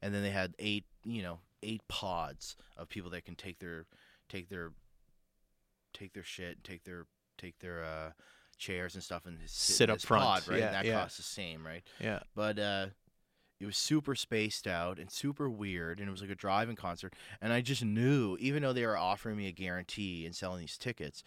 and 0.01 0.13
then 0.15 0.23
they 0.23 0.31
had 0.31 0.55
eight, 0.59 0.85
you 1.05 1.23
know, 1.23 1.39
eight 1.63 1.87
pods 1.89 2.57
of 2.77 2.89
people 2.89 3.11
that 3.11 3.25
can 3.25 3.37
take 3.37 3.61
their 3.61 3.87
take 4.29 4.49
their 4.49 4.73
take 5.93 6.13
their 6.13 6.23
shit, 6.25 6.57
and 6.57 6.65
take 6.65 6.85
their 6.85 7.07
take 7.39 7.59
their 7.61 7.83
uh, 7.85 8.11
chairs 8.59 8.95
and 8.95 9.03
stuff, 9.03 9.27
and 9.27 9.39
sit, 9.47 9.77
Sit 9.77 9.91
up 9.91 10.01
front. 10.01 10.25
pod, 10.25 10.49
right? 10.49 10.59
Yeah, 10.61 10.67
and 10.67 10.75
that 10.75 10.85
yeah. 10.85 11.01
costs 11.01 11.17
the 11.17 11.23
same, 11.25 11.67
right? 11.67 11.83
yeah. 12.01 12.21
but 12.35 12.59
uh 12.59 12.87
it 13.61 13.67
was 13.67 13.77
super 13.77 14.17
spaced 14.17 14.67
out 14.67 14.99
and 14.99 15.09
super 15.09 15.49
weird 15.49 16.01
and 16.01 16.09
it 16.09 16.11
was 16.11 16.21
like 16.21 16.31
a 16.31 16.35
driving 16.35 16.75
concert 16.75 17.15
and 17.41 17.53
i 17.53 17.61
just 17.61 17.85
knew 17.85 18.37
even 18.41 18.61
though 18.61 18.73
they 18.73 18.85
were 18.85 18.97
offering 18.99 19.37
me 19.37 19.47
a 19.47 19.53
guarantee 19.53 20.27
and 20.27 20.35
selling 20.35 20.59
these 20.59 20.77
tickets 20.77 21.23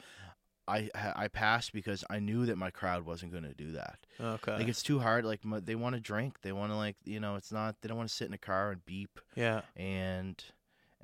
i 0.68 0.90
i 1.16 1.30
passed 1.30 1.72
because 1.72 2.04
i 2.10 2.20
knew 2.20 2.46
that 2.46 2.58
my 2.58 2.70
crowd 2.70 3.06
wasn't 3.06 3.32
going 3.32 3.46
to 3.46 3.54
do 3.54 3.72
that 3.72 4.00
Okay. 4.20 4.52
like 4.58 4.68
it's 4.68 4.84
too 4.84 5.00
hard 5.00 5.24
like 5.24 5.46
my, 5.46 5.62
they 5.62 5.76
want 5.76 5.96
to 5.96 6.02
drink 6.02 6.42
they 6.42 6.52
want 6.52 6.74
to 6.74 6.76
like 6.76 6.98
you 7.06 7.22
know 7.22 7.36
it's 7.38 7.54
not 7.54 7.78
they 7.82 7.88
don't 7.88 7.98
want 7.98 8.10
to 8.10 8.16
sit 8.16 8.28
in 8.28 8.34
a 8.34 8.38
car 8.38 8.72
and 8.72 8.86
beep 8.86 9.18
yeah. 9.36 9.62
and 9.78 10.44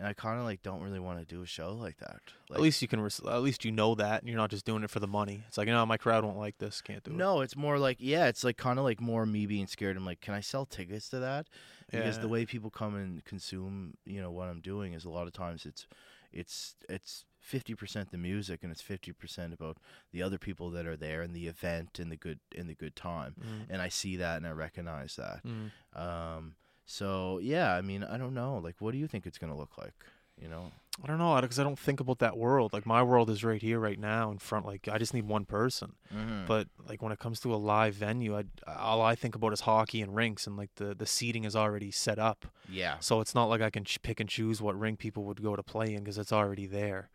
and 0.01 0.07
i 0.09 0.13
kind 0.13 0.39
of 0.39 0.45
like 0.45 0.61
don't 0.63 0.81
really 0.81 0.99
want 0.99 1.19
to 1.19 1.25
do 1.25 1.41
a 1.41 1.45
show 1.45 1.73
like 1.73 1.97
that 1.99 2.19
like, 2.49 2.57
at 2.57 2.61
least 2.61 2.81
you 2.81 2.87
can. 2.87 2.99
Res- 2.99 3.21
at 3.25 3.41
least 3.43 3.63
you 3.63 3.71
know 3.71 3.95
that, 3.95 4.21
and 4.21 4.27
you're 4.27 4.37
not 4.37 4.49
just 4.49 4.65
doing 4.65 4.83
it 4.83 4.89
for 4.89 4.99
the 4.99 5.07
money. 5.07 5.43
It's 5.47 5.57
like, 5.57 5.67
no, 5.67 5.85
my 5.85 5.95
crowd 5.97 6.25
won't 6.25 6.37
like 6.37 6.57
this. 6.57 6.81
Can't 6.81 7.01
do 7.03 7.11
it. 7.11 7.17
no 7.17 7.41
it's 7.41 7.55
more 7.55 7.77
like 7.79 7.97
yeah 7.99 8.25
it's 8.27 8.43
like 8.43 8.57
kind 8.57 8.77
of 8.79 8.83
like 8.85 8.99
more 8.99 9.25
me 9.25 9.45
being 9.45 9.67
scared 9.67 9.95
i'm 9.95 10.05
like 10.05 10.19
can 10.19 10.33
i 10.33 10.41
sell 10.41 10.65
tickets 10.65 11.07
to 11.09 11.19
that 11.19 11.47
because 11.89 12.15
Yeah. 12.17 12.21
the 12.23 12.27
way 12.27 12.45
people 12.45 12.69
come 12.69 12.95
and 12.95 13.23
consume 13.23 13.93
you 14.05 14.19
know 14.21 14.31
what 14.31 14.49
i'm 14.49 14.59
doing 14.61 14.93
is 14.93 15.05
a 15.05 15.09
lot 15.09 15.27
of 15.27 15.33
times 15.33 15.65
it's 15.65 15.87
it's 16.33 16.75
it's 16.89 17.25
50% 17.43 18.11
the 18.11 18.17
music 18.19 18.59
and 18.61 18.71
it's 18.71 18.83
50% 18.83 19.51
about 19.51 19.77
the 20.11 20.21
other 20.21 20.37
people 20.37 20.69
that 20.71 20.85
are 20.85 20.95
there 20.95 21.23
and 21.23 21.33
the 21.33 21.47
event 21.47 21.97
and 21.99 22.11
the 22.11 22.15
good 22.15 22.39
and 22.55 22.69
the 22.69 22.75
good 22.75 22.95
time 22.95 23.33
Mm. 23.39 23.65
and 23.71 23.81
i 23.81 23.89
see 23.89 24.15
that 24.17 24.37
and 24.37 24.45
i 24.45 24.51
recognize 24.51 25.15
that 25.15 25.41
Mm. 25.45 25.71
um 25.99 26.55
so 26.91 27.39
yeah 27.41 27.73
i 27.75 27.81
mean 27.81 28.03
i 28.03 28.17
don't 28.17 28.33
know 28.33 28.57
like 28.57 28.75
what 28.79 28.91
do 28.91 28.97
you 28.97 29.07
think 29.07 29.25
it's 29.25 29.37
going 29.37 29.51
to 29.51 29.57
look 29.57 29.77
like 29.77 29.93
you 30.41 30.47
know 30.47 30.71
I 31.03 31.07
don't 31.07 31.17
know 31.17 31.39
because 31.39 31.57
I 31.57 31.63
don't 31.63 31.79
think 31.79 31.99
about 31.99 32.19
that 32.19 32.37
world. 32.37 32.73
Like 32.73 32.85
my 32.85 33.01
world 33.01 33.29
is 33.29 33.43
right 33.43 33.61
here, 33.61 33.79
right 33.79 33.97
now, 33.97 34.29
in 34.29 34.37
front. 34.39 34.65
Like 34.65 34.87
I 34.91 34.97
just 34.97 35.13
need 35.13 35.25
one 35.25 35.45
person. 35.45 35.93
Mm-hmm. 36.13 36.45
But 36.47 36.67
like 36.87 37.01
when 37.01 37.11
it 37.11 37.19
comes 37.19 37.39
to 37.41 37.53
a 37.53 37.55
live 37.55 37.95
venue, 37.95 38.37
I 38.37 38.43
all 38.67 39.01
I 39.01 39.15
think 39.15 39.33
about 39.35 39.53
is 39.53 39.61
hockey 39.61 40.01
and 40.01 40.13
rinks, 40.13 40.45
and 40.47 40.57
like 40.57 40.69
the 40.75 40.93
the 40.93 41.05
seating 41.05 41.45
is 41.45 41.55
already 41.55 41.91
set 41.91 42.19
up. 42.19 42.45
yeah, 42.69 42.97
So 42.99 43.21
it's 43.21 43.33
not 43.33 43.45
like 43.45 43.61
I 43.61 43.69
can 43.69 43.85
ch- 43.85 44.01
pick 44.01 44.19
and 44.19 44.29
choose 44.29 44.61
what 44.61 44.77
rink 44.77 44.99
people 44.99 45.23
would 45.23 45.41
go 45.41 45.55
to 45.55 45.63
play 45.63 45.93
in 45.93 46.03
because 46.03 46.17
it's 46.17 46.33
already 46.33 46.67
there. 46.67 47.09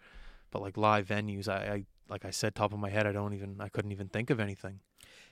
But 0.50 0.62
like 0.62 0.76
live 0.76 1.06
venues, 1.06 1.46
I, 1.46 1.74
I 1.74 1.84
like 2.08 2.24
I 2.24 2.30
said, 2.30 2.54
top 2.54 2.72
of 2.72 2.78
my 2.78 2.88
head, 2.90 3.06
I 3.06 3.12
don't 3.12 3.34
even 3.34 3.60
I 3.60 3.68
couldn't 3.68 3.92
even 3.92 4.08
think 4.08 4.30
of 4.30 4.40
anything. 4.40 4.80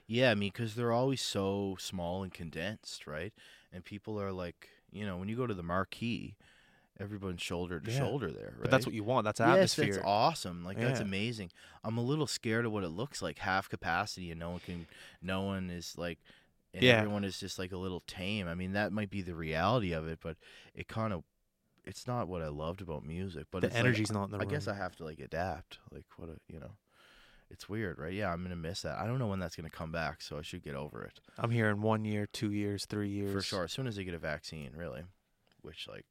Yeah. 0.07 0.31
I 0.31 0.35
mean, 0.35 0.51
because 0.53 0.75
they're 0.75 0.93
always 0.93 1.21
so 1.23 1.77
small 1.79 2.23
and 2.23 2.33
condensed, 2.33 3.07
right? 3.07 3.33
And 3.73 3.85
people 3.85 4.21
are 4.21 4.33
like, 4.33 4.69
you 4.93 5.05
know, 5.07 5.17
when 5.17 5.29
you 5.29 5.37
go 5.37 5.47
to 5.47 5.55
the 5.55 5.63
marquee, 5.63 6.37
everyone's 7.01 7.43
shoulder 7.43 7.81
to 7.81 7.91
Yeah. 7.91 7.99
shoulder 7.99 8.31
there, 8.31 8.55
right? 8.57 8.63
But 8.63 8.71
that's 8.71 8.87
what 8.87 8.95
you 8.95 9.03
want. 9.03 9.25
That's 9.25 9.41
Yes, 9.41 9.55
atmosphere. 9.55 9.95
that's 9.97 10.07
awesome. 10.07 10.65
Like 10.65 10.79
that's 10.79 11.01
amazing. 11.01 11.51
I'm 11.83 11.99
a 11.99 12.03
little 12.03 12.27
scared 12.27 12.65
of 12.67 12.73
what 12.73 12.85
it 12.85 12.91
looks 12.91 13.21
like, 13.23 13.39
half 13.41 13.69
capacity, 13.69 14.31
and 14.31 14.39
no 14.41 14.51
one 14.51 14.61
can, 14.61 14.87
no 15.23 15.43
one 15.43 15.71
is 15.71 15.95
like, 15.97 16.19
and 16.73 16.85
Yeah. 16.85 16.99
everyone 16.99 17.25
is 17.25 17.39
just 17.39 17.59
like 17.59 17.73
a 17.73 17.77
little 17.77 18.03
tame. 18.07 18.49
I 18.49 18.55
mean, 18.55 18.73
that 18.73 18.93
might 18.93 19.11
be 19.11 19.23
the 19.23 19.35
reality 19.35 19.93
of 19.93 20.07
it, 20.09 20.19
but 20.23 20.37
it 20.75 20.89
kind 20.89 21.13
of, 21.13 21.25
it's 21.85 22.07
not 22.07 22.29
what 22.29 22.43
I 22.43 22.49
loved 22.49 22.81
about 22.81 23.05
music. 23.05 23.47
But 23.51 23.61
the 23.61 23.67
it's 23.69 23.77
like, 23.77 23.85
energy's 23.85 24.13
not 24.13 24.25
in 24.25 24.31
the 24.31 24.39
I 24.39 24.43
room. 24.43 24.51
guess 24.51 24.69
I 24.69 24.75
have 24.75 24.97
to 24.97 25.05
like 25.05 25.19
adapt. 25.21 25.79
Like 25.91 26.05
what 26.17 26.29
a, 26.31 26.37
you 26.49 26.61
know, 26.61 26.73
it's 27.51 27.69
weird, 27.69 27.99
right? 27.99 28.13
Yeah, 28.13 28.33
I'm 28.33 28.43
gonna 28.43 28.57
miss 28.57 28.83
that. 28.83 28.99
I 28.99 29.07
don't 29.07 29.19
know 29.19 29.27
when 29.29 29.39
that's 29.39 29.57
gonna 29.57 29.71
come 29.71 29.93
back, 29.93 30.23
so 30.23 30.39
I 30.39 30.43
should 30.43 30.63
get 30.63 30.75
over 30.75 31.03
it 31.05 31.21
I'm 31.39 31.51
here 31.51 31.69
in 31.69 31.83
one 31.83 32.05
year, 32.05 32.27
two 32.27 32.51
years, 32.51 32.85
three 32.87 33.09
years. 33.11 33.33
for 33.33 33.41
sure. 33.43 33.65
As 33.65 33.73
soon 33.73 33.87
as 33.87 33.97
they 33.97 34.05
get 34.05 34.15
a 34.15 34.19
vaccine, 34.19 34.71
really, 34.77 35.03
which 35.63 35.87
like, 35.89 36.05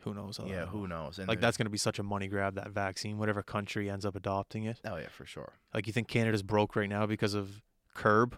Who 0.00 0.14
knows? 0.14 0.38
yeah, 0.46 0.66
who 0.66 0.86
knows? 0.88 1.18
And 1.18 1.28
Like 1.28 1.40
that's 1.40 1.56
gonna 1.56 1.70
be 1.70 1.78
such 1.78 1.98
a 1.98 2.02
money 2.02 2.28
grab. 2.28 2.54
That 2.54 2.70
vaccine, 2.70 3.18
whatever 3.18 3.42
country 3.42 3.90
ends 3.90 4.04
up 4.06 4.14
adopting 4.16 4.64
it. 4.64 4.80
Oh 4.84 4.96
yeah, 4.96 5.08
for 5.08 5.26
sure. 5.26 5.52
Like 5.74 5.86
you 5.86 5.92
think 5.92 6.08
Canada's 6.08 6.42
broke 6.42 6.76
right 6.76 6.88
now 6.88 7.06
because 7.06 7.34
of 7.34 7.60
curb? 7.94 8.36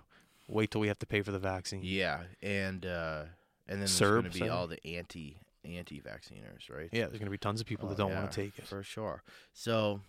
Wait 0.49 0.70
till 0.72 0.80
we 0.80 0.88
have 0.88 0.99
to 0.99 1.07
pay 1.07 1.22
for 1.22 1.30
the 1.30 1.38
vaccine. 1.38 1.80
Yeah, 1.84 2.22
and 2.43 2.84
uh, 2.84 3.24
and 3.68 3.80
then 3.80 3.86
there's 3.86 4.01
going 4.01 4.24
to 4.24 4.30
be 4.30 4.49
all 4.49 4.66
the 4.66 4.84
anti 4.84 5.38
anti 5.64 6.01
vacciners, 6.01 6.68
right? 6.68 6.88
Yeah, 6.91 7.07
there's 7.07 7.18
gonna 7.18 7.30
be 7.30 7.38
tons 7.38 7.61
of 7.61 7.66
people 7.68 7.86
Oh, 7.86 7.91
that 7.91 7.99
don't 7.99 8.11
yeah, 8.11 8.18
want 8.20 8.32
to 8.32 8.43
take 8.43 8.59
it. 8.59 8.66
for 8.66 8.82
sure. 8.82 9.22
So 9.53 10.01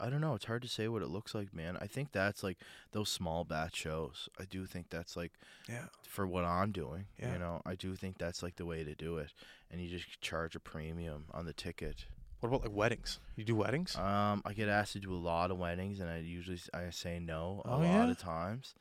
I 0.00 0.10
don't 0.10 0.20
know. 0.20 0.34
It's 0.34 0.44
hard 0.44 0.62
to 0.62 0.68
say 0.68 0.88
what 0.88 1.02
it 1.02 1.08
looks 1.08 1.34
like, 1.34 1.54
man. 1.54 1.76
I 1.80 1.86
think 1.86 2.12
that's 2.12 2.42
like 2.42 2.58
those 2.92 3.08
small 3.08 3.44
batch 3.44 3.76
shows. 3.76 4.28
I 4.38 4.44
do 4.44 4.66
think 4.66 4.90
that's 4.90 5.16
like 5.16 5.32
Yeah. 5.68 5.86
for 6.06 6.26
what 6.26 6.44
I'm 6.44 6.72
doing. 6.72 7.06
Yeah. 7.18 7.32
You 7.32 7.38
know, 7.38 7.62
I 7.64 7.74
do 7.74 7.94
think 7.96 8.18
that's 8.18 8.42
like 8.42 8.56
the 8.56 8.66
way 8.66 8.84
to 8.84 8.94
do 8.94 9.18
it, 9.18 9.32
and 9.70 9.80
you 9.80 9.88
just 9.88 10.20
charge 10.20 10.54
a 10.54 10.60
premium 10.60 11.24
on 11.32 11.46
the 11.46 11.52
ticket. 11.52 12.06
What 12.40 12.50
about 12.50 12.62
like 12.62 12.72
weddings? 12.76 13.18
You 13.34 13.44
do 13.44 13.56
weddings? 13.56 13.96
Um, 13.96 14.42
I 14.44 14.52
get 14.52 14.68
asked 14.68 14.92
to 14.92 15.00
do 15.00 15.14
a 15.14 15.16
lot 15.16 15.50
of 15.50 15.56
weddings, 15.58 16.00
and 16.00 16.10
I 16.10 16.18
usually 16.18 16.60
I 16.74 16.90
say 16.90 17.18
no 17.18 17.62
a 17.64 17.70
Oh, 17.70 17.78
lot 17.78 17.82
yeah? 17.84 18.10
of 18.10 18.18
times. 18.18 18.74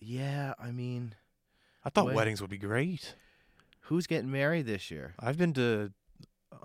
Yeah, 0.00 0.54
I 0.58 0.70
mean, 0.70 1.14
I 1.84 1.90
thought 1.90 2.06
wed- 2.06 2.14
weddings 2.16 2.40
would 2.40 2.50
be 2.50 2.58
great. 2.58 3.14
who's 3.88 4.06
getting 4.06 4.30
married 4.30 4.64
this 4.66 4.90
year? 4.90 5.14
I've 5.18 5.36
been 5.36 5.52
to, 5.54 5.92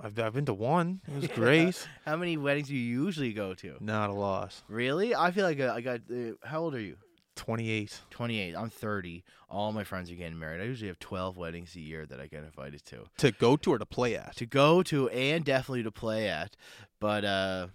I've 0.01 0.17
I've 0.19 0.33
been 0.33 0.45
to 0.45 0.53
one. 0.53 1.01
It 1.07 1.15
was 1.15 1.27
great. 1.35 1.87
How 2.05 2.15
many 2.15 2.37
weddings 2.37 2.67
do 2.67 2.75
you 2.75 3.03
usually 3.03 3.33
go 3.33 3.53
to? 3.55 3.75
Not 3.79 4.09
a 4.09 4.13
loss. 4.13 4.63
Really? 4.67 5.15
I 5.15 5.31
feel 5.31 5.45
like 5.45 5.59
I 5.59 5.75
I 5.75 5.81
got. 5.81 6.01
Uh, 6.11 6.33
how 6.43 6.61
old 6.61 6.75
are 6.75 6.79
you? 6.79 6.97
Twenty 7.35 7.69
eight. 7.69 8.01
28. 8.09 8.55
I'm 8.55 8.69
30. 8.69 9.23
All 9.49 9.71
my 9.71 9.85
friends 9.85 10.11
are 10.11 10.15
getting 10.15 10.37
married. 10.37 10.61
I 10.61 10.65
usually 10.65 10.89
have 10.89 10.99
12 10.99 11.37
weddings 11.37 11.73
a 11.75 11.79
year 11.79 12.05
that 12.05 12.19
I 12.19 12.27
get 12.27 12.43
invited 12.43 12.83
to. 12.87 13.05
To 13.19 13.31
go 13.31 13.55
to 13.55 13.71
or 13.73 13.79
to 13.79 13.85
play 13.85 14.15
at? 14.15 14.35
To 14.35 14.45
go 14.45 14.83
to 14.83 15.07
and 15.09 15.45
definitely 15.45 15.83
to 15.83 15.91
play 15.91 16.27
at. 16.27 16.57
But 16.99 17.23
uh 17.23 17.67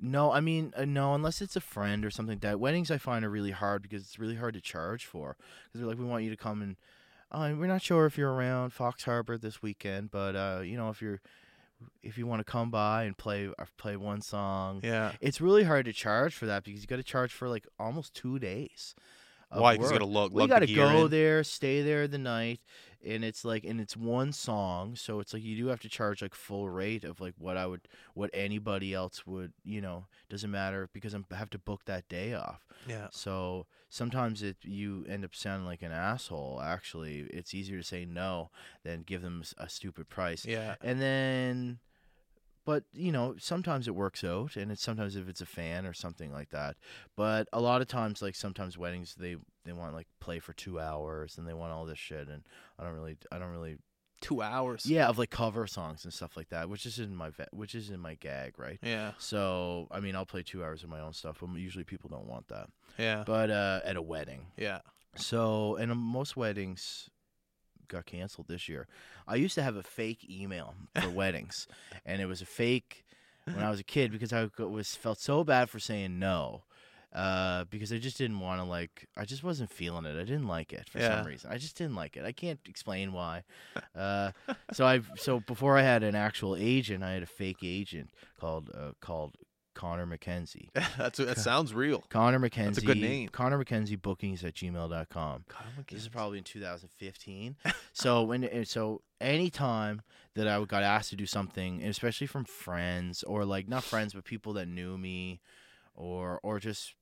no, 0.00 0.32
I 0.32 0.40
mean 0.40 0.72
uh, 0.76 0.84
no 0.84 1.14
unless 1.14 1.40
it's 1.40 1.54
a 1.56 1.60
friend 1.60 2.04
or 2.04 2.10
something 2.10 2.34
like 2.34 2.42
that. 2.42 2.58
Weddings 2.60 2.90
I 2.90 2.98
find 2.98 3.24
are 3.24 3.30
really 3.30 3.52
hard 3.52 3.82
because 3.82 4.02
it's 4.02 4.18
really 4.18 4.34
hard 4.36 4.54
to 4.54 4.60
charge 4.60 5.06
for. 5.06 5.36
Cuz 5.72 5.80
they're 5.80 5.88
like 5.88 5.98
we 5.98 6.04
want 6.04 6.24
you 6.24 6.30
to 6.30 6.36
come 6.36 6.60
and 6.60 6.76
uh, 7.32 7.52
we're 7.58 7.66
not 7.66 7.82
sure 7.82 8.06
if 8.06 8.16
you're 8.18 8.32
around 8.32 8.70
Fox 8.72 9.04
Harbor 9.04 9.36
this 9.38 9.62
weekend, 9.62 10.10
but 10.10 10.36
uh 10.36 10.60
you 10.62 10.76
know 10.76 10.90
if 10.90 11.00
you're 11.02 11.20
if 12.02 12.16
you 12.16 12.26
want 12.26 12.40
to 12.40 12.44
come 12.44 12.70
by 12.70 13.04
and 13.04 13.16
play 13.18 13.48
uh, 13.58 13.64
play 13.76 13.96
one 13.96 14.20
song 14.22 14.80
Yeah. 14.82 15.12
it's 15.20 15.40
really 15.40 15.64
hard 15.64 15.84
to 15.86 15.92
charge 15.92 16.34
for 16.34 16.46
that 16.46 16.64
because 16.64 16.80
you 16.80 16.86
got 16.86 16.96
to 16.96 17.02
charge 17.02 17.32
for 17.32 17.48
like 17.48 17.66
almost 17.78 18.14
two 18.14 18.38
days. 18.38 18.94
Why? 19.60 19.74
Because 19.74 19.90
you 19.90 19.98
gotta 19.98 20.10
lug. 20.10 20.32
we 20.32 20.42
lug 20.42 20.50
got 20.50 20.60
the 20.60 20.66
to 20.66 20.74
gear 20.74 20.86
go 20.86 21.04
in. 21.04 21.10
there, 21.10 21.44
stay 21.44 21.82
there 21.82 22.06
the 22.08 22.18
night, 22.18 22.60
and 23.06 23.24
it's 23.24 23.44
like, 23.44 23.64
and 23.64 23.80
it's 23.80 23.96
one 23.96 24.32
song, 24.32 24.96
so 24.96 25.20
it's 25.20 25.34
like 25.34 25.42
you 25.42 25.56
do 25.56 25.66
have 25.68 25.80
to 25.80 25.88
charge 25.88 26.22
like 26.22 26.34
full 26.34 26.68
rate 26.68 27.04
of 27.04 27.20
like 27.20 27.34
what 27.38 27.56
I 27.56 27.66
would, 27.66 27.82
what 28.14 28.30
anybody 28.32 28.94
else 28.94 29.26
would, 29.26 29.52
you 29.64 29.80
know, 29.80 30.06
doesn't 30.28 30.50
matter 30.50 30.88
because 30.92 31.14
I'm, 31.14 31.26
I 31.30 31.36
have 31.36 31.50
to 31.50 31.58
book 31.58 31.82
that 31.86 32.08
day 32.08 32.34
off. 32.34 32.66
Yeah. 32.86 33.08
So 33.10 33.66
sometimes 33.90 34.42
it 34.42 34.56
you 34.62 35.04
end 35.08 35.24
up 35.24 35.34
sounding 35.34 35.66
like 35.66 35.82
an 35.82 35.92
asshole. 35.92 36.60
Actually, 36.62 37.26
it's 37.30 37.54
easier 37.54 37.78
to 37.78 37.84
say 37.84 38.04
no 38.04 38.50
than 38.84 39.02
give 39.02 39.22
them 39.22 39.42
a 39.58 39.68
stupid 39.68 40.08
price. 40.08 40.46
Yeah. 40.46 40.76
And 40.82 41.00
then, 41.00 41.78
but 42.64 42.84
you 42.92 43.12
know, 43.12 43.34
sometimes 43.38 43.86
it 43.88 43.94
works 43.94 44.24
out, 44.24 44.56
and 44.56 44.70
it's 44.72 44.82
sometimes 44.82 45.16
if 45.16 45.28
it's 45.28 45.40
a 45.40 45.46
fan 45.46 45.86
or 45.86 45.92
something 45.92 46.32
like 46.32 46.50
that. 46.50 46.76
But 47.16 47.48
a 47.52 47.60
lot 47.60 47.80
of 47.82 47.88
times, 47.88 48.22
like 48.22 48.34
sometimes 48.34 48.78
weddings, 48.78 49.14
they 49.14 49.36
they 49.64 49.72
want 49.72 49.94
like 49.94 50.06
play 50.20 50.38
for 50.38 50.52
two 50.52 50.78
hours, 50.80 51.38
and 51.38 51.46
they 51.46 51.54
want 51.54 51.72
all 51.72 51.84
this 51.86 51.98
shit, 51.98 52.28
and 52.28 52.42
I 52.78 52.84
don't 52.84 52.94
really, 52.94 53.16
I 53.32 53.38
don't 53.38 53.50
really, 53.52 53.76
Two 54.20 54.40
hours. 54.40 54.86
yeah, 54.86 55.08
of 55.08 55.18
like 55.18 55.28
cover 55.30 55.66
songs 55.66 56.04
and 56.04 56.12
stuff 56.12 56.34
like 56.36 56.48
that, 56.48 56.70
which 56.70 56.86
is 56.86 56.98
in 56.98 57.14
my 57.14 57.30
which 57.52 57.74
is 57.74 57.90
in 57.90 58.00
my 58.00 58.14
gag, 58.14 58.58
right? 58.58 58.78
Yeah. 58.82 59.12
So 59.18 59.86
I 59.90 60.00
mean, 60.00 60.16
I'll 60.16 60.24
play 60.24 60.42
two 60.42 60.64
hours 60.64 60.82
of 60.82 60.88
my 60.88 61.00
own 61.00 61.12
stuff, 61.12 61.38
but 61.40 61.50
usually 61.58 61.84
people 61.84 62.08
don't 62.08 62.26
want 62.26 62.48
that. 62.48 62.70
Yeah. 62.98 63.24
But 63.26 63.50
uh, 63.50 63.80
at 63.84 63.96
a 63.96 64.02
wedding, 64.02 64.46
Yeah. 64.56 64.78
so, 65.16 65.76
and 65.76 65.94
most 65.96 66.36
weddings 66.36 67.10
got 67.88 68.06
canceled 68.06 68.48
this 68.48 68.68
year. 68.68 68.86
I 69.28 69.36
used 69.36 69.54
to 69.56 69.62
have 69.62 69.76
a 69.76 69.82
fake 69.82 70.26
email 70.30 70.74
for 71.00 71.10
weddings, 71.20 71.66
and 72.04 72.20
it 72.20 72.26
was 72.26 72.40
a 72.42 72.46
fake 72.46 73.04
when 73.44 73.62
I 73.62 73.70
was 73.70 73.80
a 73.80 73.84
kid 73.84 74.10
because 74.12 74.32
I 74.32 74.48
was 74.58 74.94
felt 74.96 75.18
so 75.20 75.44
bad 75.44 75.68
for 75.70 75.78
saying 75.78 76.18
no. 76.18 76.62
Uh, 77.12 77.62
because 77.70 77.92
I 77.92 77.98
just 77.98 78.18
didn't 78.18 78.40
want 78.40 78.60
to 78.60 78.64
like, 78.64 79.06
I 79.16 79.24
just 79.24 79.44
wasn't 79.44 79.70
feeling 79.70 80.04
it. 80.04 80.16
I 80.16 80.24
didn't 80.24 80.48
like 80.48 80.72
it 80.72 80.88
for 80.88 80.98
Yeah. 80.98 81.18
some 81.18 81.26
reason. 81.28 81.48
I 81.52 81.58
just 81.58 81.76
didn't 81.76 81.94
like 81.94 82.16
it. 82.16 82.24
I 82.24 82.32
can't 82.32 82.58
explain 82.66 83.12
why. 83.12 83.44
Uh, 83.94 84.32
so 84.72 84.84
I, 84.84 85.00
so 85.16 85.38
before 85.38 85.78
I 85.78 85.82
had 85.82 86.02
an 86.02 86.16
actual 86.16 86.56
agent, 86.56 87.04
I 87.04 87.12
had 87.12 87.22
a 87.22 87.26
fake 87.26 87.58
agent 87.62 88.10
called 88.40 88.68
uh, 88.74 88.94
called 89.00 89.36
Connor 89.74 90.06
McKenzie. 90.06 90.68
That's 90.98 91.18
that 91.18 91.38
sounds 91.38 91.74
real. 91.74 92.04
Connor 92.08 92.38
McKenzie. 92.38 92.64
That's 92.66 92.78
a 92.78 92.86
good 92.86 92.98
name. 93.00 93.28
Connor 93.28 93.62
McKenzie 93.62 94.00
bookings 94.00 94.44
at 94.44 94.54
gmail.com. 94.54 95.44
This 95.90 96.02
is 96.02 96.08
probably 96.08 96.38
in 96.38 96.44
2015. 96.44 97.56
so 97.92 98.22
when 98.22 98.44
and 98.44 98.66
so 98.66 99.02
anytime 99.20 100.02
that 100.34 100.48
I 100.48 100.62
got 100.64 100.82
asked 100.82 101.10
to 101.10 101.16
do 101.16 101.26
something, 101.26 101.82
especially 101.82 102.26
from 102.26 102.44
friends 102.44 103.22
or 103.22 103.44
like 103.44 103.68
not 103.68 103.82
friends 103.84 104.14
but 104.14 104.24
people 104.24 104.52
that 104.54 104.66
knew 104.68 104.96
me, 104.98 105.40
or 105.94 106.40
or 106.42 106.58
just 106.58 106.94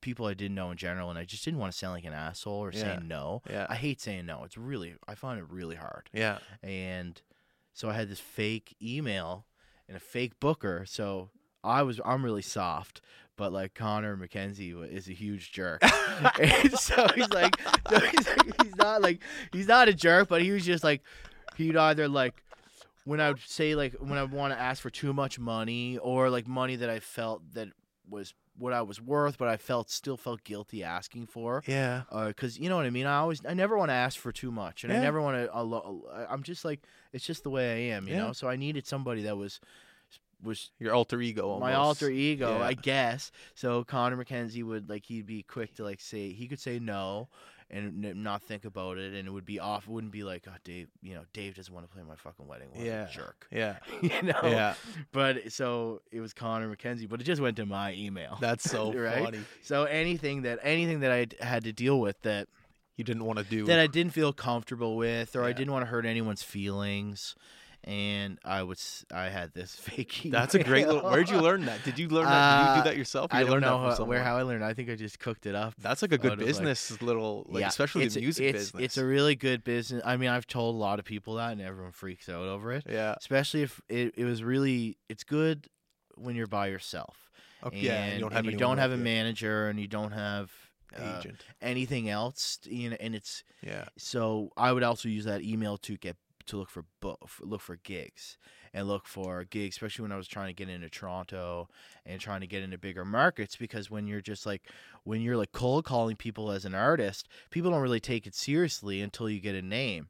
people 0.00 0.26
I 0.26 0.34
didn't 0.34 0.54
know 0.54 0.70
in 0.70 0.76
general, 0.76 1.08
and 1.10 1.18
I 1.18 1.24
just 1.24 1.44
didn't 1.44 1.60
want 1.60 1.72
to 1.72 1.78
sound 1.78 1.94
like 1.94 2.04
an 2.04 2.12
asshole 2.12 2.62
or 2.64 2.72
Yeah. 2.72 2.80
saying 2.80 3.08
no. 3.08 3.42
Yeah. 3.48 3.66
I 3.70 3.76
hate 3.76 4.00
saying 4.00 4.26
no. 4.26 4.44
It's 4.44 4.56
really 4.58 4.94
I 5.08 5.14
find 5.14 5.38
it 5.38 5.46
really 5.48 5.76
hard. 5.76 6.10
Yeah. 6.12 6.38
And 6.62 7.20
so 7.72 7.88
I 7.88 7.94
had 7.94 8.08
this 8.08 8.20
fake 8.20 8.76
email 8.82 9.46
and 9.88 9.96
a 9.96 10.00
fake 10.00 10.38
booker. 10.40 10.84
So 10.86 11.30
I 11.64 11.82
was 11.82 12.00
I'm 12.04 12.24
really 12.24 12.42
soft, 12.42 13.00
but 13.36 13.52
like 13.52 13.74
Connor 13.74 14.16
McKenzie 14.16 14.92
is 14.92 15.08
a 15.08 15.12
huge 15.12 15.52
jerk. 15.52 15.82
and 16.40 16.72
so 16.78 17.06
he's 17.14 17.30
like, 17.30 17.60
so 17.90 17.98
he's, 17.98 18.26
like, 18.28 18.62
he's 18.62 18.76
not 18.76 19.02
like 19.02 19.20
he's 19.52 19.68
not 19.68 19.88
a 19.88 19.94
jerk, 19.94 20.28
but 20.28 20.42
he 20.42 20.50
was 20.50 20.64
just 20.64 20.84
like 20.84 21.02
he'd 21.56 21.76
either 21.76 22.08
like 22.08 22.42
when 23.04 23.20
I 23.20 23.28
would 23.30 23.40
say 23.40 23.74
like 23.74 23.94
when 23.94 24.18
I 24.18 24.24
want 24.24 24.52
to 24.52 24.60
ask 24.60 24.80
for 24.80 24.90
too 24.90 25.12
much 25.12 25.38
money 25.38 25.98
or 25.98 26.30
like 26.30 26.46
money 26.46 26.76
that 26.76 26.90
I 26.90 27.00
felt 27.00 27.42
that 27.54 27.68
was 28.08 28.34
what 28.56 28.72
I 28.72 28.82
was 28.82 29.00
worth, 29.00 29.36
but 29.36 29.48
I 29.48 29.56
felt 29.56 29.90
still 29.90 30.16
felt 30.16 30.44
guilty 30.44 30.84
asking 30.84 31.26
for 31.26 31.62
Yeah. 31.66 32.02
Uh, 32.10 32.28
because 32.28 32.58
you 32.58 32.68
know 32.68 32.76
what 32.76 32.86
I 32.86 32.90
mean. 32.90 33.06
I 33.06 33.16
always, 33.16 33.44
I 33.44 33.54
never 33.54 33.76
want 33.76 33.88
to 33.88 33.94
ask 33.94 34.18
for 34.18 34.30
too 34.30 34.52
much, 34.52 34.84
and 34.84 34.92
I 34.92 35.00
never 35.00 35.20
want 35.20 35.36
to. 35.36 36.26
I'm 36.30 36.42
just 36.44 36.64
like, 36.64 36.80
it's 37.12 37.24
just 37.26 37.42
the 37.42 37.50
way 37.50 37.90
I 37.90 37.96
am, 37.96 38.06
you 38.06 38.14
Yeah. 38.14 38.26
know. 38.26 38.32
So 38.32 38.48
I 38.48 38.54
needed 38.56 38.86
somebody 38.86 39.22
that 39.22 39.36
was 39.36 39.60
was 40.44 40.70
Your 40.78 40.94
alter 40.94 41.20
ego. 41.20 41.58
my 41.58 41.74
alter 41.74 42.10
ego, 42.10 42.58
Yeah. 42.58 42.64
I 42.64 42.74
guess. 42.74 43.32
So 43.54 43.84
Connor 43.84 44.22
McKenzie 44.22 44.62
would 44.64 44.88
like 44.88 45.04
he'd 45.06 45.26
be 45.26 45.42
quick 45.42 45.74
to 45.76 45.84
like 45.84 46.00
say 46.00 46.32
he 46.32 46.46
could 46.46 46.60
say 46.60 46.78
no 46.78 47.28
and 47.70 48.04
n- 48.04 48.22
not 48.22 48.42
think 48.42 48.66
about 48.66 48.98
it, 48.98 49.14
and 49.14 49.26
it 49.26 49.30
would 49.30 49.46
be 49.46 49.58
off. 49.58 49.84
It 49.84 49.90
wouldn't 49.90 50.12
be 50.12 50.22
like, 50.22 50.44
oh 50.46 50.52
Dave, 50.64 50.88
you 51.02 51.14
know, 51.14 51.22
Dave 51.32 51.54
doesn't 51.56 51.72
want 51.72 51.88
to 51.88 51.92
play 51.92 52.04
my 52.06 52.14
fucking 52.14 52.46
wedding. 52.46 52.68
What 52.72 52.84
Yeah. 52.84 53.06
jerk. 53.12 53.46
Yeah. 53.50 53.76
you 54.02 54.22
know. 54.22 54.38
Yeah. 54.44 54.74
But 55.12 55.50
so 55.50 56.02
it 56.12 56.20
was 56.20 56.34
Connor 56.34 56.74
McKenzie, 56.74 57.08
but 57.08 57.20
it 57.20 57.24
just 57.24 57.40
went 57.40 57.56
to 57.56 57.66
my 57.66 57.94
email. 57.94 58.36
That's 58.40 58.68
so 58.70 58.92
Right? 58.96 59.24
funny. 59.24 59.40
So 59.62 59.84
anything 59.84 60.42
that 60.42 60.58
anything 60.62 61.00
that 61.00 61.10
I 61.10 61.26
had 61.44 61.64
to 61.64 61.72
deal 61.72 61.98
with 61.98 62.20
that 62.22 62.48
You 62.96 63.02
didn't 63.02 63.24
want 63.24 63.38
to 63.38 63.44
do. 63.44 63.64
that 63.64 63.80
I 63.80 63.86
didn't 63.88 64.12
feel 64.12 64.32
comfortable 64.34 64.96
with, 64.96 65.34
or 65.34 65.42
I 65.42 65.52
didn't 65.52 65.72
want 65.72 65.84
to 65.84 65.90
hurt 65.90 66.04
anyone's 66.06 66.42
feelings, 66.42 67.34
and 67.84 68.38
I 68.44 68.62
was 68.62 69.04
I 69.12 69.24
had 69.28 69.52
this 69.52 69.74
fake 69.86 70.24
email. 70.26 70.40
That's 70.40 70.54
a 70.54 70.64
great 70.64 70.86
little. 70.86 71.02
Where'd 71.10 71.28
you 71.28 71.38
learn 71.40 71.66
that? 71.66 71.84
Did 71.84 71.98
you 71.98 72.08
learn 72.08 72.24
that? 72.24 72.30
Did 72.58 72.64
you 72.64 72.70
Uh, 72.72 72.76
do 72.82 72.90
that 72.90 72.96
yourself? 72.96 73.32
I 73.32 73.40
you 73.40 73.44
don't 73.44 73.52
learned 73.52 73.64
know 73.66 73.78
how, 73.90 74.04
where 74.04 74.22
how 74.22 74.36
I 74.38 74.42
learned. 74.42 74.64
I 74.64 74.72
think 74.74 74.88
I 74.90 74.94
just 74.94 75.18
cooked 75.18 75.46
it 75.46 75.54
up. 75.54 75.74
That's 75.78 76.02
like 76.02 76.12
a 76.12 76.18
good 76.18 76.32
of, 76.32 76.38
like- 76.38 76.46
business 76.46 77.00
little, 77.02 77.46
like 77.48 77.60
Yeah, 77.60 77.68
especially 77.68 78.08
the 78.08 78.20
music 78.20 78.46
it's, 78.46 78.58
business. 78.72 78.82
It's 78.82 78.96
a 78.98 79.04
really 79.04 79.36
good 79.36 79.62
business. 79.64 80.02
I 80.04 80.16
mean, 80.16 80.30
I've 80.30 80.46
told 80.46 80.74
a 80.74 80.78
lot 80.78 80.98
of 80.98 81.04
people 81.04 81.34
that, 81.34 81.52
and 81.52 81.60
everyone 81.60 81.92
freaks 81.92 82.28
out 82.28 82.46
over 82.46 82.72
it. 82.72 82.84
yeah. 82.88 83.14
Especially 83.18 83.62
if 83.62 83.80
it, 83.88 84.14
it 84.16 84.24
was 84.24 84.42
really. 84.42 84.96
It's 85.08 85.24
good 85.24 85.68
when 86.16 86.36
you're 86.36 86.46
by 86.46 86.68
yourself. 86.68 87.28
Okay. 87.64 87.76
And, 87.76 87.84
yeah. 87.84 88.02
and 88.04 88.14
you 88.14 88.20
don't 88.20 88.32
have, 88.32 88.44
you 88.46 88.56
don't 88.56 88.78
have 88.78 88.92
a 88.92 88.96
manager, 88.96 89.68
and 89.68 89.78
you 89.80 89.88
don't 89.88 90.12
have 90.12 90.50
uh, 90.98 91.18
agent. 91.18 91.40
anything 91.60 92.08
else. 92.08 92.58
You 92.64 92.90
know, 92.90 92.96
and 93.00 93.14
it's 93.14 93.42
Yeah. 93.62 93.84
so 93.98 94.50
I 94.56 94.72
would 94.72 94.82
also 94.82 95.08
use 95.08 95.24
that 95.24 95.42
email 95.42 95.76
to 95.78 95.96
get 95.96 96.16
to 96.46 96.56
look 96.58 96.70
for 96.70 96.84
look 97.40 97.60
for 97.60 97.76
gigs, 97.76 98.38
and 98.72 98.88
look 98.88 99.06
for 99.06 99.44
gigs, 99.44 99.76
especially 99.76 100.02
when 100.02 100.12
I 100.12 100.16
was 100.16 100.28
trying 100.28 100.48
to 100.48 100.52
get 100.54 100.68
into 100.72 100.88
Toronto 100.88 101.68
and 102.04 102.20
trying 102.20 102.40
to 102.40 102.46
get 102.46 102.62
into 102.62 102.78
bigger 102.78 103.04
markets. 103.04 103.56
Because 103.56 103.90
when 103.90 104.06
you're 104.06 104.20
just 104.20 104.46
like 104.46 104.62
when 105.04 105.20
you're 105.20 105.36
like 105.36 105.52
cold 105.52 105.84
calling 105.84 106.16
people 106.16 106.50
as 106.50 106.64
an 106.64 106.74
artist, 106.74 107.28
people 107.50 107.70
don't 107.70 107.82
really 107.82 108.00
take 108.00 108.26
it 108.26 108.34
seriously 108.34 109.00
until 109.00 109.28
you 109.28 109.40
get 109.40 109.54
a 109.54 109.62
name. 109.62 110.08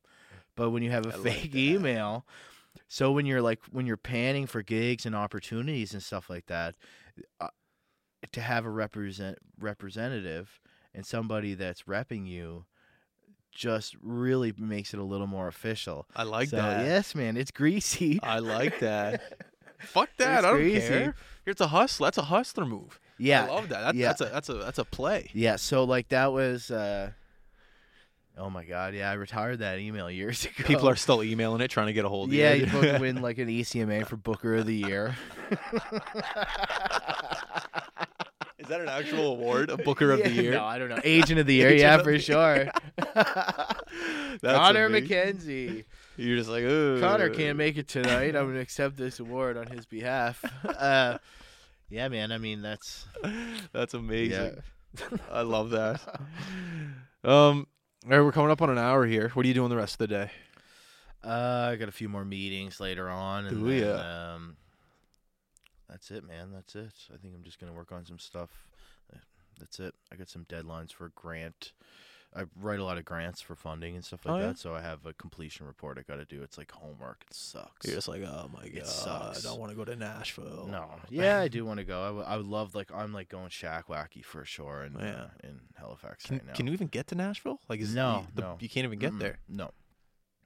But 0.57 0.71
when 0.71 0.83
you 0.83 0.91
have 0.91 1.07
a 1.07 1.13
I 1.13 1.13
fake 1.13 1.53
that. 1.59 1.59
email, 1.59 2.27
so 2.89 3.13
when 3.13 3.27
you're 3.27 3.43
like 3.43 3.61
when 3.71 3.87
you're 3.87 3.97
panning 3.97 4.47
for 4.47 4.63
gigs 4.63 5.07
and 5.07 5.15
opportunities 5.15 5.93
and 5.93 6.03
stuff 6.03 6.31
like 6.31 6.47
that, 6.47 6.75
uh, 7.41 7.49
to 8.33 8.41
have 8.41 8.65
a 8.65 8.71
represent 8.71 9.39
representative 9.59 10.61
and 10.95 11.05
somebody 11.05 11.55
that's 11.55 11.83
repping 11.83 12.27
you 12.27 12.65
just 13.55 13.97
really 14.03 14.53
makes 14.59 14.93
it 14.93 15.01
a 15.01 15.05
little 15.05 15.27
more 15.27 15.49
official. 15.49 16.07
I 16.15 16.25
like 16.25 16.49
so, 16.49 16.57
that. 16.57 16.85
Yes, 16.85 17.15
man, 17.15 17.37
it's 17.37 17.51
greasy. 17.51 18.21
I 18.23 18.41
like 18.41 18.81
that. 18.81 19.23
Fuck 19.79 20.11
that. 20.19 20.39
It's 20.39 20.45
I 20.45 20.49
don't 20.49 20.57
crazy. 20.57 20.89
care. 20.89 21.15
It's 21.47 21.61
a 21.61 21.69
hustle. 21.69 22.05
That's 22.05 22.19
a 22.19 22.23
hustler 22.23 22.65
move. 22.65 22.99
yeah, 23.19 23.45
I 23.45 23.49
love 23.49 23.69
that. 23.69 23.81
that 23.81 23.95
yeah. 23.95 24.09
That's 24.09 24.21
a 24.21 24.25
that's 24.27 24.49
a 24.49 24.55
that's 24.55 24.79
a 24.79 24.85
play. 24.85 25.31
yeah. 25.35 25.57
So 25.57 25.85
like 25.85 26.09
that 26.09 26.33
was. 26.33 26.71
uh 26.71 27.11
Oh 28.37 28.51
my 28.51 28.65
god, 28.65 28.95
yeah, 28.95 29.09
I 29.09 29.13
retired 29.13 29.61
that 29.61 29.79
email 29.79 30.11
years 30.11 30.45
ago. 30.45 30.65
People 30.65 30.89
are 30.89 30.97
still 30.97 31.23
emailing 31.23 31.61
it, 31.61 31.69
trying 31.69 31.87
to 31.87 31.93
get 31.93 32.05
a 32.05 32.09
hold 32.09 32.31
of 32.31 32.35
yeah, 32.35 32.53
you. 32.53 32.67
you 32.67 32.73
both 32.73 33.01
win 33.01 33.23
like 33.23 33.39
an 33.39 33.47
ECMA 33.47 34.05
for 34.05 34.17
Booker 34.17 34.57
of 34.57 34.67
the 34.67 34.75
Year. 34.75 35.15
Is 38.65 38.71
that 38.71 38.81
an 38.81 38.89
actual 38.89 39.33
award? 39.33 39.69
A 39.71 39.77
Booker 39.77 40.11
of 40.11 40.23
the 40.23 40.31
Year? 40.31 40.53
No, 40.53 40.65
I 40.65 40.79
don't 40.79 40.89
know. 40.89 40.99
Agent 41.05 41.39
of 41.39 41.47
the 41.47 41.55
Year, 41.61 41.69
Agent 41.69 41.81
yeah, 41.81 42.03
for 42.03 42.19
sure. 42.19 42.71
That's 44.41 44.41
Connor. 44.43 44.89
McKenzie. 44.89 45.85
You're 46.17 46.37
just 46.39 46.49
like, 46.49 46.65
Ugh. 46.65 46.99
Connor 47.01 47.29
can't 47.29 47.59
make 47.59 47.77
it 47.77 47.89
tonight. 47.89 48.35
I'm 48.35 48.47
gonna 48.47 48.61
accept 48.61 48.97
this 48.97 49.21
award 49.21 49.57
on 49.59 49.67
his 49.67 49.85
behalf. 49.85 50.43
Uh, 50.65 51.19
yeah, 51.91 52.09
man. 52.09 52.33
I 52.33 52.39
mean, 52.39 52.63
that's 52.63 53.07
That's 53.73 53.95
amazing. 53.95 54.57
yeah. 55.01 55.19
I 55.31 55.43
love 55.43 55.71
that. 55.71 56.01
Um, 57.23 57.67
all 58.05 58.11
right, 58.11 58.21
we're 58.21 58.33
coming 58.33 58.51
up 58.51 58.63
on 58.63 58.71
an 58.71 58.79
hour 58.79 59.05
here. 59.07 59.29
What 59.35 59.45
are 59.45 59.49
you 59.49 59.55
doing 59.55 59.71
the 59.71 59.77
rest 59.77 59.95
of 59.95 59.99
the 59.99 60.07
day? 60.09 60.31
Uh, 61.23 61.71
I 61.73 61.77
got 61.77 61.89
a 61.89 61.93
few 61.93 62.09
more 62.09 62.25
meetings 62.25 62.81
later 62.81 63.09
on, 63.09 63.47
and 63.47 63.63
Ooh, 63.63 63.69
then, 63.71 63.89
yeah. 63.89 64.35
um, 64.35 64.57
that's 65.89 66.11
it, 66.11 66.25
man. 66.27 66.51
That's 66.53 66.75
it. 66.75 66.93
I 67.13 67.17
think 67.17 67.35
I'm 67.35 67.43
just 67.45 67.59
gonna 67.61 67.73
work 67.73 67.93
on 67.93 68.05
some 68.05 68.19
stuff. 68.19 68.51
Uh, 69.13 69.19
That's 69.61 69.79
it. 69.81 69.95
I 70.13 70.17
got 70.17 70.29
some 70.29 70.45
deadlines 70.47 70.93
for 70.93 71.07
a 71.07 71.11
grant. 71.11 71.73
I 72.37 72.43
write 72.61 72.81
a 72.81 72.85
lot 72.85 72.99
of 72.99 73.05
grants 73.05 73.41
for 73.41 73.55
funding 73.55 73.95
and 73.95 74.05
stuff 74.05 74.27
like 74.27 74.35
Oh, 74.35 74.39
yeah? 74.39 74.47
that, 74.49 74.59
so 74.59 74.75
I 74.75 74.81
have 74.81 75.07
a 75.07 75.13
completion 75.13 75.67
report 75.67 75.99
I 75.99 76.03
got 76.03 76.17
to 76.17 76.25
do. 76.25 76.43
It's 76.43 76.59
like 76.59 76.73
homework. 76.73 77.23
It 77.31 77.35
sucks. 77.37 77.87
You're 77.87 77.95
just 77.95 78.09
like, 78.09 78.23
oh 78.23 78.51
my 78.53 78.69
god, 78.69 78.87
sucks. 78.89 79.47
I 79.47 79.49
don't 79.49 79.61
want 79.61 79.71
to 79.71 79.77
go 79.77 79.85
to 79.85 79.95
Nashville. 79.95 80.67
No, 80.69 80.87
yeah, 81.11 81.39
I 81.39 81.47
do 81.47 81.65
want 81.65 81.79
to 81.79 81.85
go. 81.85 82.03
I, 82.03 82.07
w- 82.07 82.25
I 82.27 82.37
would 82.37 82.47
love 82.47 82.75
like 82.75 82.91
I'm 82.93 83.13
like 83.13 83.29
going 83.29 83.51
shack 83.51 83.87
wacky 83.87 84.25
for 84.25 84.45
sure 84.45 84.83
in 84.83 84.95
Yeah. 84.99 85.15
uh, 85.15 85.29
in 85.45 85.61
Halifax 85.77 86.25
Can, 86.27 86.39
right 86.39 86.47
now. 86.49 86.53
can 86.55 86.67
you 86.67 86.73
even 86.73 86.89
get 86.89 87.07
to 87.09 87.15
Nashville? 87.15 87.61
Like, 87.69 87.79
is 87.81 87.95
No, 87.95 88.23
you, 88.23 88.27
the, 88.35 88.41
no. 88.43 88.57
you 88.59 88.69
can't 88.69 88.85
even 88.85 88.99
get 88.99 89.13
Mm-mm. 89.13 89.21
there. 89.21 89.39
No, 89.49 89.71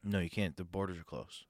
no, 0.04 0.18
you 0.18 0.28
can't. 0.28 0.58
The 0.58 0.64
borders 0.64 0.98
are 0.98 1.04
closed. 1.04 1.46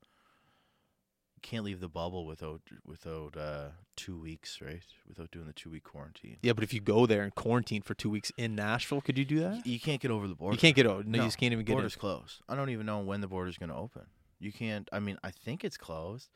Can't 1.42 1.64
leave 1.64 1.80
the 1.80 1.88
bubble 1.88 2.26
without 2.26 2.60
without 2.84 3.36
uh, 3.36 3.68
two 3.96 4.18
weeks, 4.18 4.60
right? 4.60 4.82
Without 5.06 5.30
doing 5.30 5.46
the 5.46 5.52
two 5.52 5.70
week 5.70 5.84
quarantine. 5.84 6.36
Yeah, 6.42 6.52
but 6.52 6.64
if 6.64 6.72
you 6.72 6.80
go 6.80 7.06
there 7.06 7.22
and 7.22 7.34
quarantine 7.34 7.82
for 7.82 7.94
two 7.94 8.10
weeks 8.10 8.32
in 8.36 8.54
Nashville, 8.54 9.00
could 9.00 9.18
you 9.18 9.24
do 9.24 9.40
that? 9.40 9.66
You 9.66 9.78
can't 9.80 10.00
get 10.00 10.10
over 10.10 10.26
the 10.28 10.34
border. 10.34 10.54
You 10.54 10.58
can't 10.58 10.76
get 10.76 10.86
out. 10.86 11.06
No, 11.06 11.18
No, 11.18 11.24
you 11.24 11.28
just 11.28 11.38
can't 11.38 11.52
even 11.52 11.64
get 11.64 11.72
in. 11.72 11.78
Borders 11.78 11.96
closed. 11.96 12.42
I 12.48 12.54
don't 12.54 12.70
even 12.70 12.86
know 12.86 13.00
when 13.00 13.20
the 13.20 13.28
border's 13.28 13.56
going 13.58 13.70
to 13.70 13.76
open. 13.76 14.02
You 14.40 14.52
can't. 14.52 14.88
I 14.92 15.00
mean, 15.00 15.18
I 15.24 15.30
think 15.30 15.64
it's 15.64 15.76
closed. 15.76 16.28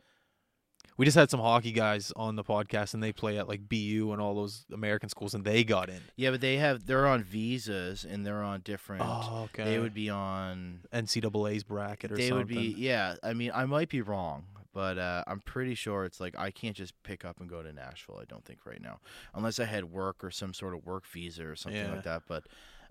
We 0.99 1.05
just 1.05 1.17
had 1.17 1.31
some 1.31 1.39
hockey 1.41 1.71
guys 1.73 2.13
on 2.17 2.35
the 2.35 2.43
podcast, 2.43 2.93
and 2.93 3.03
they 3.03 3.13
play 3.13 3.39
at 3.39 3.49
like 3.49 3.69
BU 3.69 4.11
and 4.13 4.21
all 4.21 4.35
those 4.35 4.67
American 4.73 5.09
schools, 5.09 5.33
and 5.33 5.45
they 5.45 5.63
got 5.63 5.89
in. 5.89 6.01
Yeah, 6.17 6.33
but 6.33 6.41
they 6.41 6.57
have. 6.57 6.87
They're 6.87 7.07
on 7.07 7.23
visas 7.23 8.05
and 8.05 8.27
they're 8.27 8.43
on 8.43 8.61
different. 8.61 9.03
Oh, 9.07 9.45
okay. 9.45 9.65
They 9.65 9.79
would 9.79 9.95
be 9.95 10.11
on 10.11 10.81
NCAA's 10.93 11.63
bracket 11.63 12.11
or 12.13 12.17
they 12.17 12.29
something. 12.29 12.39
would 12.39 12.49
be 12.49 12.75
yeah 12.77 13.15
i 13.23 13.33
mean 13.33 13.51
i 13.55 13.65
might 13.65 13.89
be 13.89 14.01
wrong 14.03 14.45
but 14.73 14.99
uh, 14.99 15.23
i'm 15.27 15.41
pretty 15.41 15.75
sure 15.75 16.05
it's 16.05 16.21
like 16.21 16.35
i 16.39 16.51
can't 16.51 16.77
just 16.77 16.95
pick 17.03 17.25
up 17.25 17.41
and 17.41 17.49
go 17.49 17.63
to 17.63 17.73
nashville 17.73 18.19
i 18.21 18.25
don't 18.25 18.45
think 18.45 18.65
right 18.67 18.81
now 18.83 18.99
unless 19.35 19.59
i 19.61 19.65
had 19.65 19.85
work 19.85 20.23
or 20.25 20.31
some 20.31 20.53
sort 20.55 20.75
of 20.75 20.85
work 20.87 21.07
visa 21.07 21.45
or 21.47 21.57
something 21.57 21.81
Yeah. 21.83 21.93
like 21.95 22.05
that 22.05 22.23
but 22.29 22.45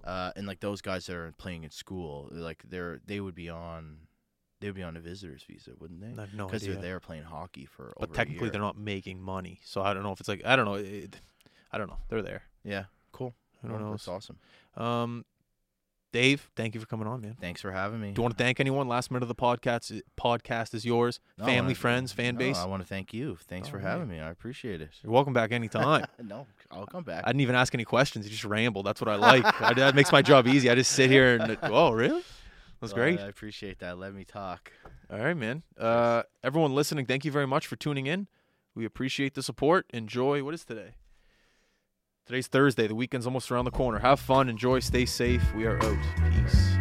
uh, 0.03 0.31
and 0.35 0.47
like 0.47 0.59
those 0.61 0.81
guys 0.81 1.05
that 1.05 1.15
are 1.15 1.31
playing 1.37 1.63
in 1.63 1.69
school 1.69 2.27
like 2.31 2.63
they're 2.67 2.99
they 3.05 3.19
would 3.19 3.35
be 3.35 3.49
on 3.49 3.97
they 4.59 4.67
would 4.67 4.75
be 4.75 4.83
on 4.83 4.97
a 4.97 4.99
visitor's 4.99 5.43
visa 5.43 5.71
wouldn't 5.79 6.01
they 6.01 6.07
I 6.17 6.21
have 6.25 6.33
no 6.33 6.45
because 6.47 6.63
they're 6.63 6.75
there 6.75 6.99
playing 6.99 7.23
hockey 7.23 7.65
for 7.65 7.93
but 7.99 8.13
technically, 8.13 8.49
they're 8.49 8.61
not 8.61 8.77
making 8.77 9.21
money, 9.21 9.59
so 9.63 9.81
I 9.83 9.93
don't 9.93 10.01
know 10.03 10.11
if 10.11 10.19
it's 10.19 10.29
like 10.29 10.41
I 10.45 10.55
don't 10.55 10.65
know. 10.65 10.75
It, 10.75 11.19
I 11.71 11.77
don't 11.77 11.87
know. 11.87 11.97
They're 12.09 12.21
there. 12.21 12.43
yeah 12.63 12.85
cool 13.11 13.33
Who 13.61 13.69
knows? 13.77 13.91
that's 13.91 14.07
awesome 14.07 14.39
Um, 14.75 15.25
Dave, 16.11 16.49
thank 16.57 16.75
you 16.75 16.81
for 16.81 16.87
coming 16.87 17.07
on, 17.07 17.21
man. 17.21 17.37
thanks 17.39 17.61
for 17.61 17.71
having 17.71 18.01
me 18.01 18.11
Do 18.11 18.19
you 18.19 18.23
want 18.23 18.37
to 18.37 18.43
thank 18.43 18.59
anyone? 18.59 18.87
Last 18.87 19.11
minute 19.11 19.21
of 19.23 19.29
the 19.29 19.35
podcast. 19.35 20.01
Podcast 20.19 20.73
is 20.73 20.83
yours. 20.85 21.19
No, 21.37 21.45
Family, 21.45 21.73
friends, 21.73 22.11
fan 22.11 22.35
no, 22.35 22.39
base. 22.39 22.57
i 22.57 22.65
want 22.65 22.81
to 22.81 22.87
thank 22.87 23.13
you 23.13 23.37
thanks 23.47 23.67
for 23.69 23.77
All 23.77 23.83
right. 23.83 23.91
having 23.91 24.07
me 24.09 24.19
i 24.19 24.29
appreciate 24.29 24.81
it 24.81 24.89
You're 25.03 25.11
welcome 25.13 25.33
back 25.33 25.51
anytime. 25.51 26.05
no 26.23 26.47
i'll 26.69 26.85
come 26.85 27.03
back 27.03 27.23
I 27.25 27.29
didn't 27.29 27.41
even 27.41 27.55
ask 27.55 27.73
any 27.73 27.85
questions. 27.85 28.25
You 28.25 28.31
just 28.31 28.43
rambled. 28.45 28.85
That's 28.85 28.99
what 28.99 29.09
I 29.09 29.15
like. 29.15 29.61
I, 29.61 29.73
that 29.73 29.95
makes 29.95 30.11
my 30.11 30.21
job 30.21 30.47
easy. 30.47 30.69
I 30.69 30.75
just 30.75 30.91
sit 30.91 31.09
here 31.09 31.35
and 31.37 31.57
oh, 31.63 31.91
really? 31.91 32.21
That's 32.81 32.93
Well, 32.93 33.03
great. 33.03 33.19
i 33.19 33.27
appreciate 33.27 33.79
that 33.79 33.97
let 33.97 34.13
me 34.13 34.23
talk 34.25 34.71
All 35.11 35.19
right, 35.19 35.35
man. 35.37 35.63
Uh, 35.79 36.23
everyone 36.43 36.73
listening, 36.75 37.05
thank 37.05 37.23
you 37.25 37.31
very 37.31 37.47
much 37.47 37.67
for 37.67 37.75
tuning 37.75 38.07
in. 38.07 38.27
We 38.75 38.85
appreciate 38.85 39.33
the 39.35 39.43
support. 39.43 39.85
Enjoy. 39.93 40.43
What 40.43 40.53
is 40.53 40.63
today? 40.65 40.95
Today's 42.31 42.47
Thursday. 42.47 42.87
The 42.87 42.95
weekend's 42.95 43.25
almost 43.25 43.51
around 43.51 43.65
the 43.65 43.71
corner. 43.71 43.99
Have 43.99 44.17
fun. 44.17 44.47
Enjoy. 44.47 44.79
Stay 44.79 45.05
safe. 45.05 45.43
We 45.53 45.65
are 45.65 45.75
out. 45.83 45.97
Peace. 46.31 46.80